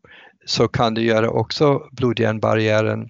så 0.47 0.69
kan 0.69 0.95
det 0.95 1.03
göra 1.03 1.31
också 1.31 1.89
blodhjärnbarriären 1.93 3.09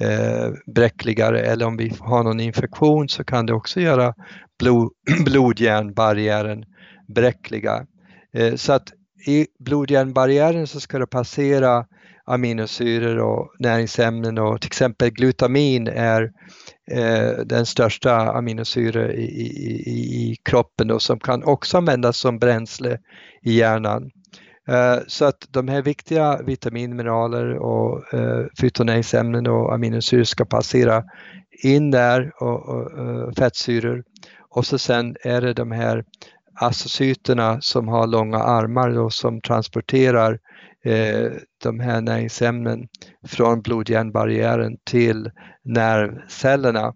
eh, 0.00 0.50
bräckligare 0.74 1.40
eller 1.40 1.66
om 1.66 1.76
vi 1.76 1.92
har 2.00 2.22
någon 2.22 2.40
infektion 2.40 3.08
så 3.08 3.24
kan 3.24 3.46
det 3.46 3.52
också 3.52 3.80
göra 3.80 4.14
blod, 4.58 4.92
blodhjärnbarriären 5.24 6.64
bräckliga. 7.14 7.86
Eh, 8.34 8.54
så 8.54 8.72
att 8.72 8.88
i 9.26 9.46
blodhjärnbarriären 9.58 10.66
så 10.66 10.80
ska 10.80 10.98
det 10.98 11.06
passera 11.06 11.86
aminosyror 12.24 13.18
och 13.18 13.54
näringsämnen 13.58 14.38
och 14.38 14.60
till 14.60 14.68
exempel 14.68 15.10
glutamin 15.10 15.88
är 15.88 16.30
eh, 16.90 17.44
den 17.46 17.66
största 17.66 18.16
aminosyra 18.16 19.12
i, 19.12 19.24
i, 19.24 19.50
i 20.30 20.36
kroppen 20.44 20.90
och 20.90 21.02
som 21.02 21.20
kan 21.20 21.44
också 21.44 21.76
användas 21.78 22.16
som 22.16 22.38
bränsle 22.38 22.98
i 23.42 23.52
hjärnan. 23.52 24.10
Eh, 24.68 24.98
så 25.06 25.24
att 25.24 25.46
de 25.50 25.68
här 25.68 25.82
viktiga 25.82 26.42
vitaminmineraler 26.42 27.58
och 27.58 28.14
eh, 28.14 28.46
fytonäringsämnen 28.60 29.46
och 29.46 29.74
aminosyror 29.74 30.24
ska 30.24 30.44
passera 30.44 31.04
in 31.62 31.90
där 31.90 32.32
och, 32.40 32.68
och, 32.68 32.92
och 32.92 33.34
fettsyror 33.36 34.04
och 34.54 34.66
så 34.66 34.78
sen 34.78 35.16
är 35.22 35.40
det 35.40 35.52
de 35.52 35.70
här 35.70 36.04
astrocyterna 36.54 37.60
som 37.60 37.88
har 37.88 38.06
långa 38.06 38.38
armar 38.38 38.98
och 38.98 39.12
som 39.12 39.40
transporterar 39.40 40.38
eh, 40.84 41.30
de 41.62 41.80
här 41.80 42.00
näringsämnen 42.00 42.88
från 43.26 43.62
blodhjärnbarriären 43.62 44.76
till 44.84 45.30
nervcellerna. 45.64 46.94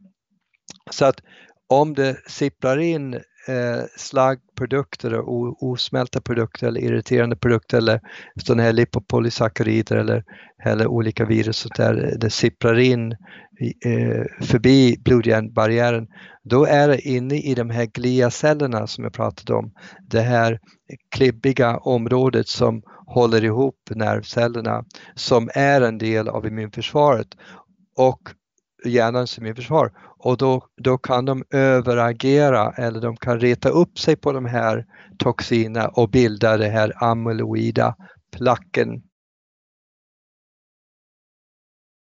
Så 0.90 1.04
att 1.04 1.20
om 1.68 1.94
det 1.94 2.16
sipprar 2.26 2.78
in 2.78 3.20
eh, 3.48 3.84
slaggprodukter 3.96 5.14
och 5.14 5.62
osmälta 5.62 6.20
produkter 6.20 6.66
eller 6.66 6.80
irriterande 6.80 7.36
produkter 7.36 7.78
eller 7.78 8.00
sådana 8.44 8.62
här 8.62 8.72
lipopolysackarider 8.72 9.96
eller, 9.96 10.24
eller 10.64 10.86
olika 10.86 11.24
virus 11.24 11.64
och 11.64 11.70
där 11.76 12.14
det 12.20 12.30
sipprar 12.30 12.78
in 12.78 13.12
eh, 13.84 14.46
förbi 14.46 14.96
blodhjärnbarriären, 15.04 16.08
då 16.42 16.64
är 16.64 16.88
det 16.88 17.00
inne 17.00 17.34
i 17.34 17.54
de 17.54 17.70
här 17.70 17.86
gliacellerna 17.86 18.86
som 18.86 19.04
jag 19.04 19.12
pratade 19.12 19.58
om, 19.58 19.72
det 20.10 20.20
här 20.20 20.60
klibbiga 21.10 21.76
området 21.76 22.48
som 22.48 22.82
håller 23.06 23.44
ihop 23.44 23.90
nervcellerna 23.90 24.84
som 25.14 25.50
är 25.54 25.80
en 25.80 25.98
del 25.98 26.28
av 26.28 26.46
immunförsvaret. 26.46 27.28
Och 27.96 28.20
hjärnans 28.88 29.38
immunförsvar 29.38 29.92
och 30.18 30.36
då, 30.36 30.66
då 30.76 30.98
kan 30.98 31.24
de 31.24 31.44
överagera 31.50 32.72
eller 32.72 33.00
de 33.00 33.16
kan 33.16 33.40
reta 33.40 33.68
upp 33.68 33.98
sig 33.98 34.16
på 34.16 34.32
de 34.32 34.44
här 34.44 34.86
toxinerna 35.18 35.88
och 35.88 36.10
bilda 36.10 36.56
det 36.56 36.68
här 36.68 37.04
amyloida 37.04 37.96
placken. 38.36 39.02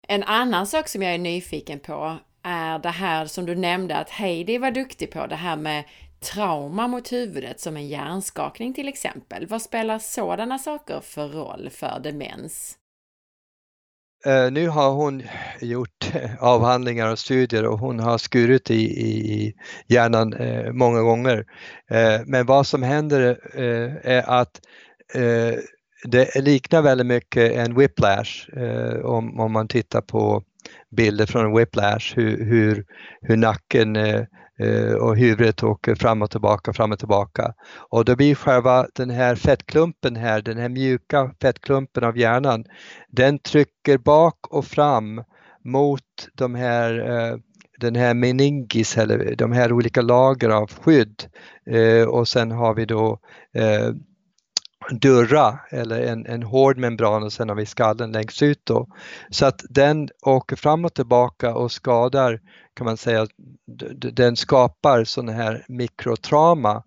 En 0.08 0.22
annan 0.22 0.66
sak 0.66 0.88
som 0.88 1.02
jag 1.02 1.14
är 1.14 1.18
nyfiken 1.18 1.80
på 1.80 2.18
är 2.42 2.78
det 2.78 2.88
här 2.90 3.26
som 3.26 3.46
du 3.46 3.54
nämnde 3.54 3.96
att 3.96 4.10
Heidi 4.10 4.58
var 4.58 4.70
duktig 4.70 5.10
på, 5.10 5.26
det 5.26 5.36
här 5.36 5.56
med 5.56 5.84
trauma 6.20 6.88
mot 6.88 7.12
huvudet 7.12 7.60
som 7.60 7.76
en 7.76 7.88
hjärnskakning 7.88 8.74
till 8.74 8.88
exempel. 8.88 9.46
Vad 9.46 9.62
spelar 9.62 9.98
sådana 9.98 10.58
saker 10.58 11.00
för 11.00 11.28
roll 11.28 11.70
för 11.70 12.00
demens? 12.00 12.79
Eh, 14.26 14.50
nu 14.50 14.68
har 14.68 14.90
hon 14.90 15.22
gjort 15.60 16.12
avhandlingar 16.40 17.12
och 17.12 17.18
studier 17.18 17.66
och 17.66 17.78
hon 17.78 18.00
har 18.00 18.18
skurit 18.18 18.70
i, 18.70 18.84
i 18.84 19.54
hjärnan 19.86 20.32
eh, 20.32 20.72
många 20.72 21.00
gånger. 21.00 21.44
Eh, 21.90 22.20
men 22.26 22.46
vad 22.46 22.66
som 22.66 22.82
händer 22.82 23.38
är 24.02 24.30
att 24.30 24.60
det 26.04 26.42
liknar 26.42 26.82
väldigt 26.82 27.06
mycket 27.06 27.52
en 27.52 27.74
whiplash 27.74 28.48
om, 29.04 29.40
om 29.40 29.52
man 29.52 29.68
tittar 29.68 30.00
på 30.00 30.42
bilder 30.96 31.26
från 31.26 31.56
whiplash, 31.56 32.16
hur, 32.16 32.44
hur, 32.44 32.84
hur 33.22 33.36
nacken 33.36 33.96
Eh, 33.96 34.24
Eh, 34.60 34.94
och 34.94 35.16
huvudet 35.16 35.62
åker 35.62 35.94
fram 35.94 36.22
och 36.22 36.30
tillbaka, 36.30 36.72
fram 36.72 36.92
och 36.92 36.98
tillbaka. 36.98 37.54
Och 37.90 38.04
då 38.04 38.16
blir 38.16 38.34
själva 38.34 38.86
den 38.94 39.10
här 39.10 39.34
fettklumpen 39.34 40.16
här, 40.16 40.42
den 40.42 40.58
här 40.58 40.68
mjuka 40.68 41.34
fettklumpen 41.42 42.04
av 42.04 42.18
hjärnan, 42.18 42.64
den 43.08 43.38
trycker 43.38 43.98
bak 43.98 44.46
och 44.50 44.64
fram 44.64 45.24
mot 45.64 46.28
de 46.34 46.54
här 46.54 47.10
eh, 47.10 47.36
den 47.80 47.94
här 47.94 48.14
meningis 48.14 48.98
eller 48.98 49.34
de 49.36 49.52
här 49.52 49.72
olika 49.72 50.02
lager 50.02 50.48
av 50.48 50.70
skydd 50.80 51.24
eh, 51.70 52.08
och 52.08 52.28
sen 52.28 52.50
har 52.50 52.74
vi 52.74 52.84
då 52.84 53.18
eh, 53.54 53.90
dörra 54.90 55.58
eller 55.70 56.02
en, 56.02 56.26
en 56.26 56.42
hård 56.42 56.78
membran 56.78 57.22
och 57.22 57.32
sen 57.32 57.48
har 57.48 57.56
vi 57.56 57.66
skallen 57.66 58.12
längst 58.12 58.42
ut 58.42 58.60
då. 58.64 58.86
Så 59.30 59.46
att 59.46 59.64
den 59.68 60.08
åker 60.22 60.56
fram 60.56 60.84
och 60.84 60.94
tillbaka 60.94 61.54
och 61.54 61.72
skadar 61.72 62.40
kan 62.76 62.84
man 62.84 62.96
säga, 62.96 63.26
den 64.12 64.36
skapar 64.36 65.04
sådana 65.04 65.32
här 65.32 65.64
mikrotrauma 65.68 66.82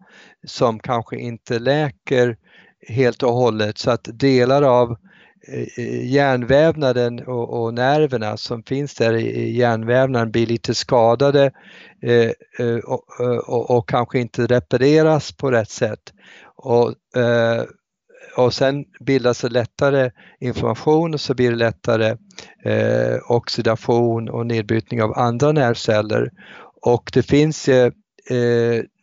som 0.48 0.80
kanske 0.80 1.18
inte 1.18 1.60
läker 1.60 2.38
helt 2.88 3.24
och 3.24 3.34
hållet 3.34 3.78
så 3.78 3.92
att 3.92 4.08
delar 4.14 4.62
av 4.62 4.92
eh, 5.48 5.86
eh, 5.86 6.12
hjärnvävnaden 6.12 7.20
och, 7.20 7.64
och 7.64 7.74
nerverna 7.74 8.38
som 8.38 8.64
finns 8.64 8.96
där 8.96 9.14
i 9.14 9.58
hjärnvävnaden 9.58 10.32
blir 10.32 10.46
lite 10.46 10.76
skadade 10.76 11.52
eh, 12.02 12.32
eh 12.60 12.78
och, 12.84 13.04
och, 13.48 13.78
och, 13.78 13.90
kanske 13.90 14.20
inte 14.20 14.46
repareras 14.46 15.32
på 15.32 15.52
rätt 15.52 15.70
sätt. 15.70 16.14
Och, 16.56 17.18
eh, 17.22 17.64
och 18.38 18.54
sen 18.54 18.86
bildas 19.00 19.42
det 19.42 19.50
lättare 19.50 20.12
inflammation 20.40 21.14
och 21.14 21.22
så 21.22 21.34
blir 21.34 21.50
det 21.50 21.56
lättare 21.56 22.18
eh, 22.64 23.18
oxidation 23.28 24.30
och 24.30 24.46
nedbrytning 24.46 25.04
av 25.04 25.18
andra 25.18 25.52
nervceller. 25.52 26.32
Och 26.82 27.12
det 27.14 27.24
finns 27.24 27.68
eh, 27.68 27.92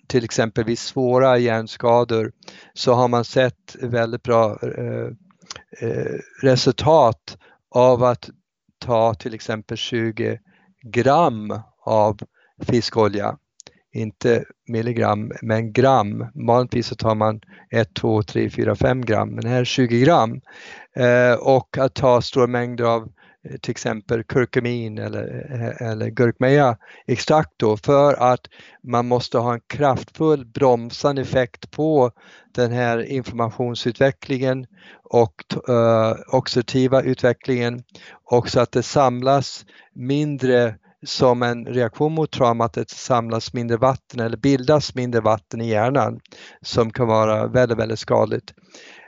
till 0.07 0.25
exempel 0.25 0.65
vid 0.65 0.79
svåra 0.79 1.39
hjärnskador 1.39 2.33
så 2.75 2.95
har 2.95 3.09
man 3.09 3.25
sett 3.25 3.77
väldigt 3.83 4.23
bra 4.23 4.59
eh, 4.63 5.07
eh 5.81 6.19
resultat 6.43 7.39
av 7.71 8.05
att 8.05 8.31
ta 8.79 9.15
till 9.15 9.35
exempel 9.35 9.77
20 9.77 10.39
gram 10.83 11.61
av 11.85 12.19
fiskolja 12.63 13.37
inte 13.93 14.45
milligram, 14.69 15.33
men 15.43 15.73
gram. 15.73 16.27
Vanligtvis 16.35 16.87
så 16.87 16.95
tar 16.95 17.15
man 17.15 17.41
1, 17.71 17.95
2, 17.95 18.23
3, 18.23 18.51
4, 18.51 18.77
5 18.77 19.05
gram, 19.05 19.29
men 19.31 19.47
här 19.47 19.65
20 19.65 20.01
gram. 20.01 20.41
Eh, 20.97 21.35
och 21.35 21.79
att 21.79 21.95
ta 21.95 22.23
stora 22.23 22.47
mängder 22.47 22.85
av 22.85 23.03
eh, 23.49 23.57
till 23.57 23.71
exempel 23.71 24.25
kurkumin 24.25 24.99
eller, 24.99 25.47
eh, 25.51 25.91
eller 25.91 26.09
gurkmeja 26.09 26.77
extrakt 27.07 27.53
då 27.57 27.77
för 27.77 28.33
att 28.33 28.41
man 28.83 29.07
måste 29.07 29.39
ha 29.39 29.55
en 29.55 29.61
kraftfull 29.67 30.47
bromsande 30.47 31.23
effekt 31.23 31.71
på 31.71 32.11
den 32.55 32.73
här 32.73 32.99
informationsutvecklingen 32.99 34.67
och 35.03 35.35
uh, 35.69 36.15
oxidativa 36.29 37.03
utvecklingen 37.03 37.83
och 38.25 38.49
så 38.49 38.61
att 38.61 38.73
det 38.73 38.83
samlas 38.83 39.65
mindre 39.95 40.75
som 41.07 41.43
en 41.43 41.67
reaktion 41.67 42.13
mot 42.13 42.31
traumat 42.31 42.77
att 42.77 42.89
det 42.89 42.95
samlas 42.95 43.53
mindre 43.53 43.77
vatten 43.77 44.21
eller 44.21 44.37
bildas 44.37 44.95
mindre 44.95 45.21
vatten 45.21 45.61
i 45.61 45.69
hjärnan 45.69 46.21
som 46.63 46.91
kan 46.91 47.07
vara 47.07 47.47
väldigt, 47.47 47.79
väldigt 47.79 47.99
skadligt. 47.99 48.55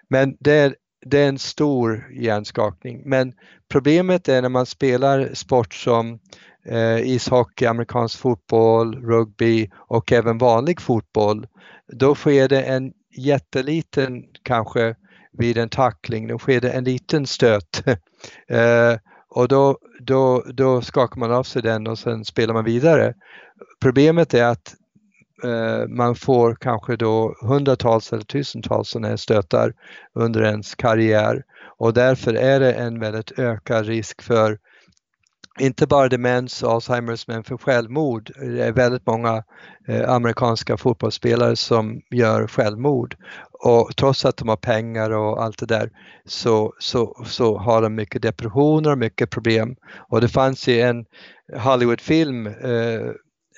Men 0.09 0.37
det 0.41 0.53
är, 0.53 0.77
det 1.07 1.19
är 1.19 1.29
en 1.29 1.39
stor 1.39 2.13
hjärnskakning. 2.13 3.03
Men 3.05 3.33
problemet 3.69 4.29
är 4.29 4.43
när 4.43 4.49
man 4.49 4.67
spelar 4.67 5.35
sport 5.35 5.75
som 5.75 6.19
eh, 6.67 6.99
ishockey, 6.99 7.67
amerikansk 7.67 8.19
fotboll, 8.19 8.95
rugby 8.95 9.71
och 9.75 10.13
även 10.13 10.39
vanlig 10.39 10.81
fotboll. 10.81 11.47
Då 11.93 12.15
sker 12.15 12.49
det 12.49 12.63
en 12.63 12.93
jätteliten, 13.17 14.25
kanske 14.43 14.95
vid 15.33 15.59
en 15.59 15.69
tackling, 15.69 16.29
då 16.29 16.39
sker 16.39 16.61
det 16.61 16.71
en 16.71 16.85
liten 16.85 17.27
stöt. 17.27 17.83
eh, 18.49 18.97
och 19.35 19.49
då, 19.49 19.79
då, 20.01 20.45
då 20.47 20.83
skakar 20.83 21.21
man 21.21 21.33
av 21.33 21.43
sig 21.43 21.63
den 21.63 21.87
och 21.87 21.99
sen 21.99 22.25
spelar 22.25 22.55
man 22.55 22.65
vidare. 22.65 23.15
Problemet 23.81 24.35
är 24.35 24.45
att 24.45 24.75
eh, 25.45 25.89
man 25.89 26.15
får 26.15 26.57
kanske 26.61 26.97
då 26.97 27.35
hundratals 27.43 28.13
eller 28.13 28.25
tusentals 28.25 28.89
sådana 28.89 29.09
här 29.09 29.17
stötar 29.17 29.73
under 30.15 30.43
ens 30.43 30.75
karriär 30.75 31.43
och 31.79 31.95
därför 31.95 32.35
är 32.35 32.61
det 32.61 32.73
en 32.73 33.01
väldigt 33.01 33.39
ökad 33.39 33.87
risk 33.87 34.23
för 34.23 34.59
inte 35.61 35.87
bara 35.87 36.09
demens 36.09 36.63
och 36.63 36.73
Alzheimers 36.73 37.27
men 37.27 37.45
för 37.45 37.57
självmord. 37.57 38.33
Det 38.41 38.63
är 38.63 38.73
väldigt 38.73 39.07
många 39.07 39.45
eh, 39.89 40.11
amerikanska 40.11 40.77
fotbollsspelare 40.77 41.57
som 41.57 42.01
gör 42.11 42.47
självmord 42.47 43.17
och 43.63 43.97
trots 43.97 44.25
att 44.25 44.37
de 44.37 44.49
har 44.49 44.57
pengar 44.57 45.11
och 45.11 45.43
allt 45.43 45.59
det 45.59 45.67
där 45.67 45.91
så, 46.25 46.75
så, 46.79 47.25
så 47.27 47.59
har 47.59 47.83
de 47.83 47.95
mycket 47.95 48.23
depressioner 48.23 48.91
och 48.91 48.99
mycket 48.99 49.31
problem. 49.31 49.77
Och 50.09 50.21
det 50.21 50.29
fanns 50.29 50.69
ju 50.69 50.81
en 50.81 51.05
Hollywoodfilm 51.57 52.47
eh, 52.47 53.01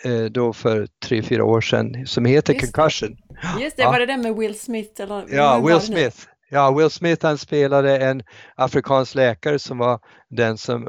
eh 0.05 0.25
då 0.31 0.53
för 0.53 0.89
tre, 1.07 1.23
fyra 1.23 1.45
år 1.45 1.61
sedan 1.61 2.07
som 2.07 2.25
heter 2.25 2.53
Just 2.53 2.75
Concussion. 2.75 3.17
Just 3.61 3.77
det, 3.77 3.83
ja. 3.83 3.91
var 3.91 3.99
det 3.99 4.07
den 4.07 4.21
med 4.21 4.37
Will 4.37 4.59
Smith? 4.59 5.03
Eller, 5.03 5.25
ja, 5.31 5.61
Will 5.67 5.81
Smith. 5.81 6.27
Ja, 6.55 6.75
Will 6.79 6.91
Smith 6.91 7.27
han 7.27 7.39
spelade 7.39 7.99
en 7.99 8.23
afrikansk 8.55 9.15
läkare 9.15 9.59
som 9.59 9.79
var 9.79 10.01
den 10.31 10.59
som 10.59 10.87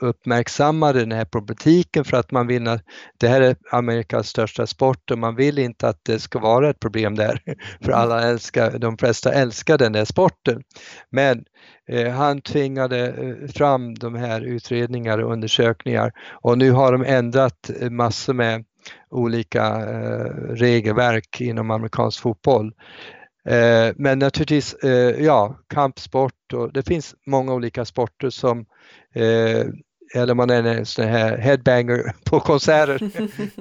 uppmärksammade 0.00 1.00
den 1.00 1.12
här 1.12 1.24
problematiken 1.24 2.04
för 2.04 2.16
att 2.16 2.30
man 2.30 2.46
vill 2.46 2.68
att 2.68 2.82
det 3.20 3.28
här 3.28 3.40
är 3.40 3.56
Amerikas 3.70 4.28
största 4.28 4.66
sport 4.66 5.10
och 5.10 5.18
man 5.18 5.36
vill 5.36 5.58
inte 5.58 5.88
att 5.88 6.00
det 6.02 6.18
ska 6.18 6.38
vara 6.38 6.70
ett 6.70 6.80
problem 6.80 7.14
där. 7.14 7.42
För 7.84 7.92
alla 7.92 8.22
älskar, 8.22 8.78
de 8.78 8.98
flesta 8.98 9.32
älskar 9.32 9.78
den 9.78 9.92
där 9.92 10.04
sporten. 10.04 10.62
Men 11.10 11.44
eh, 11.88 12.12
han 12.12 12.40
tvingade 12.40 13.08
eh, 13.08 13.48
fram 13.48 13.94
de 13.94 14.14
här 14.14 14.40
utredningar 14.40 15.18
och 15.18 15.32
undersökningar 15.32 16.12
och 16.42 16.58
nu 16.58 16.70
har 16.70 16.92
de 16.92 17.04
ändrat 17.04 17.70
eh, 17.80 17.90
massor 17.90 18.34
med 18.34 18.64
olika 19.10 19.66
eh, 19.66 20.30
regelverk 20.54 21.40
inom 21.40 21.70
amerikansk 21.70 22.20
fotboll. 22.20 22.72
Eh, 23.48 23.92
men 23.96 24.18
naturligtvis, 24.18 24.74
eh, 24.74 25.24
ja, 25.24 25.58
kampsport 25.68 26.52
och 26.52 26.72
det 26.72 26.82
finns 26.82 27.14
många 27.26 27.54
olika 27.54 27.84
sporter 27.84 28.30
som 28.30 28.66
eh, 29.14 29.66
eller 30.14 30.34
man 30.34 30.50
är 30.50 30.62
en 30.64 30.86
sån 30.86 31.08
här 31.08 31.38
headbanger 31.38 32.12
på 32.24 32.40
konserter, 32.40 33.10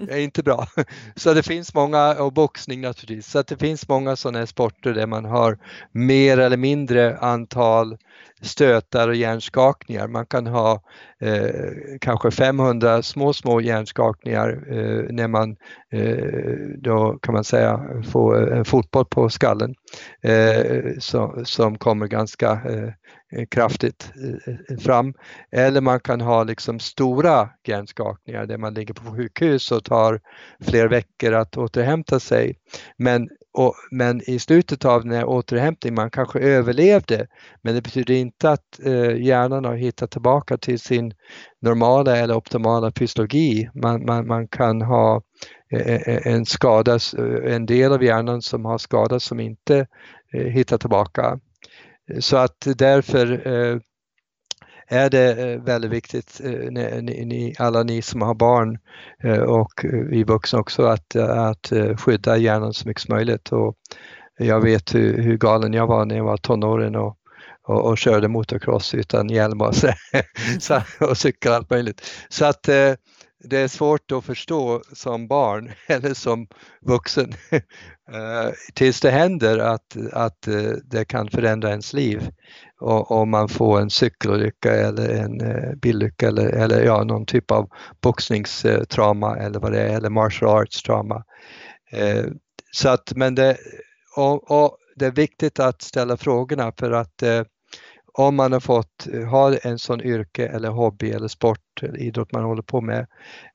är 0.12 0.18
inte 0.18 0.44
bra. 0.44 0.68
Så 1.16 1.34
det 1.34 1.44
finns 1.44 1.74
många, 1.74 2.14
och 2.14 2.34
boxning 2.34 2.82
naturligtvis, 2.82 3.32
så 3.32 3.42
det 3.42 3.58
finns 3.58 3.88
många 3.88 4.16
sådana 4.16 4.40
här 4.40 4.46
sporter 4.46 4.94
där 4.94 5.08
man 5.08 5.26
har 5.26 5.58
mer 5.92 6.38
eller 6.38 6.58
mindre 6.58 7.18
antal 7.18 7.98
stötar 8.42 9.08
och 9.08 9.16
hjärnskakningar. 9.16 10.08
Man 10.08 10.26
kan 10.26 10.48
ha 10.48 10.82
eh, 11.22 11.98
kanske 12.02 12.32
500 12.32 13.04
små, 13.04 13.34
små 13.34 13.62
hjärnskakningar 13.62 14.50
eh, 14.70 15.04
när 15.10 15.28
man 15.28 15.56
eh, 15.92 16.78
då 16.78 17.20
kan 17.22 17.34
man 17.34 17.44
säga 17.44 17.82
får 18.12 18.54
en 18.54 18.66
fotboll 18.66 19.06
på 19.06 19.30
skallen 19.30 19.76
eh, 20.24 20.84
som, 21.00 21.46
som 21.46 21.78
kommer 21.78 22.08
ganska 22.08 22.52
eh, 22.52 22.94
kraftigt 23.52 24.12
eh, 24.46 24.78
fram. 24.78 25.14
Eller 25.52 25.82
man 25.82 26.00
kan 26.00 26.22
ha 26.22 26.44
liksom 26.44 26.80
stora 26.80 27.50
hjärnskakningar 27.68 28.46
där 28.46 28.58
man 28.58 28.74
ligger 28.74 28.94
på 28.94 29.16
sjukhus 29.16 29.72
och 29.72 29.84
tar 29.84 30.22
flera 30.62 30.88
veckor 30.88 31.34
att 31.34 31.58
återhämta 31.58 32.20
sig. 32.20 32.56
Men 32.98 33.30
och, 33.58 33.76
men 33.92 34.30
i 34.30 34.40
slutet 34.40 34.86
av 34.86 35.04
den 35.04 35.12
här 35.12 35.26
återhämtningen, 35.26 35.96
man 35.96 36.12
kanske 36.12 36.40
överlevde, 36.40 37.28
men 37.62 37.76
det 37.76 37.82
betyder 37.82 38.07
inte 38.14 38.50
att 38.50 38.80
eh, 38.86 39.16
hjärnan 39.22 39.66
har 39.66 39.76
hittat 39.76 40.12
tillbaka 40.12 40.58
till 40.58 40.80
sin 40.80 41.14
normala 41.62 42.18
eller 42.18 42.36
optimala 42.36 42.92
fysiologi. 43.00 43.70
Man, 43.74 44.06
man, 44.06 44.28
man 44.28 44.48
kan 44.48 44.82
ha 44.82 45.22
eh, 45.72 45.88
eh, 45.88 46.16
eh 46.16 46.34
en 46.34 46.46
skada, 46.46 46.94
eh, 46.94 47.54
en 47.54 47.66
del 47.66 47.94
av 47.94 48.04
hjärnan 48.04 48.42
som 48.42 48.66
har 48.66 48.78
skadats 48.78 49.26
som 49.26 49.40
inte 49.40 49.88
eh, 50.34 50.46
hittar 50.46 50.78
tillbaka. 50.78 51.40
Så 52.20 52.38
att 52.38 52.68
därför 52.76 53.48
eh, 53.48 53.80
är 54.90 55.10
det 55.10 55.58
väldigt 55.66 55.92
viktigt, 55.92 56.42
ni, 57.02 57.56
alla 57.60 57.84
ni 57.84 58.02
som 58.02 58.22
har 58.22 58.36
barn 58.36 58.78
och 59.48 59.86
vi 60.10 60.24
vuxna 60.24 60.60
också, 60.60 60.84
att, 60.84 61.16
att 61.16 61.72
skydda 62.00 62.38
hjärnan 62.38 62.74
så 62.74 62.88
mycket 62.88 63.04
som 63.04 63.16
möjligt. 63.16 63.52
Och 63.52 63.76
jag 64.38 64.62
vet 64.62 64.96
hur, 64.96 65.22
hur 65.22 65.38
galen 65.38 65.74
jag 65.74 65.88
var 65.88 66.06
när 66.06 66.18
jag 66.18 66.24
var 66.24 66.38
tonåring 66.38 66.96
och, 66.96 67.17
och, 67.68 67.86
och 67.86 67.98
körde 67.98 68.28
motocross 68.28 68.94
utan 68.94 69.30
hjälm 69.30 69.62
och, 69.62 69.76
så, 70.60 70.82
och 71.00 71.18
cykel 71.18 71.52
allt 71.52 71.70
möjligt. 71.70 72.02
Så 72.30 72.46
att 72.46 72.64
det 73.44 73.58
är 73.58 73.68
svårt 73.68 74.12
att 74.12 74.26
förstå 74.26 74.82
som 74.94 75.28
barn 75.28 75.72
eller 75.88 76.14
som 76.14 76.48
vuxen 76.82 77.34
tills 78.74 79.02
det 79.02 79.12
händer 79.12 79.58
att, 79.58 79.98
att 80.14 80.48
det 80.84 81.06
kan 81.06 81.30
förändra 81.30 81.70
ens 81.70 81.94
liv 81.94 82.30
om 82.80 83.30
man 83.30 83.50
får 83.50 83.82
en 83.82 83.90
cykelolycka 83.90 84.74
eller 84.74 85.10
en 85.10 85.42
eh, 85.42 85.76
bilolycka 85.76 86.28
eller, 86.28 86.50
eller 86.50 86.84
ja, 86.84 87.04
någon 87.04 87.26
typ 87.26 87.52
av 87.52 87.70
boxningstrauma 88.02 89.38
eller 89.38 89.60
vad 89.60 89.72
det 89.72 89.82
är, 89.82 89.96
eller 89.96 90.10
martial 90.10 90.62
arts 90.62 90.84
trauma. 90.84 91.24
Eh, 91.92 92.26
så 92.72 92.90
att, 92.90 93.14
men 93.16 93.36
det, 93.36 93.58
och, 94.16 94.52
och 94.52 94.78
det 94.96 95.06
är 95.06 95.12
viktigt 95.12 95.60
att 95.60 95.82
ställa 95.82 96.18
frågorna 96.18 96.72
för 96.78 96.92
att 96.92 97.24
eh, 97.24 97.44
om 98.18 98.36
man 98.36 98.52
har 98.54 98.60
fått, 98.60 99.08
eh, 99.14 99.24
har 99.24 99.60
en 99.64 99.80
sån 99.80 100.02
yrke 100.02 100.48
eller 100.48 100.70
hobby 100.70 101.12
eller 101.12 101.28
sport 101.28 101.60
eller 101.82 101.98
idrott 101.98 102.32
man 102.32 102.44
håller 102.44 102.62
på 102.62 102.82
med 102.82 103.08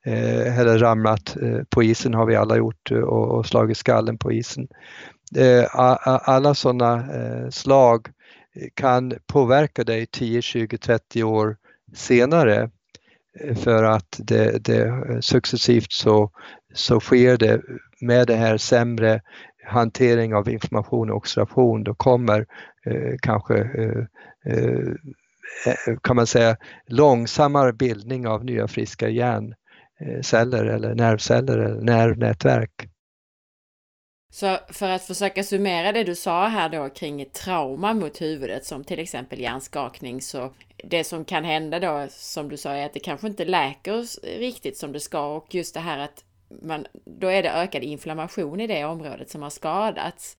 eh, 0.04 0.58
eller 0.58 0.78
ramlat 0.78 1.36
eh, 1.42 1.58
på 1.70 1.82
isen 1.82 2.14
har 2.14 2.26
vi 2.26 2.36
alla 2.36 2.56
gjort 2.56 2.90
eh, 2.90 2.98
och, 2.98 3.38
och 3.38 3.46
slagit 3.46 3.76
skallen 3.76 4.18
på 4.18 4.32
isen. 4.32 4.68
Eh, 5.36 5.64
alla 6.28 6.54
sådana 6.54 6.94
eh, 7.14 7.50
slag 7.50 8.08
kan 8.74 9.12
påverka 9.26 9.84
dig 9.84 10.06
10, 10.06 10.42
20, 10.42 10.78
30 10.78 11.22
år 11.24 11.56
senare 11.94 12.70
för 13.56 13.84
att 13.84 14.16
det, 14.18 14.64
det 14.64 14.92
successivt 15.20 15.92
så, 15.92 16.30
så 16.74 17.00
sker 17.00 17.36
det 17.36 17.60
med 18.00 18.26
det 18.26 18.36
här 18.36 18.56
sämre 18.56 19.20
hantering 19.64 20.34
av 20.34 20.48
information 20.48 21.10
och 21.10 21.16
observation 21.16 21.84
då 21.84 21.94
kommer 21.94 22.46
eh, 22.86 23.14
kanske 23.22 23.56
eh 23.58 24.04
Eh, 24.46 24.88
eh, 25.66 25.96
kan 26.02 26.16
man 26.16 26.26
säga 26.26 26.56
långsammare 26.86 27.72
bildning 27.72 28.26
av 28.26 28.44
nya 28.44 28.68
friska 28.68 29.08
hjärnceller 29.08 30.64
eller 30.64 30.94
nervceller 30.94 31.58
eller 31.58 31.80
nervnätverk. 31.82 32.88
Så 34.32 34.58
för 34.68 34.88
att 34.88 35.02
försöka 35.02 35.44
summera 35.44 35.92
det 35.92 36.04
du 36.04 36.14
sa 36.14 36.46
här 36.46 36.68
då 36.68 36.88
kring 36.88 37.24
trauma 37.24 37.94
mot 37.94 38.20
huvudet 38.20 38.64
som 38.64 38.84
till 38.84 38.98
exempel 38.98 39.40
hjärnskakning 39.40 40.20
så 40.20 40.52
det 40.84 41.04
som 41.04 41.24
kan 41.24 41.44
hända 41.44 41.80
då 41.80 42.06
som 42.10 42.48
du 42.48 42.56
sa 42.56 42.70
är 42.70 42.86
att 42.86 42.94
det 42.94 43.00
kanske 43.00 43.26
inte 43.26 43.44
läker 43.44 44.26
riktigt 44.38 44.76
som 44.76 44.92
det 44.92 45.00
ska 45.00 45.36
och 45.36 45.54
just 45.54 45.74
det 45.74 45.80
här 45.80 45.98
att 45.98 46.24
man, 46.62 46.86
då 47.20 47.28
är 47.28 47.42
det 47.42 47.50
ökad 47.50 47.82
inflammation 47.82 48.60
i 48.60 48.66
det 48.66 48.84
området 48.84 49.30
som 49.30 49.42
har 49.42 49.50
skadats. 49.50 50.36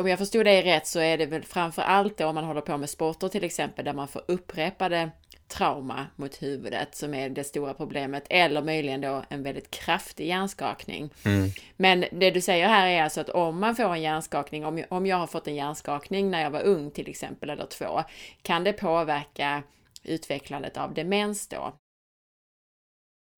Om 0.00 0.08
jag 0.08 0.18
förstod 0.18 0.44
dig 0.44 0.62
rätt 0.62 0.86
så 0.86 1.00
är 1.00 1.18
det 1.18 1.26
väl 1.26 1.42
framför 1.42 1.82
allt 1.82 2.18
då 2.18 2.26
om 2.26 2.34
man 2.34 2.44
håller 2.44 2.60
på 2.60 2.76
med 2.76 2.90
sporter 2.90 3.28
till 3.28 3.44
exempel 3.44 3.84
där 3.84 3.92
man 3.92 4.08
får 4.08 4.22
upprepade 4.28 5.10
trauma 5.48 6.06
mot 6.16 6.42
huvudet 6.42 6.94
som 6.94 7.14
är 7.14 7.28
det 7.28 7.44
stora 7.44 7.74
problemet 7.74 8.24
eller 8.30 8.62
möjligen 8.62 9.00
då 9.00 9.22
en 9.28 9.42
väldigt 9.42 9.70
kraftig 9.70 10.26
hjärnskakning. 10.26 11.10
Mm. 11.24 11.50
Men 11.76 12.04
det 12.12 12.30
du 12.30 12.40
säger 12.40 12.68
här 12.68 12.86
är 12.86 13.02
alltså 13.02 13.20
att 13.20 13.28
om 13.28 13.60
man 13.60 13.76
får 13.76 13.94
en 13.94 14.02
hjärnskakning, 14.02 14.66
om, 14.66 14.84
om 14.88 15.06
jag 15.06 15.16
har 15.16 15.26
fått 15.26 15.48
en 15.48 15.54
hjärnskakning 15.54 16.30
när 16.30 16.42
jag 16.42 16.50
var 16.50 16.62
ung 16.62 16.90
till 16.90 17.08
exempel 17.08 17.50
eller 17.50 17.66
två, 17.66 18.02
kan 18.42 18.64
det 18.64 18.72
påverka 18.72 19.62
utvecklandet 20.02 20.76
av 20.76 20.94
demens 20.94 21.48
då? 21.48 21.72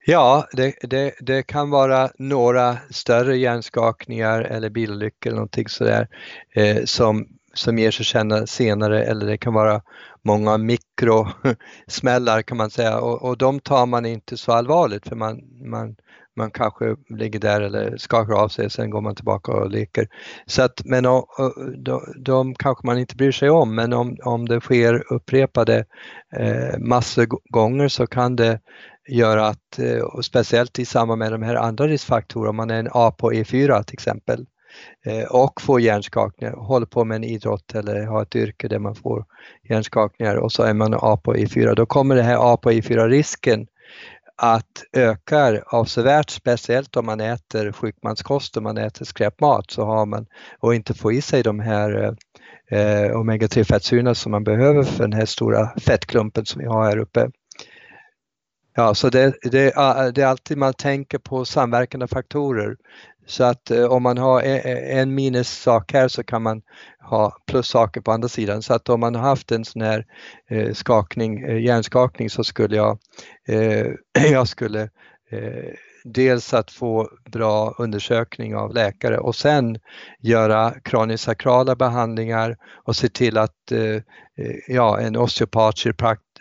Ja, 0.04 0.46
det, 0.52 0.74
det, 0.80 1.14
det, 1.20 1.42
kan 1.42 1.70
vara 1.70 2.10
några 2.18 2.76
större 2.90 3.36
hjärnskakningar 3.36 4.40
eller 4.40 4.70
bilolyckor 4.70 5.26
eller 5.30 5.36
någonting 5.36 5.68
sådär 5.68 6.08
eh, 6.54 6.84
som, 6.84 7.26
som 7.54 7.78
ger 7.78 7.90
sig 7.90 8.04
känna 8.04 8.46
senare 8.46 9.04
eller 9.04 9.26
det 9.26 9.38
kan 9.38 9.54
vara 9.54 9.82
många 10.22 10.58
mikrosmällar 10.58 12.42
kan 12.42 12.56
man 12.56 12.70
säga 12.70 13.00
och, 13.00 13.22
och 13.22 13.38
de 13.38 13.60
tar 13.60 13.86
man 13.86 14.06
inte 14.06 14.36
så 14.36 14.52
allvarligt 14.52 15.08
för 15.08 15.16
man, 15.16 15.40
man, 15.70 15.96
man 16.36 16.50
kanske 16.50 16.96
ligger 17.08 17.38
där 17.38 17.60
eller 17.60 17.96
skakar 17.96 18.34
av 18.34 18.48
sig, 18.48 18.70
sen 18.70 18.90
går 18.90 19.00
man 19.00 19.14
tillbaka 19.14 19.52
och 19.52 19.70
leker. 19.70 20.08
Så 20.46 20.62
att, 20.62 20.84
men 20.84 21.06
och, 21.06 21.40
och, 21.40 21.54
de, 21.78 22.14
de 22.16 22.54
kanske 22.54 22.86
man 22.86 22.98
inte 22.98 23.16
bryr 23.16 23.32
sig 23.32 23.50
om, 23.50 23.74
men 23.74 23.92
om, 23.92 24.16
om 24.24 24.48
det 24.48 24.60
sker 24.60 25.12
upprepade 25.12 25.84
eh, 26.36 26.78
massor 26.78 27.26
gånger 27.50 27.88
så 27.88 28.06
kan 28.06 28.36
det 28.36 28.60
gör 29.08 29.36
att, 29.36 29.78
eh, 29.78 29.98
och 29.98 30.24
speciellt 30.24 30.78
i 30.78 30.84
samband 30.84 31.18
med 31.18 31.32
de 31.32 31.42
här 31.42 31.54
andra 31.54 31.86
riskfaktorerna, 31.86 32.50
om 32.50 32.56
man 32.56 32.70
är 32.70 32.78
en 32.78 32.88
A 32.92 33.10
på 33.18 33.32
E4 33.32 33.82
till 33.82 33.94
exempel, 33.94 34.46
eh, 35.06 35.24
och 35.24 35.62
får 35.62 35.80
hjärnskakningar, 35.80 36.52
håller 36.52 36.86
på 36.86 37.04
med 37.04 37.16
en 37.16 37.24
idrott 37.24 37.74
eller 37.74 38.02
har 38.02 38.22
ett 38.22 38.36
yrke 38.36 38.68
där 38.68 38.78
man 38.78 38.94
får 38.94 39.24
hjärnskakningar 39.68 40.36
och 40.36 40.52
så 40.52 40.62
är 40.62 40.74
man 40.74 40.94
A 40.94 41.16
på 41.24 41.34
E4, 41.34 41.74
då 41.74 41.86
kommer 41.86 42.16
det 42.16 42.22
här 42.22 42.52
A 42.52 42.56
på 42.56 42.70
E4-risken 42.70 43.66
att 44.36 44.84
öka 44.92 45.62
avsevärt, 45.66 46.30
speciellt 46.30 46.96
om 46.96 47.06
man 47.06 47.20
äter 47.20 47.72
sjukmanskost 47.72 48.56
och 48.56 48.62
man 48.62 48.78
äter 48.78 49.04
skräpmat 49.04 49.70
så 49.70 49.84
har 49.84 50.06
man 50.06 50.26
och 50.58 50.74
inte 50.74 50.94
får 50.94 51.12
i 51.12 51.20
sig 51.20 51.42
de 51.42 51.60
här 51.60 52.02
eh, 52.02 52.78
eh 52.78 53.16
omega-3 53.16 53.64
fettsyrorna 53.64 54.14
som 54.14 54.32
man 54.32 54.44
behöver 54.44 54.82
för 54.82 55.02
den 55.04 55.12
här 55.12 55.26
stora 55.26 55.70
fettklumpen 55.78 56.46
som 56.46 56.60
vi 56.60 56.66
har 56.66 56.84
här 56.84 56.98
uppe. 56.98 57.30
Ja, 58.74 58.94
så 58.94 59.08
det, 59.08 59.34
det, 59.42 59.50
det 60.14 60.22
är 60.22 60.26
alltid 60.26 60.58
man 60.58 60.74
tänker 60.74 61.18
på 61.18 61.44
samverkande 61.44 62.06
faktorer. 62.06 62.76
Så 63.26 63.44
att 63.44 63.70
eh, 63.70 63.84
om 63.84 64.02
man 64.02 64.18
har 64.18 64.42
e, 64.42 64.60
e, 64.64 65.00
en 65.00 65.14
minussak 65.14 65.92
här 65.92 66.08
så 66.08 66.24
kan 66.24 66.42
man 66.42 66.62
ha 67.00 67.36
plussaker 67.46 68.00
på 68.00 68.12
andra 68.12 68.28
sidan. 68.28 68.62
Så 68.62 68.74
att 68.74 68.88
om 68.88 69.00
man 69.00 69.14
har 69.14 69.22
haft 69.22 69.52
en 69.52 69.64
sån 69.64 69.82
här 69.82 70.06
eh, 70.50 70.72
skakning, 70.72 71.42
eh, 71.42 71.58
hjärnskakning 71.58 72.30
så 72.30 72.44
skulle 72.44 72.76
jag, 72.76 72.98
jag 74.32 74.48
skulle 74.48 74.88
dels 76.04 76.54
att 76.54 76.70
få 76.70 77.08
bra 77.32 77.74
undersökning 77.78 78.56
av 78.56 78.74
läkare 78.74 79.18
och 79.18 79.36
sen 79.36 79.78
göra 80.20 80.74
kraniosakrala 80.84 81.76
behandlingar 81.76 82.56
och 82.84 82.96
se 82.96 83.08
till 83.08 83.38
att 83.38 83.72
eh, 83.72 83.94
eh, 84.36 84.56
ja, 84.68 85.00
en 85.00 85.16
osteopat, 85.16 85.74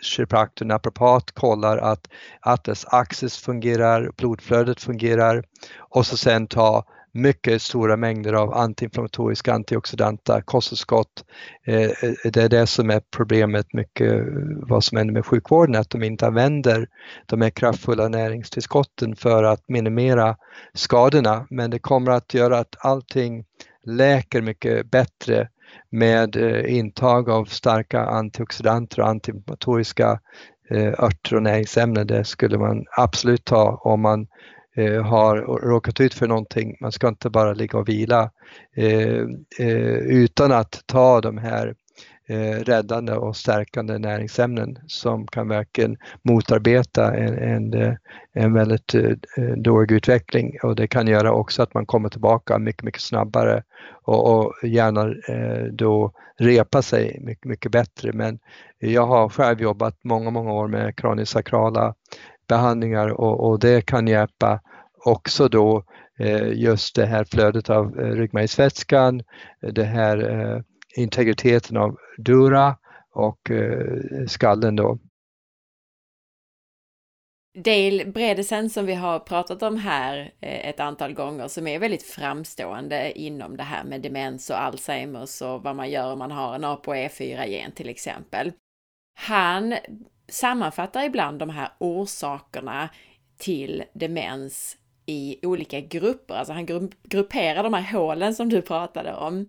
kiropraktor, 0.02 0.66
naprapat 0.66 1.32
kollar 1.32 1.78
att 1.78 2.08
atlas 2.40 2.86
axis 2.88 3.36
fungerar, 3.36 4.10
blodflödet 4.16 4.80
fungerar 4.80 5.44
och 5.78 6.06
så 6.06 6.16
sen 6.16 6.46
ta 6.46 6.84
mycket 7.12 7.62
stora 7.62 7.96
mängder 7.96 8.32
av 8.32 8.54
antiinflammatoriska 8.54 9.54
antioxidanta 9.54 10.42
kosttillskott. 10.42 11.24
Eh, 11.66 11.80
eh, 11.80 12.12
det 12.24 12.36
är 12.36 12.48
det 12.48 12.66
som 12.66 12.90
är 12.90 13.02
problemet 13.16 13.72
mycket 13.72 14.24
vad 14.66 14.84
som 14.84 14.98
händer 14.98 15.14
med 15.14 15.26
sjukvården, 15.26 15.76
att 15.76 15.90
de 15.90 16.02
inte 16.02 16.26
använder 16.26 16.88
de 17.26 17.40
här 17.40 17.50
kraftfulla 17.50 18.08
näringstillskotten 18.08 19.16
för 19.16 19.42
att 19.44 19.68
minimera 19.68 20.36
skadorna. 20.74 21.46
Men 21.50 21.70
det 21.70 21.78
kommer 21.78 22.12
att 22.12 22.34
göra 22.34 22.58
att 22.58 22.76
allting 22.78 23.44
läker 23.84 24.42
mycket 24.42 24.90
bättre 24.90 25.48
med 25.90 26.36
eh, 26.36 26.76
intag 26.78 27.30
av 27.30 27.44
starka 27.44 28.00
antioxidanter 28.00 29.00
och 29.00 29.08
antiinflammatoriska 29.08 30.20
örter 30.98 31.36
och 31.36 31.42
näringsämnen. 31.42 32.06
Det 32.06 32.24
skulle 32.24 32.58
man 32.58 32.84
absolut 32.96 33.44
ta 33.44 33.80
om 33.84 34.00
man 34.00 34.26
Eh, 34.76 35.02
har 35.02 35.36
råkat 35.36 36.00
ut 36.00 36.14
för 36.14 36.26
någonting. 36.26 36.76
Man 36.80 36.92
ska 36.92 37.08
inte 37.08 37.30
bara 37.30 37.52
ligga 37.52 37.78
och 37.78 37.88
vila 37.88 38.30
eh, 38.76 39.20
eh, 39.58 39.96
utan 39.96 40.52
att 40.52 40.82
ta 40.86 41.20
de 41.20 41.38
här 41.38 41.74
räddande 42.64 43.12
och 43.12 43.36
stärkande 43.36 43.98
näringsämnen 43.98 44.78
som 44.86 45.26
kan 45.26 45.48
verkligen 45.48 45.96
motarbeta 46.22 47.14
en, 47.14 47.38
en, 47.38 47.96
en 48.32 48.52
väldigt 48.52 48.94
dålig 49.56 49.92
utveckling 49.92 50.58
och 50.62 50.76
det 50.76 50.86
kan 50.86 51.06
göra 51.06 51.32
också 51.32 51.62
att 51.62 51.74
man 51.74 51.86
kommer 51.86 52.08
tillbaka 52.08 52.58
mycket, 52.58 52.82
mycket 52.82 53.00
snabbare 53.00 53.62
och, 54.04 54.38
och 54.38 54.54
gärna 54.62 55.14
då 55.72 56.12
repa 56.38 56.82
sig 56.82 57.18
mycket, 57.20 57.44
mycket 57.44 57.72
bättre. 57.72 58.12
Men 58.12 58.38
jag 58.78 59.06
har 59.06 59.28
själv 59.28 59.60
jobbat 59.60 59.98
många, 60.04 60.30
många 60.30 60.52
år 60.52 60.68
med 60.68 60.96
kraniosakrala 60.96 61.94
behandlingar 62.48 63.08
och, 63.08 63.48
och 63.48 63.58
det 63.58 63.86
kan 63.86 64.06
hjälpa 64.06 64.60
också 65.04 65.48
då 65.48 65.84
eh, 66.18 66.52
just 66.52 66.94
det 66.94 67.06
här 67.06 67.24
flödet 67.24 67.70
av 67.70 68.00
eh, 68.00 68.06
ryggmärgsvätskan, 68.06 69.22
det 69.60 69.84
här 69.84 70.30
eh, 70.30 70.60
integriteten 70.96 71.76
av 71.76 71.96
dura 72.18 72.76
och 73.10 73.50
eh, 73.50 74.26
skallen 74.26 74.76
då. 74.76 74.98
Dale 77.58 78.04
Bredesen 78.04 78.70
som 78.70 78.86
vi 78.86 78.94
har 78.94 79.18
pratat 79.18 79.62
om 79.62 79.76
här 79.76 80.32
eh, 80.40 80.68
ett 80.68 80.80
antal 80.80 81.12
gånger 81.12 81.48
som 81.48 81.66
är 81.66 81.78
väldigt 81.78 82.02
framstående 82.02 83.18
inom 83.18 83.56
det 83.56 83.62
här 83.62 83.84
med 83.84 84.00
demens 84.00 84.50
och 84.50 84.62
Alzheimers 84.62 85.42
och 85.42 85.62
vad 85.62 85.76
man 85.76 85.90
gör 85.90 86.12
om 86.12 86.18
man 86.18 86.30
har 86.30 86.54
en 86.54 86.64
ApoE4-gen 86.64 87.72
till 87.72 87.88
exempel. 87.88 88.52
Han 89.14 89.74
sammanfattar 90.28 91.04
ibland 91.04 91.38
de 91.38 91.50
här 91.50 91.68
orsakerna 91.78 92.88
till 93.38 93.84
demens 93.92 94.76
i 95.06 95.46
olika 95.46 95.80
grupper, 95.80 96.34
alltså 96.34 96.52
han 96.52 96.90
grupperar 97.02 97.62
de 97.62 97.74
här 97.74 97.92
hålen 97.92 98.34
som 98.34 98.48
du 98.48 98.62
pratade 98.62 99.14
om. 99.14 99.46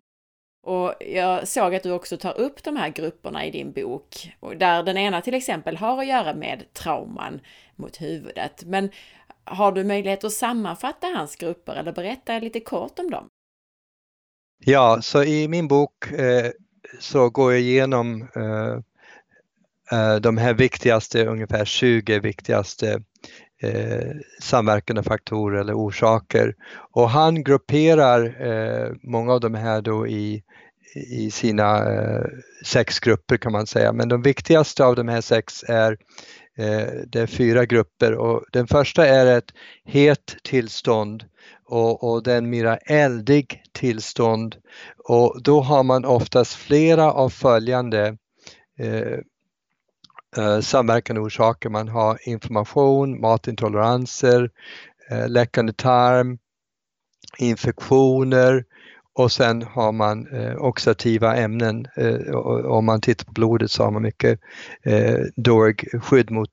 Och 0.65 0.93
jag 0.99 1.47
såg 1.47 1.75
att 1.75 1.83
du 1.83 1.91
också 1.91 2.17
tar 2.17 2.37
upp 2.39 2.63
de 2.63 2.77
här 2.77 2.89
grupperna 2.89 3.45
i 3.45 3.51
din 3.51 3.71
bok, 3.71 4.33
där 4.57 4.83
den 4.83 4.97
ena 4.97 5.21
till 5.21 5.33
exempel 5.33 5.77
har 5.77 5.99
att 5.99 6.07
göra 6.07 6.33
med 6.33 6.73
trauman 6.73 7.39
mot 7.75 8.01
huvudet. 8.01 8.63
Men 8.65 8.89
har 9.43 9.71
du 9.71 9.83
möjlighet 9.83 10.23
att 10.23 10.33
sammanfatta 10.33 11.07
hans 11.07 11.35
grupper 11.35 11.75
eller 11.75 11.91
berätta 11.91 12.39
lite 12.39 12.59
kort 12.59 12.99
om 12.99 13.11
dem? 13.11 13.27
Ja, 14.65 14.99
så 15.01 15.23
i 15.23 15.47
min 15.47 15.67
bok 15.67 16.11
eh, 16.11 16.51
så 16.99 17.29
går 17.29 17.51
jag 17.51 17.61
igenom 17.61 18.21
eh, 18.21 18.79
Eh, 19.91 20.15
de 20.15 20.37
här 20.37 20.53
viktigaste, 20.53 21.25
ungefär 21.25 21.65
20 21.65 22.19
viktigaste 22.19 23.01
eh, 23.63 24.11
samverkande 24.41 25.03
faktorer 25.03 25.59
eller 25.59 25.73
orsaker. 25.73 26.55
Och 26.91 27.09
han 27.09 27.43
grupperar 27.43 28.47
eh, 28.47 28.91
många 29.03 29.33
av 29.33 29.39
de 29.39 29.53
här 29.55 29.81
då 29.81 30.07
i, 30.07 30.43
i 31.11 31.31
sina 31.31 31.93
eh, 31.93 32.25
sex 32.65 32.99
grupper 32.99 33.37
kan 33.37 33.51
man 33.51 33.67
säga. 33.67 33.93
Men 33.93 34.09
de 34.09 34.21
viktigaste 34.21 34.85
av 34.85 34.95
de 34.95 35.07
här 35.07 35.21
sex 35.21 35.63
är 35.67 35.97
eh, 36.57 36.87
det 37.07 37.19
är 37.19 37.27
fyra 37.27 37.65
grupper 37.65 38.13
och 38.13 38.43
den 38.51 38.67
första 38.67 39.07
är 39.07 39.37
ett 39.37 39.51
het 39.85 40.35
tillstånd 40.43 41.25
och, 41.65 42.03
och 42.03 42.23
den 42.23 42.49
mera 42.49 42.77
eldig 42.77 43.61
tillstånd 43.71 44.55
och 45.09 45.43
då 45.43 45.61
har 45.61 45.83
man 45.83 46.05
oftast 46.05 46.53
flera 46.55 47.11
av 47.11 47.29
följande 47.29 48.17
eh, 48.79 49.19
eh, 50.37 50.59
samverkande 50.59 51.21
orsaker. 51.21 51.69
Man 51.69 51.87
har 51.87 52.17
inflammation, 52.29 53.21
matintoleranser, 53.21 54.49
eh, 55.11 55.29
läckande 55.29 55.73
tarm, 55.73 56.37
infektioner 57.37 58.63
och 59.15 59.31
sen 59.31 59.61
har 59.61 59.91
man 59.91 60.27
eh, 60.27 60.55
oxidativa 60.55 61.35
ämnen. 61.35 61.87
Eh, 61.95 62.35
om 62.65 62.85
man 62.85 63.01
tittar 63.01 63.25
på 63.25 63.31
blodet 63.31 63.71
så 63.71 63.83
har 63.83 63.91
man 63.91 64.01
mycket 64.01 64.39
eh, 64.83 65.19
dålig 65.35 66.01
skydd 66.03 66.31
mot 66.31 66.49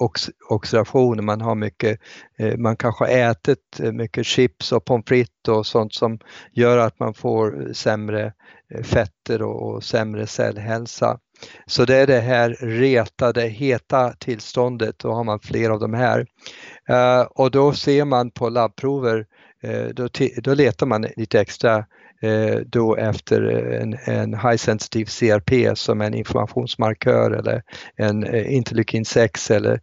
ox 0.00 0.30
oxidation. 0.48 1.24
Man 1.24 1.40
har 1.40 1.54
mycket, 1.54 2.00
eh, 2.38 2.56
man 2.56 2.76
kanske 2.76 3.04
har 3.04 3.10
ätit 3.30 3.80
eh, 3.80 3.92
mycket 3.92 4.26
chips 4.26 4.72
och 4.72 4.84
pommes 4.84 5.04
frites 5.06 5.48
och 5.48 5.66
sånt 5.66 5.94
som 5.94 6.18
gör 6.52 6.78
att 6.78 6.98
man 6.98 7.14
får 7.14 7.66
eh, 7.66 7.72
sämre 7.72 8.32
eh, 8.70 8.82
fetter 8.82 9.42
och, 9.42 9.74
och 9.74 9.84
sämre 9.84 10.26
cellhälsa. 10.26 11.18
Så 11.66 11.84
det 11.84 11.96
är 11.96 12.06
det 12.06 12.20
här 12.20 12.50
retade, 12.60 13.42
heta 13.42 14.12
tillståndet, 14.12 14.98
då 14.98 15.12
har 15.12 15.24
man 15.24 15.40
fler 15.40 15.70
av 15.70 15.80
de 15.80 15.94
här. 15.94 16.26
Eh, 16.88 17.20
och 17.20 17.50
då 17.50 17.72
ser 17.72 18.04
man 18.04 18.30
på 18.30 18.48
labbprover, 18.48 19.26
eh, 19.62 19.86
då, 19.94 20.08
då 20.42 20.54
letar 20.54 20.86
man 20.86 21.06
lite 21.16 21.40
extra 21.40 21.76
eh, 22.22 22.56
då 22.66 22.96
efter 22.96 23.42
en, 23.42 23.96
en 24.04 24.34
high 24.34 24.56
sensitive 24.56 25.06
CRP 25.06 25.78
som 25.78 26.00
är 26.00 26.06
en 26.06 26.14
informationsmarkör 26.14 27.30
eller 27.30 27.62
en 27.96 28.34
interleukin 28.34 29.04
6 29.04 29.50
eller 29.50 29.80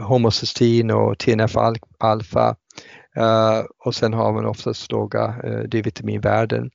homocystein 0.00 0.90
och 0.90 1.18
TNF-alfa. 1.18 2.56
Uh, 3.18 3.64
och 3.84 3.94
sen 3.94 4.12
har 4.12 4.32
man 4.32 4.46
oftast 4.46 4.92
låga 4.92 5.34
uh, 5.44 5.62
D-vitaminvärden. 5.62 6.70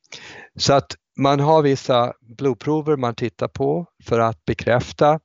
Så 0.56 0.74
att 0.74 0.96
man 1.18 1.40
har 1.40 1.62
vissa 1.62 2.14
blodprover 2.38 2.98
man 2.98 3.16
tittar 3.16 3.48
på 3.48 3.86
för 4.04 4.20
att 4.20 4.46
bekräfta 4.46 5.20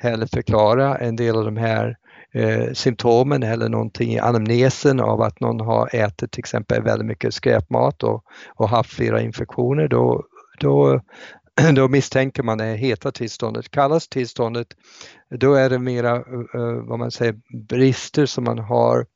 eller 0.00 0.26
förklara 0.26 0.98
en 0.98 1.16
del 1.16 1.36
av 1.36 1.44
de 1.44 1.56
här 1.56 1.96
eh, 2.32 2.72
symptomen 2.72 3.42
eller 3.42 3.68
någonting 3.68 4.12
i 4.12 4.18
anamnesen 4.18 5.00
av 5.00 5.22
att 5.22 5.40
någon 5.40 5.60
har 5.60 5.94
ätit 5.94 6.32
till 6.32 6.40
exempel 6.40 6.82
väldigt 6.82 7.06
mycket 7.06 7.34
skräpmat 7.34 8.02
och, 8.02 8.24
och 8.48 8.68
haft 8.68 8.92
flera 8.92 9.20
infektioner. 9.20 9.88
Då, 9.88 10.24
då, 10.60 11.00
då 11.74 11.88
misstänker 11.88 12.42
man 12.42 12.58
det 12.58 12.64
heta 12.64 13.12
tillståndet. 13.12 13.70
Kallas 13.70 14.08
tillståndet, 14.08 14.66
då 15.30 15.54
är 15.54 15.70
det 15.70 15.78
mera 15.78 16.16
eh, 16.16 16.82
vad 16.88 16.98
man 16.98 17.10
säger, 17.10 17.34
brister 17.68 18.26
som 18.26 18.44
man 18.44 18.58
har 18.58 19.06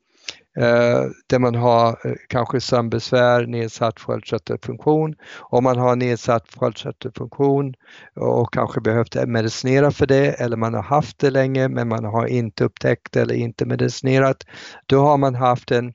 eh, 0.57 1.03
där 1.27 1.39
man 1.39 1.55
har 1.55 1.89
eh, 1.89 2.15
kanske 2.29 2.61
sömnbesvär, 2.61 3.47
nedsatt 3.47 4.01
sköldkörtelfunktion. 4.01 5.15
Om 5.41 5.65
man 5.65 5.79
har 5.79 5.97
nedsatt 5.97 6.45
sköldkörtelfunktion 6.57 7.75
och 8.15 8.53
kanske 8.53 8.81
behövt 8.81 9.15
medicinera 9.27 9.91
för 9.91 10.07
det 10.07 10.41
eller 10.41 10.57
man 10.57 10.75
har 10.75 10.83
haft 10.83 11.19
det 11.19 11.31
länge 11.31 11.69
men 11.69 11.89
man 11.89 12.05
har 12.05 12.27
inte 12.27 12.65
upptäckt 12.65 13.17
eller 13.17 13.35
inte 13.35 13.67
medicinerat, 13.67 14.47
då 14.87 15.01
har 15.01 15.17
man 15.17 15.35
haft 15.35 15.71
en 15.71 15.93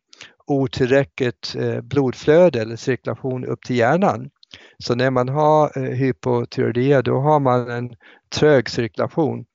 otillräckligt 0.48 1.56
eh, 1.56 1.82
blodflöde 1.82 2.62
eller 2.62 2.76
cirkulation 2.76 3.46
upp 3.46 3.62
till 3.62 3.76
hjärnan. 3.76 4.30
Så 4.78 4.96
när 4.96 5.12
man 5.12 5.30
har 5.30 5.78
eh, 5.78 5.84
hypotyreodia 5.84 7.02
då 7.02 7.20
har 7.20 7.40
man 7.40 7.72
en 7.72 7.96
trög 8.36 8.70
cirkulation. 8.70 9.46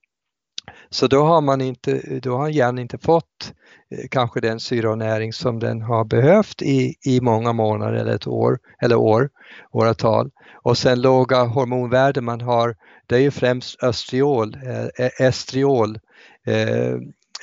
Så 0.94 1.06
då 1.06 1.22
har 1.22 1.40
man 1.40 1.60
inte, 1.60 2.18
då 2.22 2.36
har 2.36 2.48
hjärnan 2.48 2.78
inte 2.78 2.98
fått 2.98 3.52
eh, 3.90 4.06
kanske 4.10 4.40
den 4.40 4.60
syra 4.60 4.90
och 4.90 4.98
näring 4.98 5.32
som 5.32 5.58
den 5.58 5.82
har 5.82 6.04
behövt 6.04 6.62
i, 6.62 6.94
i 7.04 7.20
många 7.20 7.52
månader 7.52 7.92
eller 7.92 8.14
ett 8.14 8.26
år 8.26 8.58
eller 8.82 8.96
år, 8.96 9.30
åratal. 9.72 10.30
Och 10.62 10.78
sen 10.78 11.00
låga 11.00 11.42
hormonvärden 11.42 12.24
man 12.24 12.40
har, 12.40 12.76
det 13.06 13.16
är 13.16 13.20
ju 13.20 13.30
främst 13.30 13.82
östriol, 13.82 14.56
eh, 14.66 15.06
eh, 15.06 15.26
estriol, 15.26 15.98
eh, 16.46 16.94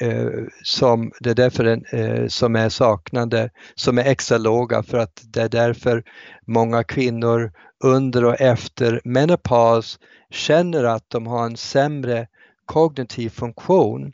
eh, 0.09 0.29
som 0.63 1.11
det 1.19 1.29
är 1.29 1.35
därför 1.35 1.63
den, 1.63 1.85
eh, 1.91 2.27
som 2.27 2.55
är 2.55 2.69
saknande, 2.69 3.49
som 3.75 3.97
är 3.97 4.05
extra 4.05 4.37
låga 4.37 4.83
för 4.83 4.97
att 4.97 5.21
det 5.23 5.41
är 5.41 5.49
därför 5.49 6.03
många 6.47 6.83
kvinnor 6.83 7.51
under 7.83 8.25
och 8.25 8.41
efter 8.41 9.01
menopaus 9.03 9.99
känner 10.29 10.83
att 10.83 11.09
de 11.09 11.27
har 11.27 11.45
en 11.45 11.57
sämre 11.57 12.27
kognitiv 12.73 13.29
funktion 13.29 14.11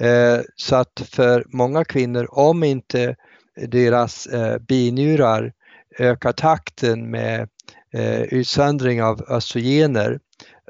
Eh, 0.00 0.40
så 0.56 0.76
att 0.76 1.02
för 1.04 1.44
många 1.46 1.84
kvinnor, 1.84 2.28
om 2.30 2.64
inte 2.64 3.16
deras 3.68 4.26
eh, 4.26 4.58
binjurar 4.58 5.52
ökar 5.98 6.32
takten 6.32 7.10
med 7.10 7.48
eh, 7.92 8.22
utsöndring 8.22 9.02
av 9.02 9.24
östrogener, 9.28 10.20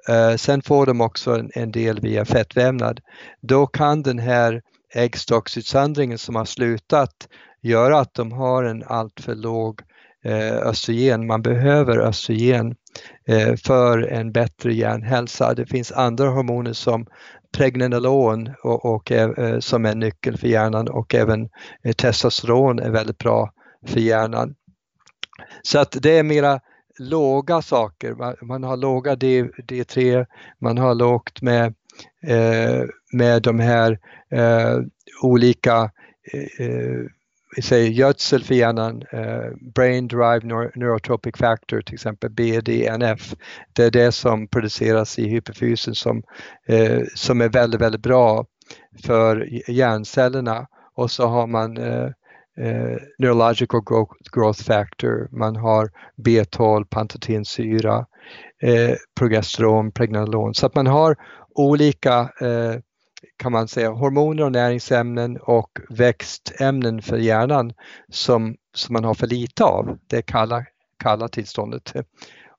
eh, 0.08 0.36
sen 0.36 0.62
får 0.62 0.86
de 0.86 1.00
också 1.00 1.44
en 1.54 1.72
del 1.72 2.00
via 2.00 2.24
fettvävnad, 2.24 3.00
då 3.40 3.66
kan 3.66 4.02
den 4.02 4.18
här 4.18 4.62
äggstocksutsöndringen 4.94 6.18
som 6.18 6.36
har 6.36 6.44
slutat 6.44 7.28
göra 7.62 7.98
att 7.98 8.14
de 8.14 8.32
har 8.32 8.64
en 8.64 8.84
alltför 8.86 9.34
låg 9.34 9.80
eh, 10.24 10.56
östrogen. 10.56 11.26
Man 11.26 11.42
behöver 11.42 11.98
östrogen 11.98 12.74
Eh, 13.26 13.56
för 13.56 13.98
en 13.98 14.32
bättre 14.32 14.74
hjärnhälsa. 14.74 15.54
Det 15.54 15.66
finns 15.66 15.92
andra 15.92 16.28
hormoner 16.28 16.72
som 16.72 17.06
pregnenolon 17.56 18.50
och, 18.62 18.84
och 18.84 19.12
eh, 19.12 19.30
eh 19.30 19.58
som 19.58 19.86
är 19.86 19.94
nyckel 19.94 20.38
för 20.38 20.48
hjärnan 20.48 20.88
och 20.88 21.14
även 21.14 21.48
eh, 21.84 21.92
testosteron 21.92 22.78
är 22.78 22.90
väldigt 22.90 23.18
bra 23.18 23.52
för 23.86 24.00
hjärnan. 24.00 24.54
Så 25.62 25.78
att 25.78 25.96
det 26.02 26.18
är 26.18 26.22
mera 26.22 26.60
låga 26.98 27.62
saker. 27.62 28.14
Man, 28.14 28.36
man 28.42 28.64
har 28.64 28.76
låga 28.76 29.16
D, 29.16 29.42
D3, 29.42 30.26
man 30.58 30.78
har 30.78 30.94
lågt 30.94 31.42
med, 31.42 31.74
eh, 32.26 32.84
med 33.12 33.42
de 33.42 33.60
här 33.60 33.98
eh, 34.30 34.78
olika 35.22 35.90
eh, 36.32 36.66
eh 36.66 37.06
vi 37.56 37.62
säger 37.62 37.90
gödsel 37.90 38.44
för 38.44 38.54
hjärnan, 38.54 39.02
eh, 39.12 39.72
Brain 39.74 40.08
Drive 40.08 40.40
Neurotropic 40.74 41.36
Factor 41.36 41.80
till 41.80 41.94
exempel 41.94 42.30
BDNF. 42.30 43.34
Det 43.72 43.84
är 43.84 43.90
det 43.90 44.12
som 44.12 44.48
produceras 44.48 45.18
i 45.18 45.28
hypofysen 45.28 45.94
som, 45.94 46.22
eh, 46.68 47.00
som 47.14 47.40
är 47.40 47.48
väldigt, 47.48 47.80
väldigt 47.80 48.02
bra 48.02 48.46
för 49.04 49.48
hjärncellerna 49.70 50.66
och 50.94 51.10
så 51.10 51.26
har 51.26 51.46
man 51.46 51.76
eh, 51.76 52.08
eh, 52.60 52.96
Neurological 53.18 53.80
growth, 53.86 54.14
growth, 54.32 54.62
Factor, 54.62 55.28
man 55.30 55.56
har 55.56 55.90
B12, 56.26 56.84
pantotensyra, 56.84 58.06
eh, 58.62 58.94
progesteron, 59.18 59.92
pregnenolon. 59.92 60.54
Så 60.54 60.66
att 60.66 60.74
man 60.74 60.86
har 60.86 61.16
olika 61.54 62.20
eh, 62.20 62.74
kan 63.36 63.52
man 63.52 63.68
säga 63.68 63.90
hormoner 63.90 64.44
och 64.44 64.52
näringsämnen 64.52 65.36
och 65.36 65.78
växtämnen 65.88 67.02
för 67.02 67.16
hjärnan 67.18 67.72
som, 68.08 68.56
som 68.74 68.92
man 68.92 69.04
har 69.04 69.14
för 69.14 69.26
lite 69.26 69.64
av. 69.64 69.98
Det 70.06 70.22
kalla, 70.22 70.64
kalla 71.02 71.28
tillståndet. 71.28 71.92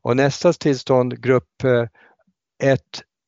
Och 0.01 0.17
nästa 0.17 0.53
tillstånd, 0.53 1.21
grupp 1.21 1.63
eh, 1.63 1.85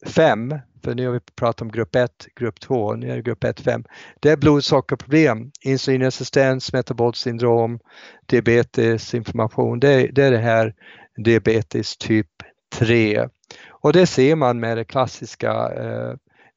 1-5, 0.06 0.60
för 0.84 0.96
nu 0.96 1.06
har 1.06 1.14
vi 1.14 1.20
pratat 1.20 1.62
om 1.62 1.72
grupp 1.72 1.96
1, 1.96 2.28
grupp 2.36 2.60
2, 2.60 2.96
nu 2.96 3.12
är 3.12 3.16
det 3.16 3.22
grupp 3.22 3.44
1, 3.44 3.60
5. 3.60 3.84
Det 4.20 4.30
är 4.30 4.38
blodsockerproblem, 4.38 5.52
insulinresistens, 5.62 6.74
metabolt 6.74 7.16
syndrom, 7.16 7.80
diabetes, 8.26 9.14
inflammation. 9.14 9.80
Det, 9.80 10.08
det 10.08 10.24
är 10.24 10.32
det 10.32 10.38
här 10.38 10.74
diabetes 11.18 11.98
typ 11.98 12.30
3. 12.76 13.28
Och 13.70 13.94
det 13.94 14.08
ser 14.08 14.36
man 14.36 14.60
med 14.60 14.78
det 14.78 14.86
klassiska 14.86 15.52
eh 15.52 16.14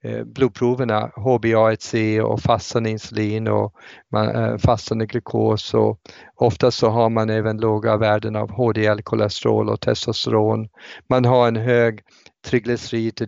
Eh, 0.06 0.24
blodproverna 0.24 1.10
HbA1c 1.16 2.20
och 2.20 2.40
fastande 2.40 2.90
insulin 2.90 3.48
och 3.48 3.74
eh, 4.16 4.56
fastande 4.56 5.06
glukos 5.06 5.74
och 5.74 6.00
ofta 6.34 6.70
så 6.70 6.88
har 6.88 7.10
man 7.10 7.30
även 7.30 7.56
låga 7.56 7.96
värden 7.96 8.36
av 8.36 8.50
HDL, 8.50 9.02
kolesterol 9.02 9.68
och 9.68 9.80
testosteron. 9.80 10.68
Man 11.08 11.24
har 11.24 11.48
en 11.48 11.56
hög 11.56 12.00
triglycerid 12.46 13.22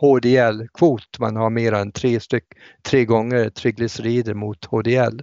HDL-kvot, 0.00 1.18
man 1.18 1.36
har 1.36 1.50
mer 1.50 1.72
än 1.72 1.92
tre, 1.92 2.20
styck, 2.20 2.44
tre 2.82 3.04
gånger 3.04 3.50
triglycerider 3.50 4.34
mot 4.34 4.64
HDL. 4.64 5.20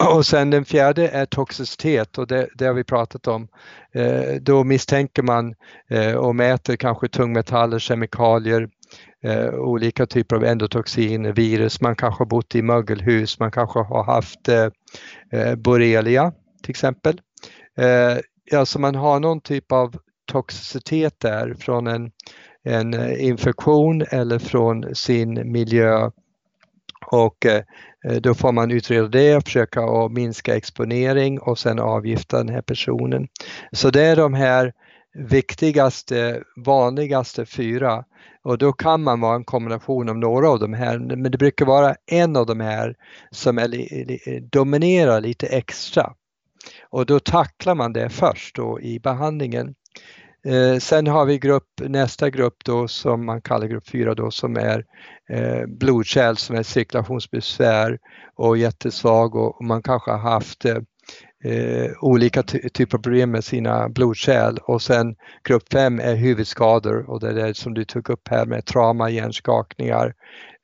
Och 0.14 0.26
sen 0.26 0.50
den 0.50 0.64
fjärde 0.64 1.08
är 1.08 1.26
toxicitet 1.26 2.18
och 2.18 2.26
det, 2.26 2.48
det 2.54 2.66
har 2.66 2.74
vi 2.74 2.84
pratat 2.84 3.26
om. 3.26 3.48
Eh, 3.92 4.34
då 4.40 4.64
misstänker 4.64 5.22
man 5.22 5.54
eh, 5.90 6.14
och 6.14 6.36
mäter 6.36 6.76
kanske 6.76 7.08
tungmetaller, 7.08 7.78
kemikalier, 7.78 8.68
eh, 9.24 9.54
olika 9.54 10.06
typer 10.06 10.36
av 10.36 10.44
endotoxiner, 10.44 11.32
virus, 11.32 11.80
man 11.80 11.96
kanske 11.96 12.20
har 12.20 12.28
bott 12.28 12.54
i 12.54 12.62
mögelhus, 12.62 13.38
man 13.38 13.50
kanske 13.50 13.78
har 13.78 14.04
haft 14.04 14.48
eh, 14.48 14.68
eh 15.32 15.54
borrelia 15.54 16.32
till 16.62 16.70
exempel. 16.70 17.20
Eh, 17.78 18.58
alltså 18.58 18.78
man 18.78 18.94
har 18.94 19.20
någon 19.20 19.40
typ 19.40 19.72
av 19.72 19.96
toxicitet 20.32 21.20
där 21.20 21.54
från 21.54 21.86
en, 21.86 22.10
en 22.64 22.94
eh, 22.94 23.24
infektion 23.24 24.04
eller 24.10 24.38
från 24.38 24.94
sin 24.94 25.52
miljö 25.52 26.10
och 27.06 27.46
eh, 27.46 27.62
då 28.20 28.34
får 28.34 28.52
man 28.52 28.70
utreda 28.70 29.08
det, 29.08 29.44
försöka 29.44 29.82
att 29.82 30.12
minska 30.12 30.56
exponering 30.56 31.40
och 31.40 31.58
sen 31.58 31.78
avgifta 31.78 32.38
den 32.38 32.48
här 32.48 32.62
personen. 32.62 33.28
Så 33.72 33.90
det 33.90 34.02
är 34.02 34.16
de 34.16 34.34
här 34.34 34.72
viktigaste, 35.14 36.42
vanligaste 36.56 37.46
fyra 37.46 38.04
och 38.42 38.58
då 38.58 38.72
kan 38.72 39.02
man 39.02 39.20
vara 39.20 39.36
en 39.36 39.44
kombination 39.44 40.08
av 40.08 40.18
några 40.18 40.48
av 40.48 40.58
de 40.58 40.74
här, 40.74 40.98
men 40.98 41.32
det 41.32 41.38
brukar 41.38 41.66
vara 41.66 41.94
en 42.06 42.36
av 42.36 42.46
de 42.46 42.60
här 42.60 42.94
som 43.30 43.58
är, 43.58 44.40
dominerar 44.50 45.20
lite 45.20 45.46
extra. 45.46 46.14
Och 46.90 47.06
då 47.06 47.20
tacklar 47.20 47.74
man 47.74 47.92
det 47.92 48.10
först 48.10 48.56
då 48.56 48.80
i 48.80 49.00
behandlingen. 49.00 49.74
Eh, 50.44 50.78
sen 50.78 51.06
har 51.06 51.24
vi 51.24 51.38
grupp, 51.38 51.68
nästa 51.78 52.30
grupp 52.30 52.56
då 52.64 52.88
som 52.88 53.26
man 53.26 53.42
kallar 53.42 53.66
grupp 53.66 53.88
4 53.88 54.14
då 54.14 54.30
som 54.30 54.56
är 54.56 54.84
eh, 55.30 55.66
blodkärl 55.66 56.36
som 56.36 56.56
är 56.56 56.62
cirkulationsbesvär 56.62 57.98
och 58.34 58.58
jättesvag 58.58 59.34
och, 59.34 59.56
och 59.56 59.64
man 59.64 59.82
kanske 59.82 60.10
har 60.10 60.18
haft 60.18 60.64
eh, 60.64 60.78
eh 61.44 61.90
olika 62.00 62.42
ty 62.42 62.68
typer 62.68 62.98
av 62.98 63.02
problem 63.02 63.30
med 63.30 63.44
sina 63.44 63.88
blodkärl. 63.88 64.58
Och 64.62 64.82
sen 64.82 65.16
grupp 65.48 65.72
5 65.72 66.00
är 66.00 66.14
huvudskador. 66.14 67.10
Och 67.10 67.20
det 67.20 67.28
är 67.28 67.34
det 67.34 67.56
som 67.56 67.74
du 67.74 67.84
tog 67.84 68.10
upp 68.10 68.28
här 68.28 68.46
med 68.46 68.66
trauma, 68.66 69.10
hjärnskakningar, 69.10 70.14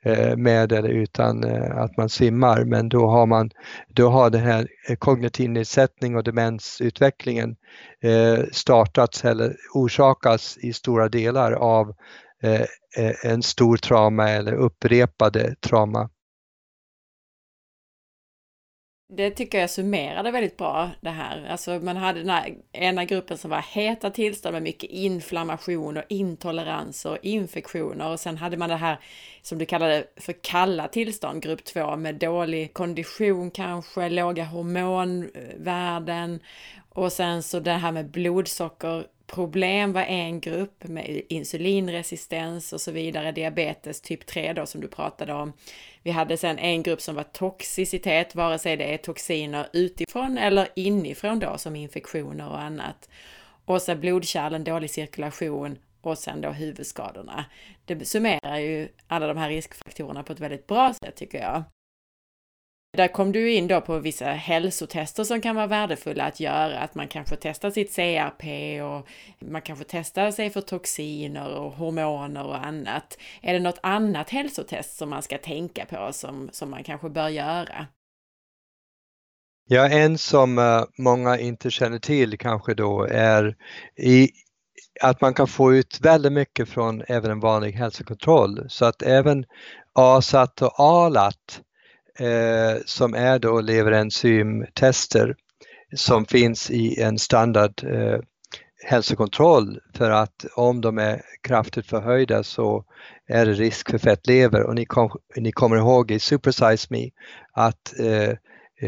Eh, 0.06 0.36
med 0.36 0.72
eller 0.72 0.88
utan 0.88 1.44
eh, 1.44 1.76
att 1.76 1.96
man 1.96 2.08
simmar. 2.08 2.64
Men 2.64 2.88
då 2.88 3.06
har 3.06 3.26
man 3.26 3.50
då 3.88 4.08
har 4.08 4.30
den 4.30 4.40
här 4.40 4.68
eh, 4.88 4.96
kognitiv 4.96 5.50
nedsättning 5.50 6.16
och 6.16 6.24
demensutvecklingen 6.24 7.56
eh, 8.02 8.44
startats 8.52 9.24
eller 9.24 9.56
orsakats 9.74 10.58
i 10.58 10.72
stora 10.72 11.08
delar 11.08 11.52
av 11.52 11.94
eh, 12.42 13.12
en 13.24 13.42
stor 13.42 13.76
trauma 13.76 14.30
eller 14.30 14.52
upprepade 14.52 15.54
trauma. 15.60 16.10
Det 19.08 19.30
tycker 19.30 19.60
jag 19.60 19.70
summerade 19.70 20.30
väldigt 20.30 20.56
bra 20.56 20.90
det 21.00 21.10
här. 21.10 21.46
Alltså 21.50 21.70
man 21.70 21.96
hade 21.96 22.20
den 22.20 22.30
här 22.30 22.54
ena 22.72 23.04
gruppen 23.04 23.38
som 23.38 23.50
var 23.50 23.64
heta 23.72 24.10
tillstånd 24.10 24.52
med 24.52 24.62
mycket 24.62 24.90
inflammation 24.90 25.96
och 25.96 26.02
intoleranser 26.08 27.10
och 27.10 27.18
infektioner 27.22 28.08
och 28.08 28.20
sen 28.20 28.36
hade 28.36 28.56
man 28.56 28.68
det 28.68 28.76
här 28.76 28.98
som 29.42 29.58
du 29.58 29.66
kallade 29.66 30.04
för 30.16 30.32
kalla 30.42 30.88
tillstånd, 30.88 31.42
grupp 31.42 31.64
2 31.64 31.96
med 31.96 32.14
dålig 32.14 32.72
kondition 32.74 33.50
kanske, 33.50 34.08
låga 34.08 34.44
hormonvärden 34.44 36.40
och 36.88 37.12
sen 37.12 37.42
så 37.42 37.60
det 37.60 37.72
här 37.72 37.92
med 37.92 38.10
blodsocker 38.10 39.06
Problem 39.26 39.92
var 39.92 40.02
en 40.02 40.40
grupp 40.40 40.84
med 40.84 41.22
insulinresistens 41.28 42.72
och 42.72 42.80
så 42.80 42.90
vidare, 42.90 43.32
diabetes 43.32 44.00
typ 44.00 44.26
3 44.26 44.52
då 44.52 44.66
som 44.66 44.80
du 44.80 44.88
pratade 44.88 45.32
om. 45.32 45.52
Vi 46.02 46.10
hade 46.10 46.36
sen 46.36 46.58
en 46.58 46.82
grupp 46.82 47.00
som 47.00 47.14
var 47.14 47.22
toxicitet, 47.22 48.34
vare 48.34 48.58
sig 48.58 48.76
det 48.76 48.94
är 48.94 48.98
toxiner 48.98 49.66
utifrån 49.72 50.38
eller 50.38 50.68
inifrån 50.76 51.38
då 51.38 51.58
som 51.58 51.76
infektioner 51.76 52.48
och 52.48 52.60
annat. 52.60 53.08
Och 53.64 53.82
så 53.82 53.94
blodkärlen, 53.94 54.64
dålig 54.64 54.90
cirkulation 54.90 55.78
och 56.00 56.18
sen 56.18 56.40
då 56.40 56.50
huvudskadorna. 56.50 57.44
Det 57.84 58.04
summerar 58.04 58.58
ju 58.58 58.88
alla 59.06 59.26
de 59.26 59.36
här 59.36 59.48
riskfaktorerna 59.48 60.22
på 60.22 60.32
ett 60.32 60.40
väldigt 60.40 60.66
bra 60.66 60.94
sätt 60.94 61.16
tycker 61.16 61.38
jag. 61.38 61.62
Där 62.96 63.08
kom 63.08 63.32
du 63.32 63.52
in 63.52 63.68
då 63.68 63.80
på 63.80 63.98
vissa 63.98 64.24
hälsotester 64.24 65.24
som 65.24 65.40
kan 65.40 65.56
vara 65.56 65.66
värdefulla 65.66 66.24
att 66.24 66.40
göra, 66.40 66.78
att 66.78 66.94
man 66.94 67.08
kanske 67.08 67.36
testar 67.36 67.70
sitt 67.70 67.94
CRP 67.94 68.44
och 68.82 69.06
man 69.50 69.62
kanske 69.62 69.84
testar 69.88 70.30
sig 70.30 70.50
för 70.50 70.60
toxiner 70.60 71.54
och 71.54 71.72
hormoner 71.72 72.44
och 72.44 72.66
annat. 72.66 73.18
Är 73.42 73.52
det 73.52 73.60
något 73.60 73.78
annat 73.82 74.30
hälsotest 74.30 74.96
som 74.96 75.10
man 75.10 75.22
ska 75.22 75.38
tänka 75.38 75.86
på 75.86 76.12
som, 76.12 76.48
som 76.52 76.70
man 76.70 76.84
kanske 76.84 77.08
bör 77.08 77.28
göra? 77.28 77.86
Ja, 79.68 79.88
en 79.88 80.18
som 80.18 80.58
eh, 80.58 80.84
många 80.98 81.38
inte 81.38 81.70
känner 81.70 81.98
till 81.98 82.38
kanske 82.38 82.74
då 82.74 83.04
är 83.10 83.56
i, 83.96 84.28
att 85.02 85.20
man 85.20 85.34
kan 85.34 85.46
få 85.46 85.74
ut 85.74 86.00
väldigt 86.02 86.32
mycket 86.32 86.68
från 86.68 87.02
även 87.08 87.30
en 87.30 87.40
vanlig 87.40 87.72
hälsokontroll 87.72 88.66
så 88.68 88.84
att 88.84 89.02
även 89.02 89.44
ASAT 89.92 90.62
och 90.62 90.80
ALAT 90.80 91.62
eh, 92.18 92.80
som 92.86 93.14
är 93.14 93.38
då 93.38 93.60
leverenzymtester 93.60 95.36
som 95.96 96.24
finns 96.24 96.70
i 96.70 97.00
en 97.00 97.18
standard 97.18 97.84
eh, 97.84 98.18
hälsokontroll 98.84 99.80
för 99.94 100.10
att 100.10 100.46
om 100.54 100.80
de 100.80 100.98
är 100.98 101.22
kraftigt 101.42 101.86
förhöjda 101.86 102.42
så 102.42 102.84
är 103.28 103.46
det 103.46 103.52
risk 103.52 103.90
för 103.90 103.98
fettlever 103.98 104.62
och 104.62 104.74
ni, 104.74 104.84
kom, 104.84 105.10
ni 105.36 105.52
kommer 105.52 105.76
ihåg 105.76 106.10
i 106.10 106.18
Supersize 106.18 106.86
Me 106.90 107.10
att 107.52 108.00
eh, 108.00 108.30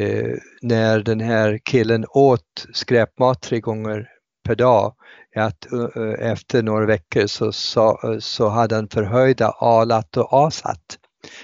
eh, 0.02 0.34
när 0.62 1.00
den 1.00 1.20
här 1.20 1.59
killen 1.64 2.05
åt 2.09 2.66
skräpmat 2.72 3.42
tre 3.42 3.60
gånger 3.60 4.09
per 4.44 4.55
dag 4.55 4.94
att 5.36 5.72
eh, 5.72 6.02
eh, 6.02 6.30
efter 6.30 6.62
några 6.62 6.86
veckor 6.86 7.26
så, 7.26 7.52
så, 7.52 8.00
eh, 8.05 8.18
så 8.18 8.48
hade 8.48 8.74
han 8.74 8.88
förhöjda 8.88 9.50
ALAT 9.50 10.16
och 10.16 10.46
ASAT. 10.46 10.98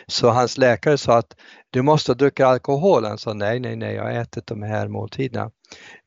Så 0.06 0.30
hans 0.30 0.58
läkare 0.58 0.98
sa 0.98 1.18
att 1.18 1.36
du 1.70 1.82
måste 1.82 2.10
ha 2.10 2.14
druckit 2.14 2.46
alkohol. 2.46 3.04
Han 3.04 3.18
sa 3.18 3.32
nej, 3.32 3.60
nej, 3.60 3.76
nej, 3.76 3.94
jag 3.94 4.02
har 4.02 4.10
ätit 4.10 4.46
de 4.46 4.62
här 4.62 4.88
måltiderna. 4.88 5.50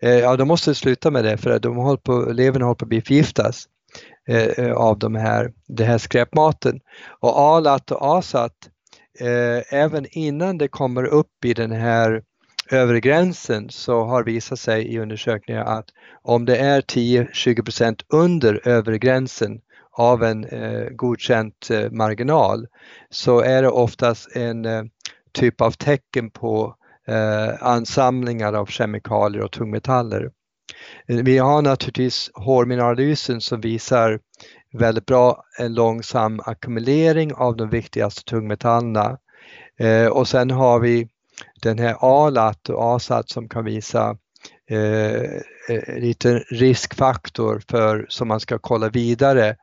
Eh, 0.01 0.19
ja, 0.19 0.35
då 0.35 0.45
måste 0.45 0.71
du 0.71 0.75
sluta 0.75 1.11
med 1.11 1.23
det 1.23 1.37
för 1.37 1.59
de 1.59 1.75
håller 1.75 1.97
på, 1.97 2.31
levern 2.31 2.61
håller 2.61 2.75
på 2.75 2.85
att 2.85 2.89
bli 2.89 3.01
förgiftas 3.01 3.65
eh, 4.27 4.47
eh, 4.47 4.73
av 4.73 4.99
de 4.99 5.15
här, 5.15 5.51
det 5.67 5.83
här 5.83 5.97
skräpmaten. 5.97 6.79
Och 7.19 7.39
ALAT 7.39 7.91
och 7.91 8.17
ASAT, 8.17 8.53
eh, 9.19 9.79
även 9.79 10.05
innan 10.11 10.57
det 10.57 10.67
kommer 10.67 11.03
upp 11.03 11.45
i 11.45 11.53
den 11.53 11.71
här 11.71 12.21
övre 12.71 12.99
gränsen 12.99 13.69
så 13.69 14.03
har 14.03 14.23
visat 14.23 14.59
sig 14.59 14.93
i 14.93 14.99
undersökningar 14.99 15.63
att 15.63 15.85
om 16.21 16.45
det 16.45 16.57
är 16.57 16.81
10-20% 16.81 18.01
under 18.09 18.67
övre 18.67 18.97
gränsen 18.97 19.59
av 19.97 20.23
en 20.23 20.43
eh, 20.45 20.89
godkänt 20.89 21.69
eh, 21.71 21.91
marginal 21.91 22.67
så 23.09 23.39
är 23.39 23.61
det 23.61 23.69
oftast 23.69 24.35
en 24.35 24.65
eh, 24.65 24.83
typ 25.31 25.61
av 25.61 25.71
tecken 25.71 26.29
på 26.29 26.75
eh, 27.07 27.63
ansamlingar 27.63 28.53
av 28.53 28.65
kemikalier 28.65 29.43
och 29.43 29.51
tungmetaller. 29.51 30.31
Vi 31.07 31.37
har 31.37 31.61
naturligtvis 31.61 32.31
hårmineralanalysen 32.33 33.41
som 33.41 33.61
visar 33.61 34.19
väldigt 34.73 35.05
bra 35.05 35.43
en 35.59 35.73
långsam 35.73 36.41
ackumulering 36.45 37.33
av 37.33 37.57
de 37.57 37.69
viktigaste 37.69 38.23
tungmetallerna. 38.23 39.17
Eh, 39.79 40.07
och 40.07 40.27
sen 40.27 40.51
har 40.51 40.79
vi 40.79 41.07
den 41.61 41.79
här 41.79 41.95
ALAT 41.99 42.69
och 42.69 42.95
ASAT 42.95 43.29
som 43.29 43.49
kan 43.49 43.65
visa 43.65 44.17
Eh, 44.69 45.21
eh, 45.69 45.97
lite 45.97 46.43
riskfaktor 46.49 47.61
för 47.69 48.05
som 48.09 48.27
man 48.27 48.39
ska 48.39 48.59
kolla 48.59 48.89
vidare 48.89 49.55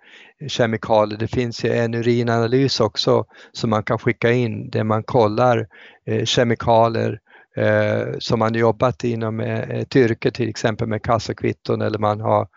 kemikalier. 0.49 1.19
Det 1.19 1.29
finns 1.29 1.65
ju 1.65 1.73
en 1.73 1.95
urinanalys 1.95 2.81
också 2.81 3.25
som 3.53 3.71
man 3.71 3.83
kan 3.83 3.99
skicka 3.99 4.33
in 4.33 4.71
där 4.71 4.85
man 4.85 5.03
kollar 5.03 5.67
eh, 6.07 6.25
kemikalier 6.25 7.21
Eh, 7.57 8.19
som 8.19 8.39
man 8.39 8.55
jobbat 8.55 9.05
inom 9.05 9.41
eh, 9.41 9.71
ett 9.71 9.97
yrke 9.97 10.31
till 10.31 10.49
exempel 10.49 10.89
med 10.89 11.03
kassakvitton 11.03 11.83
eller 11.83 11.99
man 11.99 12.21
har 12.21 12.49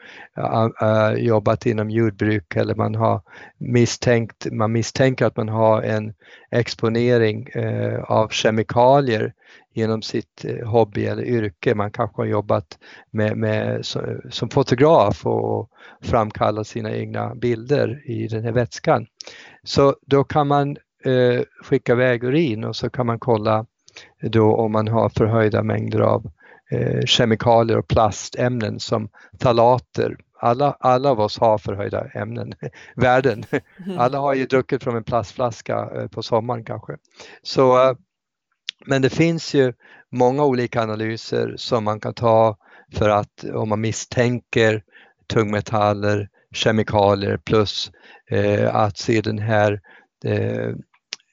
uh, 0.81 1.17
jobbat 1.17 1.65
inom 1.65 1.89
jordbruk 1.89 2.55
eller 2.55 2.75
man 2.75 2.95
har 2.95 3.21
misstänkt, 3.57 4.47
man 4.51 4.71
misstänker 4.71 5.25
att 5.25 5.37
man 5.37 5.49
har 5.49 5.81
en 5.81 6.13
exponering 6.51 7.49
uh, 7.55 7.99
av 8.03 8.29
kemikalier 8.29 9.33
genom 9.73 10.01
sitt 10.01 10.45
hobby 10.65 11.05
eller 11.05 11.23
yrke. 11.23 11.75
Man 11.75 11.91
kanske 11.91 12.21
har 12.21 12.27
jobbat 12.27 12.77
med, 13.11 13.37
med, 13.37 13.85
som 14.29 14.49
fotograf 14.49 15.25
och 15.25 15.69
framkallat 16.01 16.67
sina 16.67 16.91
egna 16.91 17.35
bilder 17.35 18.01
i 18.05 18.27
den 18.27 18.43
här 18.43 18.51
vätskan. 18.51 19.05
Så 19.63 19.95
då 20.05 20.23
kan 20.23 20.47
man 20.47 20.77
skicka 21.63 21.91
iväg 21.91 22.23
urin 22.23 22.63
och 22.63 22.75
så 22.75 22.89
kan 22.89 23.05
man 23.05 23.19
kolla 23.19 23.65
då 24.22 24.56
om 24.56 24.72
man 24.72 24.88
har 24.88 25.10
förhöjda 25.10 25.64
mängder 25.64 25.99
av 25.99 26.31
eh, 26.72 27.06
kemikalier 27.06 27.77
och 27.77 27.88
plastämnen 27.88 28.80
som 28.80 29.10
talater. 29.38 30.18
Alla, 30.39 30.77
alla 30.80 31.10
av 31.10 31.19
oss 31.19 31.39
har 31.39 31.57
förhöjda 31.57 32.07
ämnen, 32.07 32.53
värden. 32.95 33.45
Mm. 33.85 33.99
Alla 33.99 34.19
har 34.19 34.34
ju 34.34 34.45
druckit 34.45 34.84
från 34.84 34.95
en 34.95 35.03
plastflaska 35.03 35.89
eh, 35.95 36.07
på 36.07 36.23
sommaren 36.23 36.64
kanske. 36.64 36.98
Så, 37.44 37.89
eh, 37.89 37.95
men 38.85 39.02
det 39.02 39.10
finns 39.10 39.53
ju 39.53 39.73
många 40.11 40.44
olika 40.44 40.81
analyser 40.81 41.53
som 41.57 41.84
man 41.84 41.99
kan 41.99 42.14
ta 42.14 42.57
för 42.94 43.10
att 43.10 43.44
om 43.53 43.69
man 43.69 43.81
misstänker 43.81 44.84
tungmetaller, 45.27 46.30
kemikalier 46.52 47.38
plus 47.38 47.91
eh, 48.30 48.76
att 48.76 48.98
se 48.98 49.22
den 49.22 49.39
här 49.39 49.81
eh, 50.23 50.76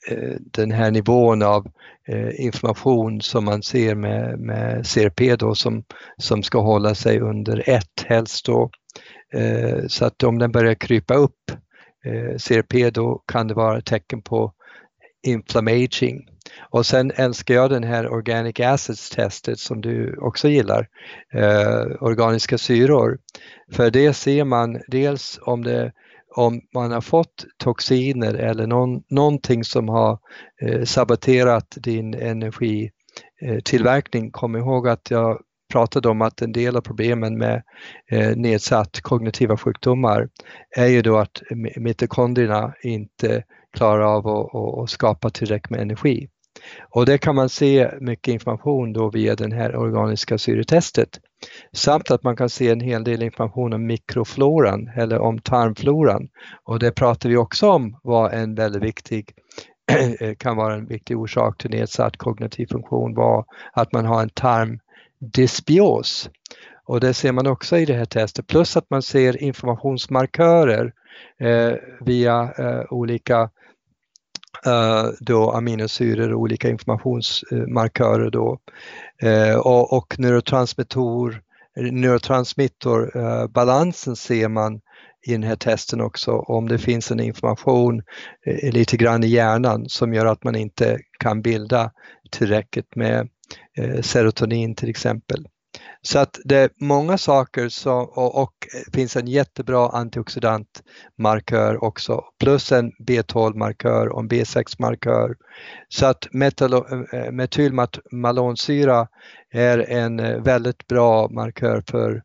Eh, 0.09 0.35
den 0.39 0.71
här 0.71 0.91
nivån 0.91 1.43
av 1.43 1.67
eh, 2.09 2.45
information 2.45 3.21
som 3.21 3.45
man 3.45 3.63
ser 3.63 3.95
med, 3.95 4.39
med 4.39 4.87
CRP 4.87 5.37
då 5.37 5.55
som, 5.55 5.85
som 6.17 6.43
ska 6.43 6.61
hålla 6.61 6.95
sig 6.95 7.21
under 7.21 7.69
1 7.71 7.85
helst 8.07 8.47
då. 8.47 8.71
Eh, 9.33 9.87
så 9.89 10.05
att 10.05 10.23
om 10.23 10.39
den 10.39 10.53
börjar 10.53 10.75
krypa 10.75 11.15
upp 11.15 11.51
CRP 12.49 12.91
då 12.91 13.23
kan 13.27 13.49
det 13.49 13.55
vara 13.55 13.81
tecken 13.81 14.23
på 14.23 14.53
inflammaging. 15.23 16.29
Och 16.61 16.87
sen 16.87 17.13
älskar 17.17 17.55
jag 17.55 17.71
den 17.71 17.85
här 17.85 18.09
Organic 18.09 18.61
Acids 18.61 19.11
testet 19.11 19.59
som 19.59 19.81
du 19.81 20.17
också 20.17 20.49
gillar, 20.49 20.89
eh, 21.33 21.83
organiska 22.01 22.59
syror. 22.59 23.19
För 23.73 23.91
det 23.91 24.15
ser 24.15 24.45
man 24.45 24.81
dels 24.89 25.39
om 25.43 25.65
det 25.65 25.93
om 26.37 26.61
man 26.75 26.93
har 26.93 27.01
fått 27.01 27.47
toxiner 27.59 28.35
eller 28.35 28.67
någon, 28.67 29.03
någonting 29.11 29.65
som 29.65 29.89
har 29.89 30.19
eh, 30.63 30.85
saboterat 30.85 31.77
din 31.77 32.15
energitillverkning. 32.15 34.25
Eh, 34.25 34.31
Kom 34.31 34.57
ihåg 34.57 34.89
att 34.89 35.11
jag 35.11 35.41
pratade 35.73 36.09
om 36.09 36.23
att 36.23 36.43
en 36.43 36.53
del 36.53 36.77
av 36.77 36.81
problemen 36.81 37.39
med 37.39 37.63
eh, 38.11 38.37
nedsatt 38.37 39.01
kognitiva 39.01 39.57
sjukdomar 39.57 40.29
är 40.77 40.87
ju 40.87 41.03
då 41.03 41.19
att 41.19 41.43
mitokondrierna 41.77 42.75
inte 42.83 43.45
klarar 43.77 44.17
av 44.17 44.29
att, 44.29 44.55
att 44.55 44.91
skapa 44.91 45.31
tillräckligt 45.31 45.71
med 45.71 45.81
energi. 45.81 46.29
Och 46.91 47.07
det 47.07 47.19
kan 47.19 47.35
man 47.35 47.49
se 47.49 47.91
mycket 48.01 48.33
information 48.33 48.93
då 48.93 49.11
via 49.11 49.35
det 49.35 49.55
här 49.55 49.77
organiska 49.77 50.39
syretestet. 50.39 51.21
Samt 51.73 52.11
att 52.11 52.23
man 52.23 52.37
kan 52.37 52.49
se 52.49 52.71
en 52.71 52.81
hel 52.81 53.05
del 53.05 53.23
information 53.23 53.73
om 53.73 53.87
mikrofloran 53.87 54.91
eller 54.97 55.19
om 55.19 55.39
tarmfloran. 55.39 56.29
Och 56.65 56.79
det 56.79 56.93
pratar 56.93 57.29
vi 57.29 57.37
också 57.37 57.71
om 57.71 58.01
var 58.03 58.31
en 58.31 58.55
väldigt 58.55 58.83
viktig 58.83 59.35
kan 60.39 60.57
vara 60.57 60.75
en 60.75 60.87
viktig 60.87 61.19
orsak 61.19 61.59
till 61.59 61.71
nedsatt 61.71 62.17
kognitiv 62.17 62.67
funktion 62.67 63.15
var 63.15 63.45
att 63.73 63.93
man 63.93 64.07
har 64.07 64.23
en 64.23 64.31
tarmdysbios. 64.31 66.31
Och 66.87 67.01
det 67.01 67.15
ser 67.15 67.33
man 67.33 67.47
också 67.47 67.79
i 67.79 67.85
det 67.85 67.95
här 67.95 68.05
testet, 68.05 68.47
plus 68.47 68.77
att 68.77 68.91
man 68.91 69.03
ser 69.03 69.43
informationsmarkörer 69.43 70.93
eh, 71.41 71.73
via 72.01 72.53
eh, 72.59 72.83
olika 72.91 73.41
Eh, 73.41 73.49
Eh, 74.67 75.07
då 75.21 75.51
aminosyror 75.51 76.33
och 76.33 76.41
olika 76.41 76.69
informationsmarkörer 76.69 78.31
då. 78.31 78.59
Eh, 79.23 79.57
och, 79.57 79.93
och 79.93 80.19
neurotransmittor, 80.19 81.43
neurotransmittorbalansen 81.77 84.13
eh, 84.13 84.17
ser 84.17 84.49
man 84.49 84.81
i 85.27 85.33
den 85.33 85.43
här 85.43 85.57
testen 85.57 86.01
också 86.01 86.33
om 86.33 86.69
det 86.69 86.79
finns 86.79 87.11
en 87.11 87.21
information 87.21 88.03
eh, 88.47 88.73
lite 88.73 88.97
grann 88.97 89.25
i 89.25 89.27
hjärnan 89.27 89.89
som 89.89 90.15
gör 90.15 90.27
att 90.27 90.45
man 90.45 90.57
inte 90.57 90.99
kan 91.19 91.43
bilda 91.43 91.91
tillräckligt 92.31 92.97
med 92.97 93.29
serotonin 94.03 94.75
till 94.75 94.91
exempel. 94.91 95.47
Så 96.07 96.19
att 96.19 96.39
det 96.45 96.57
är 96.57 96.71
många 96.81 97.19
saker 97.19 97.69
som, 97.69 98.05
och, 98.05 98.43
och 98.43 98.53
finns 98.93 99.17
en 99.17 99.27
jättebra 99.27 99.89
antioxidantmarkör 99.89 101.85
också 101.85 102.25
plus 102.41 102.73
en 102.73 102.93
B12-markör 102.93 104.07
och 104.09 104.21
en 104.21 104.29
B6-markör. 104.29 105.37
Så 105.89 106.07
att 106.07 106.27
eh, 106.35 107.31
metylmalonsyra 107.33 109.09
är 109.51 109.79
en 109.79 110.21
eh, 110.21 110.43
väldigt 110.43 110.87
bra 110.87 111.29
markör 111.29 111.83
för, 111.91 112.23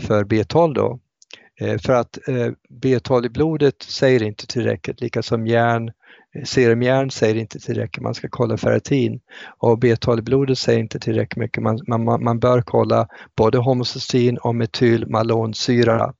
för 0.00 0.24
B12 0.24 0.74
då. 0.74 0.98
Eh, 1.60 1.78
för 1.78 1.92
att 1.92 2.18
B12 2.82 3.26
i 3.26 3.28
blodet 3.28 3.82
säger 3.82 4.22
inte 4.22 4.46
tillräckligt, 4.46 5.00
lika 5.00 5.22
som 5.22 5.46
järn 5.46 5.90
serumjärn 6.44 7.10
säger 7.10 7.34
inte 7.34 7.60
tillräckligt, 7.60 8.02
man 8.02 8.14
ska 8.14 8.28
kolla 8.30 8.56
ferritin 8.56 9.20
och 9.58 9.78
B12 9.78 10.18
i 10.18 10.22
blodet 10.22 10.58
säger 10.58 10.80
inte 10.80 11.00
tillräckligt 11.00 11.36
mycket. 11.36 11.62
Man, 11.62 12.04
man, 12.04 12.24
man 12.24 12.38
bör 12.38 12.62
kolla 12.62 13.08
både 13.36 13.58
homocystein 13.58 14.38
och 14.38 14.54
metylmalonsyra. 14.54 16.14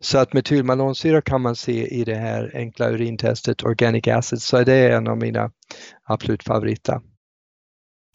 Så 0.00 0.18
att 0.18 0.32
metylmalonsyra 0.32 1.22
kan 1.22 1.42
man 1.42 1.56
se 1.56 1.86
i 1.86 2.04
det 2.04 2.14
här 2.14 2.50
enkla 2.54 2.90
urintestet 2.90 3.64
Organic 3.64 4.08
Acid, 4.08 4.42
så 4.42 4.64
det 4.64 4.74
är 4.74 4.90
en 4.90 5.08
av 5.08 5.18
mina 5.18 5.50
absolut 6.04 6.42
favoriter. 6.42 7.00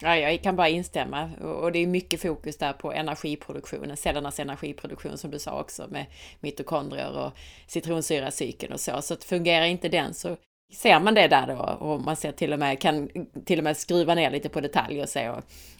Ja, 0.03 0.17
jag 0.17 0.43
kan 0.43 0.55
bara 0.55 0.69
instämma 0.69 1.29
och 1.41 1.71
det 1.71 1.79
är 1.79 1.87
mycket 1.87 2.21
fokus 2.21 2.57
där 2.57 2.73
på 2.73 2.91
energiproduktionen, 2.93 3.97
cellernas 3.97 4.39
energiproduktion 4.39 5.17
som 5.17 5.31
du 5.31 5.39
sa 5.39 5.59
också 5.59 5.87
med 5.89 6.05
mitokondrier 6.39 7.17
och 7.17 7.31
citronsyracykeln 7.67 8.73
och 8.73 8.79
så. 8.79 9.01
Så 9.01 9.13
att 9.13 9.23
fungerar 9.23 9.65
inte 9.65 9.89
den 9.89 10.13
så 10.13 10.37
ser 10.71 10.99
man 10.99 11.13
det 11.13 11.27
där 11.27 11.47
då 11.47 11.85
och 11.85 12.01
man 12.01 12.15
ser 12.15 12.31
till 12.31 12.53
och 12.53 12.59
med, 12.59 12.79
kan 12.79 13.09
till 13.45 13.57
och 13.57 13.63
med 13.63 13.77
skruva 13.77 14.15
ner 14.15 14.31
lite 14.31 14.49
på 14.49 14.61
detaljer 14.61 15.03
och 15.03 15.09
se 15.09 15.29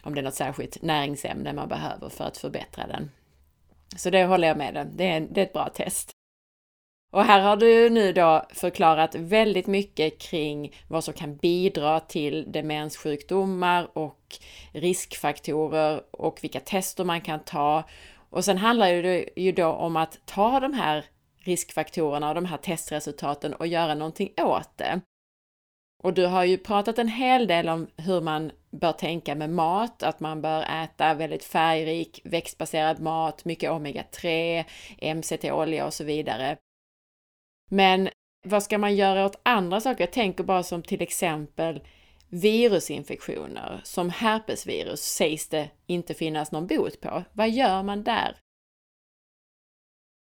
om 0.04 0.16
det 0.16 0.22
är 0.22 0.24
något 0.24 0.34
särskilt 0.34 0.82
näringsämne 0.82 1.54
man 1.54 1.68
behöver 1.68 2.10
för 2.10 2.24
att 2.24 2.38
förbättra 2.38 2.88
den. 2.88 3.12
Så 3.96 4.10
det 4.10 4.26
håller 4.26 4.48
jag 4.48 4.58
med 4.58 4.78
om. 4.78 4.88
det 4.96 5.08
är, 5.08 5.20
det 5.20 5.42
är 5.42 5.46
ett 5.46 5.54
bra 5.54 5.70
test. 5.70 6.12
Och 7.12 7.24
här 7.24 7.42
har 7.42 7.58
du 7.58 7.90
nu 7.90 8.14
då 8.14 8.46
förklarat 8.50 9.16
väldigt 9.16 9.68
mycket 9.68 10.20
kring 10.20 10.76
vad 10.88 11.04
som 11.04 11.14
kan 11.14 11.36
bidra 11.36 12.00
till 12.00 12.52
demenssjukdomar 12.52 13.98
och 13.98 14.36
riskfaktorer 14.72 16.02
och 16.12 16.40
vilka 16.42 16.60
tester 16.60 17.04
man 17.04 17.22
kan 17.22 17.40
ta. 17.40 17.84
Och 18.30 18.46
sen 18.46 18.58
handlar 18.58 18.94
det 18.94 19.30
ju 19.36 19.52
då 19.52 19.68
om 19.68 19.98
att 19.98 20.20
ta 20.26 20.60
de 20.60 20.74
här 20.74 21.06
riskfaktorerna 21.44 22.30
och 22.30 22.36
de 22.36 22.46
här 22.46 22.58
testresultaten 22.58 23.54
och 23.54 23.68
göra 23.68 23.96
någonting 23.96 24.34
åt 24.38 24.78
det. 24.78 25.02
Och 26.04 26.14
du 26.14 26.26
har 26.26 26.44
ju 26.44 26.58
pratat 26.58 27.00
en 27.00 27.08
hel 27.08 27.48
del 27.48 27.70
om 27.70 27.88
hur 27.98 28.22
man 28.22 28.52
bör 28.72 28.92
tänka 28.92 29.36
med 29.36 29.50
mat, 29.50 30.04
att 30.04 30.20
man 30.20 30.42
bör 30.42 30.84
äta 30.84 31.14
väldigt 31.14 31.44
färgrik 31.44 32.22
växtbaserad 32.24 33.00
mat, 33.00 33.46
mycket 33.46 33.72
omega-3, 33.72 34.64
MCT-olja 35.16 35.86
och 35.86 35.94
så 35.94 36.04
vidare. 36.04 36.58
Men 37.70 38.10
vad 38.46 38.64
ska 38.64 38.78
man 38.78 38.96
göra 38.96 39.26
åt 39.26 39.40
andra 39.44 39.82
saker? 39.82 40.04
Jag 40.04 40.14
tänker 40.14 40.44
bara 40.44 40.64
som 40.64 40.84
till 40.84 41.02
exempel 41.02 41.82
virusinfektioner, 42.30 43.82
som 43.84 44.10
herpesvirus 44.10 45.02
sägs 45.02 45.50
det 45.50 45.70
inte 45.86 46.14
finnas 46.14 46.52
någon 46.52 46.68
bot 46.68 47.02
på. 47.02 47.24
Vad 47.34 47.50
gör 47.50 47.84
man 47.84 48.04
där? 48.04 48.38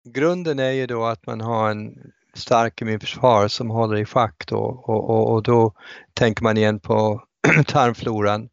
Grunden 0.07 0.59
är 0.59 0.71
ju 0.71 0.87
då 0.87 1.05
att 1.05 1.27
man 1.27 1.41
har 1.41 1.71
en 1.71 2.13
stark 2.35 2.83
immunförsvar 2.83 3.49
som 3.49 3.71
håller 3.71 3.97
i 3.97 4.05
schack 4.05 4.45
då 4.47 4.59
och, 4.59 5.11
och, 5.11 5.33
och 5.33 5.43
då 5.43 5.73
tänker 6.15 6.43
man 6.43 6.57
igen 6.57 6.81
på 6.81 7.23
tarmfloran. 7.67 8.49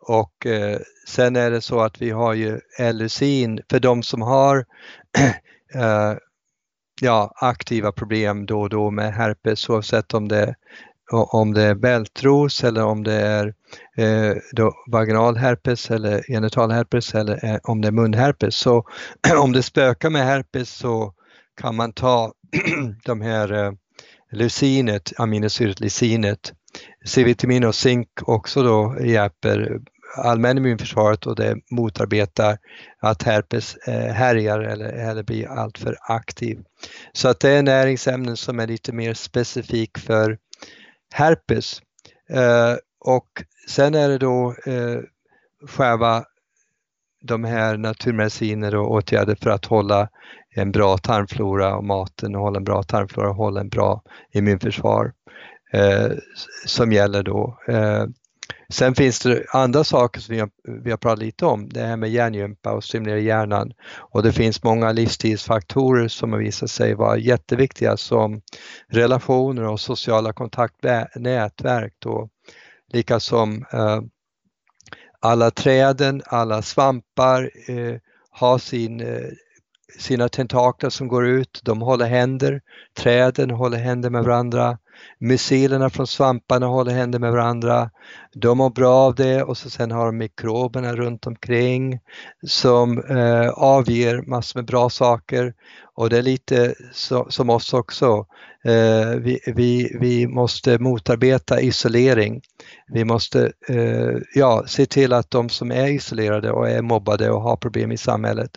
Och 0.00 0.46
eh, 0.46 0.78
sen 1.08 1.36
är 1.36 1.50
det 1.50 1.60
så 1.60 1.80
att 1.80 2.02
vi 2.02 2.10
har 2.10 2.34
ju 2.34 2.60
LUCin 2.92 3.60
för 3.70 3.80
de 3.80 4.02
som 4.02 4.22
har 4.22 4.64
eh, 5.74 6.14
ja, 7.00 7.32
aktiva 7.36 7.92
problem 7.92 8.46
då 8.46 8.60
och 8.60 8.70
då 8.70 8.90
med 8.90 9.14
herpes 9.14 9.68
oavsett 9.68 10.14
om 10.14 10.28
det, 10.28 10.54
om 11.12 11.54
det 11.54 11.62
är 11.62 11.74
bältros 11.74 12.64
eller 12.64 12.84
om 12.84 13.04
det 13.04 13.12
är 13.12 13.54
eh, 13.96 14.36
då 14.52 14.72
vaginal 14.86 15.36
herpes 15.36 15.90
eller 15.90 16.22
genital 16.28 16.70
herpes 16.70 17.14
eller 17.14 17.44
eh, 17.44 17.58
om 17.62 17.80
det 17.80 17.88
är 17.88 17.92
munherpes. 17.92 18.56
Så 18.56 18.84
om 19.38 19.52
det 19.52 19.62
spökar 19.62 20.10
med 20.10 20.24
herpes 20.24 20.70
så 20.70 21.14
kan 21.60 21.76
man 21.76 21.92
ta 21.92 22.32
de 23.04 23.20
här 23.20 23.52
eh, 23.52 23.72
leucinet, 24.32 25.12
aminosyret 25.18 25.80
lucinet, 25.80 26.52
C-vitamin 27.04 27.64
och 27.64 27.74
zink 27.74 28.08
också 28.22 28.62
då 28.62 28.96
hjälper 29.00 29.80
allmänna 30.16 30.60
immunförsvaret 30.60 31.26
och 31.26 31.36
det 31.36 31.56
motarbetar 31.70 32.58
att 33.00 33.22
herpes 33.22 33.76
eh, 33.76 34.12
härjar 34.12 34.60
eller, 34.60 34.88
eller 34.88 35.22
blir 35.22 35.48
alltför 35.48 35.96
aktiv. 36.00 36.58
Så 37.12 37.28
att 37.28 37.40
det 37.40 37.50
är 37.50 37.62
näringsämnen 37.62 38.36
som 38.36 38.60
är 38.60 38.66
lite 38.66 38.92
mer 38.92 39.14
specifik 39.14 39.98
för 39.98 40.38
herpes. 41.10 41.82
Eh, 42.30 42.76
och 43.00 43.28
sen 43.68 43.94
är 43.94 44.08
det 44.08 44.18
då 44.18 44.54
eh, 44.66 45.00
själva 45.68 46.24
de 47.20 47.44
här 47.44 47.76
naturmediciner 47.76 48.74
och 48.74 48.90
åtgärder 48.90 49.36
för 49.42 49.50
att 49.50 49.64
hålla 49.64 50.08
en 50.54 50.72
bra 50.72 50.98
tarmflora 50.98 51.76
och 51.76 51.84
maten 51.84 52.34
och 52.34 52.42
hålla 52.42 52.56
en 52.56 52.64
bra 52.64 52.82
tarmflora 52.82 53.30
och 53.30 53.36
hålla 53.36 53.60
en 53.60 53.68
bra 53.68 54.02
immunförsvar 54.32 55.12
eh, 55.72 56.10
som 56.66 56.92
gäller 56.92 57.22
då. 57.22 57.58
Eh, 57.68 58.04
sen 58.72 58.94
finns 58.94 59.20
det 59.20 59.44
andra 59.52 59.84
saker 59.84 60.20
som 60.20 60.34
vi 60.34 60.40
har, 60.40 60.50
vi 60.82 60.90
har 60.90 60.98
pratat 60.98 61.18
lite 61.18 61.46
om, 61.46 61.68
det 61.68 61.80
här 61.80 61.96
med 61.96 62.10
hjärngympa 62.10 62.72
och 62.72 62.84
stimulera 62.84 63.18
hjärnan. 63.18 63.72
Och 63.96 64.22
det 64.22 64.32
finns 64.32 64.62
många 64.62 64.92
livsstilsfaktorer 64.92 66.08
som 66.08 66.32
har 66.32 66.38
visat 66.38 66.70
sig 66.70 66.94
vara 66.94 67.18
jätteviktiga 67.18 67.96
som 67.96 68.40
relationer 68.88 69.62
och 69.62 69.80
sociala 69.80 70.32
kontaktnätverk 70.32 71.94
lika 72.92 73.20
som 73.20 73.64
eh, 73.72 74.00
alla 75.20 75.50
träden, 75.50 76.22
alla 76.26 76.62
svampar 76.62 77.50
eh, 77.68 77.96
har 78.30 78.58
sin 78.58 79.00
eh, 79.00 79.30
sina 79.98 80.28
tentakler 80.28 80.90
som 80.90 81.08
går 81.08 81.26
ut, 81.26 81.60
de 81.64 81.82
håller 81.82 82.06
händer, 82.06 82.60
träden 82.96 83.50
håller 83.50 83.78
händer 83.78 84.10
med 84.10 84.24
varandra, 84.24 84.78
mycelerna 85.18 85.90
från 85.90 86.06
svamparna 86.06 86.66
håller 86.66 86.92
händer 86.92 87.18
med 87.18 87.32
varandra. 87.32 87.90
De 88.34 88.58
mår 88.58 88.70
bra 88.70 88.94
av 88.94 89.14
det 89.14 89.42
och 89.42 89.58
så 89.58 89.70
sen 89.70 89.90
har 89.90 90.06
de 90.06 90.16
mikroberna 90.16 90.96
runt 90.96 91.26
omkring 91.26 92.00
som 92.46 92.98
eh, 92.98 93.48
avger 93.48 94.22
massor 94.22 94.58
med 94.58 94.66
bra 94.66 94.90
saker 94.90 95.54
och 95.94 96.10
det 96.10 96.18
är 96.18 96.22
lite 96.22 96.74
så, 96.92 97.26
som 97.30 97.50
oss 97.50 97.74
också. 97.74 98.26
Eh, 98.64 99.10
vi, 99.18 99.40
vi, 99.46 99.96
vi 100.00 100.26
måste 100.26 100.78
motarbeta 100.78 101.60
isolering. 101.60 102.40
Vi 102.88 103.04
måste 103.04 103.52
eh, 103.68 104.16
ja, 104.34 104.64
se 104.66 104.86
till 104.86 105.12
att 105.12 105.30
de 105.30 105.48
som 105.48 105.72
är 105.72 105.86
isolerade 105.86 106.50
och 106.50 106.68
är 106.68 106.82
mobbade 106.82 107.30
och 107.30 107.42
har 107.42 107.56
problem 107.56 107.92
i 107.92 107.96
samhället, 107.96 108.50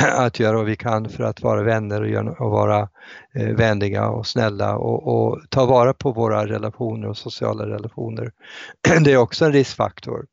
att 0.16 0.40
göra 0.40 0.56
vad 0.56 0.66
vi 0.66 0.76
kan 0.76 1.08
för 1.08 1.24
att 1.24 1.42
vara 1.42 1.62
vänner 1.62 2.00
och, 2.00 2.08
göra, 2.08 2.30
och 2.30 2.50
vara 2.50 2.88
eh, 3.34 3.48
vänliga 3.48 4.08
och 4.08 4.26
snälla 4.26 4.76
och, 4.76 5.06
och 5.06 5.40
ta 5.50 5.66
vara 5.66 5.92
på 5.92 6.12
våra 6.12 6.46
relationer 6.46 7.08
och 7.08 7.16
sociala 7.16 7.66
relationer. 7.66 8.32
Det 9.04 9.12
är 9.12 9.16
också 9.16 9.44
en 9.44 9.52
riskfaktor 9.52 10.26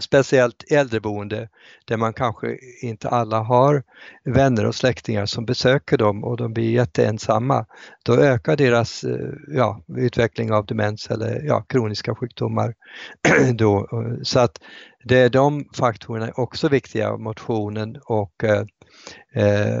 speciellt 0.00 0.64
äldreboende 0.70 1.48
där 1.84 1.96
man 1.96 2.12
kanske 2.12 2.58
inte 2.82 3.08
alla 3.08 3.38
har 3.38 3.82
vänner 4.24 4.66
och 4.66 4.74
släktingar 4.74 5.26
som 5.26 5.44
besöker 5.44 5.98
dem 5.98 6.24
och 6.24 6.36
de 6.36 6.52
blir 6.52 6.70
jätteensamma. 6.70 7.66
Då 8.04 8.14
ökar 8.14 8.56
deras 8.56 9.04
eh, 9.04 9.30
ja, 9.48 9.82
utveckling 9.96 10.52
av 10.52 10.66
demens 10.66 11.10
eller 11.10 11.42
ja, 11.44 11.62
kroniska 11.68 12.14
sjukdomar. 12.14 12.74
Då. 13.54 13.88
Så 14.22 14.38
att 14.38 14.60
det 15.04 15.18
är 15.18 15.30
de 15.30 15.64
faktorerna 15.74 16.26
är 16.26 16.40
också 16.40 16.68
viktiga, 16.68 17.16
motionen 17.16 17.96
och 18.04 18.44
eh, 18.44 18.64
eh, 19.34 19.80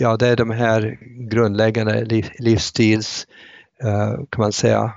ja, 0.00 0.16
det 0.16 0.28
är 0.28 0.36
de 0.36 0.50
här 0.50 0.98
grundläggande 1.30 2.04
liv, 2.04 2.30
livsstils, 2.38 3.26
eh, 3.82 4.14
kan 4.30 4.42
man 4.42 4.52
säga, 4.52 4.92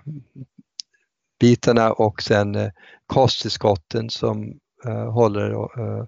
bitarna 1.39 1.91
och 1.91 2.21
sen 2.21 2.55
eh, 2.55 2.69
kosttillskotten 3.07 4.09
som 4.09 4.59
uh, 4.87 5.11
håller 5.11 5.51
uh, 5.79 6.05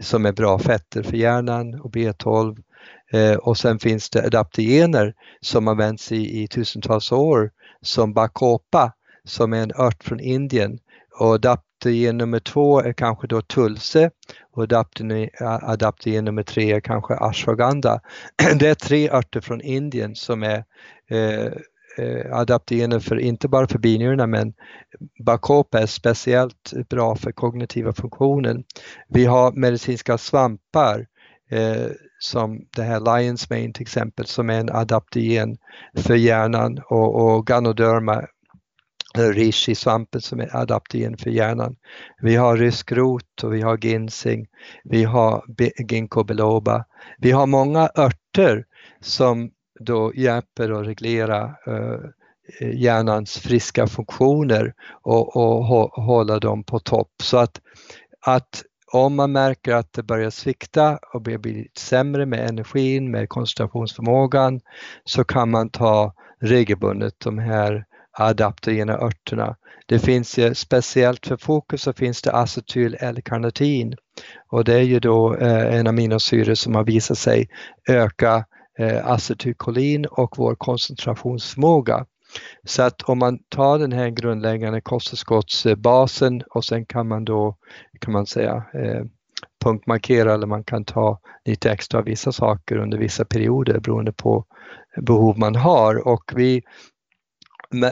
som 0.00 0.26
är 0.26 0.32
bra 0.32 0.58
fetter 0.58 1.02
för 1.02 1.16
hjärnan 1.16 1.80
och 1.80 1.90
B12 1.90 2.62
eh, 3.12 3.34
och 3.34 3.58
sen 3.58 3.78
finns 3.78 4.10
det 4.10 4.26
adaptogener 4.26 5.14
som 5.40 5.68
använts 5.68 6.12
i, 6.12 6.42
i 6.42 6.48
tusentals 6.48 7.12
år 7.12 7.50
som 7.82 8.12
bacopa 8.12 8.92
som 9.24 9.52
är 9.52 9.62
en 9.62 9.72
ört 9.74 10.04
från 10.04 10.20
Indien 10.20 10.78
och 11.18 11.34
adaptogen 11.34 12.18
nummer 12.18 12.38
två 12.38 12.80
är 12.80 12.92
kanske 12.92 13.26
då 13.26 13.42
tulse 13.42 14.10
och 14.52 14.62
adaptogen 15.62 16.24
nummer 16.24 16.42
tre 16.42 16.72
är 16.72 16.80
kanske 16.80 17.14
ashwagandha. 17.14 18.00
Det 18.58 18.68
är 18.68 18.74
tre 18.74 19.10
örter 19.10 19.40
från 19.40 19.60
Indien 19.60 20.14
som 20.14 20.42
är 20.42 20.64
eh, 21.10 21.52
Eh, 21.98 22.36
adaptogener 22.36 23.00
för 23.00 23.18
inte 23.20 23.48
bara 23.48 23.66
för 23.66 23.78
binjurarna 23.78 24.26
men 24.26 24.54
Bacopa 25.24 25.80
är 25.80 25.86
speciellt 25.86 26.72
bra 26.88 27.16
för 27.16 27.32
kognitiva 27.32 27.92
funktionen. 27.92 28.64
Vi 29.08 29.24
har 29.24 29.52
medicinska 29.52 30.18
svampar 30.18 31.06
eh, 31.50 31.86
som 32.18 32.66
det 32.76 32.82
här 32.82 33.18
Lions 33.18 33.50
Mane 33.50 33.72
till 33.72 33.82
exempel 33.82 34.26
som 34.26 34.50
är 34.50 34.60
en 34.60 34.70
adaptogen 34.70 35.56
för 35.96 36.14
hjärnan 36.14 36.78
och, 36.88 37.14
och 37.14 37.46
Ganoderma 37.46 38.26
eh, 39.18 39.28
Rishi-svampen 39.28 40.20
som 40.20 40.40
är 40.40 40.56
adaptogen 40.56 41.16
för 41.16 41.30
hjärnan. 41.30 41.76
Vi 42.22 42.36
har 42.36 42.56
rysk 42.56 42.92
rot 42.92 43.42
och 43.42 43.54
vi 43.54 43.60
har 43.60 43.78
ginseng, 43.78 44.46
vi 44.84 45.04
har 45.04 45.44
ginkgo 45.90 46.24
biloba. 46.24 46.84
Vi 47.18 47.30
har 47.30 47.46
många 47.46 47.90
örter 47.96 48.64
som 49.00 49.50
då 49.84 50.12
hjälper 50.14 50.80
att 50.80 50.86
reglera 50.86 51.54
eh, 51.66 51.98
eh, 52.60 52.74
hjärnans 52.74 53.38
friska 53.38 53.86
funktioner 53.86 54.74
och, 55.02 55.36
och 55.36 55.64
hålla 56.04 56.38
dem 56.38 56.64
på 56.64 56.78
topp. 56.78 57.12
Så 57.22 57.38
att, 57.38 57.60
att 58.26 58.62
om 58.92 59.14
man 59.16 59.32
märker 59.32 59.74
att 59.74 59.92
det 59.92 60.02
börjar 60.02 60.30
svikta 60.30 60.98
och 61.14 61.22
blir 61.22 61.66
sämre 61.78 62.26
med 62.26 62.48
energin, 62.48 63.10
med 63.10 63.28
koncentrationsförmågan, 63.28 64.60
så 65.04 65.24
kan 65.24 65.50
man 65.50 65.70
ta 65.70 66.14
regelbundet 66.40 67.14
de 67.18 67.38
här 67.38 67.84
adaptogena 68.12 68.92
örterna. 68.92 69.56
Det 69.86 69.98
finns 69.98 70.38
ju 70.38 70.54
speciellt 70.54 71.26
för 71.26 71.36
fokus 71.36 71.82
så 71.82 71.92
finns 71.92 72.22
det 72.22 72.32
acetyl 72.32 72.96
L-karnitin 73.00 73.94
och 74.50 74.64
det 74.64 74.74
är 74.74 74.82
ju 74.82 75.00
då 75.00 75.36
eh, 75.36 75.76
en 75.76 75.86
aminosyra 75.86 76.56
som 76.56 76.74
har 76.74 76.84
visat 76.84 77.18
sig 77.18 77.48
öka 77.88 78.44
Eh, 78.78 79.06
acetylkolin 79.06 80.06
och 80.06 80.38
vår 80.38 80.54
koncentrationsförmåga. 80.54 82.06
Så 82.64 82.82
att 82.82 83.02
om 83.02 83.18
man 83.18 83.38
tar 83.38 83.78
den 83.78 83.92
här 83.92 84.08
grundläggande 84.08 84.80
kosttillskottsbasen 84.80 86.42
och 86.50 86.64
sen 86.64 86.86
kan 86.86 87.08
man 87.08 87.24
då, 87.24 87.56
kan 88.00 88.12
man 88.12 88.26
säga, 88.26 88.64
eh, 88.74 89.04
punktmarkera 89.64 90.34
eller 90.34 90.46
man 90.46 90.64
kan 90.64 90.84
ta 90.84 91.20
lite 91.44 91.70
extra 91.70 91.98
av 91.98 92.04
vissa 92.04 92.32
saker 92.32 92.76
under 92.76 92.98
vissa 92.98 93.24
perioder 93.24 93.80
beroende 93.80 94.12
på 94.12 94.44
behov 94.96 95.38
man 95.38 95.54
har 95.54 96.08
och 96.08 96.32
vi 96.36 96.62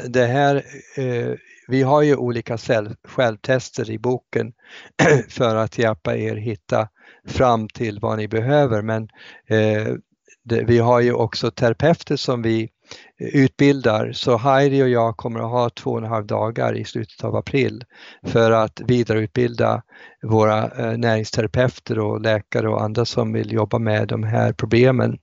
det 0.08 0.26
här, 0.26 0.56
eh, 0.96 1.34
vi 1.68 1.82
har 1.82 2.02
ju 2.02 2.16
olika 2.16 2.58
självtester 3.04 3.90
i 3.90 3.98
boken 3.98 4.52
för 5.28 5.56
att 5.56 5.78
hjälpa 5.78 6.16
er 6.16 6.36
hitta 6.36 6.88
fram 7.26 7.68
till 7.68 7.98
vad 8.00 8.18
ni 8.18 8.28
behöver 8.28 8.82
men 8.82 9.08
vi 10.44 10.78
har 10.78 11.00
ju 11.00 11.12
också 11.12 11.50
terapeuter 11.50 12.16
som 12.16 12.42
vi 12.42 12.68
utbildar. 13.20 14.12
Så 14.12 14.36
Heidi 14.36 14.82
och 14.82 14.88
jag 14.88 15.16
kommer 15.16 15.40
att 15.40 15.50
ha 15.50 15.70
två 15.70 15.90
och 15.90 15.98
en 15.98 16.04
halv 16.04 16.26
dagar 16.26 16.76
i 16.76 16.84
slutet 16.84 17.24
av 17.24 17.36
april 17.36 17.84
för 18.22 18.50
att 18.50 18.80
vidareutbilda 18.80 19.82
våra 20.22 20.64
eh, 20.64 20.98
näringsterapeuter 20.98 21.98
och 21.98 22.20
läkare 22.20 22.68
och 22.68 22.82
andra 22.82 23.04
som 23.04 23.32
vill 23.32 23.52
jobba 23.52 23.78
med 23.78 24.08
de 24.08 24.24
här 24.24 24.52
problemen. 24.52 25.18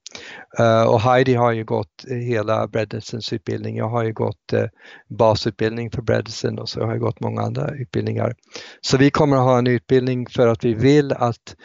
Eh, 0.60 0.84
och 0.84 1.02
Heidi 1.02 1.34
har 1.34 1.52
ju 1.52 1.64
gått 1.64 2.06
hela 2.08 2.68
Bredesens 2.68 3.34
utbildning. 3.34 3.78
Jag 3.78 3.90
har 3.90 4.04
ju 4.04 4.14
gått 4.14 4.54
eh, 4.54 4.64
basutbildning 5.10 5.92
för 5.92 6.02
Bredesen 6.02 6.60
och 6.60 6.70
så 6.70 6.82
har 6.82 6.92
jag 6.92 7.00
gått 7.00 7.20
många 7.20 7.42
andra 7.42 7.72
utbildningar. 7.72 8.36
Så 8.82 8.98
vi 8.98 9.10
kommer 9.10 9.38
att 9.38 9.44
ha 9.44 9.58
en 9.58 9.68
utbildning 9.68 10.28
för 10.28 10.48
att 10.48 10.66
vi 10.66 10.74
vill 10.74 11.12
att 11.12 11.56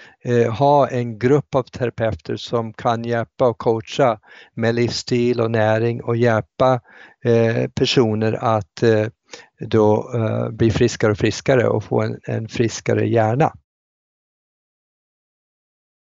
ha 0.58 0.88
en 0.88 1.18
grupp 1.18 1.54
av 1.54 1.62
terapeuter 1.62 2.36
som 2.36 2.72
kan 2.72 3.04
hjälpa 3.04 3.48
och 3.48 3.58
coacha 3.58 4.18
med 4.54 4.74
livsstil 4.74 5.40
och 5.40 5.50
näring 5.50 6.02
och 6.02 6.16
hjälpa 6.22 6.80
eh, 7.24 7.68
personer 7.70 8.32
att 8.32 8.82
eh, 8.82 9.06
då 9.60 10.12
eh, 10.14 10.48
bli 10.50 10.70
friskare 10.70 11.12
och 11.12 11.18
friskare 11.18 11.68
och 11.68 11.84
få 11.84 12.02
en, 12.02 12.20
en 12.22 12.48
friskare 12.48 13.08
hjärna. 13.08 13.52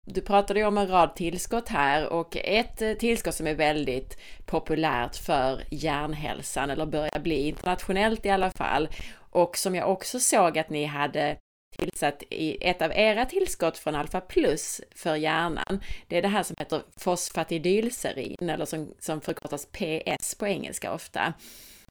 Du 0.05 0.21
pratade 0.21 0.59
ju 0.59 0.65
om 0.65 0.77
en 0.77 0.87
rad 0.87 1.15
tillskott 1.15 1.69
här 1.69 2.13
och 2.13 2.37
ett 2.37 2.99
tillskott 2.99 3.35
som 3.35 3.47
är 3.47 3.55
väldigt 3.55 4.17
populärt 4.45 5.15
för 5.15 5.63
hjärnhälsan 5.71 6.69
eller 6.69 6.85
börjar 6.85 7.19
bli 7.19 7.47
internationellt 7.47 8.25
i 8.25 8.29
alla 8.29 8.51
fall 8.51 8.89
och 9.31 9.57
som 9.57 9.75
jag 9.75 9.91
också 9.91 10.19
såg 10.19 10.57
att 10.57 10.69
ni 10.69 10.85
hade 10.85 11.37
tillsatt 11.81 12.23
i 12.29 12.57
ett 12.61 12.81
av 12.81 12.91
era 12.91 13.25
tillskott 13.25 13.77
från 13.77 13.95
Alpha 13.95 14.21
Plus 14.21 14.81
för 14.95 15.15
hjärnan. 15.15 15.79
Det 16.07 16.17
är 16.17 16.21
det 16.21 16.27
här 16.27 16.43
som 16.43 16.55
heter 16.59 16.81
fosfatidylserin 16.97 18.49
eller 18.49 18.65
som, 18.65 18.93
som 18.99 19.21
förkortas 19.21 19.65
PS 19.65 20.35
på 20.35 20.47
engelska 20.47 20.93
ofta. 20.93 21.33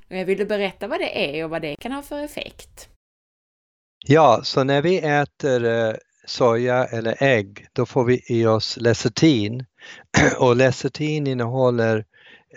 Vill 0.08 0.38
du 0.38 0.44
berätta 0.44 0.88
vad 0.88 1.00
det 1.00 1.38
är 1.38 1.44
och 1.44 1.50
vad 1.50 1.62
det 1.62 1.76
kan 1.76 1.92
ha 1.92 2.02
för 2.02 2.24
effekt? 2.24 2.88
Ja, 4.06 4.40
så 4.42 4.64
när 4.64 4.82
vi 4.82 4.98
äter 4.98 5.64
eh, 5.64 5.94
soja 6.26 6.84
eller 6.84 7.22
ägg, 7.22 7.66
då 7.72 7.86
får 7.86 8.04
vi 8.04 8.22
i 8.28 8.46
oss 8.46 8.76
lecitin. 8.76 9.64
Och 10.38 10.56
lecitin 10.56 11.26
innehåller 11.26 12.04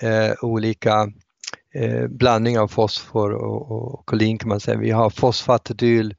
eh, 0.01 0.31
olika 0.41 1.11
eh, 1.75 2.07
blandningar 2.07 2.61
av 2.61 2.67
fosfor 2.67 3.31
och, 3.31 3.71
och, 3.71 4.05
kolin 4.05 4.37
kan 4.37 4.49
man 4.49 4.59
säga. 4.59 4.77
Vi 4.77 4.91
har 4.91 5.09
fosfatidyl, 5.09 6.15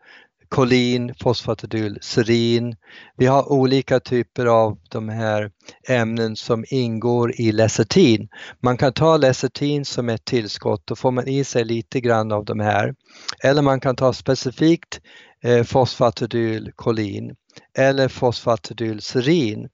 kolin, 0.55 1.15
fosfatidyl, 1.23 1.99
serin. 2.01 2.77
Vi 3.17 3.27
har 3.27 3.53
olika 3.53 4.01
typer 4.01 4.47
av 4.47 4.79
de 4.91 5.09
här 5.09 5.51
ämnen 5.89 6.37
som 6.37 6.65
ingår 6.69 7.41
i 7.41 7.53
lecetin. 7.53 8.29
Man 8.63 8.77
kan 8.77 8.93
ta 8.93 9.17
lecetin 9.17 9.85
som 9.85 10.09
ett 10.09 10.25
tillskott, 10.25 10.83
då 10.85 10.97
får 10.97 11.11
man 11.11 11.29
i 11.29 11.45
sig 11.45 11.65
lite 11.65 12.01
grann 12.01 12.33
av 12.33 12.45
de 12.45 12.61
här. 12.61 12.95
Eller 13.43 13.63
man 13.63 13.81
kan 13.81 13.97
ta 13.97 14.13
specifikt 14.13 15.01
eh, 15.45 15.63
fosfatidylkolin 15.63 17.35
eller 17.79 18.09
fosfatidylserin. 18.09 19.69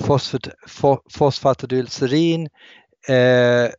Fosfat, 0.00 0.48
fosfatidylserin 1.10 2.48
eh, 3.08 3.70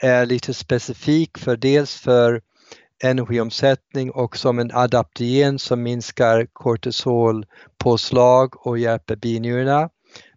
är 0.00 0.26
lite 0.26 0.54
specifik 0.54 1.38
för 1.38 1.56
dels 1.56 1.94
för 1.94 2.40
energiomsättning 3.02 4.10
och 4.10 4.36
som 4.36 4.58
en 4.58 4.70
adaptogen 4.72 5.58
som 5.58 5.82
minskar 5.82 6.46
kortisolpåslag 6.52 8.66
och 8.66 8.78
hjälper 8.78 9.16
binjurarna. 9.16 9.90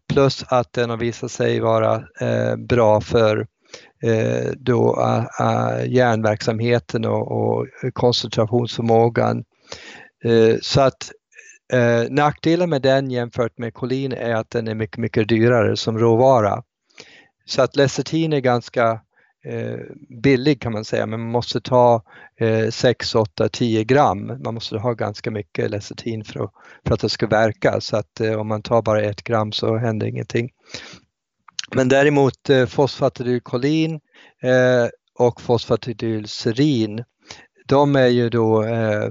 Plus 0.10 0.46
att 0.48 0.74
den 0.74 0.90
har 0.90 0.98
visat 0.98 1.32
sig 1.32 1.60
vara 1.60 1.96
eh, 2.22 2.56
bra 2.56 3.02
för 3.02 3.48
eh, 4.04 4.52
då, 4.58 4.96
uh, 5.40 5.88
hjärnverksamheten 5.88 7.06
och, 7.06 7.32
och 7.32 7.68
koncentrationsförmågan. 7.94 9.44
Eh, 10.24 10.56
så 10.62 10.82
att 10.82 11.12
eh, 11.74 12.04
nackdelen 12.10 12.70
med 12.70 12.82
den 12.82 13.12
jämfört 13.12 13.58
med 13.58 13.74
kolin 13.74 14.14
är 14.14 14.36
att 14.36 14.50
den 14.50 14.68
är 14.68 14.76
mycket, 14.76 14.98
mycket 14.98 15.28
dyrare 15.28 15.78
som 15.78 16.00
råvara. 16.00 16.64
Så 17.46 17.62
att 17.62 17.76
lecitin 17.76 18.34
är 18.34 18.40
ganska 18.40 19.02
Eh, 19.46 19.80
billig 20.10 20.62
kan 20.62 20.72
man 20.72 20.86
säga, 20.86 21.06
men 21.06 21.20
man 21.20 21.32
måste 21.32 21.62
ta 21.62 22.04
eh, 22.38 22.70
6, 22.70 23.16
8, 23.16 23.50
10 23.50 23.84
gram. 23.84 24.32
Man 24.44 24.54
måste 24.54 24.78
ha 24.78 24.94
ganska 24.94 25.32
mycket 25.32 25.72
lecitin 25.72 26.24
för 26.24 26.44
att, 26.44 26.52
för 26.88 26.94
att 26.94 27.00
det 27.00 27.10
ska 27.10 27.28
verka 27.28 27.82
så 27.82 27.98
att 27.98 28.20
eh, 28.20 28.34
om 28.34 28.48
man 28.48 28.62
tar 28.62 28.82
bara 28.82 29.02
ett 29.02 29.24
gram 29.24 29.52
så 29.52 29.78
händer 29.78 30.08
ingenting. 30.08 30.50
Men 31.76 31.90
däremot 31.90 32.50
eh, 32.50 32.66
fosfatidylkolin 32.66 34.00
eh, 34.42 34.88
och 35.20 35.42
fosfatidylserin, 35.42 37.04
de 37.68 37.96
är 37.96 38.08
ju 38.08 38.30
då 38.30 38.64
eh, 38.64 39.10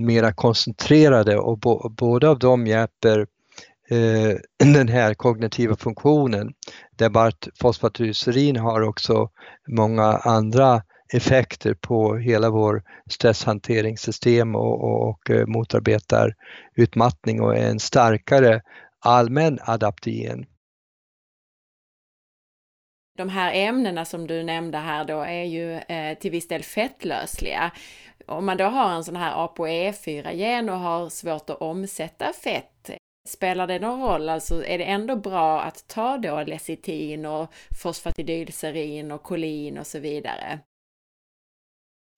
mera 0.00 0.32
koncentrerade 0.32 1.38
och 1.38 1.58
bo, 1.58 1.88
båda 1.88 2.30
av 2.30 2.38
dem 2.38 2.66
hjälper 2.66 3.26
Eh, 3.90 4.36
den 4.74 4.88
här 4.88 5.14
kognitiva 5.14 5.76
funktionen. 5.76 6.52
Där 6.96 7.10
Bart 7.10 7.48
fosfatryserin 7.60 8.56
har 8.56 8.80
också 8.80 9.30
många 9.68 10.04
andra 10.04 10.82
effekter 11.12 11.74
på 11.74 12.16
hela 12.16 12.50
vår 12.50 12.82
stresshanteringssystem 13.10 14.54
och, 14.54 14.84
och, 14.84 15.08
och 15.08 15.30
eh, 15.30 15.46
motarbetar 15.46 16.34
utmattning 16.76 17.40
och 17.40 17.56
är 17.56 17.70
en 17.70 17.80
starkare 17.80 18.60
allmän 19.00 19.58
adaptogen. 19.62 20.46
De 23.18 23.28
här 23.28 23.52
ämnena 23.54 24.04
som 24.04 24.26
du 24.26 24.42
nämnde 24.42 24.78
här 24.78 25.04
då 25.04 25.20
är 25.20 25.44
ju 25.44 25.72
eh, 25.74 26.18
till 26.18 26.30
viss 26.30 26.48
del 26.48 26.62
fettlösliga 26.62 27.72
om 28.28 28.46
man 28.46 28.56
då 28.56 28.64
har 28.64 28.90
en 28.90 29.04
sån 29.04 29.16
här 29.16 29.34
ApoE4-gen 29.46 30.68
och 30.68 30.78
har 30.78 31.08
svårt 31.08 31.50
att 31.50 31.60
omsätta 31.60 32.32
fett, 32.32 32.90
spelar 33.28 33.66
det 33.66 33.78
någon 33.78 34.02
roll? 34.02 34.28
Alltså 34.28 34.64
är 34.64 34.78
det 34.78 34.84
ändå 34.84 35.16
bra 35.16 35.62
att 35.62 35.88
ta 35.88 36.18
då 36.18 36.42
lecitin 36.42 37.26
och 37.26 37.52
fosfatidylserin 37.82 39.12
och 39.12 39.22
kolin 39.22 39.78
och 39.78 39.86
så 39.86 39.98
vidare? 39.98 40.60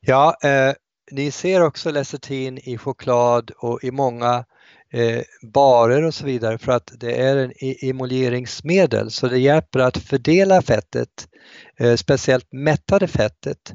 Ja, 0.00 0.36
eh, 0.42 0.74
ni 1.10 1.30
ser 1.30 1.62
också 1.62 1.90
lecitin 1.90 2.58
i 2.58 2.78
choklad 2.78 3.50
och 3.50 3.84
i 3.84 3.90
många 3.90 4.44
eh, 4.92 5.22
barer 5.52 6.02
och 6.02 6.14
så 6.14 6.26
vidare 6.26 6.58
för 6.58 6.72
att 6.72 6.92
det 7.00 7.20
är 7.20 7.36
en 7.36 7.52
emulgeringsmedel 7.82 9.10
så 9.10 9.28
det 9.28 9.38
hjälper 9.38 9.80
att 9.80 9.96
fördela 9.96 10.62
fettet, 10.62 11.28
eh, 11.78 11.96
speciellt 11.96 12.52
mättade 12.52 13.08
fettet. 13.08 13.74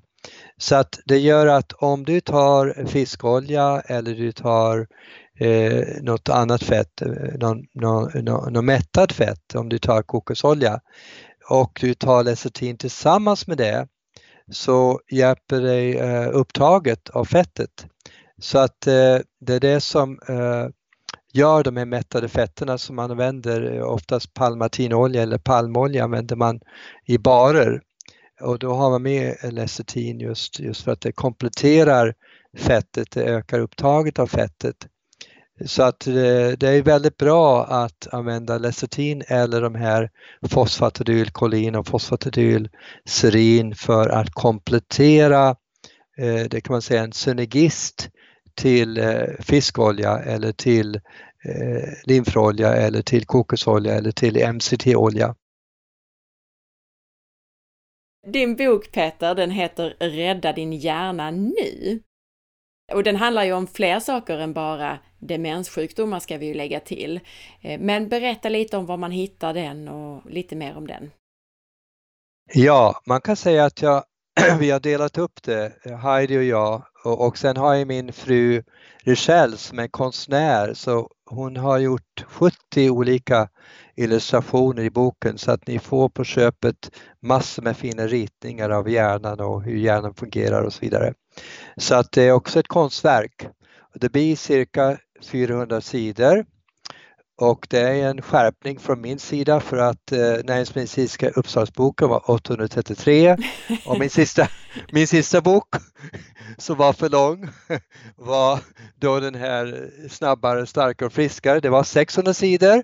Så 0.57 0.75
att 0.75 0.99
det 1.05 1.17
gör 1.17 1.47
att 1.47 1.73
om 1.73 2.03
du 2.03 2.21
tar 2.21 2.85
fiskolja 2.87 3.81
eller 3.85 4.15
du 4.15 4.31
tar 4.31 4.87
eh, 5.39 5.83
något 6.01 6.29
annat 6.29 6.63
fett, 6.63 7.01
något 7.39 7.57
någon, 7.73 8.09
någon, 8.13 8.53
någon 8.53 8.79
fett, 9.11 9.55
om 9.55 9.69
du 9.69 9.77
tar 9.79 10.01
kokosolja 10.01 10.79
och 11.49 11.79
du 11.81 11.93
tar 11.93 12.23
lecitin 12.23 12.77
tillsammans 12.77 13.47
med 13.47 13.57
det 13.57 13.87
så 14.51 14.99
hjälper 15.11 15.61
det 15.61 15.99
eh, 15.99 16.29
upptaget 16.33 17.09
av 17.09 17.25
fettet. 17.25 17.87
Så 18.41 18.59
att 18.59 18.87
eh, 18.87 19.17
det 19.39 19.53
är 19.53 19.59
det 19.59 19.81
som 19.81 20.19
eh, 20.27 20.67
gör 21.33 21.63
de 21.63 21.77
här 21.77 21.85
mättade 21.85 22.29
fetterna 22.29 22.77
som 22.77 22.95
man 22.95 23.11
använder, 23.11 23.75
eh, 23.75 23.83
oftast 23.83 24.33
palmatinolja 24.33 25.23
eller 25.23 25.37
palmolja 25.37 26.03
använder 26.03 26.35
man 26.35 26.59
i 27.05 27.17
barer 27.17 27.81
och 28.41 28.59
då 28.59 28.73
har 28.73 28.89
man 28.89 29.03
med 29.03 29.35
lecitin 29.53 30.19
just, 30.19 30.59
just 30.59 30.83
för 30.83 30.91
att 30.91 31.01
det 31.01 31.11
kompletterar 31.11 32.13
fettet, 32.57 33.11
det 33.11 33.23
ökar 33.23 33.59
upptaget 33.59 34.19
av 34.19 34.27
fettet. 34.27 34.87
Så 35.63 35.83
att 35.83 36.07
eh, 36.07 36.13
det, 36.57 36.63
är 36.63 36.81
väldigt 36.81 37.17
bra 37.17 37.65
att 37.65 38.07
använda 38.13 38.57
lecitin 38.57 39.23
eller 39.27 39.61
de 39.61 39.75
här 39.75 40.09
fosfatidylkolin 40.49 41.75
och 41.75 41.87
fosfatidylserin 41.87 43.75
för 43.75 44.09
att 44.09 44.31
komplettera, 44.31 45.49
eh, 46.17 46.43
det 46.49 46.61
kan 46.61 46.73
man 46.73 46.81
säga 46.81 47.03
en 47.03 47.13
synergist 47.13 48.09
till 48.55 48.97
eh, 48.97 49.27
fiskolja 49.39 50.19
eller 50.19 50.51
till 50.51 51.01
linfrolja 52.03 52.75
eller 52.75 53.01
till 53.01 53.25
kokosolja 53.25 53.95
eller 53.95 54.11
till 54.11 54.53
MCT-olja. 54.53 55.35
Din 58.27 58.55
bok 58.55 58.91
Peter, 58.91 59.35
den 59.35 59.51
heter 59.51 59.95
Rädda 59.99 60.53
din 60.53 60.73
hjärna 60.73 61.31
nu. 61.31 62.01
Och 62.93 63.03
den 63.03 63.15
handlar 63.15 63.43
ju 63.43 63.53
om 63.53 63.67
fler 63.67 63.99
saker 63.99 64.37
än 64.37 64.53
bara 64.53 64.99
demenssjukdomar 65.27 66.19
ska 66.19 66.37
vi 66.37 66.45
ju 66.45 66.53
lägga 66.53 66.79
till. 66.79 67.19
Eh, 67.61 67.79
men 67.79 68.09
berätta 68.09 68.49
lite 68.49 68.77
om 68.77 68.85
var 68.85 68.97
man 68.97 69.11
hittar 69.11 69.53
den 69.53 69.87
och 69.87 70.31
lite 70.31 70.55
mer 70.55 70.77
om 70.77 70.87
den. 70.87 71.11
Ja, 72.53 73.01
man 73.05 73.21
kan 73.21 73.35
säga 73.35 73.65
att 73.65 73.81
jag, 73.81 74.03
vi 74.59 74.71
har 74.71 74.79
delat 74.79 75.17
upp 75.17 75.43
det, 75.43 75.71
Heidi 76.01 76.37
och 76.37 76.43
jag, 76.43 76.83
och, 77.03 77.27
och 77.27 77.37
sen 77.37 77.57
har 77.57 77.73
jag 77.73 77.87
min 77.87 78.13
fru 78.13 78.63
Richelle 79.03 79.57
som 79.57 79.79
är 79.79 79.87
konstnär 79.87 80.73
så 80.73 81.09
hon 81.25 81.57
har 81.57 81.77
gjort 81.77 82.25
70 82.27 82.89
olika 82.89 83.49
illustrationer 83.95 84.83
i 84.83 84.89
boken 84.89 85.37
så 85.37 85.51
att 85.51 85.67
ni 85.67 85.79
får 85.79 86.09
på 86.09 86.23
köpet 86.23 86.91
massor 87.21 87.63
med 87.63 87.77
fina 87.77 88.07
ritningar 88.07 88.69
av 88.69 88.89
hjärnan 88.89 89.39
och 89.39 89.63
hur 89.63 89.77
hjärnan 89.77 90.13
fungerar 90.13 90.61
och 90.63 90.73
så 90.73 90.81
vidare. 90.81 91.13
Så 91.77 91.95
att 91.95 92.11
det 92.11 92.23
är 92.23 92.31
också 92.31 92.59
ett 92.59 92.67
konstverk. 92.67 93.47
Det 93.93 94.11
blir 94.11 94.35
cirka 94.35 94.97
400 95.21 95.81
sidor 95.81 96.45
och 97.37 97.67
det 97.69 97.79
är 97.79 98.09
en 98.09 98.21
skärpning 98.21 98.79
från 98.79 99.01
min 99.01 99.19
sida 99.19 99.59
för 99.59 99.77
att 99.77 100.11
eh, 100.11 100.19
näringsmedicinska 100.43 101.29
uppslagsboken 101.29 102.09
var 102.09 102.31
833 102.31 103.37
och 103.85 103.99
min 103.99 104.09
sista, 104.09 104.47
min 104.91 105.07
sista 105.07 105.41
bok 105.41 105.75
som 106.57 106.77
var 106.77 106.93
för 106.93 107.09
lång 107.09 107.49
var 108.15 108.59
då 108.95 109.19
den 109.19 109.35
här 109.35 109.89
snabbare, 110.09 110.65
starkare 110.65 111.07
och 111.07 111.13
friskare. 111.13 111.59
Det 111.59 111.69
var 111.69 111.83
600 111.83 112.33
sidor. 112.33 112.83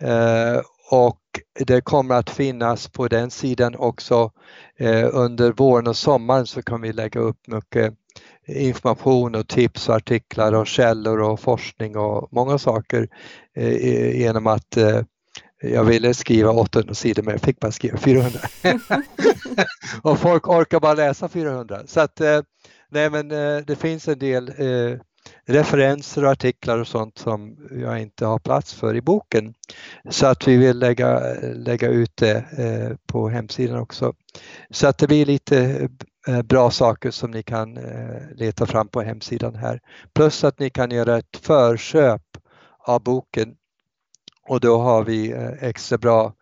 eh, 0.00 0.60
och 0.90 1.20
det 1.66 1.80
kommer 1.80 2.14
att 2.14 2.30
finnas 2.30 2.88
på 2.88 3.08
den 3.08 3.30
sidan 3.30 3.76
också 3.76 4.32
eh, 4.76 5.08
under 5.12 5.52
våren 5.52 5.86
och 5.86 5.96
sommaren 5.96 6.46
så 6.46 6.62
kan 6.62 6.80
vi 6.80 6.92
lägga 6.92 7.20
upp 7.20 7.46
mycket 7.46 7.94
information 8.46 9.34
och 9.34 9.48
tips 9.48 9.88
och 9.88 9.94
artiklar 9.94 10.52
och 10.52 10.66
källor 10.66 11.20
och 11.20 11.40
forskning 11.40 11.96
och 11.96 12.28
många 12.32 12.58
saker 12.58 13.08
genom 14.14 14.46
att 14.46 14.78
jag 15.62 15.84
ville 15.84 16.14
skriva 16.14 16.50
800 16.50 16.94
sidor 16.94 17.22
men 17.22 17.32
jag 17.32 17.40
fick 17.40 17.60
bara 17.60 17.72
skriva 17.72 17.98
400. 17.98 18.40
och 20.02 20.18
folk 20.18 20.48
orkar 20.48 20.80
bara 20.80 20.94
läsa 20.94 21.28
400. 21.28 21.82
Så 21.86 22.00
att, 22.00 22.20
eh, 22.20 22.40
nej 22.88 23.10
men 23.10 23.30
eh, 23.30 23.56
det 23.66 23.76
finns 23.76 24.08
en 24.08 24.18
del 24.18 24.48
eh, 24.48 24.98
referenser 25.46 26.24
och 26.24 26.30
artiklar 26.30 26.78
och 26.78 26.86
sånt 26.86 27.18
som 27.18 27.56
jag 27.70 28.00
inte 28.00 28.26
har 28.26 28.38
plats 28.38 28.74
för 28.74 28.96
i 28.96 29.02
boken. 29.02 29.54
Så 30.10 30.26
att 30.26 30.48
vi 30.48 30.56
vill 30.56 30.78
lägga, 30.78 31.20
lägga 31.42 31.88
ut 31.88 32.16
det 32.16 32.44
på 33.06 33.28
hemsidan 33.28 33.78
också. 33.78 34.12
Så 34.70 34.86
att 34.86 34.98
det 34.98 35.06
blir 35.06 35.26
lite 35.26 35.88
bra 36.44 36.70
saker 36.70 37.10
som 37.10 37.30
ni 37.30 37.42
kan 37.42 37.78
leta 38.34 38.66
fram 38.66 38.88
på 38.88 39.02
hemsidan 39.02 39.54
här. 39.54 39.80
Plus 40.14 40.44
att 40.44 40.58
ni 40.58 40.70
kan 40.70 40.90
göra 40.90 41.18
ett 41.18 41.36
förköp 41.42 42.22
av 42.86 43.02
boken 43.02 43.54
och 44.50 44.60
då 44.60 44.78
har 44.78 45.04
vi 45.04 45.32
eh, 45.32 45.48
extra 45.60 45.98
bra 45.98 46.32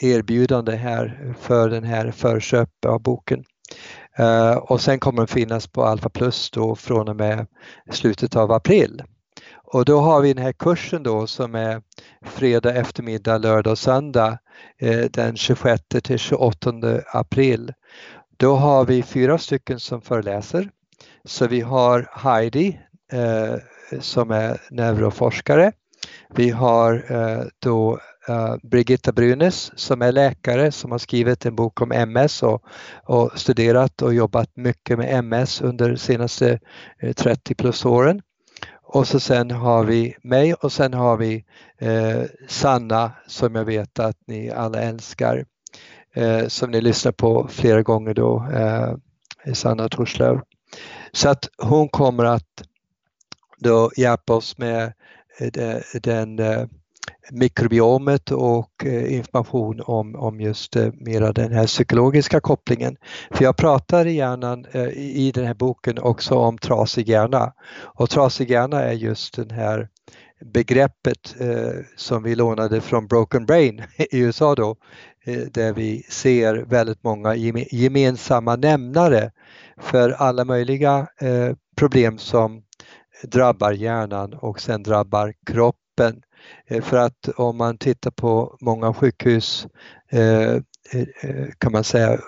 erbjudande 0.00 0.76
här 0.76 1.34
för 1.40 1.68
den 1.68 1.84
här 1.84 2.10
förköp 2.10 2.84
av 2.86 3.02
boken. 3.02 3.44
Eh, 4.18 4.56
och 4.56 4.80
sen 4.80 4.98
kommer 5.00 5.18
den 5.18 5.26
finnas 5.26 5.66
på 5.66 5.84
Alfa 5.84 6.08
Plus 6.08 6.50
då 6.50 6.74
från 6.74 7.08
och 7.08 7.16
med 7.16 7.46
slutet 7.90 8.36
av 8.36 8.52
april. 8.52 9.02
Och 9.54 9.84
då 9.84 10.00
har 10.00 10.20
vi 10.20 10.32
den 10.32 10.44
här 10.44 10.52
kursen 10.52 11.02
då 11.02 11.26
som 11.26 11.54
är 11.54 11.82
fredag 12.24 12.74
eftermiddag, 12.74 13.38
lördag 13.38 13.70
och 13.70 13.78
söndag 13.78 14.38
eh, 14.78 15.04
den 15.10 15.36
26 15.36 15.82
till 16.02 16.18
28 16.18 16.72
april. 17.12 17.72
Då 18.36 18.54
har 18.54 18.84
vi 18.84 19.02
fyra 19.02 19.38
stycken 19.38 19.80
som 19.80 20.00
föreläser. 20.00 20.70
Så 21.24 21.46
vi 21.46 21.60
har 21.60 22.08
Heidi 22.12 22.80
som 24.00 24.30
är 24.30 24.60
neuroforskare. 24.70 25.72
Vi 26.34 26.50
har 26.50 27.04
eh, 27.08 27.44
då 27.58 27.98
eh, 28.28 28.56
Brigitta 28.62 29.12
Brunes 29.12 29.72
som 29.76 30.02
är 30.02 30.12
läkare 30.12 30.72
som 30.72 30.90
har 30.90 30.98
skrivit 30.98 31.46
en 31.46 31.56
bok 31.56 31.80
om 31.80 31.92
MS 31.92 32.42
och, 32.42 32.64
och 33.04 33.30
studerat 33.34 34.02
och 34.02 34.14
jobbat 34.14 34.56
mycket 34.56 34.98
med 34.98 35.18
MS 35.18 35.60
under 35.60 35.88
de 35.88 35.96
senaste 35.96 36.58
eh, 36.98 37.12
30 37.12 37.54
plus 37.54 37.84
åren. 37.84 38.22
Och 38.82 39.08
så 39.08 39.20
sen 39.20 39.50
har 39.50 39.84
vi 39.84 40.16
mig 40.22 40.54
och 40.54 40.72
sen 40.72 40.94
har 40.94 41.16
vi 41.16 41.44
eh, 41.78 42.22
Sanna 42.48 43.12
som 43.26 43.54
jag 43.54 43.64
vet 43.64 43.98
att 43.98 44.16
ni 44.26 44.50
alla 44.50 44.80
älskar. 44.80 45.44
Eh, 46.14 46.46
som 46.46 46.70
ni 46.70 46.80
lyssnar 46.80 47.12
på 47.12 47.48
flera 47.50 47.82
gånger 47.82 48.14
då, 48.14 48.48
eh, 48.52 48.94
Sanna 49.54 49.88
Torslöv. 49.88 50.40
Så 51.12 51.28
att 51.28 51.48
hon 51.58 51.88
kommer 51.88 52.24
att 52.24 52.62
då 53.58 53.90
hjälpa 53.96 54.34
oss 54.34 54.58
med 54.58 54.92
Eh, 55.38 56.00
den 56.02 56.38
eh, 56.38 56.66
mikrobiomet 57.30 58.30
och 58.30 58.84
eh, 58.84 59.14
information 59.14 59.80
om, 59.84 60.14
om 60.14 60.40
just 60.40 60.76
mera 60.94 61.32
den 61.32 61.52
här 61.52 61.66
psykologiska 61.66 62.40
kopplingen. 62.40 62.96
För 63.30 63.44
jag 63.44 63.56
pratar 63.56 64.06
i 64.06 64.12
hjärnan 64.12 64.66
i 64.94 65.32
den 65.34 65.46
här 65.46 65.54
boken 65.54 65.98
också 65.98 66.34
om 66.34 66.58
trasig 66.58 67.08
hjärna 67.08 67.52
och 67.76 68.10
trasig 68.10 68.50
hjärna 68.50 68.82
är 68.82 68.92
just 68.92 69.36
den 69.36 69.50
här 69.50 69.88
begreppet 70.44 71.36
som 71.96 72.22
vi 72.22 72.34
lånade 72.34 72.80
från 72.80 73.06
Broken 73.06 73.46
Brain 73.46 73.82
i 73.96 74.18
USA 74.18 74.54
då, 74.54 74.76
där 75.50 75.72
vi 75.72 76.02
ser 76.02 76.54
väldigt 76.54 77.04
många 77.04 77.34
gemensamma 77.70 78.56
nämnare 78.56 79.30
för 79.80 80.10
alla 80.10 80.44
möjliga 80.44 81.06
problem 81.76 82.18
som 82.18 82.62
drabbar 83.22 83.72
hjärnan 83.72 84.34
och 84.34 84.60
sen 84.60 84.82
drabbar 84.82 85.34
kroppen. 85.46 86.22
Eh, 86.66 86.82
för 86.82 86.96
att 86.96 87.28
om 87.36 87.56
man 87.56 87.78
tittar 87.78 88.10
på 88.10 88.56
många 88.60 88.94
sjukhus 88.94 89.66
eh, 90.10 90.52
eh, 90.52 91.48
kan 91.58 91.72
man 91.72 91.84
säga 91.84 92.18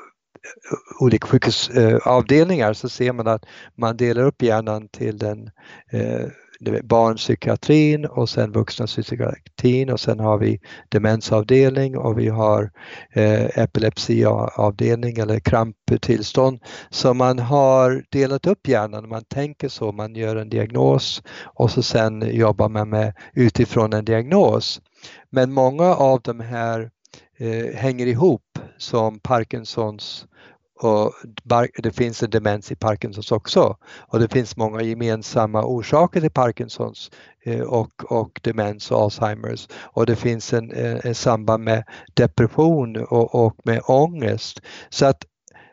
olika 1.01 1.27
sjukhusavdelningar 1.27 2.73
så 2.73 2.89
ser 2.89 3.13
man 3.13 3.27
att 3.27 3.47
man 3.75 3.97
delar 3.97 4.23
upp 4.23 4.43
hjärnan 4.43 4.89
till 4.89 5.19
den 5.19 5.51
barnpsykiatrin 6.61 8.07
och 8.07 8.28
sen 8.28 8.53
vuxna 8.53 8.87
psykiatrin 8.87 9.91
och 9.91 10.01
sen 10.01 10.20
har 10.20 10.39
vi 10.39 10.61
demensavdelning 10.89 11.97
och 11.97 12.19
vi 12.19 12.28
har 12.28 12.70
eh, 13.12 13.59
epilepsiavdelning 13.59 15.19
eller 15.19 15.41
kramptillstånd. 15.41 16.61
Så 16.91 17.15
man 17.15 17.39
har 17.39 18.05
delat 18.11 18.47
upp 18.47 18.69
hjärnan, 18.69 19.09
man 19.09 19.24
tänker 19.24 19.69
så, 19.69 19.93
man 19.93 20.15
gör 20.15 20.37
en 20.37 20.49
diagnos 20.49 21.23
och 21.45 21.70
så 21.70 21.83
sen 21.83 22.37
jobbar 22.37 22.69
man 22.69 22.89
med 22.89 23.15
utifrån 23.35 23.93
en 23.93 24.05
diagnos. 24.05 24.81
Men 25.31 25.53
många 25.53 25.95
av 25.95 26.20
de 26.23 26.41
här 26.41 26.91
eh, 27.39 27.74
hänger 27.74 28.07
ihop 28.07 28.59
som 28.78 29.20
Parkinsons 29.20 30.27
och 30.78 31.12
det 31.78 31.90
finns 31.90 32.23
en 32.23 32.31
demens 32.31 32.73
i 32.73 32.77
Parkinsons 32.77 33.32
också. 33.32 33.77
Och 34.09 34.20
det 34.20 34.28
finns 34.28 34.57
många 34.57 34.82
gemensamma 34.82 35.65
orsaker 35.65 36.20
till 36.20 36.31
Parkinsons 36.31 37.11
eh, 37.44 37.61
och, 37.61 38.12
och 38.12 38.40
demens 38.43 38.90
och 38.90 39.01
Alzheimers. 39.01 39.69
Och 39.74 40.07
det 40.07 40.16
finns 40.16 40.53
en, 40.53 40.73
eh, 40.73 41.07
en 41.07 41.15
samband 41.15 41.65
med 41.65 41.85
depression 42.15 42.97
och, 42.97 43.47
och 43.47 43.57
med 43.65 43.81
ångest. 43.86 44.61
Så 44.90 45.07
att 45.07 45.24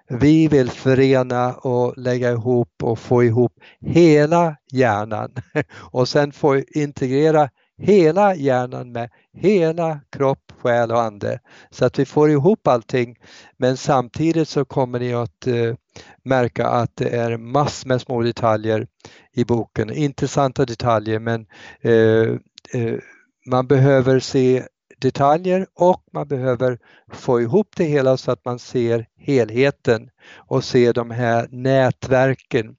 vi 0.09 0.47
vill 0.47 0.69
förena 0.69 1.53
och 1.53 1.97
lägga 1.97 2.31
ihop 2.31 2.69
och 2.83 2.99
få 2.99 3.23
ihop 3.23 3.53
hela 3.81 4.55
hjärnan. 4.71 5.31
Och 5.91 6.07
sen 6.07 6.31
få 6.31 6.57
integrera 6.57 7.49
hela 7.77 8.35
hjärnan 8.35 8.91
med 8.91 9.09
hela 9.33 9.99
kropp, 10.11 10.51
själ 10.61 10.91
och 10.91 11.01
ande 11.01 11.39
så 11.69 11.85
att 11.85 11.99
vi 11.99 12.05
får 12.05 12.29
ihop 12.29 12.67
allting. 12.67 13.15
Men 13.57 13.77
samtidigt 13.77 14.47
så 14.47 14.65
kommer 14.65 14.99
ni 14.99 15.13
att 15.13 15.47
eh, 15.47 15.75
märka 16.23 16.67
att 16.67 16.95
det 16.95 17.09
är 17.09 17.37
massor 17.37 17.87
med 17.87 18.01
små 18.01 18.21
detaljer 18.21 18.87
i 19.33 19.45
boken, 19.45 19.93
intressanta 19.93 20.65
detaljer 20.65 21.19
men 21.19 21.45
eh, 21.81 22.37
eh, 22.81 22.99
man 23.45 23.67
behöver 23.67 24.19
se 24.19 24.63
detaljer 24.97 25.67
och 25.73 26.03
man 26.13 26.27
behöver 26.27 26.79
få 27.11 27.41
ihop 27.41 27.67
det 27.77 27.83
hela 27.83 28.17
så 28.17 28.31
att 28.31 28.45
man 28.45 28.59
ser 28.59 29.05
helheten 29.17 30.09
och 30.35 30.63
ser 30.63 30.93
de 30.93 31.11
här 31.11 31.47
nätverken 31.51 32.75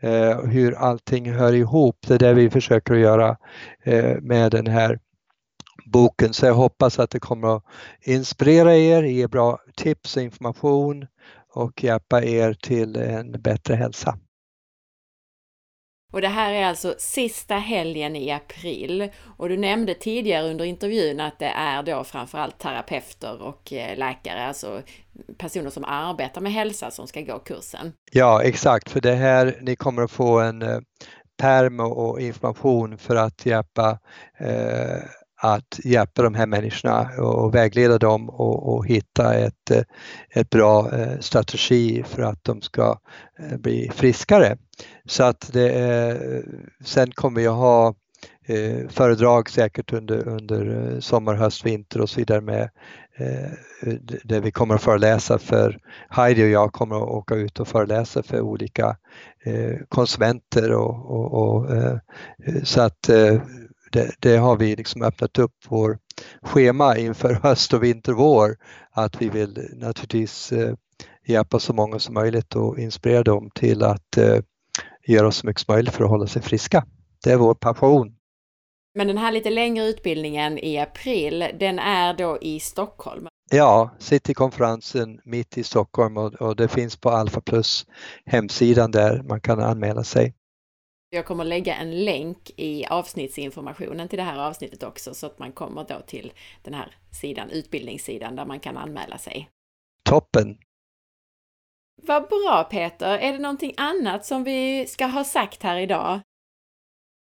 eh, 0.00 0.40
hur 0.40 0.74
allting 0.74 1.32
hör 1.32 1.52
ihop. 1.52 1.96
Det 2.06 2.14
är 2.14 2.18
det 2.18 2.34
vi 2.34 2.50
försöker 2.50 2.94
göra 2.94 3.36
eh, 3.84 4.20
med 4.20 4.52
den 4.52 4.66
här 4.66 4.98
boken. 5.86 6.32
Så 6.32 6.46
jag 6.46 6.54
hoppas 6.54 6.98
att 6.98 7.10
det 7.10 7.20
kommer 7.20 7.56
att 7.56 7.64
inspirera 8.02 8.76
er, 8.76 9.02
ge 9.02 9.26
bra 9.26 9.58
tips 9.76 10.16
och 10.16 10.22
information 10.22 11.06
och 11.54 11.84
hjälpa 11.84 12.22
er 12.24 12.54
till 12.54 12.96
en 12.96 13.32
bättre 13.32 13.74
hälsa. 13.74 14.18
Och 16.16 16.22
det 16.22 16.28
här 16.28 16.52
är 16.52 16.64
alltså 16.64 16.94
sista 16.98 17.54
helgen 17.54 18.16
i 18.16 18.30
april. 18.32 19.10
Och 19.36 19.48
du 19.48 19.56
nämnde 19.56 19.94
tidigare 19.94 20.50
under 20.50 20.64
intervjun 20.64 21.20
att 21.20 21.38
det 21.38 21.46
är 21.46 21.82
då 21.82 22.04
framförallt 22.04 22.58
terapeuter 22.58 23.42
och 23.42 23.72
eh, 23.72 23.98
läkare, 23.98 24.46
alltså 24.46 24.82
personer 25.38 25.70
som 25.70 25.84
arbetar 25.84 26.40
med 26.40 26.52
hälsa 26.52 26.90
som 26.90 27.06
ska 27.06 27.20
gå 27.20 27.38
kursen. 27.38 27.92
Ja, 28.12 28.42
exakt, 28.42 28.90
för 28.90 29.00
det 29.00 29.14
här, 29.14 29.58
ni 29.60 29.76
kommer 29.76 30.02
att 30.02 30.10
få 30.10 30.40
en 30.40 30.62
eh, 30.62 30.78
perm 31.38 31.80
och 31.80 32.20
information 32.20 32.98
för 32.98 33.16
att 33.16 33.46
hjälpa 33.46 33.98
eh, 34.38 35.02
att 35.36 35.80
hjälpa 35.84 36.22
de 36.22 36.34
här 36.34 36.46
människorna 36.46 37.10
och 37.18 37.54
vägleda 37.54 37.98
dem 37.98 38.30
och, 38.30 38.74
och 38.74 38.86
hitta 38.86 39.34
ett, 39.34 39.70
eh, 39.70 39.82
ett 40.30 40.50
bra 40.50 40.92
eh, 40.92 41.18
strategi 41.20 42.02
för 42.06 42.22
att 42.22 42.44
de 42.44 42.60
ska 42.62 42.98
eh, 43.38 43.56
bli 43.58 43.90
friskare. 43.94 44.56
Så 45.04 45.24
att 45.24 45.50
det 45.52 45.72
är, 45.72 46.42
sen 46.84 47.10
kommer 47.10 47.40
jag 47.40 47.54
ha 47.54 47.94
eh, 48.46 48.88
föredrag 48.88 49.50
säkert 49.50 49.92
under, 49.92 50.28
under 50.28 50.96
sommar, 51.00 51.34
höst, 51.34 51.66
vinter 51.66 52.00
och 52.00 52.10
så 52.10 52.20
vidare 52.20 52.40
med 52.40 52.70
eh, 53.16 53.50
där 54.24 54.40
vi 54.40 54.50
kommer 54.50 54.74
att 54.74 54.82
föreläsa 54.82 55.38
för 55.38 55.78
Heidi 56.08 56.44
och 56.44 56.48
jag 56.48 56.72
kommer 56.72 56.96
att 56.96 57.08
åka 57.08 57.34
ut 57.34 57.60
och 57.60 57.68
föreläsa 57.68 58.22
för 58.22 58.40
olika 58.40 58.96
eh, 59.44 59.76
konsumenter 59.88 60.72
och, 60.72 61.10
och, 61.10 61.32
och 61.34 61.76
eh, 61.76 61.96
så 62.64 62.80
att 62.80 63.10
det, 63.92 64.14
det, 64.20 64.36
har 64.36 64.56
vi 64.56 64.76
liksom 64.76 65.02
öppnat 65.02 65.38
upp 65.38 65.54
vår 65.68 65.98
schema 66.42 66.96
inför 66.96 67.34
höst 67.42 67.74
och 67.74 67.82
vinter, 67.82 68.12
vår 68.12 68.56
att 68.90 69.22
vi 69.22 69.28
vill 69.28 69.68
naturligtvis 69.72 70.52
eh, 70.52 70.74
hjälpa 71.26 71.58
så 71.58 71.72
många 71.72 71.98
som 71.98 72.14
möjligt 72.14 72.56
och 72.56 72.78
inspirera 72.78 73.22
dem 73.22 73.50
till 73.54 73.82
att 73.82 74.18
göra 75.06 75.32
så 75.32 75.46
mycket 75.46 75.62
som 75.62 75.74
möjligt 75.74 75.94
för 75.94 76.04
att 76.04 76.10
hålla 76.10 76.26
sig 76.26 76.42
friska. 76.42 76.84
Det 77.24 77.32
är 77.32 77.36
vår 77.36 77.54
passion. 77.54 78.16
Men 78.94 79.06
den 79.06 79.18
här 79.18 79.32
lite 79.32 79.50
längre 79.50 79.84
utbildningen 79.84 80.58
i 80.58 80.78
april, 80.78 81.44
den 81.60 81.78
är 81.78 82.14
då 82.14 82.38
i 82.40 82.60
Stockholm? 82.60 83.28
Ja, 83.50 83.90
Citykonferensen 83.98 85.20
mitt 85.24 85.58
i 85.58 85.64
Stockholm 85.64 86.16
och, 86.16 86.34
och 86.34 86.56
det 86.56 86.68
finns 86.68 86.96
på 86.96 87.10
Alpha 87.10 87.40
Plus 87.40 87.86
hemsidan 88.26 88.90
där 88.90 89.22
man 89.22 89.40
kan 89.40 89.60
anmäla 89.60 90.04
sig. 90.04 90.34
Jag 91.10 91.26
kommer 91.26 91.44
lägga 91.44 91.74
en 91.74 92.04
länk 92.04 92.50
i 92.56 92.86
avsnittsinformationen 92.86 94.08
till 94.08 94.16
det 94.16 94.22
här 94.22 94.38
avsnittet 94.38 94.82
också 94.82 95.14
så 95.14 95.26
att 95.26 95.38
man 95.38 95.52
kommer 95.52 95.84
då 95.84 96.00
till 96.06 96.32
den 96.62 96.74
här 96.74 96.96
sidan, 97.20 97.50
utbildningssidan, 97.50 98.36
där 98.36 98.44
man 98.44 98.60
kan 98.60 98.76
anmäla 98.76 99.18
sig. 99.18 99.50
Toppen! 100.02 100.58
Vad 102.02 102.28
bra 102.28 102.68
Peter! 102.70 103.18
Är 103.18 103.32
det 103.32 103.38
någonting 103.38 103.74
annat 103.76 104.26
som 104.26 104.44
vi 104.44 104.86
ska 104.86 105.06
ha 105.06 105.24
sagt 105.24 105.62
här 105.62 105.76
idag? 105.76 106.20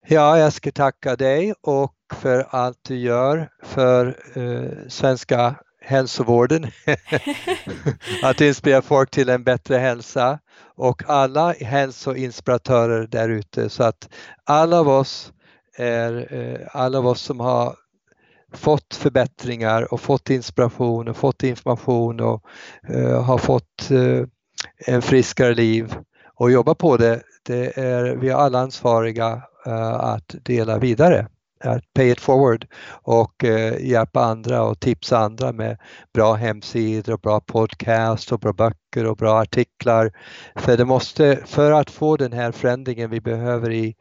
Ja, 0.09 0.39
jag 0.39 0.53
ska 0.53 0.73
tacka 0.73 1.17
dig 1.17 1.55
och 1.61 1.95
för 2.15 2.47
allt 2.51 2.79
du 2.89 2.97
gör 2.97 3.49
för 3.63 4.07
eh, 4.35 4.89
svenska 4.89 5.55
hälsovården. 5.81 6.67
att 8.23 8.41
inspirera 8.41 8.83
folk 8.83 9.11
till 9.11 9.29
en 9.29 9.45
bättre 9.45 9.77
hälsa 9.77 10.39
och 10.77 11.03
alla 11.07 11.53
hälsoinspiratörer 11.53 13.07
där 13.07 13.29
ute 13.29 13.69
så 13.69 13.83
att 13.83 14.09
alla 14.45 14.81
av 14.81 14.89
oss 14.89 15.33
är 15.77 16.35
eh, 16.35 16.69
alla 16.73 16.99
av 16.99 17.07
oss 17.07 17.21
som 17.21 17.41
har 17.41 17.77
fått 18.53 18.95
förbättringar 18.95 19.93
och 19.93 20.01
fått 20.01 20.31
inspiration 20.31 21.09
och 21.09 21.17
fått 21.17 21.43
information 21.43 22.21
och 22.21 22.43
uh, 22.91 23.23
har 23.23 23.39
fått 23.39 23.89
uh, 23.91 24.27
en 24.87 25.03
friskare 25.03 25.55
liv 25.55 25.95
och 26.35 26.51
jobba 26.51 26.75
på 26.75 26.97
det. 26.97 27.23
det 27.43 27.79
är, 27.79 28.17
vi 28.17 28.29
är 28.29 28.35
alla 28.35 28.59
ansvariga 28.59 29.43
uh, 29.67 29.95
att 29.95 30.35
dela 30.43 30.79
vidare 30.79 31.29
pay 31.95 32.11
it 32.11 32.21
forward 32.21 32.67
och 33.03 33.45
eh, 33.45 33.87
hjälpa 33.87 34.21
andra 34.21 34.63
och 34.63 34.81
tipsa 34.81 35.19
andra 35.19 35.53
med 35.53 35.79
bra 36.15 36.35
hemsidor 36.35 37.13
och 37.15 37.21
bra 37.21 37.41
podcast 37.41 38.33
och 38.33 38.41
bra 38.41 38.53
böcker 38.53 39.07
och 39.07 39.17
bra 39.17 39.41
artiklar. 39.41 40.13
För 40.57 40.77
det 40.77 40.85
måste, 40.85 41.39
för 41.47 41.73
att 41.73 41.91
få 41.91 42.17
den 42.17 42.33
här 42.33 42.53
förändringen 42.53 43.11
vi 43.11 43.21
behöver 43.21 43.71
i, 43.71 43.95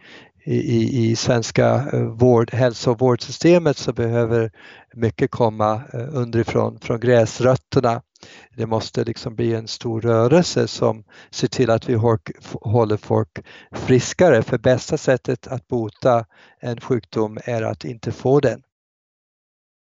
i, 0.45 1.09
i 1.11 1.15
svenska 1.15 1.85
eh, 1.93 2.01
vård, 2.01 2.53
hälso 2.53 2.91
och 2.91 2.99
vårdsystemet 2.99 3.77
så 3.77 3.93
behöver 3.93 4.51
mycket 4.93 5.31
komma 5.31 5.81
eh, 5.93 6.07
underifrån, 6.11 6.79
från 6.79 6.99
gräsrötterna. 6.99 8.01
Det 8.55 8.65
måste 8.65 9.03
liksom 9.03 9.35
bli 9.35 9.53
en 9.53 9.67
stor 9.67 10.01
rörelse 10.01 10.67
som 10.67 11.03
ser 11.31 11.47
till 11.47 11.69
att 11.69 11.89
vi 11.89 11.93
håller 12.61 12.97
folk 12.97 13.39
friskare. 13.71 14.43
För 14.43 14.57
bästa 14.57 14.97
sättet 14.97 15.47
att 15.47 15.67
bota 15.67 16.25
en 16.59 16.81
sjukdom 16.81 17.37
är 17.43 17.61
att 17.61 17.85
inte 17.85 18.11
få 18.11 18.39
den. 18.39 18.61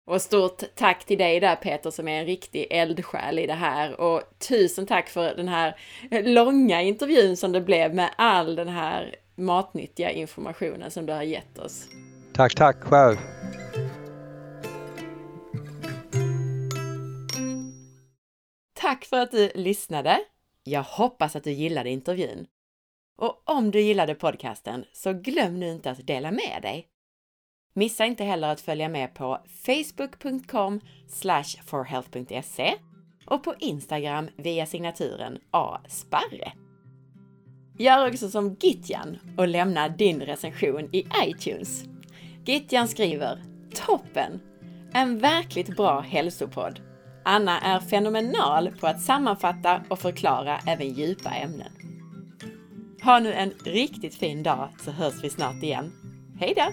Och 0.06 0.22
stort 0.22 0.62
tack 0.74 1.04
till 1.04 1.18
dig 1.18 1.40
där 1.40 1.56
Peter 1.56 1.90
som 1.90 2.08
är 2.08 2.20
en 2.20 2.26
riktig 2.26 2.66
eldsjäl 2.70 3.38
i 3.38 3.46
det 3.46 3.54
här 3.54 4.00
och 4.00 4.22
tusen 4.48 4.86
tack 4.86 5.08
för 5.08 5.34
den 5.36 5.48
här 5.48 5.76
långa 6.10 6.82
intervjun 6.82 7.36
som 7.36 7.52
det 7.52 7.60
blev 7.60 7.94
med 7.94 8.10
all 8.16 8.56
den 8.56 8.68
här 8.68 9.14
matnyttiga 9.34 10.10
informationen 10.10 10.90
som 10.90 11.06
du 11.06 11.12
har 11.12 11.22
gett 11.22 11.58
oss. 11.58 11.84
Tack, 12.32 12.54
tack 12.54 12.76
själv. 12.80 13.16
Tack 18.80 19.04
för 19.04 19.20
att 19.20 19.30
du 19.30 19.50
lyssnade! 19.54 20.20
Jag 20.64 20.82
hoppas 20.82 21.36
att 21.36 21.44
du 21.44 21.50
gillade 21.50 21.90
intervjun. 21.90 22.46
Och 23.16 23.42
om 23.44 23.70
du 23.70 23.80
gillade 23.80 24.14
podcasten 24.14 24.84
så 24.92 25.12
glöm 25.12 25.60
nu 25.60 25.68
inte 25.72 25.90
att 25.90 26.06
dela 26.06 26.30
med 26.30 26.58
dig. 26.62 26.88
Missa 27.74 28.06
inte 28.06 28.24
heller 28.24 28.48
att 28.48 28.60
följa 28.60 28.88
med 28.88 29.14
på 29.14 29.38
facebook.com 29.64 30.80
forhealth.se 31.64 32.74
och 33.26 33.42
på 33.44 33.54
Instagram 33.58 34.28
via 34.36 34.66
signaturen 34.66 35.38
asparre. 35.50 36.52
Gör 37.78 38.08
också 38.08 38.28
som 38.28 38.56
Gitjan 38.60 39.18
och 39.36 39.48
lämna 39.48 39.88
din 39.88 40.20
recension 40.20 40.88
i 40.92 41.06
iTunes. 41.26 41.84
Gitjan 42.46 42.88
skriver 42.88 43.42
Toppen! 43.74 44.40
En 44.92 45.18
verkligt 45.18 45.76
bra 45.76 46.00
hälsopodd 46.00 46.89
Anna 47.22 47.60
är 47.60 47.80
fenomenal 47.80 48.70
på 48.80 48.86
att 48.86 49.00
sammanfatta 49.00 49.80
och 49.88 49.98
förklara 49.98 50.58
även 50.66 50.94
djupa 50.94 51.30
ämnen. 51.30 51.72
Ha 53.02 53.18
nu 53.18 53.32
en 53.32 53.50
riktigt 53.64 54.14
fin 54.14 54.42
dag 54.42 54.68
så 54.84 54.90
hörs 54.90 55.24
vi 55.24 55.30
snart 55.30 55.62
igen. 55.62 55.92
Hej 56.40 56.54
då! 56.56 56.72